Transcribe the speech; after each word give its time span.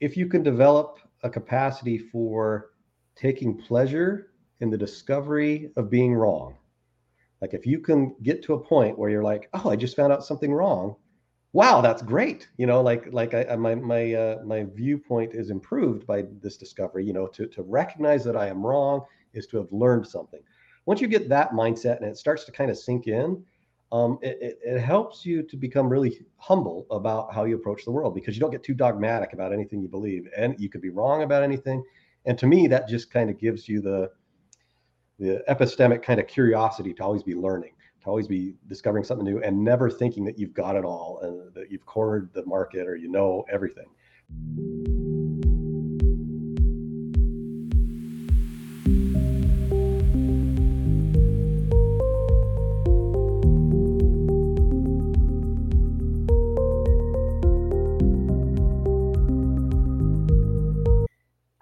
if 0.00 0.16
you 0.16 0.26
can 0.26 0.42
develop 0.42 0.98
a 1.22 1.30
capacity 1.30 1.98
for 1.98 2.70
taking 3.14 3.56
pleasure 3.56 4.32
in 4.60 4.70
the 4.70 4.78
discovery 4.78 5.70
of 5.76 5.90
being 5.90 6.14
wrong, 6.14 6.56
like 7.40 7.54
if 7.54 7.66
you 7.66 7.80
can 7.80 8.14
get 8.22 8.42
to 8.44 8.54
a 8.54 8.60
point 8.60 8.98
where 8.98 9.10
you're 9.10 9.22
like, 9.22 9.48
oh, 9.54 9.70
I 9.70 9.76
just 9.76 9.96
found 9.96 10.12
out 10.12 10.24
something 10.24 10.52
wrong. 10.52 10.96
Wow, 11.52 11.80
that's 11.80 12.02
great. 12.02 12.48
You 12.58 12.66
know, 12.66 12.82
like 12.82 13.06
like 13.12 13.32
I, 13.32 13.56
my 13.56 13.74
my 13.74 14.12
uh, 14.12 14.42
my 14.44 14.66
viewpoint 14.74 15.34
is 15.34 15.50
improved 15.50 16.06
by 16.06 16.24
this 16.42 16.56
discovery. 16.56 17.04
You 17.04 17.14
know, 17.14 17.26
to 17.28 17.46
to 17.46 17.62
recognize 17.62 18.24
that 18.24 18.36
I 18.36 18.48
am 18.48 18.64
wrong 18.64 19.02
is 19.32 19.46
to 19.48 19.56
have 19.58 19.72
learned 19.72 20.06
something. 20.06 20.40
Once 20.84 21.00
you 21.00 21.08
get 21.08 21.28
that 21.28 21.52
mindset 21.52 21.96
and 21.96 22.06
it 22.06 22.16
starts 22.16 22.44
to 22.44 22.52
kind 22.52 22.70
of 22.70 22.78
sink 22.78 23.06
in, 23.06 23.42
um, 23.92 24.18
it, 24.20 24.38
it, 24.40 24.58
it, 24.64 24.80
helps 24.80 25.24
you 25.24 25.42
to 25.44 25.56
become 25.56 25.88
really 25.88 26.26
humble 26.38 26.86
about 26.90 27.32
how 27.32 27.44
you 27.44 27.54
approach 27.54 27.84
the 27.84 27.90
world 27.90 28.14
because 28.14 28.34
you 28.34 28.40
don't 28.40 28.50
get 28.50 28.64
too 28.64 28.74
dogmatic 28.74 29.32
about 29.32 29.52
anything 29.52 29.80
you 29.80 29.88
believe. 29.88 30.28
And 30.36 30.56
you 30.58 30.68
could 30.68 30.80
be 30.80 30.90
wrong 30.90 31.22
about 31.22 31.44
anything. 31.44 31.84
And 32.24 32.36
to 32.38 32.46
me 32.46 32.66
that 32.66 32.88
just 32.88 33.12
kind 33.12 33.30
of 33.30 33.38
gives 33.38 33.68
you 33.68 33.80
the 33.80 34.10
the 35.18 35.42
epistemic 35.48 36.02
kind 36.02 36.20
of 36.20 36.26
curiosity 36.26 36.92
to 36.92 37.02
always 37.02 37.22
be 37.22 37.34
learning 37.34 37.72
to 38.02 38.10
always 38.10 38.28
be 38.28 38.54
discovering 38.68 39.02
something 39.02 39.24
new 39.24 39.40
and 39.42 39.58
never 39.58 39.90
thinking 39.90 40.24
that 40.24 40.38
you've 40.38 40.54
got 40.54 40.76
it 40.76 40.84
all 40.84 41.20
and 41.22 41.54
that 41.54 41.70
you've 41.70 41.86
cornered 41.86 42.30
the 42.34 42.44
market 42.46 42.86
or 42.86 42.96
you 42.96 43.08
know 43.08 43.44
everything 43.50 43.86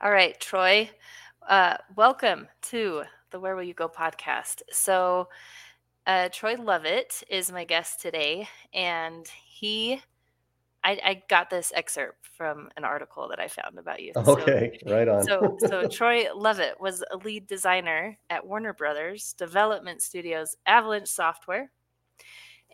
All 0.05 0.11
right, 0.11 0.39
Troy, 0.39 0.91
uh, 1.49 1.79
welcome 1.97 2.47
to 2.65 3.05
the 3.31 3.41
Where 3.41 3.57
Will 3.57 3.63
You 3.63 3.73
Go 3.73 3.89
podcast. 3.89 4.61
So, 4.71 5.31
uh, 6.07 6.29
Troy 6.31 6.57
Leavitt 6.57 7.23
is 7.31 7.51
my 7.51 7.65
guest 7.65 8.03
today, 8.03 8.47
and 8.75 9.27
he, 9.47 10.03
I, 10.85 11.01
I, 11.03 11.23
got 11.31 11.49
this 11.49 11.73
excerpt 11.75 12.27
from 12.37 12.69
an 12.77 12.85
article 12.85 13.29
that 13.31 13.41
I 13.41 13.49
found 13.49 13.79
about 13.79 14.03
you. 14.03 14.13
Okay, 14.15 14.79
so, 14.87 14.95
right 14.95 15.09
on. 15.09 15.25
so, 15.25 15.57
so 15.59 15.89
Troy 15.91 16.27
Leavitt 16.37 16.79
was 16.79 17.03
a 17.11 17.17
lead 17.17 17.47
designer 17.47 18.19
at 18.29 18.47
Warner 18.47 18.75
Brothers 18.75 19.33
Development 19.39 20.03
Studios 20.03 20.55
Avalanche 20.67 21.09
Software, 21.09 21.71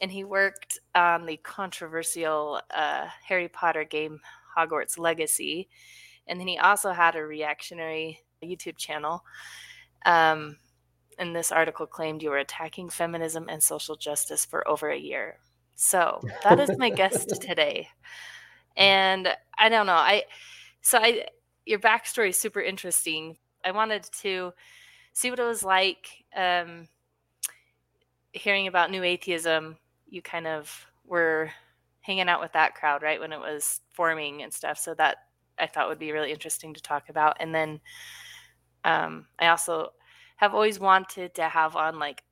and 0.02 0.10
he 0.10 0.24
worked 0.24 0.80
on 0.96 1.26
the 1.26 1.36
controversial 1.36 2.60
uh, 2.74 3.06
Harry 3.24 3.46
Potter 3.46 3.84
game 3.84 4.18
Hogwarts 4.58 4.98
Legacy 4.98 5.68
and 6.30 6.38
then 6.40 6.46
he 6.46 6.56
also 6.56 6.92
had 6.92 7.16
a 7.16 7.22
reactionary 7.22 8.20
YouTube 8.42 8.78
channel. 8.78 9.24
Um, 10.06 10.56
and 11.18 11.34
this 11.34 11.52
article 11.52 11.86
claimed 11.86 12.22
you 12.22 12.30
were 12.30 12.38
attacking 12.38 12.88
feminism 12.88 13.48
and 13.50 13.62
social 13.62 13.96
justice 13.96 14.46
for 14.46 14.66
over 14.66 14.88
a 14.88 14.98
year. 14.98 15.38
So 15.74 16.20
that 16.44 16.60
is 16.60 16.78
my 16.78 16.88
guest 16.88 17.28
today. 17.42 17.88
And 18.76 19.28
I 19.58 19.68
don't 19.68 19.86
know. 19.86 19.92
I 19.92 20.22
so 20.80 20.98
I 20.98 21.26
your 21.66 21.80
backstory 21.80 22.30
is 22.30 22.36
super 22.36 22.60
interesting. 22.60 23.36
I 23.64 23.72
wanted 23.72 24.04
to 24.22 24.52
see 25.12 25.30
what 25.30 25.40
it 25.40 25.44
was 25.44 25.64
like 25.64 26.24
um, 26.34 26.88
hearing 28.32 28.68
about 28.68 28.90
new 28.90 29.02
atheism. 29.02 29.76
You 30.08 30.22
kind 30.22 30.46
of 30.46 30.86
were 31.04 31.50
hanging 32.00 32.28
out 32.28 32.40
with 32.40 32.52
that 32.52 32.74
crowd, 32.74 33.02
right, 33.02 33.20
when 33.20 33.32
it 33.32 33.40
was 33.40 33.80
forming 33.92 34.42
and 34.42 34.52
stuff. 34.52 34.78
So 34.78 34.94
that 34.94 35.18
I 35.60 35.66
thought 35.66 35.88
would 35.88 35.98
be 35.98 36.12
really 36.12 36.32
interesting 36.32 36.74
to 36.74 36.82
talk 36.82 37.08
about. 37.08 37.36
And 37.40 37.54
then 37.54 37.80
um, 38.84 39.26
I 39.38 39.48
also 39.48 39.90
have 40.36 40.54
always 40.54 40.80
wanted 40.80 41.34
to 41.34 41.42
have 41.42 41.76
on 41.76 41.98
like 41.98 42.22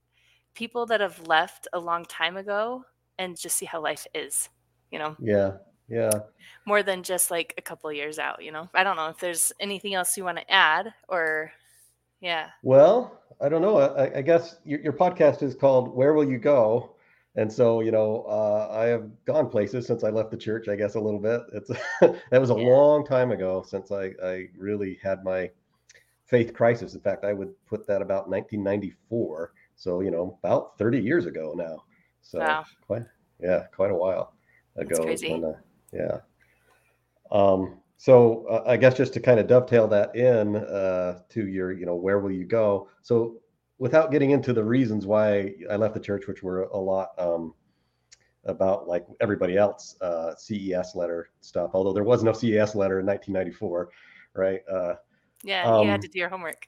people 0.55 0.87
that 0.87 1.01
have 1.01 1.27
left 1.27 1.69
a 1.73 1.79
long 1.79 2.05
time 2.07 2.37
ago 2.37 2.85
and 3.19 3.39
just 3.39 3.57
see 3.57 3.67
how 3.67 3.83
life 3.83 4.07
is, 4.15 4.49
you 4.91 4.99
know? 4.99 5.17
Yeah. 5.21 5.53
Yeah. 5.89 6.11
More 6.67 6.83
than 6.83 7.03
just 7.03 7.31
like 7.31 7.55
a 7.59 7.63
couple 7.63 7.91
years 7.93 8.19
out, 8.19 8.43
you 8.43 8.53
know? 8.53 8.69
I 8.75 8.85
don't 8.85 8.97
know 8.97 9.09
if 9.09 9.19
there's 9.19 9.53
anything 9.61 9.95
else 9.95 10.17
you 10.17 10.25
want 10.25 10.39
to 10.39 10.51
add 10.51 10.93
or, 11.09 11.53
yeah. 12.21 12.49
Well, 12.63 13.21
I 13.41 13.49
don't 13.49 13.63
know. 13.63 13.79
I, 13.79 14.19
I 14.19 14.23
guess 14.23 14.57
your, 14.65 14.81
your 14.81 14.93
podcast 14.93 15.43
is 15.43 15.55
called 15.55 15.95
Where 15.95 16.15
Will 16.15 16.29
You 16.29 16.39
Go? 16.39 16.97
And 17.39 17.53
so 17.53 17.81
you 17.81 17.93
know 17.93 18.25
uh, 18.29 18.69
i 18.73 18.87
have 18.87 19.09
gone 19.25 19.49
places 19.49 19.87
since 19.87 20.03
i 20.03 20.11
left 20.11 20.31
the 20.31 20.37
church 20.37 20.69
i 20.69 20.75
guess 20.77 20.97
a 20.97 21.01
little 21.01 21.21
bit. 21.21 21.41
It's 21.53 21.71
that 22.31 22.41
was 22.41 22.51
a 22.51 22.55
yeah. 22.55 22.67
long 22.67 23.07
time 23.07 23.31
ago 23.31 23.65
since 23.67 23.93
i 23.93 24.13
i 24.23 24.49
really 24.59 24.99
had 25.03 25.25
my 25.25 25.51
faith 26.27 26.53
crisis. 26.53 26.95
In 26.95 27.01
fact 27.01 27.25
i 27.25 27.33
would 27.33 27.55
put 27.67 27.87
that 27.87 28.03
about 28.03 28.29
1994 28.29 29.53
so 29.77 30.01
you 30.01 30.11
know 30.11 30.37
about 30.43 30.77
30 30.79 31.01
years 31.01 31.27
ago 31.27 31.55
now. 31.57 31.85
So 32.23 32.41
wow. 32.41 32.65
quite 32.87 33.05
yeah 33.41 33.67
quite 33.75 33.93
a 33.93 33.97
while 33.97 34.35
ago 34.77 35.05
when, 35.05 35.45
uh, 35.45 35.53
yeah. 35.93 36.19
Um 37.31 37.79
so 38.01 38.47
uh, 38.49 38.63
i 38.67 38.77
guess 38.77 38.97
just 38.97 39.13
to 39.13 39.21
kind 39.21 39.41
of 39.41 39.47
dovetail 39.47 39.89
that 39.89 40.15
in 40.15 40.57
uh, 40.57 41.21
to 41.29 41.47
your 41.47 41.73
you 41.73 41.87
know 41.87 41.95
where 41.95 42.19
will 42.19 42.33
you 42.33 42.45
go? 42.45 42.89
So 43.03 43.37
without 43.79 44.11
getting 44.11 44.31
into 44.31 44.53
the 44.53 44.65
reasons 44.65 45.07
why 45.07 45.55
I 45.71 45.77
left 45.77 45.95
the 45.95 46.01
church, 46.01 46.27
which 46.27 46.43
were 46.43 46.63
a 46.65 46.77
lot 46.79 47.11
um, 47.19 47.55
about 48.45 48.89
like 48.89 49.07
everybody 49.21 49.57
else, 49.57 49.97
uh, 50.01 50.35
CES 50.35 50.95
letter 50.95 51.31
stuff. 51.41 51.71
Although 51.75 51.93
there 51.93 52.05
was 52.05 52.23
no 52.23 52.33
CES 52.33 52.75
letter 52.75 53.01
in 53.01 53.07
1994, 53.07 53.89
right? 54.35 54.61
Uh, 54.71 54.95
yeah, 55.43 55.65
um, 55.65 55.85
you 55.85 55.91
had 55.91 55.97
um, 55.97 56.03
to 56.03 56.09
do 56.09 56.19
your 56.19 56.29
homework. 56.29 56.67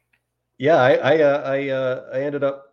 Yeah, 0.58 0.76
I 0.76 0.94
I 0.94 1.22
uh, 1.22 1.42
I, 1.44 1.68
uh, 1.68 2.10
I 2.12 2.20
ended 2.22 2.44
up 2.44 2.66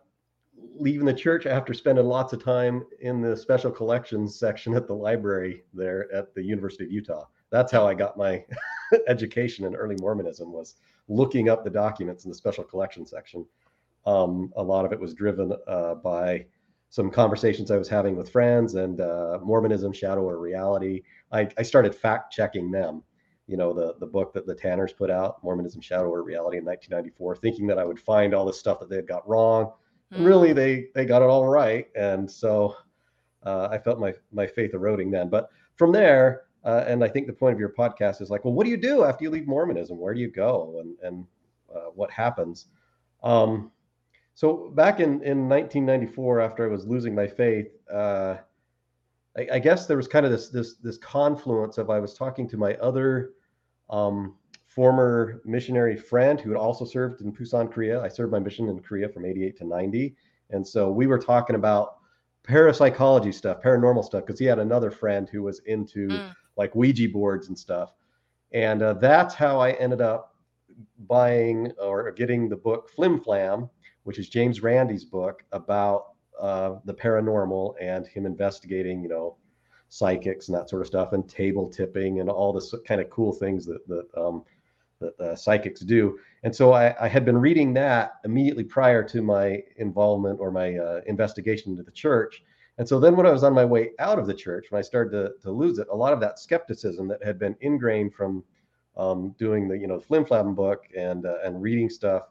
leaving 0.76 1.06
the 1.06 1.14
church 1.14 1.46
after 1.46 1.74
spending 1.74 2.04
lots 2.04 2.32
of 2.32 2.42
time 2.42 2.84
in 3.00 3.20
the 3.20 3.36
special 3.36 3.70
collections 3.70 4.38
section 4.38 4.74
at 4.74 4.86
the 4.86 4.94
library 4.94 5.64
there 5.72 6.12
at 6.12 6.34
the 6.34 6.42
University 6.42 6.84
of 6.84 6.92
Utah. 6.92 7.24
That's 7.50 7.72
how 7.72 7.86
I 7.86 7.94
got 7.94 8.16
my 8.16 8.44
education 9.08 9.64
in 9.64 9.74
early 9.74 9.96
Mormonism 10.00 10.52
was 10.52 10.76
looking 11.08 11.48
up 11.48 11.64
the 11.64 11.70
documents 11.70 12.24
in 12.24 12.30
the 12.30 12.36
special 12.36 12.64
collection 12.64 13.06
section. 13.06 13.46
Um, 14.06 14.52
a 14.56 14.62
lot 14.62 14.84
of 14.84 14.92
it 14.92 15.00
was 15.00 15.14
driven 15.14 15.52
uh, 15.66 15.94
by 15.96 16.46
some 16.90 17.10
conversations 17.10 17.70
I 17.70 17.76
was 17.76 17.88
having 17.88 18.16
with 18.16 18.30
friends 18.30 18.74
and 18.74 19.00
uh, 19.00 19.38
Mormonism, 19.42 19.92
Shadow 19.92 20.22
or 20.22 20.38
Reality. 20.38 21.02
I, 21.32 21.48
I, 21.58 21.62
started 21.62 21.94
fact 21.94 22.32
checking 22.32 22.70
them. 22.70 23.02
You 23.46 23.56
know, 23.56 23.72
the 23.72 23.94
the 23.98 24.06
book 24.06 24.32
that 24.34 24.46
the 24.46 24.54
Tanners 24.54 24.92
put 24.92 25.10
out, 25.10 25.42
Mormonism, 25.42 25.80
Shadow 25.80 26.08
or 26.08 26.22
Reality, 26.22 26.58
in 26.58 26.64
1994, 26.64 27.36
thinking 27.36 27.66
that 27.66 27.78
I 27.78 27.84
would 27.84 28.00
find 28.00 28.34
all 28.34 28.44
this 28.44 28.58
stuff 28.58 28.80
that 28.80 28.90
they 28.90 28.96
had 28.96 29.08
got 29.08 29.26
wrong. 29.28 29.72
Mm. 30.12 30.24
Really, 30.24 30.52
they 30.52 30.86
they 30.94 31.04
got 31.04 31.22
it 31.22 31.28
all 31.28 31.48
right, 31.48 31.86
and 31.94 32.30
so 32.30 32.74
uh, 33.44 33.68
I 33.70 33.78
felt 33.78 33.98
my 33.98 34.14
my 34.32 34.46
faith 34.46 34.74
eroding 34.74 35.10
then. 35.10 35.28
But 35.28 35.50
from 35.76 35.92
there, 35.92 36.42
uh, 36.64 36.84
and 36.86 37.02
I 37.02 37.08
think 37.08 37.26
the 37.26 37.32
point 37.32 37.54
of 37.54 37.60
your 37.60 37.72
podcast 37.72 38.20
is 38.20 38.30
like, 38.30 38.44
well, 38.44 38.54
what 38.54 38.64
do 38.64 38.70
you 38.70 38.76
do 38.76 39.04
after 39.04 39.24
you 39.24 39.30
leave 39.30 39.46
Mormonism? 39.46 39.98
Where 39.98 40.14
do 40.14 40.20
you 40.20 40.30
go, 40.30 40.80
and 40.80 40.96
and 41.02 41.26
uh, 41.74 41.90
what 41.94 42.10
happens? 42.10 42.66
Um, 43.22 43.70
so 44.38 44.70
back 44.76 45.00
in, 45.00 45.20
in 45.24 45.48
1994, 45.48 46.40
after 46.40 46.64
I 46.64 46.68
was 46.68 46.86
losing 46.86 47.12
my 47.12 47.26
faith, 47.26 47.72
uh, 47.92 48.36
I, 49.36 49.48
I, 49.54 49.58
guess 49.58 49.86
there 49.86 49.96
was 49.96 50.06
kind 50.06 50.24
of 50.24 50.30
this 50.30 50.48
this 50.48 50.76
this 50.76 50.96
confluence 50.96 51.76
of 51.76 51.90
I 51.90 51.98
was 51.98 52.14
talking 52.14 52.48
to 52.50 52.56
my 52.56 52.74
other 52.74 53.32
um, 53.90 54.36
former 54.68 55.42
missionary 55.44 55.96
friend 55.96 56.40
who 56.40 56.50
had 56.50 56.56
also 56.56 56.84
served 56.84 57.20
in 57.20 57.32
Busan, 57.32 57.68
Korea. 57.68 58.00
I 58.00 58.06
served 58.06 58.30
my 58.30 58.38
mission 58.38 58.68
in 58.68 58.78
Korea 58.78 59.08
from 59.08 59.24
88 59.24 59.56
to 59.56 59.64
90, 59.66 60.14
and 60.50 60.64
so 60.64 60.88
we 60.88 61.08
were 61.08 61.18
talking 61.18 61.56
about 61.56 61.96
parapsychology 62.44 63.32
stuff, 63.32 63.60
paranormal 63.60 64.04
stuff, 64.04 64.24
because 64.24 64.38
he 64.38 64.46
had 64.46 64.60
another 64.60 64.92
friend 64.92 65.28
who 65.28 65.42
was 65.42 65.58
into 65.66 66.06
mm. 66.06 66.32
like 66.56 66.72
Ouija 66.76 67.08
boards 67.08 67.48
and 67.48 67.58
stuff, 67.58 67.92
and 68.52 68.82
uh, 68.82 68.92
that's 68.92 69.34
how 69.34 69.58
I 69.58 69.72
ended 69.72 70.00
up 70.00 70.36
buying 71.08 71.72
or 71.82 72.12
getting 72.12 72.48
the 72.48 72.56
book 72.56 72.88
Flim 72.88 73.18
Flam 73.18 73.68
which 74.08 74.18
is 74.18 74.30
James 74.30 74.62
Randi's 74.62 75.04
book 75.04 75.44
about 75.52 76.12
uh, 76.40 76.76
the 76.86 76.94
paranormal 76.94 77.74
and 77.78 78.06
him 78.06 78.24
investigating, 78.24 79.02
you 79.02 79.08
know, 79.10 79.36
psychics 79.90 80.48
and 80.48 80.56
that 80.56 80.70
sort 80.70 80.80
of 80.80 80.88
stuff, 80.88 81.12
and 81.12 81.28
table 81.28 81.68
tipping 81.68 82.20
and 82.20 82.30
all 82.30 82.50
this 82.50 82.74
kind 82.86 83.02
of 83.02 83.10
cool 83.10 83.34
things 83.34 83.66
that 83.66 83.86
that 83.86 84.06
um, 84.16 84.44
that 85.00 85.20
uh, 85.20 85.36
psychics 85.36 85.80
do. 85.80 86.18
And 86.42 86.56
so 86.56 86.72
I, 86.72 86.94
I, 86.98 87.06
had 87.06 87.26
been 87.26 87.36
reading 87.36 87.74
that 87.74 88.12
immediately 88.24 88.64
prior 88.64 89.02
to 89.04 89.20
my 89.20 89.62
involvement 89.76 90.40
or 90.40 90.50
my 90.50 90.78
uh, 90.78 91.02
investigation 91.06 91.72
into 91.72 91.82
the 91.82 91.90
church. 91.90 92.42
And 92.78 92.88
so 92.88 92.98
then 92.98 93.14
when 93.14 93.26
I 93.26 93.30
was 93.30 93.44
on 93.44 93.52
my 93.52 93.66
way 93.66 93.90
out 93.98 94.18
of 94.18 94.26
the 94.26 94.32
church, 94.32 94.68
when 94.70 94.78
I 94.78 94.82
started 94.82 95.10
to, 95.10 95.32
to 95.42 95.50
lose 95.50 95.78
it, 95.78 95.86
a 95.92 95.96
lot 95.96 96.14
of 96.14 96.20
that 96.20 96.38
skepticism 96.38 97.08
that 97.08 97.22
had 97.22 97.38
been 97.38 97.56
ingrained 97.60 98.14
from 98.14 98.42
um, 98.96 99.34
doing 99.38 99.68
the, 99.68 99.76
you 99.76 99.86
know, 99.86 99.98
the 99.98 100.06
Flim 100.06 100.24
Flam 100.24 100.54
book 100.54 100.84
and, 100.96 101.26
uh, 101.26 101.36
and 101.44 101.60
reading 101.60 101.90
stuff 101.90 102.22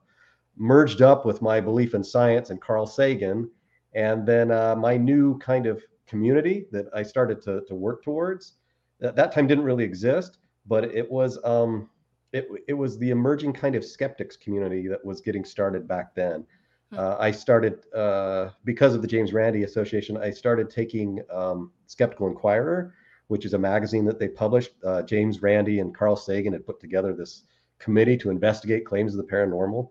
merged 0.58 1.02
up 1.02 1.26
with 1.26 1.42
my 1.42 1.62
belief 1.62 1.94
in 1.94 2.04
science 2.04 2.50
and 2.50 2.62
Carl 2.62 2.88
Sagan, 2.88 3.50
and 3.94 4.26
then 4.26 4.52
uh, 4.52 4.76
my 4.76 4.98
new 4.98 5.38
kind 5.40 5.66
of 5.66 5.82
community 6.08 6.66
that 6.72 6.88
I 6.94 7.04
started 7.04 7.42
to, 7.44 7.62
to 7.68 7.76
work 7.76 8.04
towards. 8.04 8.54
At 9.02 9.16
that 9.16 9.32
time 9.32 9.48
didn't 9.48 9.66
really 9.66 9.84
exist, 9.84 10.40
but 10.66 10.86
it 10.86 11.10
was 11.10 11.40
um, 11.44 11.90
it 12.34 12.48
it 12.68 12.74
was 12.74 12.98
the 12.98 13.12
emerging 13.12 13.54
kind 13.54 13.76
of 13.76 13.86
skeptics 13.86 14.36
community 14.36 14.88
that 14.88 15.04
was 15.06 15.22
getting 15.22 15.46
started 15.46 15.88
back 15.88 16.16
then. 16.16 16.46
Hmm. 16.92 17.00
Uh, 17.00 17.16
I 17.20 17.32
started 17.32 17.86
uh, 17.94 18.50
because 18.64 18.96
of 18.96 19.02
the 19.02 19.08
James 19.08 19.34
Randi 19.34 19.64
Association. 19.64 20.18
I 20.18 20.32
started 20.32 20.70
taking 20.70 21.22
um, 21.32 21.72
Skeptical 21.86 22.28
Inquirer, 22.28 22.94
which 23.28 23.46
is 23.46 23.54
a 23.54 23.58
magazine 23.58 24.06
that 24.06 24.20
they 24.20 24.28
published. 24.28 24.72
Uh, 24.84 25.02
James 25.04 25.42
Randi 25.42 25.80
and 25.80 25.96
Carl 25.96 26.16
Sagan 26.16 26.54
had 26.54 26.66
put 26.66 26.80
together 26.80 27.14
this 27.14 27.44
committee 27.80 28.18
to 28.18 28.30
investigate 28.30 28.86
claims 28.86 29.14
of 29.14 29.18
the 29.18 29.32
paranormal, 29.32 29.90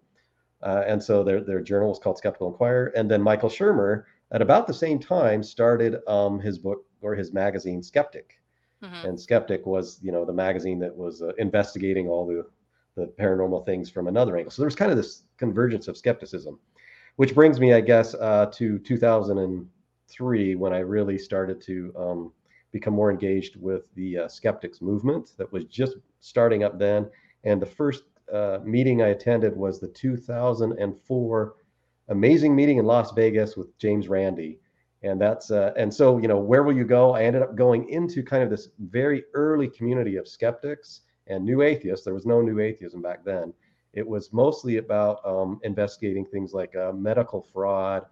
uh, 0.66 0.84
and 0.88 1.02
so 1.02 1.24
their 1.24 1.40
their 1.42 1.62
journal 1.62 1.90
was 1.90 2.00
called 2.00 2.18
Skeptical 2.18 2.48
Inquirer. 2.48 2.92
And 2.96 3.10
then 3.10 3.22
Michael 3.22 3.50
Shermer, 3.50 4.04
at 4.32 4.42
about 4.42 4.66
the 4.66 4.74
same 4.74 4.98
time, 5.00 5.42
started 5.42 5.96
um, 6.08 6.40
his 6.40 6.58
book 6.58 6.84
or 7.02 7.14
his 7.16 7.32
magazine 7.32 7.82
Skeptic, 7.82 8.40
Mhm. 8.84 9.04
and 9.08 9.20
Skeptic 9.20 9.66
was 9.66 10.00
you 10.02 10.12
know 10.12 10.24
the 10.26 10.32
magazine 10.34 10.78
that 10.80 10.96
was 10.96 11.22
uh, 11.22 11.32
investigating 11.38 12.08
all 12.08 12.26
the 12.26 12.46
the 12.96 13.06
paranormal 13.20 13.64
things 13.66 13.90
from 13.90 14.08
another 14.08 14.36
angle. 14.36 14.50
So 14.50 14.62
there 14.62 14.66
was 14.66 14.76
kind 14.76 14.90
of 14.90 14.96
this 14.98 15.24
convergence 15.38 15.88
of 15.88 15.96
skepticism, 15.96 16.58
which 17.16 17.34
brings 17.34 17.60
me, 17.60 17.74
I 17.74 17.80
guess, 17.80 18.14
uh, 18.14 18.46
to 18.54 18.78
2003 18.80 20.54
when 20.56 20.72
I 20.72 20.78
really 20.78 21.18
started 21.18 21.60
to 21.62 21.92
um, 21.96 22.32
become 22.72 22.94
more 22.94 23.10
engaged 23.10 23.56
with 23.60 23.82
the 23.94 24.18
uh, 24.18 24.28
skeptics 24.28 24.80
movement 24.82 25.32
that 25.38 25.52
was 25.52 25.64
just 25.66 25.96
starting 26.20 26.64
up 26.64 26.78
then. 26.78 27.10
And 27.44 27.62
the 27.62 27.66
first 27.66 28.04
uh, 28.32 28.58
meeting 28.64 29.02
I 29.02 29.08
attended 29.08 29.56
was 29.56 29.80
the 29.80 29.88
2004 29.88 31.54
amazing 32.08 32.54
meeting 32.54 32.78
in 32.78 32.84
Las 32.84 33.12
Vegas 33.12 33.56
with 33.56 33.76
James 33.78 34.08
Randi. 34.08 34.58
And 35.02 35.20
that's 35.20 35.50
uh, 35.50 35.72
and 35.76 35.92
so 35.92 36.18
you 36.18 36.26
know 36.26 36.38
where 36.38 36.62
will 36.62 36.76
you 36.76 36.84
go? 36.84 37.14
I 37.14 37.24
ended 37.24 37.42
up 37.42 37.54
going 37.54 37.88
into 37.90 38.22
kind 38.22 38.42
of 38.42 38.50
this 38.50 38.70
very 38.78 39.24
early 39.34 39.68
community 39.68 40.16
of 40.16 40.26
skeptics 40.26 41.02
and 41.26 41.44
new 41.44 41.62
atheists. 41.62 42.04
There 42.04 42.14
was 42.14 42.26
no 42.26 42.40
new 42.40 42.60
atheism 42.60 43.02
back 43.02 43.24
then. 43.24 43.52
It 43.92 44.06
was 44.06 44.32
mostly 44.32 44.78
about 44.78 45.24
um, 45.24 45.60
investigating 45.62 46.24
things 46.24 46.52
like 46.52 46.74
uh, 46.76 46.92
medical 46.92 47.42
fraud, 47.52 48.06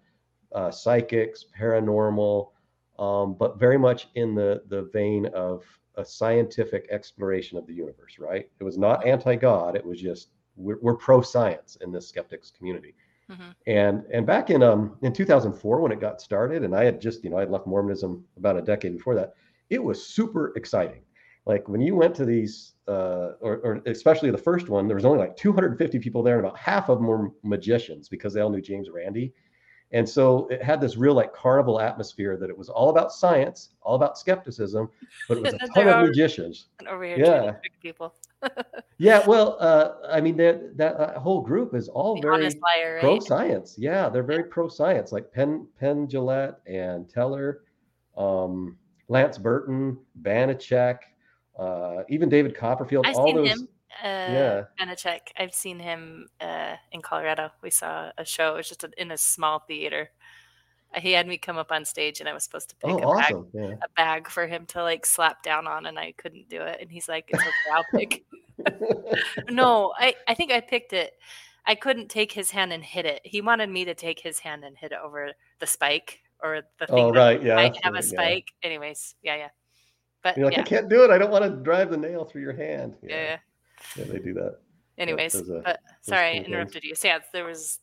uh, 0.53 0.71
psychics, 0.71 1.47
paranormal, 1.59 2.51
um, 2.99 3.35
but 3.35 3.59
very 3.59 3.79
much 3.79 4.09
in 4.15 4.35
the 4.35 4.63
the 4.69 4.83
vein 4.93 5.27
of 5.27 5.65
a 5.97 6.05
scientific 6.05 6.87
exploration 6.91 7.59
of 7.59 7.67
the 7.67 7.75
universe. 7.75 8.19
Right? 8.19 8.49
It 8.61 8.65
was 8.65 8.79
not 8.79 9.07
anti-God. 9.07 9.77
It 9.77 9.85
was 9.85 10.01
just 10.01 10.31
we're, 10.57 10.79
we're 10.81 10.95
pro-science 10.95 11.77
in 11.81 11.93
this 11.93 12.09
skeptics 12.09 12.51
community. 12.51 12.95
Mhm. 13.31 13.55
And 13.67 14.05
and 14.13 14.27
back 14.27 14.51
in 14.51 14.63
um 14.63 14.97
in 15.03 15.13
2004 15.13 15.81
when 15.81 15.93
it 15.93 16.01
got 16.01 16.21
started, 16.21 16.63
and 16.63 16.75
I 16.75 16.85
had 16.85 17.01
just 17.01 17.25
you 17.25 17.31
know 17.31 17.39
I 17.39 17.41
had 17.41 17.51
left 17.51 17.67
Mormonism 17.67 18.25
about 18.37 18.59
a 18.59 18.63
decade 18.63 18.97
before 18.97 19.15
that. 19.15 19.35
It 19.71 19.83
was 19.83 20.05
super 20.05 20.53
exciting. 20.57 21.03
Like 21.47 21.69
when 21.69 21.81
you 21.81 21.95
went 21.95 22.15
to 22.17 22.25
these, 22.25 22.73
uh, 22.89 23.33
or, 23.41 23.57
or 23.59 23.83
especially 23.87 24.31
the 24.31 24.39
first 24.39 24.69
one, 24.71 24.87
there 24.87 24.95
was 24.95 25.05
only 25.05 25.19
like 25.19 25.37
250 25.37 25.99
people 25.99 26.23
there, 26.23 26.39
and 26.39 26.47
about 26.47 26.59
half 26.59 26.89
of 26.89 26.99
them 26.99 27.07
were 27.07 27.31
magicians 27.43 28.09
because 28.09 28.33
they 28.33 28.41
all 28.41 28.51
knew 28.51 28.63
James 28.63 28.89
Randi. 28.91 29.33
And 29.95 30.07
so 30.09 30.49
it 30.49 30.61
had 30.61 30.81
this 30.81 30.97
real 30.97 31.15
like 31.15 31.33
carnival 31.33 31.81
atmosphere 31.81 32.37
that 32.37 32.51
it 32.51 32.59
was 32.59 32.69
all 32.69 32.91
about 32.91 33.13
science, 33.13 33.71
all 33.81 33.95
about 33.95 34.19
skepticism, 34.19 34.91
but 35.29 35.37
it 35.39 35.43
was 35.45 35.55
a 35.55 35.59
ton 35.75 35.87
of 35.89 36.07
magicians. 36.09 36.67
And 36.81 36.89
over 36.93 37.05
here 37.05 37.17
Yeah. 37.17 37.53
people. 37.81 38.15
Yeah, 38.99 39.27
well, 39.27 39.57
uh, 39.59 39.95
I 40.09 40.21
mean 40.21 40.37
that 40.37 40.77
that 40.77 40.95
uh, 41.01 41.19
whole 41.19 41.41
group 41.41 41.75
is 41.75 41.89
all 41.89 42.15
The 42.17 42.23
very 42.23 42.49
liar, 42.63 42.99
pro 43.01 43.15
right? 43.15 43.23
science. 43.23 43.75
Yeah, 43.77 44.09
they're 44.09 44.23
very 44.23 44.45
pro 44.45 44.69
science, 44.69 45.11
like 45.11 45.33
Penn 45.33 45.67
Penn 45.81 46.07
Jillette 46.07 46.57
and 46.67 47.09
Teller, 47.09 47.63
um, 48.17 48.77
Lance 49.09 49.37
Burton, 49.37 49.99
Banachek, 50.23 50.99
uh, 51.59 52.03
even 52.09 52.29
David 52.29 52.57
Copperfield. 52.57 53.07
I've 53.07 53.17
all 53.17 53.27
seen 53.27 53.37
those. 53.37 53.51
him. 53.61 53.69
Uh, 54.03 54.07
yeah. 54.07 54.63
Banachek. 54.81 55.21
I've 55.39 55.55
seen 55.55 55.79
him 55.79 56.27
uh, 56.41 56.77
in 56.93 57.03
Colorado. 57.03 57.51
We 57.63 57.71
saw 57.71 58.11
a 58.19 58.25
show. 58.25 58.55
It 58.55 58.57
was 58.59 58.69
just 58.69 58.85
a, 58.85 58.91
in 58.99 59.11
a 59.11 59.17
small 59.17 59.61
theater. 59.61 60.11
Uh, 60.95 61.01
He 61.01 61.13
had 61.13 61.27
me 61.27 61.39
come 61.39 61.59
up 61.59 61.71
on 61.73 61.85
stage, 61.85 62.21
and 62.21 62.29
I 62.29 62.33
was 62.33 62.45
supposed 62.45 62.71
to 62.71 62.77
pick 62.77 62.91
Oh, 62.91 63.13
a, 63.13 63.17
bag! 63.17 63.35
Yeah. 63.53 63.75
a 63.83 63.89
bag 63.97 64.29
for 64.29 64.47
him 64.47 64.67
to 64.67 64.83
like 64.83 65.07
slap 65.07 65.43
down 65.43 65.67
on, 65.67 65.87
and 65.87 65.99
I 65.99 66.13
couldn't 66.17 66.49
do 66.49 66.61
it. 66.63 66.79
And 66.81 66.91
he's 66.91 67.09
like, 67.09 67.27
"It's 67.29 67.43
okay, 67.43 67.73
I'll 67.73 67.85
pick." 67.99 68.25
no, 69.51 69.93
I 69.99 70.15
I 70.29 70.35
think 70.35 70.53
I 70.53 70.61
picked 70.61 70.93
it. 70.93 71.13
I 71.67 71.75
couldn't 71.75 72.09
take 72.11 72.31
his 72.33 72.51
hand 72.51 72.73
and 72.73 72.85
hit 72.85 73.07
it. 73.07 73.21
He 73.25 73.41
wanted 73.41 73.71
me 73.71 73.85
to 73.87 73.95
take 73.95 74.21
his 74.21 74.39
hand 74.39 74.65
and 74.65 74.77
hit 74.77 74.93
it 74.93 74.99
over 75.03 75.31
the 75.61 75.67
spike 75.67 76.21
or 76.43 76.61
the 76.79 76.87
thing 76.87 76.99
oh, 76.99 77.13
that 77.13 77.19
right. 77.19 77.43
Yeah. 77.43 77.55
that's 77.57 77.79
have 77.83 77.95
a 77.95 77.97
right, 77.97 78.05
yeah. 78.05 78.11
spike. 78.11 78.53
Anyways, 78.63 79.15
yeah, 79.23 79.37
yeah. 79.37 79.49
But 80.23 80.37
You're 80.37 80.47
like, 80.47 80.57
yeah, 80.57 80.63
I 80.63 80.65
can't 80.65 80.89
do 80.89 81.05
it. 81.05 81.11
I 81.11 81.19
don't 81.19 81.31
want 81.31 81.45
to 81.45 81.51
drive 81.51 81.91
the 81.91 81.97
nail 81.97 82.25
through 82.25 82.43
your 82.43 82.53
hand. 82.53 82.97
yeah, 83.03 83.23
yeah. 83.23 83.37
Yeah, 83.97 84.05
they 84.05 84.19
do 84.19 84.35
that. 84.35 84.59
Anyways, 84.99 85.33
those 85.33 85.51
are- 85.51 85.63
but 85.63 85.81
sorry, 86.03 86.27
I 86.27 86.33
cool 86.33 86.39
things. 86.43 86.49
interrupted 86.49 86.85
you. 86.85 86.95
So 86.95 87.09
yeah, 87.09 87.19
there 87.33 87.45
was. 87.45 87.81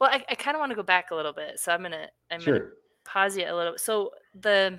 Well, 0.00 0.10
I, 0.12 0.24
I 0.28 0.34
kind 0.34 0.54
of 0.54 0.60
want 0.60 0.70
to 0.70 0.76
go 0.76 0.82
back 0.82 1.10
a 1.10 1.14
little 1.14 1.32
bit, 1.32 1.58
so 1.58 1.72
I'm 1.72 1.82
gonna 1.82 2.08
I'm 2.30 2.40
gonna 2.40 2.44
Sure. 2.58 2.72
pause 3.04 3.36
you 3.36 3.44
a 3.46 3.54
little. 3.54 3.78
So 3.78 4.10
the 4.40 4.78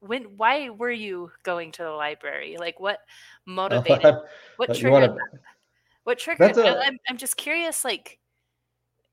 when 0.00 0.24
why 0.36 0.68
were 0.70 0.90
you 0.92 1.30
going 1.42 1.72
to 1.72 1.82
the 1.82 1.90
library? 1.90 2.56
Like 2.58 2.78
what 2.80 3.00
motivated? 3.46 4.16
what 4.56 4.70
Uh, 4.70 4.74
triggered? 4.74 4.92
wanna- 4.92 5.08
that? 5.14 5.40
What 6.04 6.18
triggered? 6.18 6.54
That's 6.54 6.58
I- 6.58 6.68
a- 6.68 6.78
I'm 6.80 6.98
I'm 7.08 7.16
just 7.16 7.36
curious. 7.36 7.84
Like, 7.84 8.18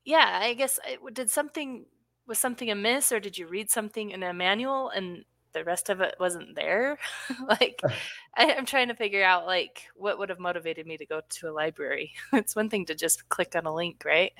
yeah, 0.04 0.38
I 0.42 0.54
guess 0.54 0.78
I- 0.84 0.98
did 1.12 1.30
something 1.30 1.86
was 2.26 2.38
something 2.38 2.70
amiss, 2.70 3.12
or 3.12 3.20
did 3.20 3.38
you 3.38 3.46
read 3.46 3.70
something 3.70 4.10
in 4.10 4.22
a 4.22 4.32
manual 4.32 4.90
and 4.90 5.24
the 5.56 5.64
rest 5.64 5.88
of 5.88 6.00
it 6.00 6.14
wasn't 6.20 6.54
there? 6.54 6.98
like, 7.48 7.80
I, 8.36 8.52
I'm 8.52 8.66
trying 8.66 8.88
to 8.88 8.94
figure 8.94 9.24
out 9.24 9.46
like 9.46 9.82
what 9.96 10.18
would 10.18 10.28
have 10.28 10.38
motivated 10.38 10.86
me 10.86 10.96
to 10.98 11.06
go 11.06 11.22
to 11.28 11.50
a 11.50 11.52
library. 11.52 12.12
it's 12.32 12.54
one 12.54 12.68
thing 12.70 12.86
to 12.86 12.94
just 12.94 13.28
click 13.28 13.56
on 13.56 13.66
a 13.66 13.74
link, 13.74 14.04
right? 14.04 14.32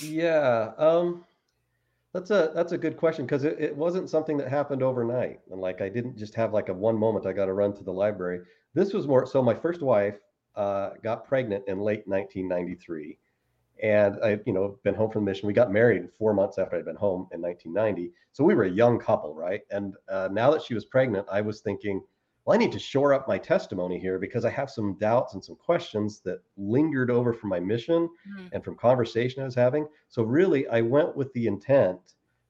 Yeah, 0.00 0.72
um, 0.78 1.24
that's 2.12 2.30
a 2.30 2.52
that's 2.54 2.72
a 2.72 2.78
good 2.78 2.96
question 2.96 3.26
because 3.26 3.44
it, 3.44 3.56
it 3.58 3.76
wasn't 3.76 4.08
something 4.08 4.36
that 4.38 4.48
happened 4.48 4.82
overnight. 4.82 5.40
And 5.50 5.60
like 5.60 5.80
I 5.80 5.88
didn't 5.88 6.16
just 6.16 6.34
have 6.36 6.52
like 6.52 6.68
a 6.68 6.74
one 6.74 6.96
moment 6.96 7.26
I 7.26 7.32
got 7.32 7.46
to 7.46 7.52
run 7.52 7.74
to 7.74 7.84
the 7.84 7.92
library. 7.92 8.40
This 8.72 8.92
was 8.92 9.06
more 9.06 9.26
so 9.26 9.42
my 9.42 9.54
first 9.54 9.82
wife 9.82 10.16
uh, 10.54 10.90
got 11.02 11.26
pregnant 11.26 11.64
in 11.66 11.80
late 11.80 12.06
1993. 12.06 13.18
And 13.82 14.18
I, 14.22 14.40
you 14.46 14.52
know, 14.52 14.78
been 14.82 14.94
home 14.94 15.10
from 15.10 15.24
the 15.24 15.30
mission. 15.30 15.46
We 15.46 15.52
got 15.52 15.72
married 15.72 16.08
four 16.16 16.32
months 16.32 16.58
after 16.58 16.76
I'd 16.76 16.84
been 16.84 16.96
home 16.96 17.28
in 17.32 17.40
1990. 17.40 18.12
So 18.32 18.44
we 18.44 18.54
were 18.54 18.64
a 18.64 18.70
young 18.70 18.98
couple, 18.98 19.34
right? 19.34 19.62
And 19.70 19.94
uh, 20.08 20.28
now 20.32 20.50
that 20.52 20.62
she 20.62 20.74
was 20.74 20.84
pregnant, 20.84 21.26
I 21.30 21.40
was 21.40 21.60
thinking, 21.60 22.00
well, 22.44 22.54
I 22.54 22.58
need 22.58 22.72
to 22.72 22.78
shore 22.78 23.12
up 23.14 23.26
my 23.26 23.38
testimony 23.38 23.98
here 23.98 24.18
because 24.18 24.44
I 24.44 24.50
have 24.50 24.70
some 24.70 24.96
doubts 24.98 25.34
and 25.34 25.44
some 25.44 25.56
questions 25.56 26.20
that 26.20 26.40
lingered 26.56 27.10
over 27.10 27.32
from 27.32 27.48
my 27.50 27.58
mission 27.60 28.08
Mhm. 28.28 28.48
and 28.52 28.62
from 28.64 28.76
conversation 28.76 29.42
I 29.42 29.46
was 29.46 29.54
having. 29.54 29.88
So 30.08 30.22
really, 30.22 30.68
I 30.68 30.80
went 30.82 31.16
with 31.16 31.32
the 31.32 31.46
intent 31.46 31.98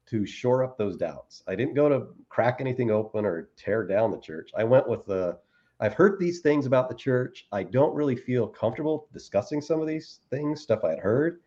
to 0.07 0.27
shore 0.27 0.63
up 0.63 0.77
those 0.77 0.97
doubts. 0.97 1.43
I 1.47 1.55
didn't 1.55 1.75
go 1.75 1.89
to 1.89 2.09
crack 2.29 2.61
anything 2.61 2.91
open 2.91 3.25
or 3.25 3.49
tear 3.57 3.87
down 3.87 4.11
the 4.11 4.19
church. 4.19 4.51
I 4.55 4.65
went 4.65 4.87
with 4.89 5.07
the 5.07 5.39
I've 5.81 5.95
heard 5.95 6.19
these 6.19 6.41
things 6.41 6.67
about 6.67 6.89
the 6.89 6.95
church. 6.95 7.47
I 7.53 7.63
don't 7.63 7.95
really 7.95 8.17
feel 8.17 8.47
comfortable 8.47 9.09
discussing 9.13 9.61
some 9.61 9.81
of 9.81 9.87
these 9.89 10.21
things, 10.31 10.63
stuff 10.63 10.85
I 10.85 10.91
had 10.91 10.99
heard. 11.01 11.41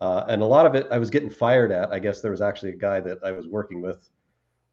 Uh, 0.00 0.24
and 0.28 0.42
a 0.42 0.46
lot 0.46 0.66
of 0.66 0.74
it 0.74 0.86
I 0.90 0.98
was 0.98 1.10
getting 1.10 1.30
fired 1.30 1.72
at. 1.72 1.92
I 1.92 1.98
guess 1.98 2.20
there 2.20 2.30
was 2.30 2.42
actually 2.42 2.70
a 2.72 2.76
guy 2.76 3.00
that 3.00 3.18
I 3.24 3.32
was 3.32 3.48
working 3.48 3.80
with 3.80 4.08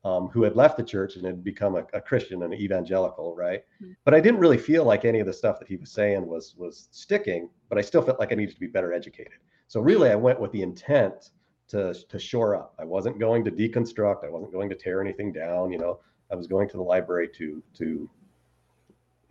um, 0.04 0.28
who 0.28 0.44
had 0.44 0.56
left 0.56 0.76
the 0.78 0.84
church 0.84 1.16
and 1.16 1.26
had 1.26 1.44
become 1.44 1.76
a, 1.76 1.86
a 1.94 2.02
Christian 2.02 2.44
and 2.44 2.54
an 2.54 2.60
evangelical, 2.60 3.36
right? 3.36 3.64
Mhm. 3.82 3.96
But 4.04 4.14
I 4.14 4.20
didn't 4.20 4.42
really 4.42 4.58
feel 4.58 4.84
like 4.84 5.06
any 5.06 5.22
of 5.22 5.26
the 5.26 5.34
stuff 5.34 5.60
that 5.60 5.68
he 5.68 5.78
was 5.78 5.92
saying 5.92 6.26
was 6.28 6.56
was 6.58 6.90
sticking. 6.92 7.50
But 7.70 7.78
I 7.78 7.82
still 7.82 8.02
felt 8.02 8.20
like 8.20 8.32
I 8.32 8.36
needed 8.36 8.54
to 8.56 8.60
be 8.60 8.68
better 8.68 8.94
educated. 8.94 9.40
So 9.68 9.80
really, 9.80 10.10
I 10.10 10.16
went 10.16 10.40
with 10.40 10.52
the 10.52 10.62
intent 10.62 11.32
to 11.70 11.94
to 11.94 12.20
shore 12.20 12.56
up. 12.56 12.76
I 12.78 12.84
wasn't 12.84 13.18
going 13.18 13.46
to 13.46 13.52
deconstruct. 13.52 14.26
I 14.26 14.30
wasn't 14.30 14.52
going 14.52 14.70
to 14.70 14.76
tear 14.76 15.02
anything 15.02 15.32
down. 15.32 15.72
You 15.72 15.78
know, 15.78 16.00
I 16.32 16.36
was 16.36 16.48
going 16.48 16.68
to 16.70 16.78
the 16.78 16.84
library 16.84 17.30
to 17.38 17.64
to 17.76 18.10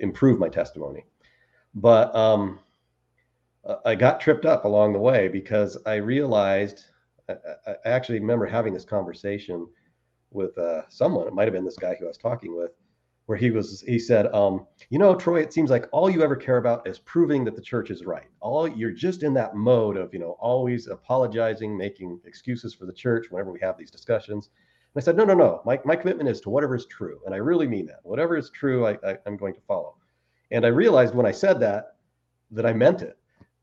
improve 0.03 0.39
my 0.39 0.49
testimony. 0.49 1.07
But 1.75 2.15
um, 2.15 2.59
I 3.85 3.95
got 3.95 4.21
tripped 4.21 4.45
up 4.45 4.65
along 4.65 4.93
the 4.93 4.99
way 4.99 5.29
because 5.29 5.79
I 5.87 5.95
realized. 5.95 6.85
I 7.29 7.35
I 7.67 7.75
actually 7.85 8.19
remember 8.21 8.47
having 8.47 8.75
this 8.75 8.85
conversation 8.85 9.67
with 10.33 10.57
uh, 10.59 10.83
someone. 10.89 11.27
It 11.27 11.35
might 11.35 11.45
have 11.45 11.53
been 11.53 11.65
this 11.65 11.79
guy 11.79 11.95
who 11.95 12.05
I 12.05 12.09
was 12.09 12.19
talking 12.19 12.57
with, 12.57 12.73
where 13.27 13.39
he 13.39 13.51
was. 13.51 13.81
He 13.83 13.99
said, 13.99 14.27
um, 14.35 14.67
"You 14.91 14.99
know, 14.99 15.15
Troy, 15.15 15.41
it 15.41 15.53
seems 15.53 15.71
like 15.71 15.87
all 15.93 16.11
you 16.11 16.23
ever 16.23 16.37
care 16.37 16.59
about 16.59 16.87
is 16.87 16.99
proving 16.99 17.45
that 17.45 17.55
the 17.55 17.63
church 17.63 17.91
is 17.91 18.05
right. 18.05 18.29
All 18.41 18.69
you're 18.69 18.91
just 18.91 19.23
in 19.23 19.33
that 19.35 19.55
mode 19.55 19.97
of, 19.97 20.13
you 20.13 20.19
know, 20.19 20.37
always 20.41 20.89
apologizing, 20.89 21.77
making 21.77 22.21
excuses 22.25 22.75
for 22.75 22.87
the 22.87 22.93
church 22.93 23.27
whenever 23.31 23.53
we 23.53 23.61
have 23.61 23.79
these 23.79 23.91
discussions." 23.91 24.51
I 24.97 25.01
said, 25.01 25.17
"No, 25.17 25.25
no, 25.25 25.35
no. 25.35 25.63
My 25.65 25.81
my 25.85 25.97
commitment 25.97 26.29
is 26.29 26.41
to 26.43 26.51
whatever 26.51 26.75
is 26.75 26.87
true, 26.87 27.21
and 27.25 27.35
I 27.35 27.39
really 27.39 27.67
mean 27.67 27.87
that. 27.87 28.01
Whatever 28.03 28.37
is 28.37 28.51
true, 28.51 28.87
I, 28.87 28.99
I 29.05 29.19
I'm 29.27 29.37
going 29.37 29.55
to 29.55 29.61
follow." 29.63 29.97
And 30.51 30.67
I 30.67 30.69
realized 30.69 31.15
when 31.15 31.27
I 31.27 31.33
said 31.33 31.59
that 31.61 31.97
that 32.51 32.67
I 32.67 32.73
meant 32.73 33.03
it. 33.03 33.19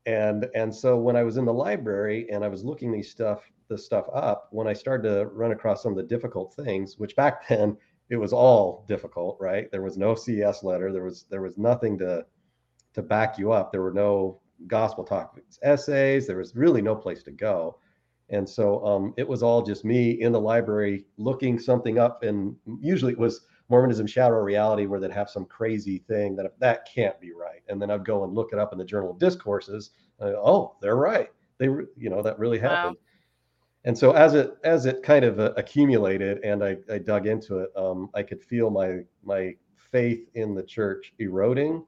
And 0.06 0.48
and 0.54 0.74
so 0.74 0.98
when 0.98 1.16
I 1.16 1.22
was 1.22 1.36
in 1.36 1.44
the 1.44 1.52
library 1.52 2.28
and 2.30 2.44
I 2.44 2.48
was 2.48 2.64
looking 2.64 2.90
these 2.90 3.10
stuff 3.10 3.42
this 3.68 3.84
stuff 3.84 4.06
up, 4.12 4.48
when 4.50 4.66
I 4.66 4.72
started 4.72 5.08
to 5.08 5.26
run 5.26 5.52
across 5.52 5.82
some 5.82 5.92
of 5.92 5.96
the 5.96 6.02
difficult 6.02 6.54
things, 6.54 6.98
which 6.98 7.14
back 7.16 7.46
then 7.48 7.76
it 8.08 8.16
was 8.16 8.32
all 8.32 8.84
difficult, 8.88 9.36
right? 9.40 9.70
There 9.70 9.82
was 9.82 9.96
no 9.96 10.14
CES 10.16 10.64
letter. 10.64 10.92
There 10.92 11.04
was 11.04 11.26
there 11.30 11.42
was 11.42 11.56
nothing 11.56 11.96
to 11.98 12.26
to 12.94 13.02
back 13.02 13.38
you 13.38 13.52
up. 13.52 13.70
There 13.70 13.82
were 13.82 13.92
no 13.92 14.40
gospel 14.66 15.04
talk 15.04 15.38
essays. 15.62 16.26
There 16.26 16.38
was 16.38 16.56
really 16.56 16.82
no 16.82 16.96
place 16.96 17.22
to 17.22 17.30
go. 17.30 17.78
And 18.30 18.48
so 18.48 18.84
um, 18.86 19.14
it 19.16 19.28
was 19.28 19.42
all 19.42 19.62
just 19.62 19.84
me 19.84 20.20
in 20.22 20.32
the 20.32 20.40
library 20.40 21.04
looking 21.18 21.58
something 21.58 21.98
up. 21.98 22.22
And 22.22 22.56
usually 22.80 23.12
it 23.12 23.18
was 23.18 23.40
Mormonism 23.68 24.06
Shadow 24.06 24.36
Reality, 24.36 24.86
where 24.86 25.00
they'd 25.00 25.10
have 25.10 25.30
some 25.30 25.44
crazy 25.44 25.98
thing 25.98 26.36
that 26.36 26.58
that 26.58 26.88
can't 26.92 27.20
be 27.20 27.32
right. 27.32 27.62
And 27.68 27.80
then 27.80 27.90
I'd 27.90 28.04
go 28.04 28.24
and 28.24 28.34
look 28.34 28.52
it 28.52 28.58
up 28.58 28.72
in 28.72 28.78
the 28.78 28.84
Journal 28.84 29.10
of 29.10 29.18
Discourses. 29.18 29.90
oh, 30.20 30.76
they're 30.80 30.96
right. 30.96 31.30
They, 31.58 31.66
you 31.66 32.10
know, 32.10 32.22
that 32.22 32.38
really 32.38 32.58
happened. 32.58 32.96
Wow. 32.96 33.06
And 33.84 33.96
so 33.96 34.12
as 34.12 34.34
it 34.34 34.52
as 34.62 34.86
it 34.86 35.02
kind 35.02 35.24
of 35.24 35.40
uh, 35.40 35.52
accumulated 35.56 36.38
and 36.44 36.62
I, 36.62 36.76
I 36.92 36.98
dug 36.98 37.26
into 37.26 37.60
it, 37.60 37.70
um, 37.76 38.10
I 38.14 38.22
could 38.22 38.42
feel 38.42 38.70
my 38.70 39.00
my 39.22 39.54
faith 39.74 40.28
in 40.34 40.54
the 40.54 40.62
church 40.62 41.12
eroding 41.18 41.84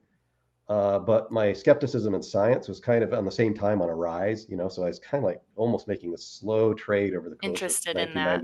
uh, 0.68 0.98
but 0.98 1.32
my 1.32 1.52
skepticism 1.52 2.14
in 2.14 2.22
science 2.22 2.68
was 2.68 2.80
kind 2.80 3.02
of 3.02 3.12
on 3.12 3.24
the 3.24 3.30
same 3.30 3.52
time 3.52 3.82
on 3.82 3.88
a 3.88 3.94
rise, 3.94 4.46
you 4.48 4.56
know. 4.56 4.68
So 4.68 4.84
I 4.84 4.86
was 4.86 4.98
kind 4.98 5.22
of 5.22 5.28
like 5.28 5.42
almost 5.56 5.88
making 5.88 6.14
a 6.14 6.18
slow 6.18 6.72
trade 6.72 7.14
over 7.14 7.28
the 7.28 7.36
course 7.36 7.50
Interested 7.50 7.96
of 7.96 8.08
In 8.08 8.14
that. 8.14 8.42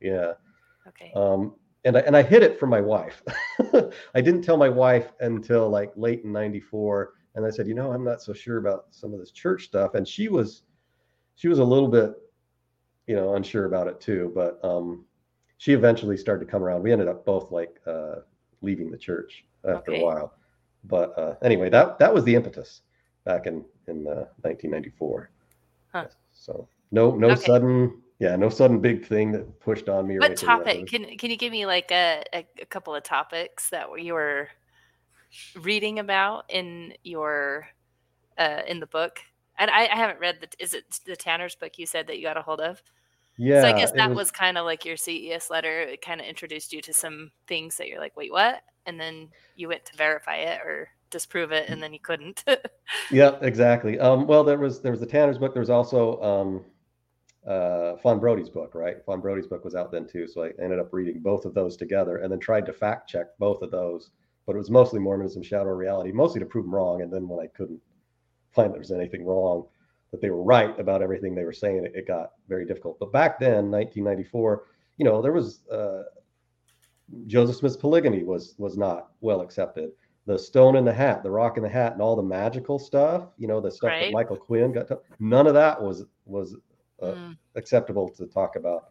Yeah. 0.00 0.32
Okay. 0.88 1.12
Um, 1.14 1.54
and 1.84 1.96
I, 1.96 2.00
and 2.00 2.16
I 2.16 2.22
hid 2.22 2.42
it 2.42 2.58
from 2.58 2.70
my 2.70 2.80
wife. 2.80 3.22
I 4.14 4.20
didn't 4.20 4.42
tell 4.42 4.56
my 4.56 4.68
wife 4.68 5.12
until 5.20 5.68
like 5.68 5.92
late 5.96 6.24
in 6.24 6.32
'94, 6.32 7.14
and 7.36 7.46
I 7.46 7.50
said, 7.50 7.68
you 7.68 7.74
know, 7.74 7.92
I'm 7.92 8.04
not 8.04 8.22
so 8.22 8.32
sure 8.32 8.58
about 8.58 8.86
some 8.90 9.12
of 9.12 9.20
this 9.20 9.30
church 9.30 9.64
stuff, 9.64 9.94
and 9.94 10.06
she 10.06 10.28
was, 10.28 10.62
she 11.36 11.48
was 11.48 11.60
a 11.60 11.64
little 11.64 11.88
bit, 11.88 12.14
you 13.06 13.14
know, 13.14 13.34
unsure 13.36 13.66
about 13.66 13.86
it 13.86 14.00
too. 14.00 14.32
But 14.34 14.58
um, 14.64 15.04
she 15.58 15.72
eventually 15.72 16.16
started 16.16 16.44
to 16.44 16.50
come 16.50 16.62
around. 16.62 16.82
We 16.82 16.92
ended 16.92 17.08
up 17.08 17.24
both 17.24 17.52
like 17.52 17.80
uh, 17.86 18.16
leaving 18.62 18.90
the 18.90 18.98
church 18.98 19.44
after 19.64 19.92
okay. 19.92 20.00
a 20.00 20.04
while 20.04 20.34
but 20.84 21.16
uh, 21.18 21.34
anyway, 21.42 21.68
that 21.70 21.98
that 21.98 22.12
was 22.12 22.24
the 22.24 22.34
impetus 22.34 22.82
back 23.24 23.46
in 23.46 23.64
in 23.88 24.06
uh, 24.06 24.26
1994. 24.42 25.30
Huh. 25.92 26.06
So 26.32 26.68
no 26.90 27.14
no 27.14 27.30
okay. 27.30 27.42
sudden 27.42 28.02
yeah 28.18 28.36
no 28.36 28.48
sudden 28.48 28.80
big 28.80 29.06
thing 29.06 29.32
that 29.32 29.60
pushed 29.60 29.88
on 29.88 30.06
me. 30.06 30.18
What 30.18 30.36
topic 30.36 30.86
can 30.86 31.16
can 31.16 31.30
you 31.30 31.36
give 31.36 31.52
me 31.52 31.66
like 31.66 31.90
a, 31.90 32.24
a, 32.32 32.46
a 32.60 32.66
couple 32.66 32.94
of 32.94 33.02
topics 33.02 33.68
that 33.70 33.86
you 34.00 34.14
were 34.14 34.48
reading 35.60 35.98
about 35.98 36.44
in 36.48 36.94
your 37.04 37.68
uh, 38.38 38.62
in 38.66 38.80
the 38.80 38.86
book? 38.86 39.20
And 39.58 39.70
I, 39.70 39.86
I 39.86 39.96
haven't 39.96 40.18
read 40.18 40.38
the 40.40 40.48
is 40.58 40.74
it 40.74 41.00
the 41.06 41.16
Tanner's 41.16 41.54
book 41.54 41.78
you 41.78 41.86
said 41.86 42.06
that 42.06 42.18
you 42.18 42.24
got 42.24 42.36
a 42.36 42.42
hold 42.42 42.60
of? 42.60 42.82
Yeah. 43.38 43.62
So 43.62 43.68
I 43.68 43.72
guess 43.72 43.92
that 43.92 44.10
was, 44.10 44.16
was 44.16 44.30
kind 44.30 44.58
of 44.58 44.64
like 44.64 44.84
your 44.84 44.96
CES 44.96 45.50
letter. 45.50 45.80
It 45.80 46.02
kind 46.02 46.20
of 46.20 46.26
introduced 46.26 46.72
you 46.72 46.82
to 46.82 46.92
some 46.92 47.30
things 47.46 47.76
that 47.76 47.88
you're 47.88 48.00
like, 48.00 48.16
wait, 48.16 48.30
what? 48.30 48.62
And 48.86 48.98
then 48.98 49.28
you 49.56 49.68
went 49.68 49.84
to 49.86 49.96
verify 49.96 50.36
it 50.36 50.60
or 50.64 50.88
disprove 51.10 51.52
it, 51.52 51.68
and 51.68 51.82
then 51.82 51.92
you 51.92 52.00
couldn't. 52.00 52.44
yeah, 53.10 53.36
exactly. 53.42 53.98
Um, 54.00 54.26
well, 54.26 54.42
there 54.42 54.58
was 54.58 54.80
there 54.80 54.90
was 54.90 55.00
the 55.00 55.06
Tanner's 55.06 55.38
book. 55.38 55.52
There 55.52 55.60
was 55.60 55.70
also 55.70 56.20
um, 56.20 56.64
uh, 57.46 57.96
Fawn 57.98 58.18
Brodie's 58.18 58.48
book, 58.48 58.74
right? 58.74 59.04
Fawn 59.04 59.20
Brodie's 59.20 59.46
book 59.46 59.64
was 59.64 59.74
out 59.74 59.92
then 59.92 60.06
too. 60.06 60.26
So 60.26 60.44
I 60.44 60.50
ended 60.60 60.80
up 60.80 60.92
reading 60.92 61.20
both 61.20 61.44
of 61.44 61.54
those 61.54 61.76
together, 61.76 62.18
and 62.18 62.32
then 62.32 62.40
tried 62.40 62.66
to 62.66 62.72
fact 62.72 63.08
check 63.08 63.26
both 63.38 63.62
of 63.62 63.70
those. 63.70 64.10
But 64.46 64.56
it 64.56 64.58
was 64.58 64.70
mostly 64.70 64.98
Mormonism, 64.98 65.42
Shadow 65.42 65.70
Reality, 65.70 66.10
mostly 66.10 66.40
to 66.40 66.46
prove 66.46 66.64
them 66.64 66.74
wrong. 66.74 67.02
And 67.02 67.12
then 67.12 67.28
when 67.28 67.38
I 67.38 67.46
couldn't 67.46 67.80
find 68.50 68.72
there 68.72 68.80
was 68.80 68.90
anything 68.90 69.24
wrong, 69.24 69.66
that 70.10 70.20
they 70.20 70.30
were 70.30 70.42
right 70.42 70.78
about 70.80 71.00
everything 71.00 71.34
they 71.34 71.44
were 71.44 71.52
saying, 71.52 71.84
it, 71.84 71.92
it 71.94 72.08
got 72.08 72.32
very 72.48 72.66
difficult. 72.66 72.98
But 72.98 73.12
back 73.12 73.38
then, 73.38 73.70
1994, 73.70 74.64
you 74.98 75.04
know, 75.04 75.22
there 75.22 75.32
was 75.32 75.60
uh, 75.70 76.02
Joseph 77.26 77.56
Smith's 77.56 77.76
polygamy 77.76 78.22
was 78.22 78.54
was 78.58 78.76
not 78.76 79.10
well 79.20 79.40
accepted. 79.40 79.90
The 80.24 80.38
stone 80.38 80.76
in 80.76 80.84
the 80.84 80.92
hat, 80.92 81.22
the 81.22 81.30
rock 81.30 81.56
in 81.56 81.62
the 81.62 81.68
hat, 81.68 81.92
and 81.92 82.02
all 82.02 82.14
the 82.14 82.22
magical 82.22 82.78
stuff, 82.78 83.28
you 83.38 83.48
know, 83.48 83.60
the 83.60 83.70
stuff 83.70 83.88
right. 83.88 84.04
that 84.04 84.12
Michael 84.12 84.36
Quinn 84.36 84.72
got, 84.72 84.86
to, 84.88 85.00
none 85.18 85.46
of 85.46 85.54
that 85.54 85.82
was 85.82 86.04
was 86.24 86.56
uh, 87.02 87.06
mm. 87.06 87.36
acceptable 87.56 88.08
to 88.10 88.26
talk 88.26 88.56
about. 88.56 88.90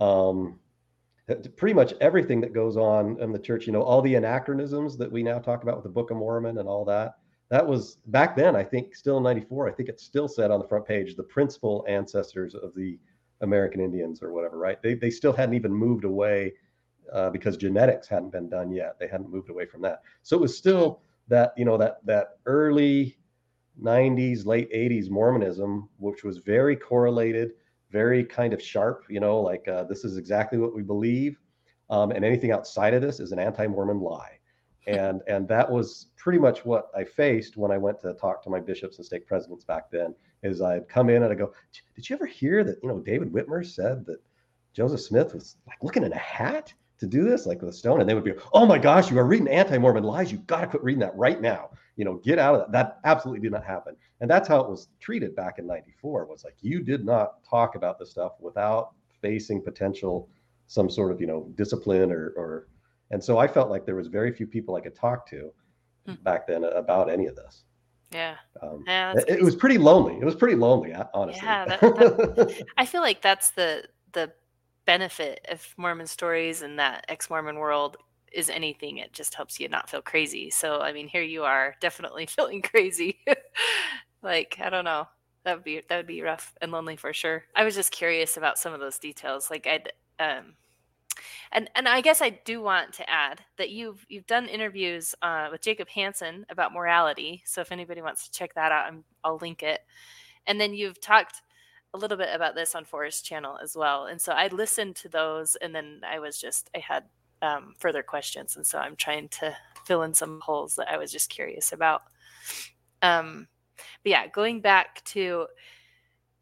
Um, 0.00 0.58
pretty 1.56 1.74
much 1.74 1.92
everything 2.00 2.40
that 2.40 2.54
goes 2.54 2.76
on 2.76 3.20
in 3.20 3.32
the 3.32 3.38
church, 3.38 3.66
you 3.66 3.72
know, 3.72 3.82
all 3.82 4.00
the 4.00 4.14
anachronisms 4.14 4.96
that 4.96 5.12
we 5.12 5.22
now 5.22 5.38
talk 5.38 5.62
about 5.62 5.76
with 5.76 5.84
the 5.84 5.90
Book 5.90 6.10
of 6.10 6.16
Mormon 6.16 6.58
and 6.58 6.68
all 6.68 6.84
that 6.86 7.16
that 7.50 7.66
was 7.66 7.98
back 8.06 8.36
then 8.36 8.54
i 8.54 8.62
think 8.62 8.94
still 8.94 9.16
in 9.18 9.22
94 9.22 9.68
i 9.68 9.72
think 9.72 9.88
it 9.88 10.00
still 10.00 10.28
said 10.28 10.50
on 10.50 10.60
the 10.60 10.66
front 10.66 10.86
page 10.86 11.14
the 11.16 11.22
principal 11.22 11.84
ancestors 11.88 12.54
of 12.54 12.74
the 12.74 12.98
american 13.40 13.80
indians 13.80 14.22
or 14.22 14.32
whatever 14.32 14.58
right 14.58 14.82
they, 14.82 14.94
they 14.94 15.10
still 15.10 15.32
hadn't 15.32 15.54
even 15.54 15.72
moved 15.72 16.04
away 16.04 16.52
uh, 17.12 17.30
because 17.30 17.56
genetics 17.56 18.08
hadn't 18.08 18.30
been 18.30 18.48
done 18.48 18.70
yet 18.70 18.98
they 18.98 19.08
hadn't 19.08 19.30
moved 19.30 19.50
away 19.50 19.66
from 19.66 19.80
that 19.82 20.02
so 20.22 20.36
it 20.36 20.40
was 20.40 20.56
still 20.56 21.00
that 21.28 21.52
you 21.56 21.64
know 21.64 21.76
that 21.76 21.98
that 22.04 22.38
early 22.46 23.16
90s 23.82 24.44
late 24.46 24.72
80s 24.72 25.10
mormonism 25.10 25.88
which 25.98 26.24
was 26.24 26.38
very 26.38 26.76
correlated 26.76 27.52
very 27.90 28.24
kind 28.24 28.52
of 28.52 28.62
sharp 28.62 29.04
you 29.08 29.20
know 29.20 29.40
like 29.40 29.66
uh, 29.68 29.84
this 29.84 30.04
is 30.04 30.16
exactly 30.16 30.58
what 30.58 30.74
we 30.74 30.82
believe 30.82 31.38
um, 31.90 32.10
and 32.10 32.24
anything 32.24 32.52
outside 32.52 32.92
of 32.94 33.00
this 33.00 33.20
is 33.20 33.32
an 33.32 33.38
anti-mormon 33.38 34.00
lie 34.00 34.38
and 34.88 35.20
and 35.28 35.46
that 35.46 35.70
was 35.70 36.06
pretty 36.16 36.38
much 36.38 36.64
what 36.64 36.90
I 36.96 37.04
faced 37.04 37.56
when 37.56 37.70
I 37.70 37.76
went 37.76 38.00
to 38.00 38.14
talk 38.14 38.42
to 38.42 38.50
my 38.50 38.58
bishops 38.58 38.96
and 38.96 39.04
stake 39.04 39.26
presidents 39.26 39.64
back 39.64 39.90
then. 39.90 40.14
Is 40.42 40.62
I'd 40.62 40.88
come 40.88 41.10
in 41.10 41.22
and 41.22 41.32
I 41.32 41.34
go, 41.34 41.52
"Did 41.94 42.08
you 42.08 42.16
ever 42.16 42.26
hear 42.26 42.64
that? 42.64 42.78
You 42.82 42.88
know, 42.88 42.98
David 42.98 43.30
Whitmer 43.30 43.64
said 43.66 44.06
that 44.06 44.18
Joseph 44.72 45.00
Smith 45.00 45.34
was 45.34 45.56
like 45.66 45.82
looking 45.82 46.04
in 46.04 46.12
a 46.12 46.18
hat 46.18 46.72
to 46.98 47.06
do 47.06 47.24
this, 47.24 47.46
like 47.46 47.62
with 47.62 47.74
stone." 47.74 48.00
And 48.00 48.08
they 48.08 48.14
would 48.14 48.24
be, 48.24 48.34
"Oh 48.52 48.66
my 48.66 48.78
gosh, 48.78 49.10
you 49.10 49.18
are 49.18 49.24
reading 49.24 49.48
anti-Mormon 49.48 50.04
lies. 50.04 50.32
You 50.32 50.38
got 50.38 50.60
to 50.60 50.66
quit 50.66 50.82
reading 50.82 51.00
that 51.00 51.16
right 51.16 51.40
now. 51.40 51.70
You 51.96 52.04
know, 52.04 52.16
get 52.16 52.38
out 52.38 52.54
of 52.54 52.60
that." 52.60 52.72
That 52.72 53.00
absolutely 53.04 53.40
did 53.40 53.52
not 53.52 53.64
happen, 53.64 53.96
and 54.20 54.30
that's 54.30 54.48
how 54.48 54.60
it 54.60 54.68
was 54.68 54.88
treated 55.00 55.34
back 55.34 55.58
in 55.58 55.66
'94. 55.66 56.26
Was 56.26 56.44
like 56.44 56.56
you 56.60 56.82
did 56.82 57.04
not 57.04 57.44
talk 57.48 57.74
about 57.74 57.98
this 57.98 58.10
stuff 58.10 58.32
without 58.40 58.94
facing 59.20 59.62
potential 59.62 60.28
some 60.66 60.88
sort 60.90 61.10
of 61.10 61.20
you 61.20 61.26
know 61.26 61.50
discipline 61.56 62.12
or 62.12 62.32
or 62.36 62.68
and 63.10 63.22
so 63.22 63.38
I 63.38 63.48
felt 63.48 63.70
like 63.70 63.86
there 63.86 63.96
was 63.96 64.06
very 64.06 64.32
few 64.32 64.46
people 64.46 64.76
I 64.76 64.80
could 64.80 64.94
talk 64.94 65.28
to 65.30 65.52
hmm. 66.06 66.14
back 66.22 66.46
then 66.46 66.64
about 66.64 67.10
any 67.10 67.26
of 67.26 67.36
this. 67.36 67.64
Yeah. 68.12 68.36
Um, 68.62 68.84
yeah 68.86 69.14
it, 69.16 69.28
it, 69.28 69.42
was 69.42 69.54
pretty 69.54 69.78
lonely. 69.78 70.18
It 70.18 70.24
was 70.24 70.34
pretty 70.34 70.56
lonely, 70.56 70.94
honestly. 71.14 71.42
Yeah. 71.44 71.64
That, 71.66 71.80
that, 71.80 72.64
I 72.78 72.86
feel 72.86 73.02
like 73.02 73.22
that's 73.22 73.50
the, 73.50 73.84
the 74.12 74.32
benefit 74.88 75.44
of 75.50 75.74
Mormon 75.76 76.06
stories 76.06 76.62
and 76.62 76.78
that 76.78 77.04
ex 77.10 77.28
Mormon 77.28 77.56
world 77.58 77.98
is 78.32 78.48
anything. 78.48 78.96
It 78.96 79.12
just 79.12 79.34
helps 79.34 79.60
you 79.60 79.68
not 79.68 79.90
feel 79.90 80.00
crazy. 80.00 80.48
So, 80.48 80.80
I 80.80 80.94
mean, 80.94 81.08
here 81.08 81.22
you 81.22 81.44
are 81.44 81.74
definitely 81.82 82.24
feeling 82.24 82.62
crazy. 82.62 83.18
like, 84.22 84.56
I 84.64 84.70
don't 84.70 84.86
know. 84.86 85.06
That 85.44 85.56
would 85.56 85.64
be, 85.64 85.82
that 85.86 85.96
would 85.98 86.06
be 86.06 86.22
rough 86.22 86.54
and 86.62 86.72
lonely 86.72 86.96
for 86.96 87.12
sure. 87.12 87.44
I 87.54 87.64
was 87.64 87.74
just 87.74 87.92
curious 87.92 88.38
about 88.38 88.58
some 88.58 88.72
of 88.72 88.80
those 88.80 88.98
details. 88.98 89.50
Like 89.50 89.66
I'd, 89.66 89.92
um, 90.18 90.54
and 91.52 91.68
and 91.74 91.86
I 91.86 92.00
guess 92.00 92.22
I 92.22 92.30
do 92.30 92.62
want 92.62 92.94
to 92.94 93.10
add 93.10 93.42
that 93.56 93.70
you've 93.70 94.06
you've 94.08 94.26
done 94.26 94.46
interviews 94.46 95.14
uh, 95.20 95.48
with 95.50 95.60
Jacob 95.60 95.88
Hansen 95.88 96.46
about 96.48 96.72
morality. 96.72 97.42
So 97.44 97.60
if 97.60 97.72
anybody 97.72 98.00
wants 98.00 98.24
to 98.24 98.30
check 98.30 98.54
that 98.54 98.72
out, 98.72 98.92
i 99.24 99.28
will 99.28 99.38
link 99.38 99.62
it. 99.62 99.80
And 100.46 100.60
then 100.60 100.74
you've 100.74 101.00
talked 101.00 101.42
a 101.94 101.98
little 101.98 102.16
bit 102.16 102.34
about 102.34 102.54
this 102.54 102.74
on 102.74 102.84
Forest 102.84 103.24
Channel 103.24 103.58
as 103.62 103.76
well. 103.76 104.06
And 104.06 104.20
so 104.20 104.32
I 104.32 104.48
listened 104.48 104.96
to 104.96 105.08
those, 105.08 105.56
and 105.56 105.74
then 105.74 106.00
I 106.08 106.18
was 106.18 106.38
just 106.38 106.70
I 106.74 106.78
had 106.78 107.04
um, 107.42 107.74
further 107.78 108.02
questions, 108.02 108.56
and 108.56 108.66
so 108.66 108.78
I'm 108.78 108.96
trying 108.96 109.28
to 109.40 109.56
fill 109.84 110.02
in 110.02 110.14
some 110.14 110.40
holes 110.40 110.76
that 110.76 110.90
I 110.90 110.98
was 110.98 111.12
just 111.12 111.30
curious 111.30 111.72
about. 111.72 112.02
Um, 113.02 113.48
but 114.02 114.10
yeah, 114.10 114.26
going 114.26 114.60
back 114.60 115.02
to 115.06 115.46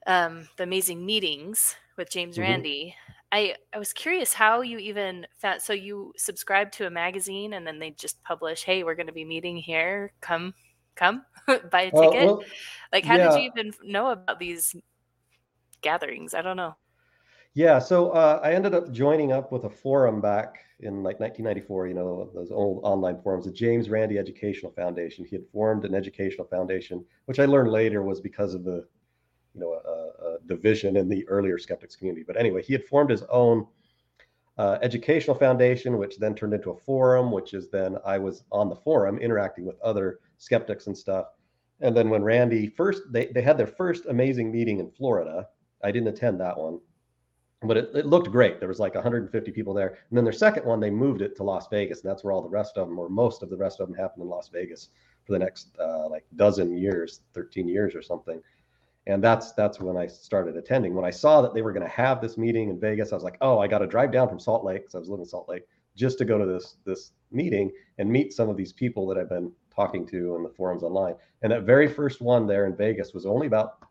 um, 0.07 0.49
the 0.57 0.63
amazing 0.63 1.05
meetings 1.05 1.77
with 1.97 2.11
James 2.11 2.37
mm-hmm. 2.37 2.43
Randi. 2.43 2.95
I 3.33 3.57
I 3.75 3.79
was 3.79 3.93
curious 3.93 4.33
how 4.33 4.61
you 4.61 4.79
even 4.79 5.27
found. 5.39 5.61
So 5.61 5.73
you 5.73 6.13
subscribe 6.17 6.71
to 6.73 6.87
a 6.87 6.91
magazine, 6.91 7.55
and 7.55 7.67
then 7.67 7.79
they 7.79 7.91
just 7.91 8.23
publish, 8.23 8.63
"Hey, 8.65 8.85
we're 8.85 8.95
going 8.95 9.09
to 9.09 9.13
be 9.13 9.25
meeting 9.25 9.57
here. 9.57 10.13
Come, 10.21 10.55
come, 10.95 11.25
buy 11.71 11.83
a 11.83 11.91
ticket." 11.91 12.27
well, 12.27 12.43
like, 12.93 13.05
how 13.05 13.17
yeah. 13.17 13.31
did 13.31 13.43
you 13.43 13.51
even 13.55 13.73
know 13.85 14.11
about 14.11 14.39
these 14.39 14.77
gatherings? 15.87 16.35
I 16.35 16.43
don't 16.43 16.57
know. 16.57 16.75
Yeah, 17.55 17.79
so 17.79 18.11
uh, 18.11 18.41
I 18.43 18.53
ended 18.53 18.75
up 18.75 18.93
joining 18.93 19.33
up 19.33 19.51
with 19.53 19.65
a 19.65 19.71
forum 19.71 20.21
back 20.21 20.57
in 20.81 21.03
like 21.03 21.21
1994. 21.21 21.87
You 21.87 21.95
know, 21.95 22.31
those 22.35 22.51
old 22.51 22.81
online 22.83 23.19
forums, 23.23 23.47
the 23.47 23.53
James 23.53 23.89
Randi 23.89 24.19
Educational 24.19 24.73
Foundation. 24.73 25.25
He 25.25 25.37
had 25.37 25.47
formed 25.53 25.85
an 25.85 25.95
educational 25.95 26.47
foundation, 26.47 27.05
which 27.27 27.39
I 27.39 27.47
learned 27.47 27.71
later 27.71 28.03
was 28.03 28.21
because 28.21 28.53
of 28.53 28.65
the 28.65 28.87
you 29.55 29.61
know 29.61 29.73
a, 29.73 30.27
a, 30.27 30.39
division 30.47 30.97
in 30.97 31.09
the 31.09 31.27
earlier 31.29 31.57
skeptics 31.57 31.97
community. 31.97 32.25
But 32.27 32.37
anyway, 32.37 32.63
he 32.63 32.75
had 32.75 32.85
formed 32.85 33.11
his 33.11 33.23
own 33.31 33.67
uh, 34.59 34.79
educational 34.83 35.37
foundation, 35.37 35.97
which 35.99 36.19
then 36.19 36.35
turned 36.35 36.53
into 36.53 36.71
a 36.71 36.77
forum, 36.77 37.31
which 37.31 37.55
is 37.55 37.71
then 37.71 37.97
I 38.05 38.19
was 38.19 38.45
on 38.53 38.69
the 38.69 38.77
forum 38.77 39.19
interacting 39.19 39.65
with 39.65 39.81
other 39.81 40.19
skeptics 40.37 40.89
and 40.89 40.97
stuff. 40.97 41.27
And 41.81 41.97
then 41.97 42.11
when 42.11 42.23
Randi 42.23 42.69
first 42.69 43.03
they 43.11 43.27
they 43.27 43.43
had 43.43 43.57
their 43.57 43.67
first 43.67 44.05
amazing 44.07 44.53
meeting 44.53 44.81
in 44.81 44.91
Florida. 44.91 45.49
I 45.83 45.91
didn't 45.91 46.09
attend 46.09 46.41
that 46.41 46.59
one. 46.59 46.81
but 47.63 47.77
it, 47.77 47.91
it 47.95 48.07
looked 48.07 48.31
great. 48.31 48.61
There 48.61 48.69
was 48.69 48.79
like 48.79 48.95
150 48.95 49.51
people 49.53 49.75
there. 49.75 49.99
And 50.11 50.17
then 50.17 50.25
their 50.25 50.33
second 50.33 50.65
one, 50.65 50.81
they 50.81 50.91
moved 50.91 51.23
it 51.23 51.37
to 51.37 51.43
Las 51.43 51.69
Vegas, 51.69 52.03
and 52.03 52.11
that's 52.11 52.23
where 52.25 52.33
all 52.33 52.43
the 52.43 52.49
rest 52.49 52.77
of 52.77 52.89
them, 52.89 52.99
or 52.99 53.09
most 53.09 53.43
of 53.43 53.51
the 53.51 53.57
rest 53.57 53.81
of 53.81 53.89
them, 53.89 53.97
happened 53.97 54.23
in 54.23 54.29
Las 54.29 54.49
Vegas 54.49 54.91
for 55.25 55.33
the 55.33 55.39
next 55.39 55.77
uh, 55.81 56.09
like 56.09 56.25
dozen 56.37 56.77
years, 56.77 57.21
13 57.35 57.69
years 57.69 57.95
or 57.95 58.03
something. 58.03 58.41
And 59.09 59.23
that's 59.23 59.53
that's 59.53 59.81
when 59.81 59.97
I 59.97 60.07
started 60.07 60.57
attending. 60.57 60.95
When 60.95 61.05
I 61.05 61.11
saw 61.11 61.41
that 61.41 61.55
they 61.55 61.63
were 61.63 61.73
going 61.73 61.87
to 61.87 61.93
have 61.93 62.21
this 62.21 62.37
meeting 62.37 62.71
in 62.71 62.81
Vegas, 62.81 63.13
I 63.13 63.15
was 63.15 63.25
like, 63.25 63.39
oh, 63.41 63.59
I 63.59 63.69
got 63.69 63.79
to 63.79 63.87
drive 63.87 64.11
down 64.11 64.29
from 64.29 64.41
Salt 64.41 64.65
Lake 64.65 64.83
because 64.83 64.97
I 64.97 64.99
was 64.99 65.09
living 65.09 65.25
in 65.25 65.29
Salt 65.29 65.49
Lake 65.49 65.63
just 65.95 66.19
to 66.19 66.25
go 66.25 66.39
to 66.39 66.47
this 66.47 66.77
this 66.85 67.13
meeting 67.31 67.71
and 67.99 68.11
meet 68.11 68.33
some 68.33 68.49
of 68.49 68.57
these 68.57 68.73
people 68.73 69.07
that 69.07 69.19
I've 69.19 69.29
been 69.29 69.53
talking 69.75 70.07
to 70.07 70.37
in 70.37 70.43
the 70.43 70.49
forums 70.49 70.83
online. 70.83 71.15
And 71.43 71.53
that 71.53 71.63
very 71.63 71.87
first 71.87 72.21
one 72.21 72.47
there 72.47 72.67
in 72.67 72.77
Vegas 72.77 73.13
was 73.15 73.27
only 73.27 73.47
about 73.47 73.86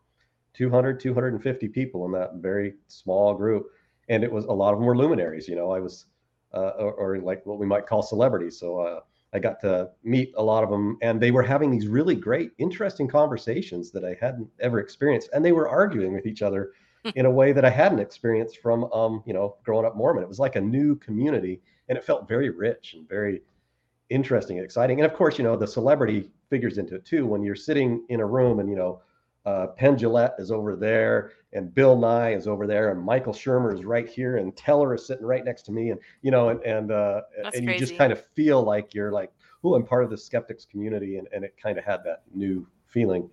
200, 0.56 0.98
250 0.98 1.68
people 1.68 2.06
in 2.06 2.12
that 2.12 2.36
very 2.36 2.74
small 2.88 3.34
group. 3.34 3.66
And 4.08 4.24
it 4.24 4.32
was 4.32 4.44
a 4.46 4.52
lot 4.52 4.72
of 4.72 4.78
them 4.78 4.86
were 4.86 4.96
luminaries. 4.96 5.48
You 5.48 5.56
know, 5.56 5.70
I 5.70 5.80
was, 5.80 6.06
uh, 6.54 6.72
or, 6.78 6.92
or, 6.92 7.18
like 7.18 7.44
what 7.44 7.58
we 7.58 7.66
might 7.66 7.86
call 7.86 8.02
celebrities. 8.02 8.58
So 8.58 8.78
uh, 8.78 9.00
I 9.34 9.38
got 9.38 9.60
to 9.60 9.90
meet 10.04 10.32
a 10.36 10.42
lot 10.42 10.64
of 10.64 10.70
them, 10.70 10.96
and 11.02 11.20
they 11.20 11.30
were 11.30 11.42
having 11.42 11.70
these 11.70 11.88
really 11.88 12.14
great, 12.14 12.52
interesting 12.58 13.08
conversations 13.08 13.90
that 13.90 14.04
I 14.04 14.16
hadn't 14.20 14.48
ever 14.60 14.78
experienced. 14.78 15.28
And 15.32 15.44
they 15.44 15.52
were 15.52 15.68
arguing 15.68 16.14
with 16.14 16.26
each 16.26 16.42
other 16.42 16.72
in 17.16 17.26
a 17.26 17.30
way 17.30 17.52
that 17.52 17.64
I 17.64 17.70
hadn't 17.70 17.98
experienced 17.98 18.58
from, 18.62 18.84
um, 18.92 19.22
you 19.26 19.34
know, 19.34 19.56
growing 19.64 19.84
up 19.84 19.96
Mormon. 19.96 20.22
It 20.22 20.28
was 20.28 20.38
like 20.38 20.56
a 20.56 20.60
new 20.60 20.96
community, 20.96 21.60
and 21.88 21.98
it 21.98 22.04
felt 22.04 22.28
very 22.28 22.50
rich 22.50 22.94
and 22.94 23.08
very 23.08 23.42
interesting 24.08 24.56
and 24.58 24.64
exciting. 24.64 25.00
And 25.00 25.10
of 25.10 25.16
course, 25.16 25.36
you 25.36 25.44
know, 25.44 25.56
the 25.56 25.66
celebrity 25.66 26.30
figures 26.48 26.78
into 26.78 26.94
it 26.94 27.04
too. 27.04 27.26
When 27.26 27.42
you're 27.42 27.56
sitting 27.56 28.04
in 28.08 28.20
a 28.20 28.26
room 28.26 28.60
and 28.60 28.68
you 28.70 28.76
know 28.76 29.02
uh, 29.46 29.68
Penn 29.68 29.96
Jillette 29.96 30.38
is 30.40 30.50
over 30.50 30.74
there, 30.74 31.32
and 31.52 31.72
Bill 31.72 31.96
Nye 31.96 32.34
is 32.34 32.48
over 32.48 32.66
there, 32.66 32.90
and 32.90 33.00
Michael 33.00 33.32
Shermer 33.32 33.72
is 33.72 33.84
right 33.84 34.08
here, 34.08 34.38
and 34.38 34.54
Teller 34.56 34.94
is 34.94 35.06
sitting 35.06 35.24
right 35.24 35.44
next 35.44 35.62
to 35.62 35.72
me, 35.72 35.90
and 35.90 36.00
you 36.22 36.32
know, 36.32 36.48
and 36.48 36.60
and 36.64 36.90
uh, 36.90 37.22
and 37.54 37.64
you 37.64 37.78
just 37.78 37.96
kind 37.96 38.12
of 38.12 38.26
feel 38.34 38.62
like 38.62 38.92
you're 38.92 39.12
like, 39.12 39.32
oh, 39.62 39.74
I'm 39.74 39.86
part 39.86 40.02
of 40.02 40.10
the 40.10 40.18
skeptics 40.18 40.64
community, 40.64 41.18
and 41.18 41.28
and 41.32 41.44
it 41.44 41.54
kind 41.62 41.78
of 41.78 41.84
had 41.84 42.02
that 42.04 42.22
new 42.34 42.66
feeling, 42.86 43.30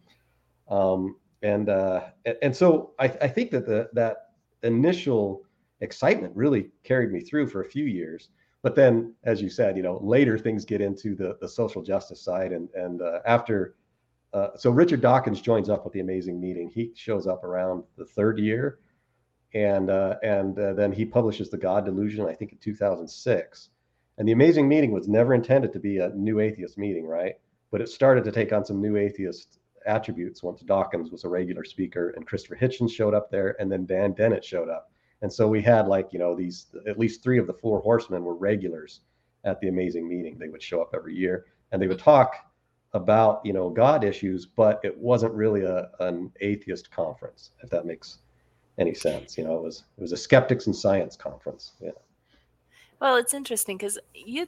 um, 0.70 1.15
and 1.41 1.70
uh, 1.70 2.01
and 2.43 2.55
so 2.55 2.91
I, 3.00 3.05
I 3.05 3.27
think 3.27 3.50
that 3.50 3.65
the 3.65 3.89
that 3.93 4.29
initial 4.62 5.41
excitement 5.82 6.34
really 6.36 6.70
carried 6.84 7.12
me 7.12 7.22
through 7.22 7.48
for 7.48 7.62
a 7.62 7.65
few 7.65 7.86
years. 7.86 8.29
But 8.62 8.75
then, 8.75 9.13
as 9.24 9.41
you 9.41 9.50
said, 9.50 9.75
you 9.75 9.84
know, 9.84 10.00
later 10.01 10.38
things 10.38 10.63
get 10.63 10.79
into 10.79 11.15
the 11.15 11.38
the 11.41 11.50
social 11.50 11.82
justice 11.82 12.22
side, 12.22 12.51
and 12.51 12.70
and 12.75 13.01
uh, 13.01 13.20
after 13.25 13.74
uh, 14.34 14.58
so 14.58 14.72
Richard 14.72 15.02
Dawkins 15.02 15.42
joins 15.42 15.70
up 15.70 15.84
with 15.84 15.94
the 15.94 16.00
amazing 16.00 16.42
meeting. 16.42 16.72
He 16.74 16.92
shows 16.96 17.28
up 17.28 17.44
around 17.44 17.84
the 17.98 18.06
third 18.06 18.40
year, 18.40 18.80
and 19.54 19.90
uh, 19.90 20.16
and 20.24 20.58
uh, 20.58 20.74
then 20.74 20.92
he 20.92 21.06
publishes 21.06 21.50
the 21.50 21.58
God 21.58 21.86
Delusion. 21.86 22.25
I 22.25 22.34
think 22.34 22.52
in 22.52 22.58
2006. 22.58 23.70
And 24.18 24.28
the 24.28 24.32
amazing 24.32 24.68
meeting 24.68 24.92
was 24.92 25.08
never 25.08 25.34
intended 25.34 25.74
to 25.74 25.80
be 25.80 25.98
a 25.98 26.10
new 26.10 26.40
atheist 26.40 26.78
meeting, 26.78 27.08
right? 27.08 27.34
But 27.72 27.82
it 27.82 27.90
started 27.90 28.24
to 28.25 28.32
take 28.32 28.54
on 28.54 28.63
some 28.63 28.80
new 28.80 28.96
atheist 28.96 29.58
attributes 29.88 30.44
once 30.44 30.62
Dawkins 30.62 31.12
was 31.12 31.24
a 31.24 31.30
regular 31.30 31.63
speaker, 31.63 32.12
and 32.12 32.25
Christopher 32.25 32.56
Hitchens 32.56 32.92
showed 32.92 33.13
up 33.13 33.30
there, 33.30 33.56
and 33.60 33.72
then 33.72 33.86
Dan 33.86 34.13
Dennett 34.13 34.44
showed 34.44 34.70
up. 34.70 34.92
And 35.22 35.32
so 35.32 35.48
we 35.48 35.62
had 35.62 35.88
like 35.88 36.12
you 36.12 36.20
know 36.20 36.36
these 36.36 36.68
at 36.88 36.98
least 36.98 37.22
three 37.22 37.38
of 37.38 37.46
the 37.46 37.54
four 37.54 37.80
horsemen 37.82 38.24
were 38.24 38.36
regulars 38.36 39.02
at 39.44 39.60
the 39.62 39.68
amazing 39.68 40.08
meeting. 40.08 40.38
They 40.40 40.50
would 40.50 40.62
show 40.62 40.82
up 40.82 40.92
every 40.96 41.16
year, 41.16 41.46
and 41.72 41.80
they 41.82 41.88
would 41.88 42.00
talk 42.00 42.36
about 42.94 43.42
you 43.44 43.54
know 43.54 43.70
God 43.70 44.04
issues, 44.04 44.46
but 44.46 44.80
it 44.84 44.98
wasn't 44.98 45.34
really 45.34 45.64
a 45.64 45.90
an 46.00 46.32
atheist 46.42 46.92
conference, 46.92 47.52
if 47.62 47.70
that 47.70 47.86
makes 47.86 48.20
any 48.78 48.94
sense. 48.94 49.38
You 49.38 49.46
know, 49.46 49.58
it 49.58 49.64
was 49.64 49.84
it 49.98 50.02
was 50.02 50.12
a 50.12 50.18
skeptics 50.18 50.68
and 50.68 50.76
science 50.76 51.16
conference. 51.16 51.74
Yeah. 51.80 51.92
Well, 53.00 53.18
it's 53.18 53.34
interesting 53.34 53.78
because 53.78 54.00
you 54.14 54.48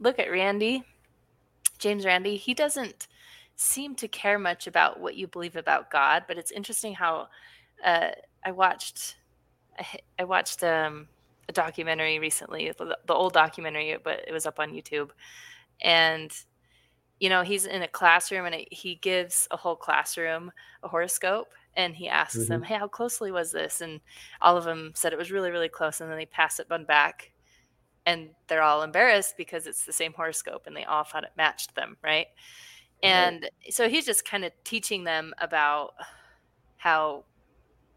look 0.00 0.18
at 0.18 0.30
Randi, 0.30 0.82
James 1.78 2.04
Randi. 2.04 2.36
He 2.36 2.54
doesn't 2.54 3.08
seem 3.56 3.94
to 3.96 4.08
care 4.08 4.38
much 4.38 4.66
about 4.66 4.98
what 4.98 5.14
you 5.14 5.26
believe 5.26 5.56
about 5.56 5.90
God, 5.90 6.24
but 6.26 6.38
it's 6.38 6.50
interesting 6.50 6.94
how 6.94 7.28
uh, 7.84 8.10
I 8.44 8.52
watched 8.52 9.16
I 10.18 10.24
watched 10.24 10.62
um, 10.64 11.08
a 11.48 11.52
documentary 11.52 12.18
recently, 12.18 12.72
the, 12.76 12.96
the 13.06 13.14
old 13.14 13.32
documentary, 13.32 13.96
but 14.02 14.24
it 14.26 14.32
was 14.32 14.46
up 14.46 14.58
on 14.58 14.72
YouTube, 14.72 15.10
and 15.80 16.32
you 17.22 17.28
know, 17.28 17.42
he's 17.42 17.66
in 17.66 17.82
a 17.82 17.88
classroom 17.88 18.46
and 18.46 18.66
he 18.72 18.96
gives 18.96 19.46
a 19.52 19.56
whole 19.56 19.76
classroom 19.76 20.50
a 20.82 20.88
horoscope 20.88 21.52
and 21.76 21.94
he 21.94 22.08
asks 22.08 22.36
mm-hmm. 22.36 22.48
them, 22.48 22.62
Hey, 22.64 22.74
how 22.74 22.88
closely 22.88 23.30
was 23.30 23.52
this? 23.52 23.80
And 23.80 24.00
all 24.40 24.56
of 24.56 24.64
them 24.64 24.90
said 24.96 25.12
it 25.12 25.20
was 25.20 25.30
really, 25.30 25.52
really 25.52 25.68
close. 25.68 26.00
And 26.00 26.10
then 26.10 26.18
they 26.18 26.26
pass 26.26 26.58
it 26.58 26.68
one 26.68 26.84
back 26.84 27.30
and 28.06 28.30
they're 28.48 28.60
all 28.60 28.82
embarrassed 28.82 29.36
because 29.36 29.68
it's 29.68 29.84
the 29.84 29.92
same 29.92 30.12
horoscope 30.12 30.66
and 30.66 30.76
they 30.76 30.82
all 30.82 31.04
thought 31.04 31.22
it 31.22 31.30
matched 31.36 31.76
them. 31.76 31.96
Right. 32.02 32.26
And 33.04 33.42
right. 33.42 33.72
so 33.72 33.88
he's 33.88 34.04
just 34.04 34.24
kind 34.24 34.44
of 34.44 34.50
teaching 34.64 35.04
them 35.04 35.32
about 35.40 35.94
how, 36.76 37.22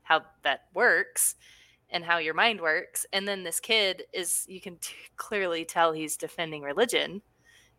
how 0.03 0.21
that 0.43 0.65
works 0.75 1.33
and 1.89 2.05
how 2.05 2.19
your 2.19 2.35
mind 2.35 2.61
works. 2.61 3.07
And 3.11 3.27
then 3.27 3.43
this 3.43 3.59
kid 3.59 4.03
is, 4.13 4.45
you 4.47 4.61
can 4.61 4.77
t- 4.77 4.93
clearly 5.17 5.65
tell 5.65 5.93
he's 5.93 6.15
defending 6.15 6.61
religion 6.61 7.23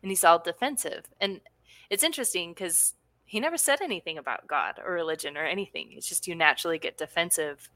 and 0.01 0.11
he's 0.11 0.23
all 0.23 0.39
defensive. 0.39 1.05
And 1.19 1.41
it's 1.89 2.03
interesting 2.03 2.51
because 2.51 2.93
he 3.25 3.39
never 3.39 3.57
said 3.57 3.81
anything 3.81 4.17
about 4.17 4.47
God 4.47 4.79
or 4.83 4.93
religion 4.93 5.37
or 5.37 5.45
anything. 5.45 5.89
It's 5.91 6.07
just 6.07 6.27
you 6.27 6.35
naturally 6.35 6.79
get 6.79 6.97
defensive 6.97 7.69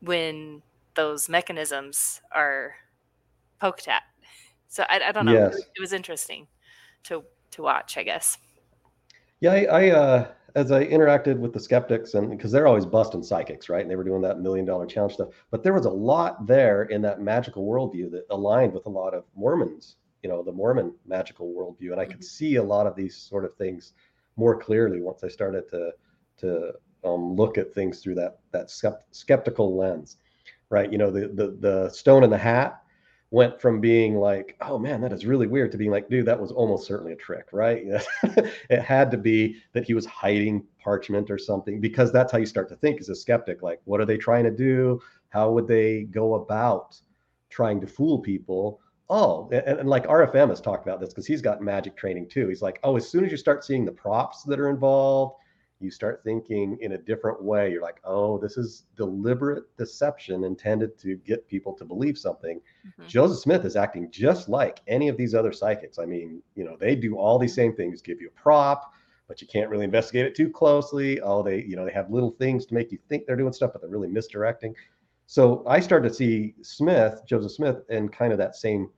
when 0.00 0.62
those 0.94 1.28
mechanisms 1.28 2.20
are 2.32 2.74
poked 3.60 3.88
at. 3.88 4.02
So 4.68 4.84
I, 4.88 5.00
I 5.08 5.12
don't 5.12 5.26
know. 5.26 5.32
Yes. 5.32 5.56
It 5.56 5.80
was 5.80 5.92
interesting 5.92 6.46
to 7.04 7.24
to 7.52 7.62
watch, 7.62 7.96
I 7.96 8.02
guess. 8.02 8.38
Yeah, 9.40 9.52
I, 9.52 9.64
I 9.64 9.90
uh, 9.90 10.28
as 10.56 10.72
I 10.72 10.86
interacted 10.86 11.38
with 11.38 11.52
the 11.52 11.60
skeptics, 11.60 12.14
and 12.14 12.30
because 12.30 12.50
they're 12.50 12.66
always 12.66 12.86
busting 12.86 13.22
psychics, 13.22 13.68
right? 13.68 13.82
And 13.82 13.90
they 13.90 13.96
were 13.96 14.04
doing 14.04 14.22
that 14.22 14.40
million 14.40 14.64
dollar 14.64 14.86
challenge 14.86 15.14
stuff. 15.14 15.28
But 15.50 15.62
there 15.62 15.72
was 15.72 15.86
a 15.86 15.90
lot 15.90 16.46
there 16.46 16.84
in 16.84 17.02
that 17.02 17.20
magical 17.20 17.66
worldview 17.66 18.10
that 18.12 18.26
aligned 18.30 18.72
with 18.72 18.86
a 18.86 18.90
lot 18.90 19.14
of 19.14 19.24
Mormons 19.36 19.96
you 20.24 20.30
know 20.30 20.42
the 20.42 20.50
Mormon 20.50 20.94
magical 21.06 21.52
worldview, 21.52 21.92
and 21.92 22.00
I 22.00 22.06
could 22.06 22.16
mm-hmm. 22.16 22.22
see 22.22 22.56
a 22.56 22.62
lot 22.62 22.86
of 22.86 22.96
these 22.96 23.14
sort 23.14 23.44
of 23.44 23.54
things 23.56 23.92
more 24.36 24.56
clearly 24.56 25.00
once 25.00 25.22
I 25.22 25.28
started 25.28 25.68
to 25.70 25.92
to 26.38 26.72
um, 27.04 27.36
look 27.36 27.58
at 27.58 27.72
things 27.72 28.00
through 28.00 28.16
that 28.16 28.38
that 28.50 28.70
skeptical 29.12 29.76
lens, 29.76 30.16
right? 30.70 30.90
You 30.90 30.98
know, 30.98 31.10
the 31.10 31.28
the 31.28 31.56
the 31.60 31.90
stone 31.90 32.24
in 32.24 32.30
the 32.30 32.38
hat 32.38 32.80
went 33.30 33.60
from 33.60 33.80
being 33.80 34.16
like, 34.16 34.56
oh 34.62 34.78
man, 34.78 35.00
that 35.02 35.12
is 35.12 35.26
really 35.26 35.46
weird, 35.46 35.72
to 35.72 35.76
being 35.76 35.90
like, 35.90 36.08
dude, 36.08 36.24
that 36.24 36.40
was 36.40 36.52
almost 36.52 36.86
certainly 36.86 37.12
a 37.12 37.16
trick, 37.16 37.46
right? 37.52 37.84
it 38.70 38.80
had 38.80 39.10
to 39.10 39.18
be 39.18 39.56
that 39.72 39.84
he 39.84 39.92
was 39.92 40.06
hiding 40.06 40.64
parchment 40.78 41.30
or 41.30 41.36
something, 41.36 41.80
because 41.80 42.12
that's 42.12 42.32
how 42.32 42.38
you 42.38 42.46
start 42.46 42.68
to 42.68 42.76
think 42.76 43.00
as 43.00 43.08
a 43.08 43.14
skeptic. 43.14 43.60
Like, 43.60 43.80
what 43.84 44.00
are 44.00 44.06
they 44.06 44.16
trying 44.16 44.44
to 44.44 44.50
do? 44.50 45.02
How 45.30 45.50
would 45.50 45.66
they 45.66 46.04
go 46.04 46.34
about 46.34 46.96
trying 47.50 47.80
to 47.80 47.86
fool 47.88 48.20
people? 48.20 48.80
Oh, 49.10 49.48
and, 49.52 49.80
and, 49.80 49.88
like 49.88 50.06
RFM 50.06 50.48
has 50.48 50.60
talked 50.60 50.86
about 50.86 51.00
this 51.00 51.10
because 51.10 51.26
he's 51.26 51.42
got 51.42 51.60
magic 51.60 51.96
training 51.96 52.28
too. 52.28 52.48
He's 52.48 52.62
like, 52.62 52.80
oh, 52.82 52.96
as 52.96 53.08
soon 53.08 53.24
as 53.24 53.30
you 53.30 53.36
start 53.36 53.64
seeing 53.64 53.84
the 53.84 53.92
props 53.92 54.42
that 54.44 54.58
are 54.58 54.70
involved, 54.70 55.36
you 55.80 55.90
start 55.90 56.22
thinking 56.24 56.78
in 56.80 56.92
a 56.92 56.98
different 56.98 57.42
way. 57.42 57.70
You're 57.70 57.82
like, 57.82 58.00
oh, 58.04 58.38
this 58.38 58.56
is 58.56 58.84
deliberate 58.96 59.64
deception 59.76 60.44
intended 60.44 60.98
to 61.00 61.16
get 61.16 61.46
people 61.46 61.74
to 61.74 61.84
believe 61.84 62.16
something. 62.16 62.60
Mm-hmm. 62.86 63.06
Joseph 63.06 63.38
Smith 63.38 63.64
is 63.64 63.76
acting 63.76 64.10
just 64.10 64.48
like 64.48 64.80
any 64.86 65.08
of 65.08 65.16
these 65.16 65.34
other 65.34 65.52
psychics. 65.52 65.98
I 65.98 66.06
mean, 66.06 66.42
you 66.54 66.64
know, 66.64 66.76
they 66.78 66.94
do 66.94 67.16
all 67.16 67.38
these 67.38 67.54
same 67.54 67.74
things, 67.74 68.00
give 68.00 68.20
you 68.20 68.28
a 68.28 68.40
prop, 68.40 68.92
but 69.28 69.40
you 69.40 69.46
can't 69.46 69.70
really 69.70 69.84
investigate 69.84 70.26
it 70.26 70.34
too 70.34 70.50
closely. 70.50 71.20
Oh, 71.20 71.42
they, 71.42 71.62
you 71.62 71.76
know, 71.76 71.84
they 71.84 71.92
have 71.92 72.10
little 72.10 72.30
things 72.30 72.66
to 72.66 72.74
make 72.74 72.92
you 72.92 72.98
think 73.08 73.26
they're 73.26 73.36
doing 73.36 73.52
stuff, 73.52 73.72
but 73.72 73.82
they're 73.82 73.90
really 73.90 74.08
misdirecting. 74.08 74.74
So 75.26 75.64
I 75.66 75.80
started 75.80 76.08
to 76.08 76.14
see 76.14 76.54
Smith, 76.62 77.22
Joseph 77.26 77.52
Smith, 77.52 77.82
in 77.88 78.08
kind 78.08 78.32
of 78.32 78.38
that 78.38 78.56
same 78.56 78.90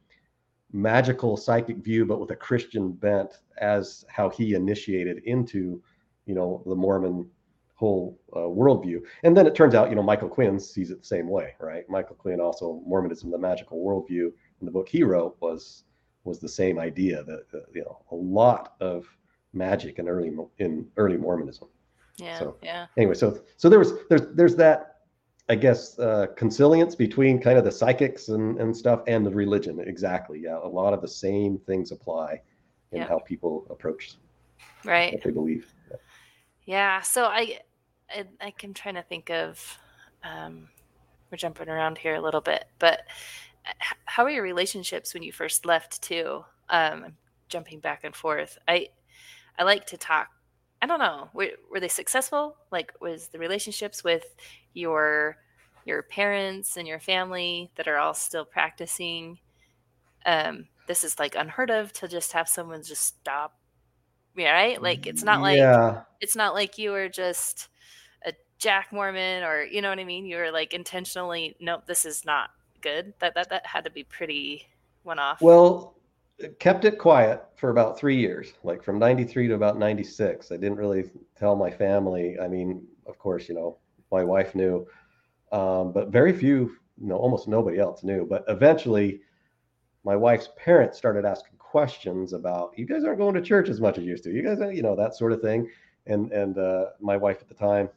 magical 0.72 1.36
psychic 1.36 1.78
view, 1.78 2.04
but 2.04 2.20
with 2.20 2.30
a 2.30 2.36
Christian 2.36 2.92
bent, 2.92 3.38
as 3.58 4.04
how 4.08 4.28
he 4.28 4.54
initiated 4.54 5.22
into, 5.24 5.82
you 6.26 6.34
know, 6.34 6.62
the 6.66 6.74
Mormon 6.74 7.28
whole 7.74 8.18
uh, 8.32 8.40
worldview. 8.40 9.00
And 9.22 9.36
then 9.36 9.46
it 9.46 9.54
turns 9.54 9.74
out, 9.74 9.90
you 9.90 9.96
know, 9.96 10.02
Michael 10.02 10.28
Quinn 10.28 10.58
sees 10.58 10.90
it 10.90 11.00
the 11.00 11.06
same 11.06 11.28
way, 11.28 11.54
right? 11.60 11.88
Michael 11.88 12.16
Quinn 12.16 12.40
also 12.40 12.80
Mormonism, 12.86 13.30
the 13.30 13.38
magical 13.38 13.78
worldview, 13.78 14.32
in 14.60 14.64
the 14.64 14.70
book 14.70 14.88
he 14.88 15.02
wrote 15.02 15.36
was 15.40 15.84
was 16.24 16.40
the 16.40 16.48
same 16.48 16.78
idea 16.78 17.22
that 17.22 17.44
uh, 17.54 17.60
you 17.72 17.82
know 17.82 18.02
a 18.10 18.14
lot 18.14 18.74
of 18.80 19.06
magic 19.52 19.98
in 19.98 20.08
early 20.08 20.32
in 20.58 20.86
early 20.96 21.16
Mormonism. 21.16 21.68
Yeah. 22.16 22.38
So, 22.38 22.56
yeah. 22.62 22.86
Anyway, 22.96 23.14
so 23.14 23.40
so 23.56 23.68
there 23.68 23.78
was 23.78 23.92
there's 24.08 24.22
there's 24.34 24.56
that 24.56 24.95
I 25.48 25.54
guess 25.54 25.98
uh, 25.98 26.26
consilience 26.36 26.94
between 26.94 27.40
kind 27.40 27.56
of 27.56 27.64
the 27.64 27.70
psychics 27.70 28.28
and, 28.28 28.60
and 28.60 28.76
stuff 28.76 29.02
and 29.06 29.24
the 29.24 29.30
religion. 29.30 29.78
Exactly. 29.80 30.40
Yeah. 30.40 30.58
A 30.62 30.68
lot 30.68 30.92
of 30.92 31.00
the 31.00 31.08
same 31.08 31.58
things 31.58 31.92
apply 31.92 32.40
in 32.92 32.98
yeah. 32.98 33.08
how 33.08 33.18
people 33.20 33.66
approach 33.70 34.14
right 34.84 35.12
what 35.12 35.22
they 35.22 35.30
believe. 35.30 35.72
Yeah. 35.90 35.96
yeah 36.66 37.00
so 37.00 37.24
I, 37.24 37.60
I, 38.10 38.24
I 38.40 38.52
am 38.62 38.74
trying 38.74 38.96
to 38.96 39.02
think 39.02 39.30
of, 39.30 39.78
um, 40.24 40.68
we're 41.30 41.38
jumping 41.38 41.68
around 41.68 41.98
here 41.98 42.14
a 42.14 42.20
little 42.20 42.40
bit, 42.40 42.64
but 42.78 43.02
how 44.04 44.24
are 44.24 44.30
your 44.30 44.42
relationships 44.42 45.12
when 45.14 45.22
you 45.22 45.32
first 45.32 45.66
left 45.66 46.02
too? 46.02 46.44
Um, 46.68 47.14
jumping 47.48 47.80
back 47.80 48.04
and 48.04 48.14
forth. 48.14 48.58
I 48.66 48.88
I 49.58 49.64
like 49.64 49.86
to 49.86 49.96
talk. 49.96 50.28
I 50.82 50.86
don't 50.86 50.98
know. 50.98 51.28
Were, 51.32 51.50
were 51.70 51.80
they 51.80 51.88
successful? 51.88 52.56
Like, 52.70 52.92
was 53.00 53.28
the 53.28 53.38
relationships 53.38 54.04
with 54.04 54.24
your 54.74 55.36
your 55.84 56.02
parents 56.02 56.76
and 56.76 56.88
your 56.88 56.98
family 56.98 57.70
that 57.76 57.88
are 57.88 57.98
all 57.98 58.14
still 58.14 58.44
practicing? 58.44 59.38
Um, 60.26 60.66
this 60.86 61.04
is 61.04 61.18
like 61.18 61.34
unheard 61.34 61.70
of 61.70 61.92
to 61.94 62.08
just 62.08 62.32
have 62.32 62.48
someone 62.48 62.82
just 62.82 63.04
stop. 63.04 63.56
Yeah, 64.36 64.52
right. 64.52 64.82
Like, 64.82 65.06
it's 65.06 65.22
not 65.22 65.40
like 65.40 65.58
yeah. 65.58 66.02
it's 66.20 66.36
not 66.36 66.54
like 66.54 66.76
you 66.78 66.90
were 66.90 67.08
just 67.08 67.68
a 68.26 68.32
Jack 68.58 68.92
Mormon 68.92 69.44
or 69.44 69.62
you 69.62 69.80
know 69.80 69.88
what 69.88 69.98
I 69.98 70.04
mean. 70.04 70.26
You 70.26 70.36
were 70.36 70.50
like 70.50 70.74
intentionally, 70.74 71.56
nope, 71.58 71.86
this 71.86 72.04
is 72.04 72.24
not 72.24 72.50
good. 72.82 73.14
That 73.20 73.34
that 73.34 73.48
that 73.48 73.66
had 73.66 73.84
to 73.84 73.90
be 73.90 74.04
pretty 74.04 74.66
one 75.04 75.18
off. 75.18 75.40
Well, 75.40 75.95
kept 76.58 76.84
it 76.84 76.98
quiet 76.98 77.42
for 77.56 77.70
about 77.70 77.98
three 77.98 78.16
years, 78.16 78.52
like 78.62 78.82
from 78.82 78.98
93 78.98 79.48
to 79.48 79.54
about 79.54 79.78
96. 79.78 80.52
I 80.52 80.56
didn't 80.56 80.76
really 80.76 81.10
tell 81.36 81.56
my 81.56 81.70
family. 81.70 82.36
I 82.40 82.48
mean, 82.48 82.86
of 83.06 83.18
course, 83.18 83.48
you 83.48 83.54
know, 83.54 83.78
my 84.12 84.22
wife 84.22 84.54
knew, 84.54 84.86
um, 85.52 85.92
but 85.92 86.08
very 86.08 86.32
few, 86.32 86.76
you 87.00 87.08
know, 87.08 87.16
almost 87.16 87.48
nobody 87.48 87.78
else 87.78 88.04
knew. 88.04 88.26
But 88.28 88.44
eventually, 88.48 89.20
my 90.04 90.14
wife's 90.14 90.48
parents 90.56 90.98
started 90.98 91.24
asking 91.24 91.56
questions 91.58 92.32
about, 92.32 92.72
you 92.76 92.86
guys 92.86 93.04
aren't 93.04 93.18
going 93.18 93.34
to 93.34 93.42
church 93.42 93.68
as 93.68 93.80
much 93.80 93.98
as 93.98 94.04
you 94.04 94.10
used 94.10 94.24
to. 94.24 94.30
You 94.30 94.42
guys, 94.42 94.58
you 94.74 94.82
know, 94.82 94.94
that 94.96 95.16
sort 95.16 95.32
of 95.32 95.40
thing. 95.40 95.68
And, 96.06 96.30
and 96.32 96.58
uh, 96.58 96.86
my 97.00 97.16
wife 97.16 97.38
at 97.40 97.48
the 97.48 97.54
time, 97.54 97.88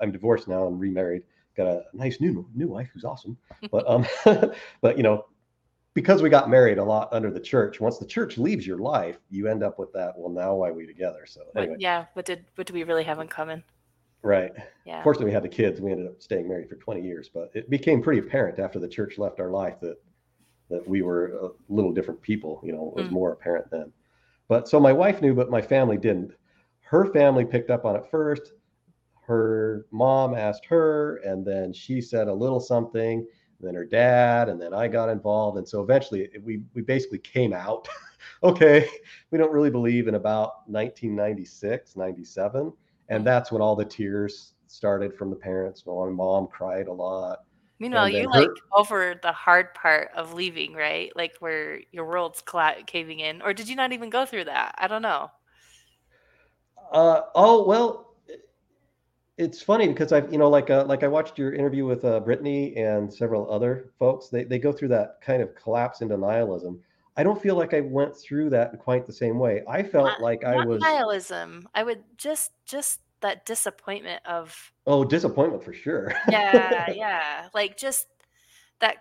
I'm 0.00 0.12
divorced 0.12 0.48
now 0.48 0.66
and 0.66 0.78
remarried, 0.78 1.22
got 1.56 1.66
a 1.66 1.84
nice 1.92 2.20
new 2.20 2.46
new 2.54 2.68
wife 2.68 2.88
who's 2.92 3.04
awesome. 3.04 3.36
But 3.70 3.88
um, 3.88 4.06
but 4.80 4.96
you 4.96 5.02
know, 5.02 5.26
because 5.94 6.22
we 6.22 6.30
got 6.30 6.48
married 6.48 6.78
a 6.78 6.84
lot 6.84 7.08
under 7.12 7.30
the 7.30 7.40
church, 7.40 7.80
once 7.80 7.98
the 7.98 8.06
church 8.06 8.38
leaves 8.38 8.66
your 8.66 8.78
life, 8.78 9.18
you 9.30 9.46
end 9.48 9.62
up 9.62 9.78
with 9.78 9.92
that. 9.92 10.14
Well, 10.16 10.30
now 10.30 10.54
why 10.54 10.68
are 10.68 10.74
we 10.74 10.86
together? 10.86 11.26
So 11.26 11.42
anyway. 11.56 11.76
yeah, 11.78 12.06
what 12.14 12.24
did 12.24 12.46
what 12.54 12.66
do 12.66 12.72
we 12.74 12.84
really 12.84 13.04
have 13.04 13.18
in 13.20 13.28
common? 13.28 13.62
Right. 14.22 14.52
Yeah. 14.84 15.02
Fortunately, 15.02 15.26
we 15.26 15.32
had 15.34 15.42
the 15.42 15.48
kids. 15.48 15.80
We 15.80 15.90
ended 15.90 16.06
up 16.06 16.22
staying 16.22 16.48
married 16.48 16.68
for 16.68 16.76
20 16.76 17.02
years, 17.02 17.28
but 17.32 17.50
it 17.54 17.68
became 17.68 18.00
pretty 18.00 18.20
apparent 18.20 18.58
after 18.60 18.78
the 18.78 18.88
church 18.88 19.18
left 19.18 19.40
our 19.40 19.50
life 19.50 19.80
that 19.80 19.96
that 20.70 20.88
we 20.88 21.02
were 21.02 21.26
a 21.42 21.48
little 21.68 21.92
different 21.92 22.22
people. 22.22 22.60
You 22.64 22.72
know, 22.72 22.88
it 22.88 22.94
was 22.96 23.08
Mm. 23.08 23.12
more 23.12 23.32
apparent 23.32 23.70
then. 23.70 23.92
But 24.48 24.68
so 24.68 24.80
my 24.80 24.92
wife 24.92 25.20
knew, 25.20 25.34
but 25.34 25.50
my 25.50 25.60
family 25.60 25.98
didn't. 25.98 26.32
Her 26.80 27.06
family 27.12 27.44
picked 27.44 27.70
up 27.70 27.84
on 27.84 27.96
it 27.96 28.06
first. 28.10 28.52
Her 29.26 29.86
mom 29.90 30.34
asked 30.34 30.64
her, 30.66 31.16
and 31.16 31.44
then 31.44 31.72
she 31.72 32.00
said 32.00 32.28
a 32.28 32.32
little 32.34 32.60
something. 32.60 33.26
Then 33.62 33.74
her 33.74 33.84
dad, 33.84 34.48
and 34.48 34.60
then 34.60 34.74
I 34.74 34.88
got 34.88 35.08
involved, 35.08 35.56
and 35.56 35.68
so 35.68 35.80
eventually 35.80 36.22
it- 36.34 36.42
we 36.42 36.62
we 36.74 36.82
basically 36.82 37.18
came 37.18 37.52
out. 37.52 37.88
okay, 38.42 38.88
we 39.30 39.38
don't 39.38 39.52
really 39.52 39.70
believe 39.70 40.08
in 40.08 40.16
about 40.16 40.68
1996, 40.68 41.96
97, 41.96 42.72
and 43.08 43.24
that's 43.24 43.52
when 43.52 43.62
all 43.62 43.76
the 43.76 43.84
tears 43.84 44.54
started 44.66 45.14
from 45.16 45.30
the 45.30 45.36
parents. 45.36 45.84
My 45.86 46.08
mom 46.08 46.48
cried 46.48 46.88
a 46.88 46.92
lot. 46.92 47.40
Meanwhile, 47.78 48.08
you 48.08 48.28
like 48.28 48.48
over 48.72 49.14
the 49.20 49.32
hard 49.32 49.74
part 49.74 50.10
of 50.14 50.34
leaving, 50.34 50.74
right? 50.74 51.10
Like 51.16 51.32
where 51.40 51.80
your 51.90 52.06
world's 52.06 52.40
cla- 52.40 52.82
caving 52.86 53.20
in, 53.20 53.42
or 53.42 53.52
did 53.52 53.68
you 53.68 53.76
not 53.76 53.92
even 53.92 54.10
go 54.10 54.24
through 54.24 54.44
that? 54.44 54.74
I 54.78 54.86
don't 54.88 55.02
know. 55.02 55.30
Uh, 56.92 57.22
oh 57.34 57.66
well, 57.66 58.11
it's 59.38 59.62
funny 59.62 59.88
because 59.88 60.12
I've 60.12 60.30
you 60.30 60.38
know 60.38 60.48
like 60.48 60.70
uh, 60.70 60.84
like 60.84 61.02
I 61.02 61.08
watched 61.08 61.38
your 61.38 61.54
interview 61.54 61.86
with 61.86 62.04
uh, 62.04 62.20
Brittany 62.20 62.76
and 62.76 63.12
several 63.12 63.50
other 63.50 63.92
folks. 63.98 64.28
They 64.28 64.44
they 64.44 64.58
go 64.58 64.72
through 64.72 64.88
that 64.88 65.20
kind 65.20 65.42
of 65.42 65.54
collapse 65.54 66.00
into 66.00 66.16
nihilism. 66.16 66.80
I 67.16 67.22
don't 67.22 67.40
feel 67.40 67.56
like 67.56 67.74
I 67.74 67.80
went 67.80 68.16
through 68.16 68.50
that 68.50 68.72
in 68.72 68.78
quite 68.78 69.06
the 69.06 69.12
same 69.12 69.38
way. 69.38 69.62
I 69.68 69.82
felt 69.82 70.06
Not, 70.06 70.20
like 70.22 70.44
I 70.44 70.64
was 70.64 70.80
nihilism. 70.80 71.68
I 71.74 71.82
would 71.82 72.02
just 72.16 72.52
just 72.66 73.00
that 73.20 73.46
disappointment 73.46 74.20
of 74.26 74.54
oh 74.86 75.04
disappointment 75.04 75.64
for 75.64 75.72
sure. 75.72 76.12
yeah, 76.28 76.90
yeah, 76.90 77.48
like 77.54 77.76
just 77.76 78.06
that 78.80 78.96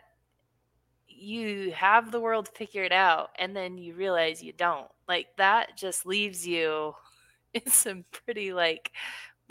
you 1.08 1.72
have 1.72 2.12
the 2.12 2.20
world 2.20 2.50
figured 2.56 2.91
out 2.91 3.30
and 3.38 3.56
then 3.56 3.78
you 3.78 3.94
realize 3.96 4.41
you 4.41 4.54
don't. 4.54 4.88
Like 5.08 5.28
that 5.38 5.78
just 5.78 6.06
leaves 6.06 6.48
you 6.48 6.96
in 7.54 7.70
some 7.70 8.06
pretty 8.12 8.54
like 8.54 8.91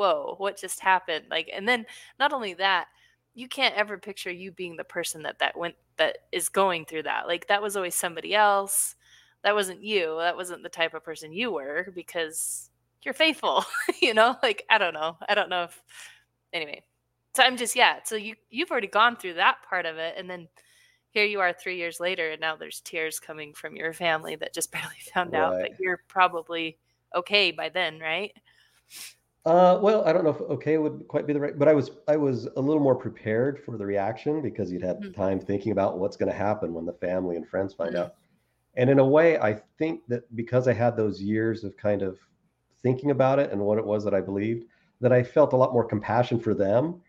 whoa, 0.00 0.34
what 0.38 0.58
just 0.58 0.80
happened? 0.80 1.26
Like 1.30 1.50
and 1.54 1.68
then 1.68 1.84
not 2.18 2.32
only 2.32 2.54
that, 2.54 2.86
you 3.34 3.48
can't 3.48 3.74
ever 3.76 3.98
picture 3.98 4.30
you 4.32 4.50
being 4.52 4.76
the 4.76 4.84
person 4.84 5.22
that 5.24 5.38
that 5.40 5.56
went 5.58 5.74
that 5.98 6.18
is 6.32 6.48
going 6.48 6.86
through 6.86 7.04
that. 7.04 7.26
Like 7.28 7.46
that 7.48 7.62
was 7.62 7.76
always 7.76 7.94
somebody 7.94 8.34
else. 8.34 8.96
That 9.44 9.54
wasn't 9.54 9.82
you. 9.82 10.16
That 10.18 10.36
wasn't 10.36 10.62
the 10.62 10.68
type 10.70 10.94
of 10.94 11.04
person 11.04 11.32
you 11.32 11.52
were 11.52 11.88
because 11.94 12.70
you're 13.02 13.14
faithful, 13.14 13.64
you 14.02 14.14
know? 14.14 14.36
Like 14.42 14.64
I 14.70 14.78
don't 14.78 14.94
know. 14.94 15.18
I 15.28 15.34
don't 15.34 15.50
know 15.50 15.64
if 15.64 15.82
anyway. 16.52 16.82
So 17.36 17.42
I'm 17.44 17.56
just 17.58 17.76
yeah, 17.76 18.00
so 18.04 18.16
you 18.16 18.36
you've 18.50 18.70
already 18.70 18.88
gone 18.88 19.16
through 19.16 19.34
that 19.34 19.58
part 19.68 19.86
of 19.86 19.98
it 19.98 20.14
and 20.18 20.28
then 20.30 20.48
here 21.10 21.24
you 21.24 21.40
are 21.40 21.52
3 21.52 21.76
years 21.76 22.00
later 22.00 22.30
and 22.30 22.40
now 22.40 22.56
there's 22.56 22.80
tears 22.80 23.18
coming 23.20 23.52
from 23.54 23.76
your 23.76 23.92
family 23.92 24.36
that 24.36 24.54
just 24.54 24.72
barely 24.76 24.96
found 25.14 25.34
out 25.34 25.56
Right. 25.56 25.70
but 25.70 25.72
you're 25.80 26.02
probably 26.08 26.78
okay 27.14 27.50
by 27.52 27.68
then, 27.68 27.98
right? 28.00 28.32
Uh, 29.46 29.78
well, 29.82 30.04
I 30.06 30.12
don't 30.12 30.24
know 30.24 30.30
if 30.30 30.40
okay 30.42 30.76
would 30.76 31.08
quite 31.08 31.26
be 31.26 31.32
the 31.32 31.40
right, 31.40 31.58
but 31.58 31.66
I 31.66 31.72
was 31.72 31.90
I 32.08 32.16
was 32.16 32.44
a 32.44 32.60
little 32.60 32.82
more 32.82 32.94
prepared 32.94 33.58
for 33.58 33.78
the 33.78 33.86
reaction 33.86 34.42
because 34.42 34.70
you'd 34.70 34.82
had 34.82 34.98
Mhm. 34.98 35.14
time 35.14 35.40
thinking 35.40 35.72
about 35.72 35.98
what's 35.98 36.16
going 36.16 36.30
to 36.30 36.36
happen 36.36 36.74
when 36.74 36.84
the 36.84 36.92
family 36.92 37.36
and 37.36 37.48
friends 37.48 37.72
find 37.72 37.96
Mhm. 37.96 37.96
out. 37.96 38.16
And 38.76 38.90
in 38.90 38.98
a 38.98 39.06
way, 39.06 39.38
I 39.38 39.54
think 39.54 40.06
that 40.08 40.34
because 40.36 40.68
I 40.68 40.74
had 40.74 40.96
those 40.96 41.22
years 41.22 41.64
of 41.64 41.76
kind 41.76 42.02
of 42.02 42.20
thinking 42.82 43.10
about 43.12 43.38
it 43.38 43.50
and 43.52 43.62
what 43.62 43.78
it 43.78 43.86
was 43.86 44.04
that 44.04 44.14
I 44.14 44.20
believed, 44.22 44.66
that 45.00 45.12
I 45.12 45.22
felt 45.22 45.54
a 45.54 45.56
lot 45.56 45.72
more 45.72 45.84
compassion 45.86 46.40
for 46.40 46.54
them. 46.54 47.02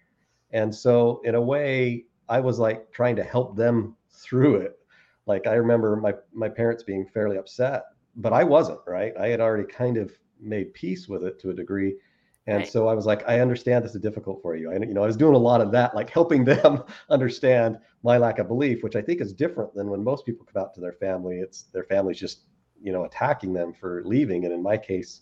And 0.52 0.74
so 0.76 1.22
in 1.22 1.36
a 1.36 1.42
way, 1.42 2.06
I 2.30 2.40
was 2.40 2.60
like 2.60 2.92
trying 2.92 3.16
to 3.18 3.24
help 3.24 3.56
them 3.58 3.98
through 4.10 4.58
it. 4.58 4.80
Like 5.28 5.48
I 5.48 5.56
remember 5.56 5.96
my 5.96 6.16
my 6.34 6.50
parents 6.50 6.84
being 6.84 7.08
fairly 7.08 7.38
upset, 7.38 7.86
but 8.16 8.34
I 8.34 8.44
wasn't, 8.44 8.82
right? 8.88 9.16
I 9.18 9.28
had 9.30 9.42
already 9.42 9.66
kind 9.72 9.98
of 9.98 10.18
made 10.40 10.74
peace 10.74 11.08
with 11.10 11.24
it 11.24 11.40
to 11.40 11.52
a 11.52 11.54
degree. 11.54 11.98
And 12.48 12.58
Right. 12.58 12.68
so 12.68 12.88
I 12.88 12.96
was 12.96 13.06
like, 13.06 13.28
I 13.30 13.40
understand 13.40 13.86
this 13.86 13.94
is 13.94 14.02
difficult 14.02 14.42
for 14.42 14.56
you. 14.56 14.72
I, 14.72 14.76
you 14.76 14.94
know, 14.94 15.04
I 15.04 15.08
was 15.08 15.18
doing 15.18 15.36
a 15.36 15.38
lot 15.38 15.62
of 15.62 15.72
that, 15.72 15.94
like 15.96 16.10
helping 16.10 16.44
them 16.46 16.84
understand 17.10 17.78
my 18.04 18.18
lack 18.18 18.40
of 18.40 18.48
belief, 18.48 18.84
which 18.84 18.96
I 18.96 19.02
think 19.02 19.22
is 19.22 19.32
different 19.34 19.74
than 19.76 19.90
when 19.90 20.04
most 20.04 20.26
people 20.26 20.46
come 20.52 20.62
out 20.62 20.74
to 20.76 20.82
their 20.82 20.94
family. 20.94 21.38
It's 21.38 21.64
their 21.64 21.84
family's 21.84 22.20
just, 22.20 22.46
you 22.82 22.92
know, 22.92 23.06
attacking 23.06 23.54
them 23.54 23.74
for 23.74 24.02
leaving. 24.06 24.46
And 24.46 24.54
in 24.54 24.64
my 24.64 24.76
case, 24.78 25.22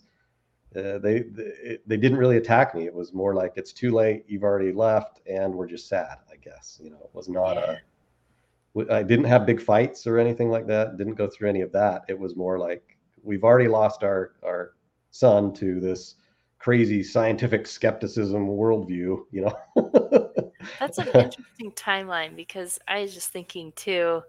uh, 0.76 0.98
they 0.98 1.24
they, 1.86 1.96
didn't 1.96 2.16
really 2.16 2.36
attack 2.36 2.74
me. 2.76 2.86
It 2.86 2.94
was 2.94 3.12
more 3.12 3.34
like 3.34 3.54
it's 3.56 3.72
too 3.72 3.90
late. 3.90 4.24
You've 4.28 4.44
already 4.44 4.72
left, 4.72 5.20
and 5.26 5.52
we're 5.52 5.66
just 5.66 5.88
sad. 5.88 6.18
I 6.32 6.36
guess 6.36 6.80
you 6.82 6.90
know, 6.90 7.00
it 7.02 7.10
was 7.12 7.28
not 7.28 7.56
Yeah. 7.56 7.76
a. 8.76 8.94
I 8.94 9.02
didn't 9.02 9.24
have 9.24 9.46
big 9.46 9.60
fights 9.60 10.06
or 10.06 10.18
anything 10.18 10.48
like 10.48 10.66
that. 10.68 10.96
Didn't 10.96 11.16
go 11.16 11.26
through 11.26 11.48
any 11.48 11.60
of 11.60 11.72
that. 11.72 12.04
It 12.08 12.18
was 12.18 12.36
more 12.36 12.56
like 12.58 12.96
we've 13.22 13.42
already 13.42 13.68
lost 13.68 14.04
our 14.04 14.34
our 14.44 14.74
son 15.10 15.52
to 15.54 15.80
this 15.80 16.14
crazy 16.60 17.02
scientific 17.02 17.66
skepticism 17.66 18.46
worldview. 18.46 19.24
You 19.32 19.50
know. 19.76 20.30
That's 20.78 20.98
an 20.98 21.08
interesting 21.08 21.72
timeline 21.72 22.36
because 22.36 22.78
I 22.86 23.00
was 23.00 23.12
just 23.12 23.32
thinking 23.32 23.72
too. 23.74 24.22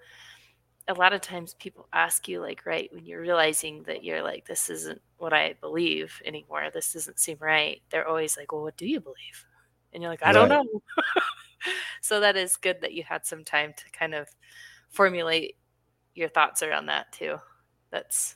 A 0.87 0.93
lot 0.95 1.13
of 1.13 1.21
times 1.21 1.53
people 1.53 1.87
ask 1.93 2.27
you, 2.27 2.41
like, 2.41 2.65
right 2.65 2.89
when 2.91 3.05
you're 3.05 3.21
realizing 3.21 3.83
that 3.83 4.03
you're 4.03 4.23
like, 4.23 4.47
this 4.47 4.69
isn't 4.69 4.99
what 5.17 5.31
I 5.31 5.53
believe 5.61 6.19
anymore. 6.25 6.69
This 6.73 6.93
doesn't 6.93 7.19
seem 7.19 7.37
right. 7.39 7.81
They're 7.91 8.07
always 8.07 8.35
like, 8.35 8.51
well, 8.51 8.63
what 8.63 8.77
do 8.77 8.87
you 8.87 8.99
believe? 8.99 9.45
And 9.93 10.01
you're 10.01 10.11
like, 10.11 10.25
I 10.25 10.31
don't 10.31 10.49
know. 10.49 10.65
so 12.01 12.19
that 12.19 12.35
is 12.35 12.57
good 12.57 12.81
that 12.81 12.93
you 12.93 13.03
had 13.03 13.25
some 13.25 13.43
time 13.43 13.73
to 13.77 13.83
kind 13.97 14.15
of 14.15 14.27
formulate 14.89 15.55
your 16.15 16.29
thoughts 16.29 16.63
around 16.63 16.87
that 16.87 17.11
too. 17.11 17.37
That's 17.91 18.35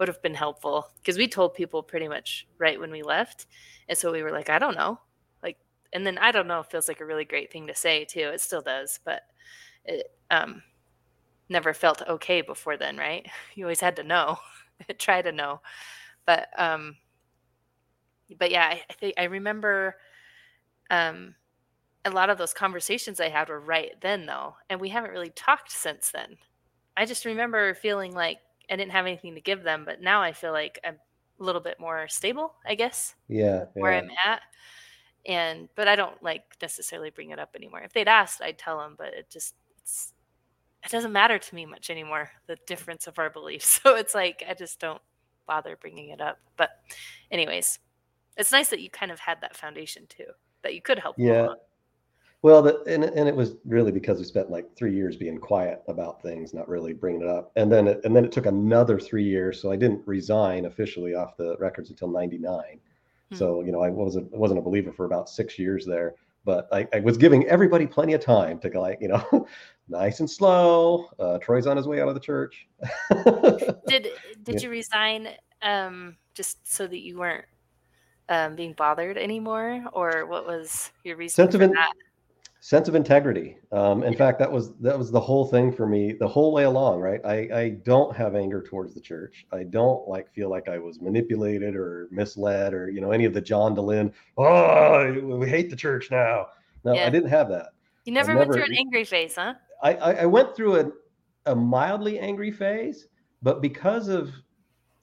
would 0.00 0.08
have 0.08 0.22
been 0.22 0.34
helpful 0.34 0.88
because 0.98 1.18
we 1.18 1.28
told 1.28 1.54
people 1.54 1.84
pretty 1.84 2.08
much 2.08 2.48
right 2.58 2.80
when 2.80 2.92
we 2.92 3.02
left. 3.02 3.46
And 3.88 3.98
so 3.98 4.12
we 4.12 4.24
were 4.24 4.32
like, 4.32 4.50
I 4.50 4.58
don't 4.58 4.76
know. 4.76 5.00
Like, 5.44 5.58
and 5.92 6.06
then 6.06 6.18
I 6.18 6.32
don't 6.32 6.48
know 6.48 6.64
feels 6.64 6.88
like 6.88 7.00
a 7.02 7.06
really 7.06 7.26
great 7.26 7.52
thing 7.52 7.68
to 7.68 7.76
say 7.76 8.06
too. 8.06 8.30
It 8.34 8.42
still 8.42 8.62
does, 8.62 9.00
but 9.04 9.22
it 9.86 10.06
um 10.32 10.62
never 11.48 11.74
felt 11.74 12.02
okay 12.08 12.42
before 12.42 12.76
then, 12.78 12.96
right? 12.98 13.26
You 13.56 13.66
always 13.66 13.80
had 13.80 13.96
to 13.96 14.04
know, 14.04 14.38
try 14.98 15.22
to 15.22 15.32
know. 15.32 15.62
But 16.26 16.48
um 16.58 16.96
but 18.38 18.50
yeah, 18.50 18.66
I, 18.66 18.82
I 18.88 18.92
think 18.94 19.14
I 19.18 19.24
remember 19.24 19.96
um 20.90 21.34
a 22.04 22.10
lot 22.10 22.30
of 22.30 22.38
those 22.38 22.54
conversations 22.54 23.20
I 23.20 23.30
had 23.30 23.48
were 23.50 23.60
right 23.60 23.92
then 24.00 24.26
though, 24.26 24.56
and 24.70 24.80
we 24.80 24.90
haven't 24.90 25.12
really 25.12 25.30
talked 25.30 25.72
since 25.72 26.10
then. 26.12 26.38
I 26.96 27.06
just 27.06 27.26
remember 27.26 27.74
feeling 27.74 28.12
like 28.14 28.38
I 28.70 28.76
didn't 28.76 28.92
have 28.92 29.06
anything 29.06 29.34
to 29.34 29.40
give 29.40 29.62
them, 29.62 29.84
but 29.84 30.00
now 30.00 30.22
I 30.22 30.32
feel 30.32 30.52
like 30.52 30.78
I'm 30.84 30.96
a 31.40 31.42
little 31.44 31.60
bit 31.60 31.80
more 31.80 32.06
stable, 32.08 32.54
I 32.66 32.74
guess, 32.74 33.14
yeah. 33.28 33.64
where 33.74 33.92
yeah. 33.92 33.98
I'm 33.98 34.10
at. 34.24 34.42
and 35.26 35.68
but 35.74 35.88
I 35.88 35.96
don't 35.96 36.22
like 36.22 36.44
necessarily 36.62 37.10
bring 37.10 37.30
it 37.30 37.38
up 37.38 37.50
anymore. 37.54 37.80
If 37.80 37.92
they'd 37.92 38.08
asked, 38.08 38.40
I'd 38.42 38.58
tell 38.58 38.78
them, 38.78 38.94
but 38.96 39.08
it 39.08 39.30
just 39.30 39.54
it's 39.78 40.12
it 40.84 40.90
doesn't 40.90 41.12
matter 41.12 41.38
to 41.38 41.54
me 41.54 41.66
much 41.66 41.90
anymore 41.90 42.30
the 42.46 42.56
difference 42.66 43.06
of 43.06 43.18
our 43.18 43.30
beliefs. 43.30 43.80
So 43.84 43.96
it's 43.96 44.14
like 44.14 44.42
I 44.48 44.54
just 44.54 44.80
don't 44.80 45.02
bother 45.46 45.76
bringing 45.76 46.10
it 46.10 46.20
up. 46.20 46.38
But 46.56 46.70
anyways, 47.30 47.80
it's 48.36 48.52
nice 48.52 48.68
that 48.68 48.80
you 48.80 48.90
kind 48.90 49.10
of 49.10 49.18
had 49.20 49.40
that 49.40 49.56
foundation 49.56 50.06
too, 50.08 50.26
that 50.62 50.74
you 50.74 50.80
could 50.82 50.98
help. 50.98 51.16
Yeah. 51.18 51.48
Well, 52.42 52.62
the, 52.62 52.82
and 52.86 53.04
and 53.04 53.28
it 53.28 53.36
was 53.36 53.56
really 53.66 53.92
because 53.92 54.18
we 54.18 54.24
spent 54.24 54.50
like 54.50 54.74
three 54.74 54.94
years 54.94 55.16
being 55.16 55.38
quiet 55.38 55.82
about 55.88 56.22
things, 56.22 56.54
not 56.54 56.68
really 56.68 56.94
bringing 56.94 57.20
it 57.20 57.28
up, 57.28 57.52
and 57.56 57.70
then 57.70 57.86
it, 57.86 58.00
and 58.04 58.16
then 58.16 58.24
it 58.24 58.32
took 58.32 58.46
another 58.46 58.98
three 58.98 59.24
years. 59.24 59.60
So 59.60 59.70
I 59.70 59.76
didn't 59.76 60.06
resign 60.06 60.64
officially 60.64 61.14
off 61.14 61.36
the 61.36 61.56
records 61.58 61.90
until 61.90 62.08
'99. 62.08 62.62
Hmm. 63.28 63.34
So 63.34 63.62
you 63.62 63.72
know 63.72 63.82
I 63.82 63.90
wasn't 63.90 64.32
wasn't 64.32 64.58
a 64.58 64.62
believer 64.62 64.90
for 64.90 65.04
about 65.04 65.28
six 65.28 65.58
years 65.58 65.84
there, 65.84 66.14
but 66.46 66.66
I, 66.72 66.88
I 66.94 67.00
was 67.00 67.18
giving 67.18 67.46
everybody 67.46 67.86
plenty 67.86 68.14
of 68.14 68.22
time 68.22 68.58
to 68.60 68.70
go 68.70 68.80
like 68.80 68.98
you 69.02 69.08
know, 69.08 69.46
nice 69.88 70.20
and 70.20 70.30
slow. 70.30 71.10
Uh, 71.18 71.36
Troy's 71.38 71.66
on 71.66 71.76
his 71.76 71.86
way 71.86 72.00
out 72.00 72.08
of 72.08 72.14
the 72.14 72.20
church. 72.20 72.66
did 73.86 74.08
did 74.44 74.54
yeah. 74.54 74.60
you 74.60 74.70
resign 74.70 75.28
um, 75.60 76.16
just 76.32 76.66
so 76.72 76.86
that 76.86 77.00
you 77.00 77.18
weren't 77.18 77.44
um, 78.30 78.56
being 78.56 78.72
bothered 78.72 79.18
anymore, 79.18 79.84
or 79.92 80.24
what 80.24 80.46
was 80.46 80.90
your 81.04 81.16
reason 81.16 81.34
sense 81.34 81.54
for 81.54 81.66
that? 81.66 81.92
Sense 82.62 82.88
of 82.88 82.94
integrity. 82.94 83.56
Um, 83.72 84.02
in 84.02 84.12
yeah. 84.12 84.18
fact, 84.18 84.38
that 84.38 84.52
was 84.52 84.74
that 84.80 84.98
was 84.98 85.10
the 85.10 85.20
whole 85.20 85.46
thing 85.46 85.72
for 85.72 85.86
me 85.86 86.12
the 86.12 86.28
whole 86.28 86.52
way 86.52 86.64
along. 86.64 87.00
Right, 87.00 87.20
I 87.24 87.48
I 87.54 87.68
don't 87.84 88.14
have 88.14 88.34
anger 88.34 88.62
towards 88.62 88.94
the 88.94 89.00
church. 89.00 89.46
I 89.50 89.64
don't 89.64 90.06
like 90.06 90.30
feel 90.34 90.50
like 90.50 90.68
I 90.68 90.78
was 90.78 91.00
manipulated 91.00 91.74
or 91.74 92.08
misled 92.10 92.74
or 92.74 92.90
you 92.90 93.00
know 93.00 93.12
any 93.12 93.24
of 93.24 93.32
the 93.32 93.40
John 93.40 93.74
Dehlin. 93.74 94.12
Oh, 94.36 95.10
we 95.38 95.48
hate 95.48 95.70
the 95.70 95.76
church 95.76 96.10
now. 96.10 96.48
No, 96.84 96.94
yeah. 96.94 97.06
I 97.06 97.10
didn't 97.10 97.30
have 97.30 97.48
that. 97.48 97.70
You 98.04 98.12
never, 98.12 98.34
never 98.34 98.40
went 98.40 98.52
through 98.52 98.64
an 98.64 98.78
angry 98.78 99.04
phase, 99.04 99.34
huh? 99.36 99.54
I, 99.82 99.94
I, 99.94 100.12
I 100.12 100.26
went 100.26 100.54
through 100.54 100.80
a, 100.80 100.90
a 101.46 101.54
mildly 101.54 102.18
angry 102.18 102.50
phase, 102.50 103.08
but 103.42 103.62
because 103.62 104.08
of 104.08 104.32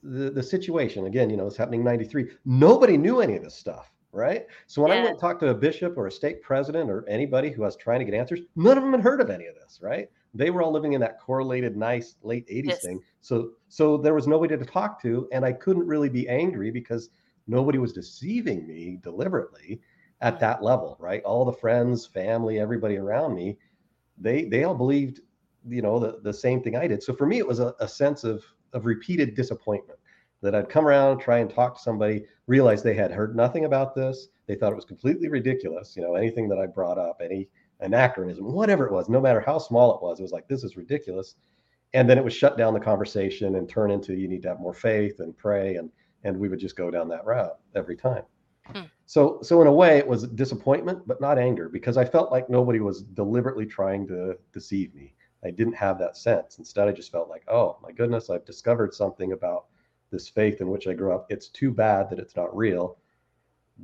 the, 0.04 0.30
the 0.30 0.44
situation 0.44 1.08
again 1.08 1.30
you 1.30 1.38
know 1.38 1.48
it's 1.48 1.58
happening 1.58 1.84
93 1.84 2.30
nobody 2.46 2.98
knew 2.98 3.20
any 3.20 3.36
of 3.36 3.44
this 3.44 3.56
stuff 3.56 3.92
right 4.18 4.48
so 4.66 4.82
when 4.82 4.92
yeah. 4.92 4.98
i 4.98 5.00
went 5.00 5.12
and 5.12 5.20
talked 5.20 5.40
to 5.40 5.50
a 5.50 5.54
bishop 5.54 5.96
or 5.98 6.08
a 6.08 6.12
stake 6.12 6.42
president 6.42 6.90
or 6.90 7.08
anybody 7.08 7.52
who 7.52 7.62
was 7.62 7.76
trying 7.76 8.00
to 8.00 8.06
get 8.06 8.14
answers 8.14 8.40
none 8.56 8.78
of 8.78 8.84
them 8.84 8.92
had 8.92 9.02
heard 9.02 9.22
of 9.22 9.30
any 9.30 9.46
of 9.46 9.56
this 9.56 9.80
right 9.82 10.10
they 10.34 10.50
were 10.50 10.62
all 10.62 10.72
living 10.72 10.94
in 10.94 11.02
that 11.02 11.20
correlated 11.20 11.78
nice 11.78 12.16
late 12.24 12.48
80s 12.48 12.66
yes. 12.66 12.82
thing 12.82 13.00
so 13.22 13.52
so 13.70 13.96
there 13.96 14.16
was 14.16 14.28
nobody 14.28 14.58
to 14.58 14.66
talk 14.66 15.02
to 15.04 15.28
and 15.32 15.46
i 15.46 15.52
couldn't 15.54 15.86
really 15.86 16.10
be 16.10 16.28
angry 16.28 16.72
because 16.72 17.10
nobody 17.48 17.78
was 17.78 17.94
deceiving 17.94 18.68
me 18.68 19.00
deliberately 19.04 19.80
at 20.22 20.36
mm. 20.36 20.40
that 20.40 20.64
level 20.64 20.98
right 21.00 21.24
all 21.24 21.46
the 21.46 21.54
friends 21.54 22.06
family 22.06 22.60
everybody 22.60 22.98
around 22.98 23.36
me 23.36 23.56
they 24.18 24.46
they 24.46 24.64
all 24.64 24.76
believed 24.76 25.22
you 25.68 25.82
know 25.82 26.00
the, 26.00 26.20
the 26.24 26.34
same 26.34 26.62
thing 26.62 26.76
i 26.76 26.88
did 26.88 27.04
so 27.04 27.14
for 27.14 27.28
me 27.28 27.38
it 27.38 27.48
was 27.48 27.60
a, 27.60 27.76
a 27.80 27.88
sense 27.88 28.24
of 28.24 28.44
of 28.74 28.86
repeated 28.86 29.36
disappointment 29.36 29.97
that 30.42 30.56
I'd 30.56 30.70
come 30.70 30.88
around, 30.88 31.20
try 31.20 31.40
and 31.40 31.50
talk 31.50 31.76
to 31.76 31.82
somebody, 31.82 32.24
realize 32.46 32.84
they 32.84 32.94
had 32.94 33.12
heard 33.12 33.36
nothing 33.36 33.66
about 33.66 33.96
this. 33.96 34.28
They 34.48 34.56
thought 34.56 34.72
it 34.72 34.76
was 34.78 34.86
completely 34.86 35.30
ridiculous. 35.30 35.96
You 35.96 36.04
know, 36.04 36.16
anything 36.16 36.48
that 36.50 36.60
I 36.60 36.68
brought 36.68 36.98
up, 36.98 37.22
any 37.24 37.50
anachronism, 37.80 38.52
whatever 38.52 38.86
it 38.88 38.94
was, 38.94 39.10
no 39.10 39.22
matter 39.22 39.42
how 39.42 39.58
small 39.58 39.96
it 39.96 40.02
was, 40.02 40.20
it 40.20 40.24
was 40.24 40.32
like, 40.32 40.48
this 40.48 40.64
is 40.64 40.78
ridiculous. 40.78 41.36
And 41.94 42.10
then 42.10 42.18
it 42.18 42.24
would 42.24 42.34
shut 42.34 42.58
down 42.58 42.74
the 42.74 42.80
conversation 42.80 43.56
and 43.56 43.68
turn 43.68 43.92
into 43.92 44.14
you 44.14 44.28
need 44.28 44.42
to 44.44 44.50
have 44.50 44.60
more 44.60 44.74
faith 44.74 45.20
and 45.20 45.38
pray. 45.38 45.76
And, 45.76 45.90
and 46.24 46.38
we 46.38 46.50
would 46.50 46.60
just 46.60 46.76
go 46.76 46.92
down 46.92 47.08
that 47.10 47.26
route 47.26 47.58
every 47.76 47.96
time. 47.96 48.24
Hmm. 48.66 48.82
So, 49.06 49.40
so 49.42 49.62
in 49.62 49.68
a 49.68 49.72
way, 49.72 49.98
it 49.98 50.08
was 50.08 50.28
disappointment, 50.28 51.08
but 51.08 51.22
not 51.22 51.40
anger, 51.40 51.70
because 51.70 51.96
I 51.96 52.04
felt 52.04 52.32
like 52.32 52.50
nobody 52.50 52.80
was 52.80 53.04
deliberately 53.04 53.66
trying 53.66 54.06
to 54.08 54.38
deceive 54.52 54.94
me. 54.94 55.14
I 55.46 55.52
didn't 55.52 55.76
have 55.76 55.98
that 56.00 56.18
sense. 56.18 56.58
Instead, 56.58 56.88
I 56.88 56.92
just 56.92 57.12
felt 57.12 57.30
like, 57.30 57.44
oh 57.48 57.78
my 57.82 57.92
goodness, 57.92 58.30
I've 58.30 58.46
discovered 58.46 58.94
something 58.94 59.32
about 59.32 59.68
this 60.12 60.30
faith 60.30 60.62
in 60.62 60.70
which 60.70 60.88
I 60.88 60.94
grew 60.94 61.14
up. 61.14 61.28
It's 61.30 61.50
too 61.50 61.72
bad 61.72 62.10
that 62.10 62.20
it's 62.20 62.36
not 62.36 62.56
real, 62.56 62.98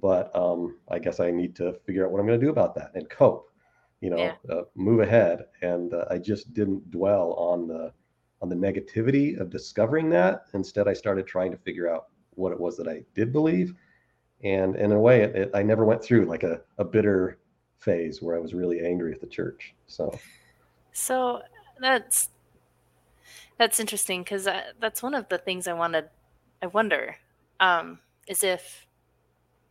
but 0.02 0.36
um, 0.36 0.78
I 0.90 1.00
guess 1.00 1.20
I 1.20 1.32
need 1.32 1.56
to 1.58 1.74
figure 1.86 2.06
out 2.06 2.12
what 2.12 2.20
I'm 2.20 2.28
going 2.28 2.40
to 2.40 2.46
do 2.46 2.52
about 2.52 2.76
that 2.76 2.92
and 2.96 3.10
cope. 3.10 3.50
You 4.02 4.10
know, 4.10 4.18
yeah. 4.18 4.34
uh, 4.50 4.64
move 4.76 5.00
ahead. 5.00 5.46
And 5.62 5.94
uh, 5.94 6.06
I 6.10 6.18
just 6.18 6.54
didn't 6.54 6.92
dwell 6.92 7.34
on 7.34 7.68
the 7.68 7.94
on 8.42 8.50
the 8.50 8.56
negativity 8.56 9.40
of 9.40 9.50
discovering 9.50 10.10
that. 10.10 10.44
Instead, 10.54 10.88
I 10.90 10.94
started 10.94 11.26
trying 11.26 11.52
to 11.52 11.58
figure 11.58 11.90
out 11.90 12.08
what 12.32 12.52
it 12.52 12.60
was 12.60 12.76
that 12.78 12.90
I 12.90 13.04
did 13.16 13.32
believe. 13.32 13.74
And, 14.44 14.76
and 14.76 14.92
in 14.92 14.98
a 14.98 15.00
way, 15.00 15.22
it, 15.22 15.36
it, 15.36 15.52
I 15.54 15.64
never 15.64 15.86
went 15.86 16.04
through 16.04 16.26
like 16.26 16.44
a, 16.44 16.60
a 16.78 16.84
bitter 16.84 17.40
phase 17.78 18.22
where 18.22 18.36
I 18.36 18.40
was 18.40 18.54
really 18.54 18.82
angry 18.82 19.14
at 19.14 19.22
the 19.22 19.28
church. 19.28 19.74
So. 19.88 20.14
So 20.92 21.42
that's 21.80 22.30
that's 23.58 23.80
interesting 23.80 24.24
because 24.24 24.48
that's 24.80 25.04
one 25.04 25.14
of 25.14 25.30
the 25.30 25.38
things 25.38 25.68
I 25.68 25.74
wanted. 25.74 26.10
I 26.62 26.68
wonder 26.68 27.16
um, 27.60 28.00
is 28.28 28.44
if 28.44 28.88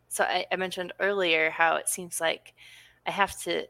so. 0.09 0.25
I, 0.25 0.47
I 0.53 0.57
mentioned 0.57 0.93
earlier 1.01 1.51
how 1.51 1.77
it 1.77 1.89
seems 1.89 2.21
like 2.21 2.55
I 3.07 3.11
have 3.11 3.39
to 3.43 3.67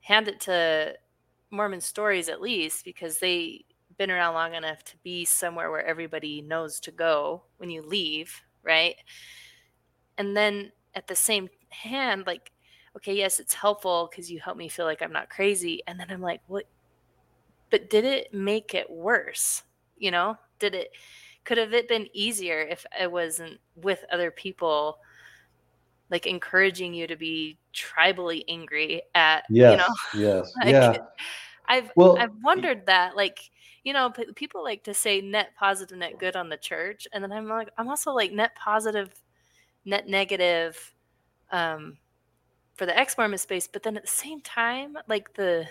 hand 0.00 0.28
it 0.28 0.40
to 0.40 0.94
Mormon 1.50 1.80
stories 1.80 2.28
at 2.28 2.40
least 2.40 2.84
because 2.84 3.18
they 3.18 3.64
been 3.96 4.10
around 4.10 4.34
long 4.34 4.54
enough 4.54 4.82
to 4.84 4.96
be 5.04 5.24
somewhere 5.24 5.70
where 5.70 5.86
everybody 5.86 6.42
knows 6.42 6.80
to 6.80 6.90
go 6.90 7.42
when 7.58 7.70
you 7.70 7.82
leave, 7.82 8.42
right? 8.62 8.96
And 10.18 10.36
then 10.36 10.72
at 10.94 11.06
the 11.06 11.14
same 11.14 11.48
hand, 11.70 12.26
like 12.26 12.50
okay, 12.96 13.14
yes, 13.14 13.40
it's 13.40 13.54
helpful 13.54 14.08
because 14.10 14.30
you 14.30 14.40
help 14.40 14.56
me 14.56 14.68
feel 14.68 14.86
like 14.86 15.02
I'm 15.02 15.12
not 15.12 15.30
crazy. 15.30 15.82
And 15.86 15.98
then 15.98 16.10
I'm 16.10 16.20
like, 16.20 16.40
what? 16.46 16.64
But 17.74 17.90
did 17.90 18.04
it 18.04 18.32
make 18.32 18.72
it 18.72 18.88
worse? 18.88 19.64
You 19.96 20.12
know, 20.12 20.38
did 20.60 20.76
it, 20.76 20.92
could 21.42 21.58
have 21.58 21.74
it 21.74 21.88
been 21.88 22.06
easier 22.12 22.60
if 22.60 22.86
it 23.00 23.10
wasn't 23.10 23.58
with 23.74 24.04
other 24.12 24.30
people, 24.30 24.98
like 26.08 26.24
encouraging 26.24 26.94
you 26.94 27.08
to 27.08 27.16
be 27.16 27.58
tribally 27.74 28.44
angry 28.48 29.02
at, 29.16 29.42
yes, 29.50 29.72
you 29.72 30.22
know? 30.22 30.34
Yes. 30.36 30.52
like, 30.62 30.70
yeah. 30.70 30.96
I've, 31.66 31.90
well, 31.96 32.16
I've 32.16 32.36
wondered 32.44 32.86
that, 32.86 33.16
like, 33.16 33.40
you 33.82 33.92
know, 33.92 34.12
people 34.36 34.62
like 34.62 34.84
to 34.84 34.94
say 34.94 35.20
net 35.20 35.48
positive, 35.58 35.98
net 35.98 36.20
good 36.20 36.36
on 36.36 36.48
the 36.48 36.56
church. 36.56 37.08
And 37.12 37.24
then 37.24 37.32
I'm 37.32 37.48
like, 37.48 37.70
I'm 37.76 37.88
also 37.88 38.12
like 38.12 38.30
net 38.30 38.54
positive, 38.54 39.10
net 39.84 40.06
negative, 40.06 40.94
um, 41.50 41.96
for 42.74 42.86
the 42.86 42.96
ex 42.96 43.18
Mormon 43.18 43.38
space, 43.38 43.66
but 43.66 43.82
then 43.82 43.96
at 43.96 44.04
the 44.04 44.08
same 44.08 44.40
time, 44.42 44.96
like 45.08 45.34
the 45.34 45.66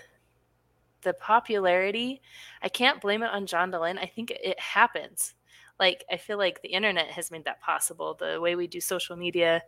the 1.04 1.14
popularity, 1.14 2.20
I 2.62 2.68
can't 2.68 3.00
blame 3.00 3.22
it 3.22 3.30
on 3.30 3.46
John 3.46 3.70
Dehlin. 3.70 3.98
I 3.98 4.06
think 4.06 4.30
it 4.30 4.58
happens. 4.58 5.34
Like 5.78 6.04
I 6.10 6.16
feel 6.16 6.38
like 6.38 6.62
the 6.62 6.68
internet 6.68 7.08
has 7.08 7.30
made 7.30 7.44
that 7.44 7.60
possible. 7.60 8.14
The 8.14 8.40
way 8.40 8.56
we 8.56 8.66
do 8.66 8.80
social 8.80 9.16
media, 9.16 9.62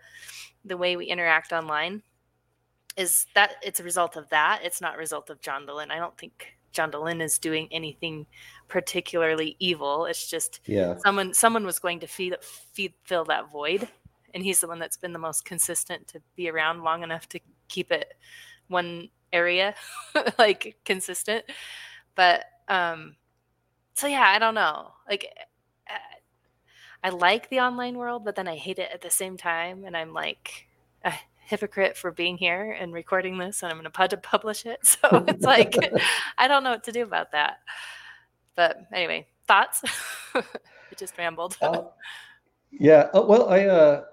the 0.64 0.76
way 0.76 0.96
we 0.96 1.06
interact 1.06 1.52
online, 1.52 2.02
is 2.96 3.26
that 3.34 3.56
it's 3.62 3.80
a 3.80 3.84
result 3.84 4.16
of 4.16 4.28
that. 4.30 4.60
It's 4.64 4.80
not 4.80 4.94
a 4.94 4.98
result 4.98 5.30
of 5.30 5.40
John 5.40 5.66
Dehlin. 5.66 5.90
I 5.90 5.98
don't 5.98 6.16
think 6.16 6.56
John 6.72 6.90
Dehlin 6.90 7.20
is 7.20 7.38
doing 7.38 7.68
anything 7.70 8.26
particularly 8.68 9.56
evil. 9.58 10.06
It's 10.06 10.28
just 10.28 10.60
yeah. 10.66 10.96
someone 10.98 11.34
someone 11.34 11.66
was 11.66 11.78
going 11.78 12.00
to 12.00 12.06
feed, 12.06 12.36
feed 12.40 12.94
fill 13.04 13.24
that 13.26 13.50
void 13.50 13.88
and 14.36 14.44
he's 14.44 14.60
the 14.60 14.68
one 14.68 14.78
that's 14.78 14.98
been 14.98 15.14
the 15.14 15.18
most 15.18 15.46
consistent 15.46 16.06
to 16.06 16.20
be 16.36 16.50
around 16.50 16.82
long 16.82 17.02
enough 17.02 17.26
to 17.26 17.40
keep 17.68 17.90
it 17.90 18.14
one 18.68 19.08
area 19.32 19.74
like 20.38 20.76
consistent 20.84 21.44
but 22.14 22.44
um 22.68 23.16
so 23.94 24.06
yeah 24.06 24.24
i 24.28 24.38
don't 24.38 24.54
know 24.54 24.92
like 25.08 25.26
i 27.02 27.08
like 27.10 27.48
the 27.50 27.60
online 27.60 27.96
world 27.96 28.24
but 28.24 28.34
then 28.34 28.48
i 28.48 28.56
hate 28.56 28.78
it 28.78 28.90
at 28.92 29.00
the 29.00 29.10
same 29.10 29.36
time 29.36 29.84
and 29.84 29.96
i'm 29.96 30.12
like 30.12 30.66
a 31.04 31.12
hypocrite 31.38 31.96
for 31.96 32.10
being 32.10 32.36
here 32.36 32.76
and 32.80 32.92
recording 32.92 33.38
this 33.38 33.62
and 33.62 33.70
i'm 33.70 33.76
going 33.76 33.84
to 33.84 33.90
put 33.90 34.10
to 34.10 34.16
publish 34.16 34.66
it 34.66 34.78
so 34.84 35.24
it's 35.28 35.44
like 35.44 35.76
i 36.38 36.48
don't 36.48 36.64
know 36.64 36.70
what 36.70 36.84
to 36.84 36.92
do 36.92 37.02
about 37.02 37.32
that. 37.32 37.58
But 38.54 38.86
anyway 38.92 39.26
thoughts? 39.46 39.82
I 40.34 40.42
just 40.96 41.16
rambled. 41.18 41.56
Uh, 41.60 41.82
yeah 42.72 43.08
uh, 43.14 43.22
well 43.22 43.48
i 43.50 43.64
uh 43.64 44.04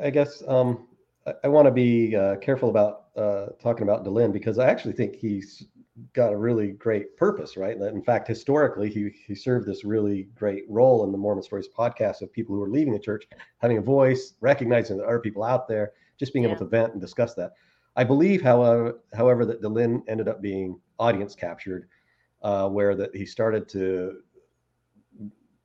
I 0.00 0.10
guess 0.10 0.42
um, 0.48 0.88
I, 1.26 1.34
I 1.44 1.48
want 1.48 1.66
to 1.66 1.70
be 1.70 2.16
uh, 2.16 2.36
careful 2.36 2.68
about 2.68 3.07
uh, 3.18 3.46
talking 3.60 3.82
about 3.82 4.04
Dehlin 4.04 4.32
because 4.32 4.58
I 4.58 4.68
actually 4.68 4.92
think 4.92 5.16
he's 5.16 5.66
got 6.12 6.32
a 6.32 6.36
really 6.36 6.68
great 6.68 7.16
purpose, 7.16 7.56
right? 7.56 7.78
That 7.78 7.92
in 7.92 8.02
fact, 8.02 8.28
historically, 8.28 8.88
he 8.88 9.10
he 9.26 9.34
served 9.34 9.66
this 9.66 9.84
really 9.84 10.28
great 10.36 10.64
role 10.68 11.04
in 11.04 11.12
the 11.12 11.18
Mormon 11.18 11.42
Stories 11.42 11.68
podcast 11.76 12.22
of 12.22 12.32
people 12.32 12.54
who 12.54 12.62
are 12.62 12.68
leaving 12.70 12.92
the 12.92 12.98
church, 12.98 13.26
having 13.58 13.78
a 13.78 13.82
voice, 13.82 14.34
recognizing 14.40 14.96
that 14.96 15.04
there 15.04 15.14
are 15.14 15.20
people 15.20 15.42
out 15.42 15.66
there, 15.66 15.92
just 16.18 16.32
being 16.32 16.44
yeah. 16.44 16.50
able 16.50 16.58
to 16.60 16.64
vent 16.66 16.92
and 16.92 17.00
discuss 17.00 17.34
that. 17.34 17.52
I 17.96 18.04
believe, 18.04 18.40
however, 18.40 19.00
however, 19.12 19.44
that 19.46 19.60
Dehlin 19.60 20.02
ended 20.06 20.28
up 20.28 20.40
being 20.40 20.78
audience 21.00 21.34
captured, 21.34 21.88
uh, 22.42 22.68
where 22.68 22.94
that 22.94 23.14
he 23.14 23.26
started 23.26 23.68
to 23.70 24.20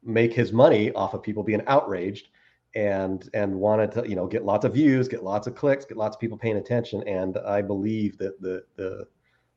make 0.02 0.34
his 0.34 0.52
money 0.52 0.92
off 0.94 1.14
of 1.14 1.22
people 1.22 1.44
being 1.44 1.62
outraged 1.68 2.30
and 2.76 3.30
and 3.34 3.54
wanted 3.54 3.92
to 3.92 4.08
you 4.08 4.16
know 4.16 4.28
get 4.28 4.46
lots 4.46 4.66
of 4.66 4.74
views, 4.74 5.08
get 5.08 5.24
lots 5.24 5.48
of 5.48 5.56
clicks, 5.56 5.86
get 5.86 5.98
lots 5.98 6.16
of 6.16 6.20
people 6.20 6.38
paying 6.38 6.58
attention. 6.58 7.04
And 7.08 7.38
I 7.38 7.62
believe 7.62 8.18
that 8.18 8.42
the 8.42 8.64
the 8.76 9.06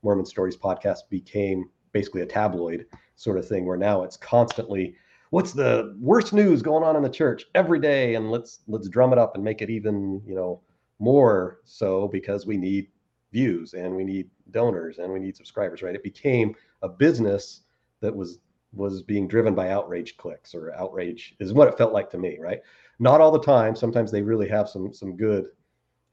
Mormon 0.03 0.27
Stories 0.27 0.57
podcast 0.57 1.01
became 1.11 1.71
basically 1.93 2.23
a 2.23 2.27
tabloid 2.27 2.87
sort 3.17 3.39
of 3.39 3.49
thing, 3.49 3.65
where 3.65 3.77
now 3.77 4.03
it's 4.03 4.17
constantly 4.17 4.95
what's 5.31 5.53
the 5.53 5.97
worst 6.01 6.33
news 6.33 6.63
going 6.63 6.85
on 6.85 6.97
in 6.97 7.03
the 7.03 7.09
church 7.09 7.47
every 7.55 7.81
day, 7.81 8.15
and 8.15 8.31
let's 8.31 8.61
let's 8.69 8.89
drum 8.89 9.13
it 9.13 9.19
up 9.19 9.35
and 9.35 9.45
make 9.45 9.63
it 9.63 9.71
even 9.71 10.23
you 10.27 10.35
know 10.35 10.61
more 10.99 11.61
so 11.65 12.09
because 12.09 12.47
we 12.47 12.57
need 12.57 12.89
views 13.33 13.75
and 13.75 13.95
we 13.95 14.05
need 14.05 14.31
donors 14.51 14.99
and 14.99 15.13
we 15.13 15.19
need 15.19 15.37
subscribers, 15.37 15.83
right? 15.83 15.95
It 15.95 16.03
became 16.03 16.55
a 16.83 16.89
business 16.89 17.63
that 18.01 18.15
was 18.15 18.39
was 18.77 19.03
being 19.03 19.27
driven 19.27 19.55
by 19.55 19.71
outrage 19.71 20.17
clicks 20.17 20.55
or 20.55 20.75
outrage 20.75 21.35
is 21.41 21.53
what 21.53 21.69
it 21.69 21.79
felt 21.79 21.93
like 21.93 22.11
to 22.11 22.19
me, 22.19 22.39
right? 22.41 22.61
Not 22.99 23.21
all 23.21 23.31
the 23.31 23.41
time. 23.41 23.75
Sometimes 23.75 24.11
they 24.11 24.23
really 24.23 24.49
have 24.49 24.69
some 24.69 24.93
some 24.93 25.17
good 25.17 25.47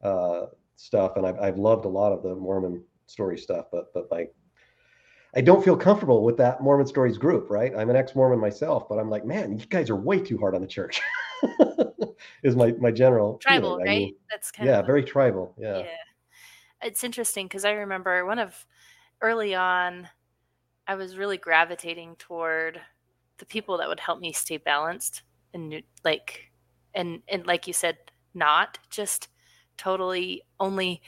uh, 0.01 0.47
stuff, 0.75 1.17
and 1.17 1.25
I've 1.25 1.39
I've 1.39 1.57
loved 1.57 1.85
a 1.85 1.89
lot 1.89 2.11
of 2.11 2.23
the 2.23 2.35
Mormon 2.35 2.83
story 3.05 3.37
stuff, 3.37 3.65
but 3.71 3.93
but 3.93 4.11
like 4.11 4.33
I 5.35 5.41
don't 5.41 5.63
feel 5.63 5.75
comfortable 5.75 6.23
with 6.23 6.37
that 6.37 6.61
Mormon 6.61 6.85
stories 6.85 7.17
group, 7.17 7.49
right? 7.49 7.73
I'm 7.75 7.89
an 7.89 7.95
ex-Mormon 7.95 8.39
myself, 8.39 8.87
but 8.87 8.99
I'm 8.99 9.09
like, 9.09 9.25
man, 9.25 9.57
you 9.57 9.65
guys 9.65 9.89
are 9.89 9.95
way 9.95 10.19
too 10.19 10.37
hard 10.37 10.53
on 10.53 10.61
the 10.61 10.67
church. 10.67 11.01
is 12.43 12.55
my 12.55 12.71
my 12.73 12.91
general 12.91 13.37
tribal, 13.37 13.71
feeling. 13.71 13.85
right? 13.85 13.91
I 13.91 13.99
mean, 13.99 14.15
That's 14.29 14.51
kind 14.51 14.67
yeah, 14.67 14.79
of 14.79 14.85
very 14.85 15.03
tribal. 15.03 15.55
Yeah. 15.57 15.79
yeah. 15.79 15.85
It's 16.83 17.03
interesting 17.03 17.47
because 17.47 17.65
I 17.65 17.71
remember 17.71 18.25
one 18.25 18.39
of 18.39 18.53
early 19.21 19.55
on, 19.55 20.07
I 20.87 20.95
was 20.95 21.17
really 21.17 21.37
gravitating 21.37 22.15
toward 22.17 22.79
the 23.37 23.45
people 23.45 23.77
that 23.77 23.87
would 23.87 23.99
help 23.99 24.19
me 24.19 24.33
stay 24.33 24.57
balanced 24.57 25.23
and 25.53 25.81
like, 26.03 26.51
and 26.93 27.21
and 27.27 27.45
like 27.45 27.67
you 27.67 27.73
said, 27.73 27.97
not 28.33 28.79
just 28.89 29.29
totally 29.77 30.43
only. 30.59 31.01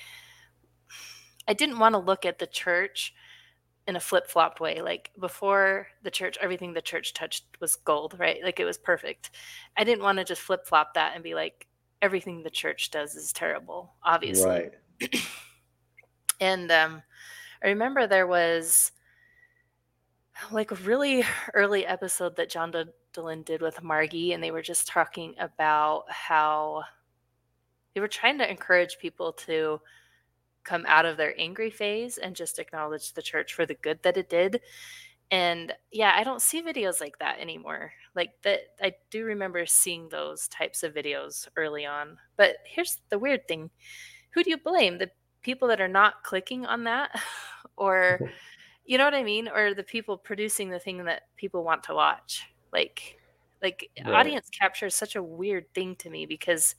I 1.47 1.53
didn't 1.53 1.79
want 1.79 1.93
to 1.93 1.99
look 1.99 2.25
at 2.25 2.39
the 2.39 2.47
church 2.47 3.13
in 3.87 3.95
a 3.95 3.99
flip 3.99 4.27
flopped 4.27 4.59
way. 4.59 4.81
Like 4.81 5.11
before 5.19 5.87
the 6.01 6.09
church, 6.09 6.37
everything 6.41 6.73
the 6.73 6.81
church 6.81 7.13
touched 7.13 7.43
was 7.59 7.75
gold, 7.75 8.15
right? 8.17 8.43
Like 8.43 8.59
it 8.59 8.65
was 8.65 8.79
perfect. 8.79 9.31
I 9.77 9.83
didn't 9.83 10.03
want 10.03 10.17
to 10.17 10.23
just 10.23 10.41
flip 10.41 10.65
flop 10.65 10.95
that 10.95 11.13
and 11.13 11.23
be 11.23 11.35
like, 11.35 11.67
everything 12.01 12.41
the 12.41 12.49
church 12.49 12.89
does 12.89 13.15
is 13.15 13.31
terrible, 13.31 13.93
obviously. 14.03 14.69
Right. 15.01 15.15
And 16.41 16.71
um, 16.71 17.01
I 17.63 17.67
remember 17.67 18.07
there 18.07 18.27
was 18.27 18.91
like 20.51 20.71
a 20.71 20.75
really 20.75 21.23
early 21.53 21.85
episode 21.85 22.35
that 22.37 22.49
John 22.49 22.71
D- 22.71 22.85
Dehlin 23.13 23.45
did 23.45 23.61
with 23.61 23.83
Margie, 23.83 24.33
and 24.33 24.43
they 24.43 24.51
were 24.51 24.61
just 24.61 24.87
talking 24.87 25.35
about 25.39 26.05
how 26.09 26.83
they 27.93 28.01
were 28.01 28.07
trying 28.07 28.37
to 28.39 28.49
encourage 28.49 28.97
people 28.99 29.33
to 29.33 29.79
come 30.63 30.83
out 30.87 31.05
of 31.05 31.15
their 31.15 31.33
angry 31.39 31.69
phase 31.69 32.17
and 32.17 32.35
just 32.35 32.59
acknowledge 32.59 33.13
the 33.13 33.21
church 33.21 33.53
for 33.53 33.65
the 33.65 33.75
good 33.75 34.01
that 34.03 34.17
it 34.17 34.29
did. 34.29 34.59
And 35.31 35.73
yeah, 35.91 36.13
I 36.15 36.23
don't 36.23 36.41
see 36.41 36.61
videos 36.61 36.99
like 36.99 37.17
that 37.19 37.39
anymore. 37.39 37.93
Like 38.15 38.31
that, 38.43 38.61
I 38.81 38.93
do 39.09 39.25
remember 39.25 39.65
seeing 39.65 40.09
those 40.09 40.47
types 40.47 40.83
of 40.83 40.93
videos 40.93 41.47
early 41.55 41.85
on. 41.85 42.17
But 42.35 42.57
here's 42.65 43.01
the 43.09 43.19
weird 43.19 43.47
thing 43.47 43.69
who 44.31 44.43
do 44.43 44.49
you 44.49 44.57
blame? 44.57 44.97
The 44.97 45.11
people 45.41 45.69
that 45.69 45.79
are 45.79 45.87
not 45.87 46.23
clicking 46.23 46.65
on 46.65 46.83
that? 46.83 47.11
or, 47.77 48.19
you 48.85 48.97
know 48.97 49.05
what 49.05 49.15
I 49.15 49.23
mean? 49.23 49.47
Or 49.47 49.73
the 49.73 49.83
people 49.83 50.17
producing 50.17 50.69
the 50.69 50.79
thing 50.79 51.03
that 51.05 51.23
people 51.35 51.63
want 51.63 51.83
to 51.85 51.93
watch? 51.95 52.45
Like, 52.73 53.19
like 53.61 53.89
Right. 54.05 54.15
audience 54.15 54.49
capture 54.49 54.87
is 54.87 54.95
such 54.95 55.15
a 55.15 55.23
weird 55.23 55.73
thing 55.73 55.95
to 55.97 56.09
me 56.09 56.25
because 56.25 56.75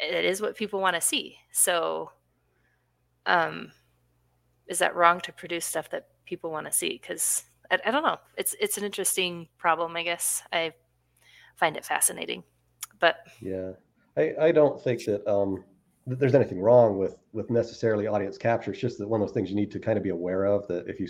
it 0.00 0.24
is 0.24 0.40
what 0.40 0.56
people 0.56 0.80
want 0.80 0.94
to 0.96 1.00
see. 1.00 1.38
So, 1.52 2.12
um, 3.26 3.72
is 4.66 4.78
that 4.80 4.94
wrong 4.96 5.20
to 5.22 5.32
produce 5.32 5.66
stuff 5.66 5.90
that 5.90 6.08
people 6.26 6.50
want 6.50 6.66
to 6.66 6.72
see? 6.72 6.90
Because 6.90 7.44
I, 7.70 7.78
I 7.86 7.90
don't 7.90 8.04
know. 8.04 8.18
It's 8.36 8.54
it's 8.60 8.78
an 8.78 8.84
interesting 8.84 9.48
problem, 9.58 9.96
I 9.96 10.02
guess. 10.02 10.42
I 10.52 10.74
find 11.56 11.76
it 11.76 11.84
fascinating, 11.84 12.44
but 13.00 13.18
Yeah, 13.40 13.72
I, 14.16 14.34
I 14.40 14.52
don't 14.52 14.80
think 14.82 15.04
that 15.06 15.26
um, 15.26 15.64
that 16.06 16.18
there's 16.18 16.34
anything 16.34 16.60
wrong 16.60 16.98
with 16.98 17.16
with 17.32 17.50
necessarily 17.50 18.06
audience 18.06 18.38
capture. 18.38 18.72
It's 18.72 18.80
just 18.80 18.98
that 18.98 19.08
one 19.08 19.20
of 19.20 19.28
those 19.28 19.34
things 19.34 19.50
you 19.50 19.56
need 19.56 19.70
to 19.72 19.78
kind 19.78 19.96
of 19.96 20.02
be 20.04 20.10
aware 20.10 20.44
of. 20.44 20.66
That 20.68 20.88
if 20.88 20.98
you, 21.00 21.08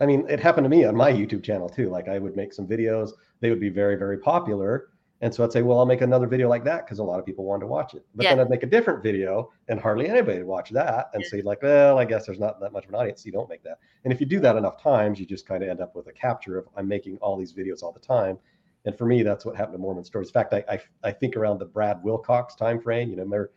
I 0.00 0.06
mean, 0.06 0.26
it 0.28 0.40
happened 0.40 0.64
to 0.64 0.68
me 0.68 0.84
on 0.84 0.96
my 0.96 1.12
YouTube 1.12 1.42
channel 1.42 1.68
too. 1.68 1.88
Like 1.88 2.08
I 2.08 2.18
would 2.18 2.36
make 2.36 2.52
some 2.52 2.66
videos, 2.66 3.10
they 3.40 3.50
would 3.50 3.60
be 3.60 3.68
very 3.68 3.96
very 3.96 4.18
popular, 4.18 4.88
and 5.20 5.32
so 5.32 5.44
I'd 5.44 5.52
say, 5.52 5.62
well, 5.62 5.78
I'll 5.78 5.86
make 5.86 6.00
another 6.00 6.26
video 6.26 6.48
like 6.48 6.64
that 6.64 6.84
because 6.84 6.98
a 6.98 7.04
lot 7.04 7.20
of 7.20 7.24
people 7.24 7.44
wanted 7.44 7.60
to 7.60 7.66
watch 7.68 7.94
it. 7.94 8.04
But 8.16 8.24
then 8.24 8.40
I'd 8.40 8.50
make 8.50 8.64
a 8.64 8.66
different 8.66 9.04
video, 9.04 9.52
and 9.68 9.78
hardly 9.78 10.08
anybody 10.08 10.38
would 10.38 10.48
watch 10.48 10.70
that, 10.70 11.10
and 11.14 11.22
Yeah. 11.22 11.28
so 11.28 11.36
you'd 11.36 11.44
like, 11.44 11.62
well, 11.62 11.96
I 11.98 12.04
guess 12.04 12.26
there's 12.26 12.40
not 12.40 12.58
that 12.60 12.72
much 12.72 12.84
of 12.84 12.90
an 12.90 12.96
audience, 12.96 13.22
so 13.22 13.26
you 13.26 13.32
don't 13.32 13.48
make 13.48 13.62
that. 13.62 13.78
And 14.04 14.12
if 14.12 14.18
you 14.20 14.26
do 14.26 14.40
that 14.40 14.56
enough 14.56 14.82
times, 14.82 15.20
you 15.20 15.26
just 15.26 15.46
kind 15.46 15.62
of 15.62 15.68
end 15.68 15.80
up 15.80 15.94
with 15.94 16.08
a 16.08 16.12
capture 16.12 16.58
of 16.58 16.68
I'm 16.76 16.88
making 16.88 17.18
all 17.18 17.36
these 17.36 17.52
videos 17.52 17.84
all 17.84 17.92
the 17.92 18.00
time. 18.00 18.38
And 18.84 18.98
for 18.98 19.06
me, 19.06 19.22
that's 19.22 19.46
what 19.46 19.54
happened 19.54 19.74
to 19.74 19.78
Mormon 19.78 20.02
Stories. 20.02 20.28
In 20.28 20.32
fact, 20.32 20.52
I, 20.54 20.64
I, 20.68 20.80
I 21.04 21.12
think 21.12 21.36
around 21.36 21.60
the 21.60 21.66
Brad 21.66 22.02
Wilcox 22.02 22.56
time 22.56 22.80
frame, 22.80 23.10
you 23.10 23.14
know, 23.14 23.22
remember 23.22 23.52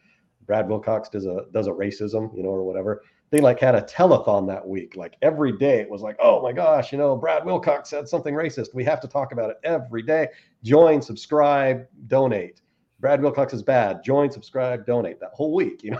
Brad 0.46 0.68
Wilcox 0.68 1.10
does 1.10 1.26
a 1.26 1.46
does 1.52 1.68
a 1.68 1.72
racism, 1.72 2.36
you 2.36 2.44
know, 2.44 2.50
or 2.50 2.64
whatever. 2.64 3.04
They 3.32 3.40
like 3.40 3.60
had 3.60 3.76
a 3.76 3.82
telethon 3.82 4.48
that 4.48 4.66
week. 4.66 4.96
Like 4.96 5.16
every 5.22 5.58
day 5.58 5.80
it 5.80 5.90
was 5.90 6.02
like, 6.02 6.16
oh 6.20 6.42
my 6.42 6.54
gosh, 6.54 6.92
you 6.92 6.98
know, 6.98 7.16
Brad 7.16 7.46
Wilcox 7.46 7.90
said 7.90 8.08
something 8.08 8.34
racist. 8.34 8.74
We 8.74 8.84
have 8.86 9.02
to 9.02 9.08
talk 9.08 9.32
about 9.32 9.50
it 9.50 9.58
every 9.64 10.04
day. 10.04 10.28
Join, 10.64 11.02
subscribe, 11.02 11.86
donate. 12.08 12.62
Brad 13.00 13.22
Wilcox 13.22 13.54
is 13.54 13.64
bad. 13.64 14.04
Join, 14.04 14.32
subscribe, 14.32 14.86
donate. 14.86 15.20
That 15.20 15.32
whole 15.34 15.54
week, 15.54 15.84
you 15.84 15.92
know. 15.92 16.00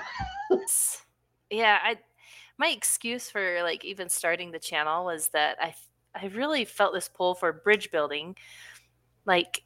yeah, 1.50 1.80
I 1.84 1.98
my 2.58 2.70
excuse 2.70 3.30
for 3.30 3.62
like 3.64 3.84
even 3.84 4.10
starting 4.10 4.52
the 4.52 4.60
channel 4.60 5.06
was 5.06 5.30
that 5.30 5.58
I 5.60 5.76
I 6.16 6.28
really 6.28 6.66
felt 6.66 6.94
this 6.94 7.10
pull 7.10 7.36
for 7.36 7.52
bridge 7.52 7.92
building. 7.92 8.36
Like 9.26 9.64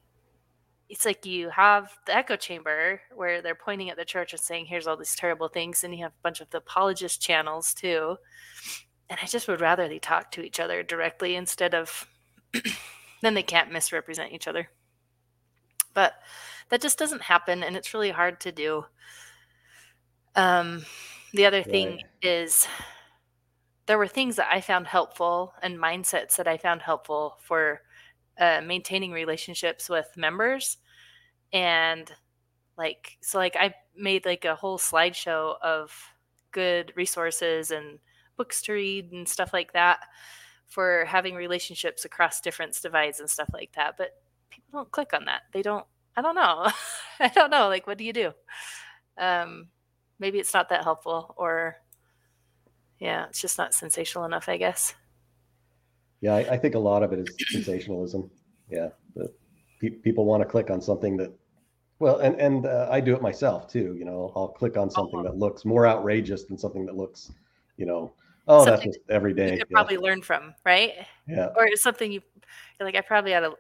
it's 0.90 1.06
like 1.06 1.26
you 1.26 1.50
have 1.52 1.92
the 2.08 2.16
echo 2.16 2.36
chamber 2.36 3.00
where 3.16 3.42
they're 3.42 3.54
pointing 3.54 3.92
at 3.92 3.98
the 3.98 4.04
church 4.04 4.34
and 4.34 4.42
saying 4.42 4.66
here's 4.66 4.88
all 4.88 4.98
these 4.98 5.16
terrible 5.16 5.48
things 5.48 5.84
and 5.84 5.94
you 5.94 6.04
have 6.04 6.12
a 6.12 6.24
bunch 6.24 6.42
of 6.42 6.50
the 6.50 6.58
apologist 6.58 7.22
channels 7.22 7.76
too. 7.76 8.18
And 9.08 9.20
I 9.22 9.28
just 9.28 9.48
would 9.48 9.62
rather 9.62 9.88
they 9.88 10.00
talk 10.00 10.32
to 10.32 10.42
each 10.42 10.60
other 10.60 10.82
directly 10.82 11.36
instead 11.36 11.76
of 11.76 12.08
then 13.22 13.36
they 13.36 13.44
can't 13.44 13.72
misrepresent 13.72 14.34
each 14.34 14.48
other. 14.48 14.70
But 15.94 16.14
that 16.70 16.82
just 16.82 16.98
doesn't 16.98 17.22
happen 17.22 17.62
and 17.62 17.78
it's 17.78 17.94
really 17.94 18.12
hard 18.12 18.40
to 18.42 18.52
do. 18.52 18.86
Um 20.36 20.86
the 21.34 21.46
other 21.46 21.62
thing 21.62 22.02
is 22.24 22.68
there 23.86 24.00
were 24.00 24.08
things 24.08 24.38
that 24.38 24.52
I 24.52 24.62
found 24.62 24.88
helpful 24.88 25.54
and 25.62 25.78
mindsets 25.78 26.36
that 26.38 26.48
I 26.48 26.58
found 26.58 26.82
helpful 26.82 27.38
for 27.42 27.82
uh, 28.40 28.62
maintaining 28.64 29.12
relationships 29.12 29.90
with 29.90 30.08
members. 30.16 30.78
And 31.54 32.12
like, 32.78 33.18
so 33.22 33.38
like 33.38 33.56
I 33.56 33.74
made 33.96 34.26
like 34.26 34.46
a 34.46 34.56
whole 34.56 34.78
slideshow 34.78 35.56
of 35.62 35.92
good 36.52 36.94
resources 36.96 37.72
and 37.72 38.00
books 38.38 38.62
to 38.64 38.74
read 38.74 39.12
and 39.12 39.28
stuff 39.28 39.54
like 39.54 39.74
that 39.74 40.00
for 40.68 41.06
having 41.06 41.36
relationships 41.36 42.06
across 42.06 42.42
different 42.42 42.80
divides 42.82 43.20
and 43.20 43.30
stuff 43.30 43.50
like 43.54 43.72
that. 43.76 43.96
But 43.98 44.12
people 44.50 44.80
don't 44.80 44.92
click 44.92 45.14
on 45.14 45.26
that. 45.26 45.42
They 45.52 45.62
don't, 45.62 45.86
I 46.16 46.22
don't 46.22 46.36
know. 46.36 46.68
I 47.20 47.28
don't 47.28 47.52
know. 47.52 47.68
Like, 47.68 47.86
what 47.88 47.98
do 47.98 48.04
you 48.04 48.14
do? 48.14 48.32
Um, 49.18 49.68
maybe 50.20 50.40
it's 50.40 50.54
not 50.54 50.70
that 50.70 50.84
helpful 50.84 51.34
or 51.38 51.78
yeah, 53.00 53.26
it's 53.30 53.42
just 53.42 53.58
not 53.58 53.74
sensational 53.74 54.26
enough, 54.26 54.50
I 54.50 54.58
guess. 54.58 54.94
Yeah, 56.22 56.36
I, 56.36 56.54
I 56.54 56.58
think 56.58 56.76
a 56.76 56.80
lot 56.80 57.04
of 57.04 57.14
it 57.14 57.20
is 57.20 57.36
sensationalism. 57.50 58.30
Yeah, 58.70 58.90
the, 59.16 59.32
pe- 59.80 59.90
people 59.90 60.26
want 60.26 60.42
to 60.44 60.50
click 60.50 60.70
on 60.70 60.82
something 60.82 61.18
that, 61.18 61.32
well, 62.00 62.20
and 62.20 62.40
and 62.40 62.66
uh, 62.66 62.88
I 62.92 63.00
do 63.00 63.16
it 63.16 63.22
myself 63.22 63.68
too. 63.68 63.96
You 63.98 64.06
know, 64.06 64.32
I'll 64.36 64.50
click 64.50 64.78
on 64.78 64.90
something 64.90 65.24
that 65.24 65.38
looks 65.38 65.66
more 65.66 65.88
outrageous 65.88 66.44
than 66.44 66.58
something 66.58 66.86
that 66.86 66.96
looks, 66.96 67.32
you 67.78 67.86
know, 67.86 68.14
oh, 68.48 68.66
that's 68.66 68.82
Something 68.82 68.94
just 68.94 69.10
every 69.10 69.32
You 69.32 69.58
could 69.58 69.60
Yeah, 69.60 69.64
probably 69.72 69.98
learn 69.98 70.22
from, 70.22 70.54
right? 70.66 70.94
yeah, 71.28 71.50
Or 71.56 71.66
it's 71.66 71.82
something 71.82 72.12
you 72.12 72.22
you're 72.80 72.88
like, 72.88 72.96
I 72.96 73.02
probably 73.02 73.34
ought 73.36 73.42
to 73.42 73.54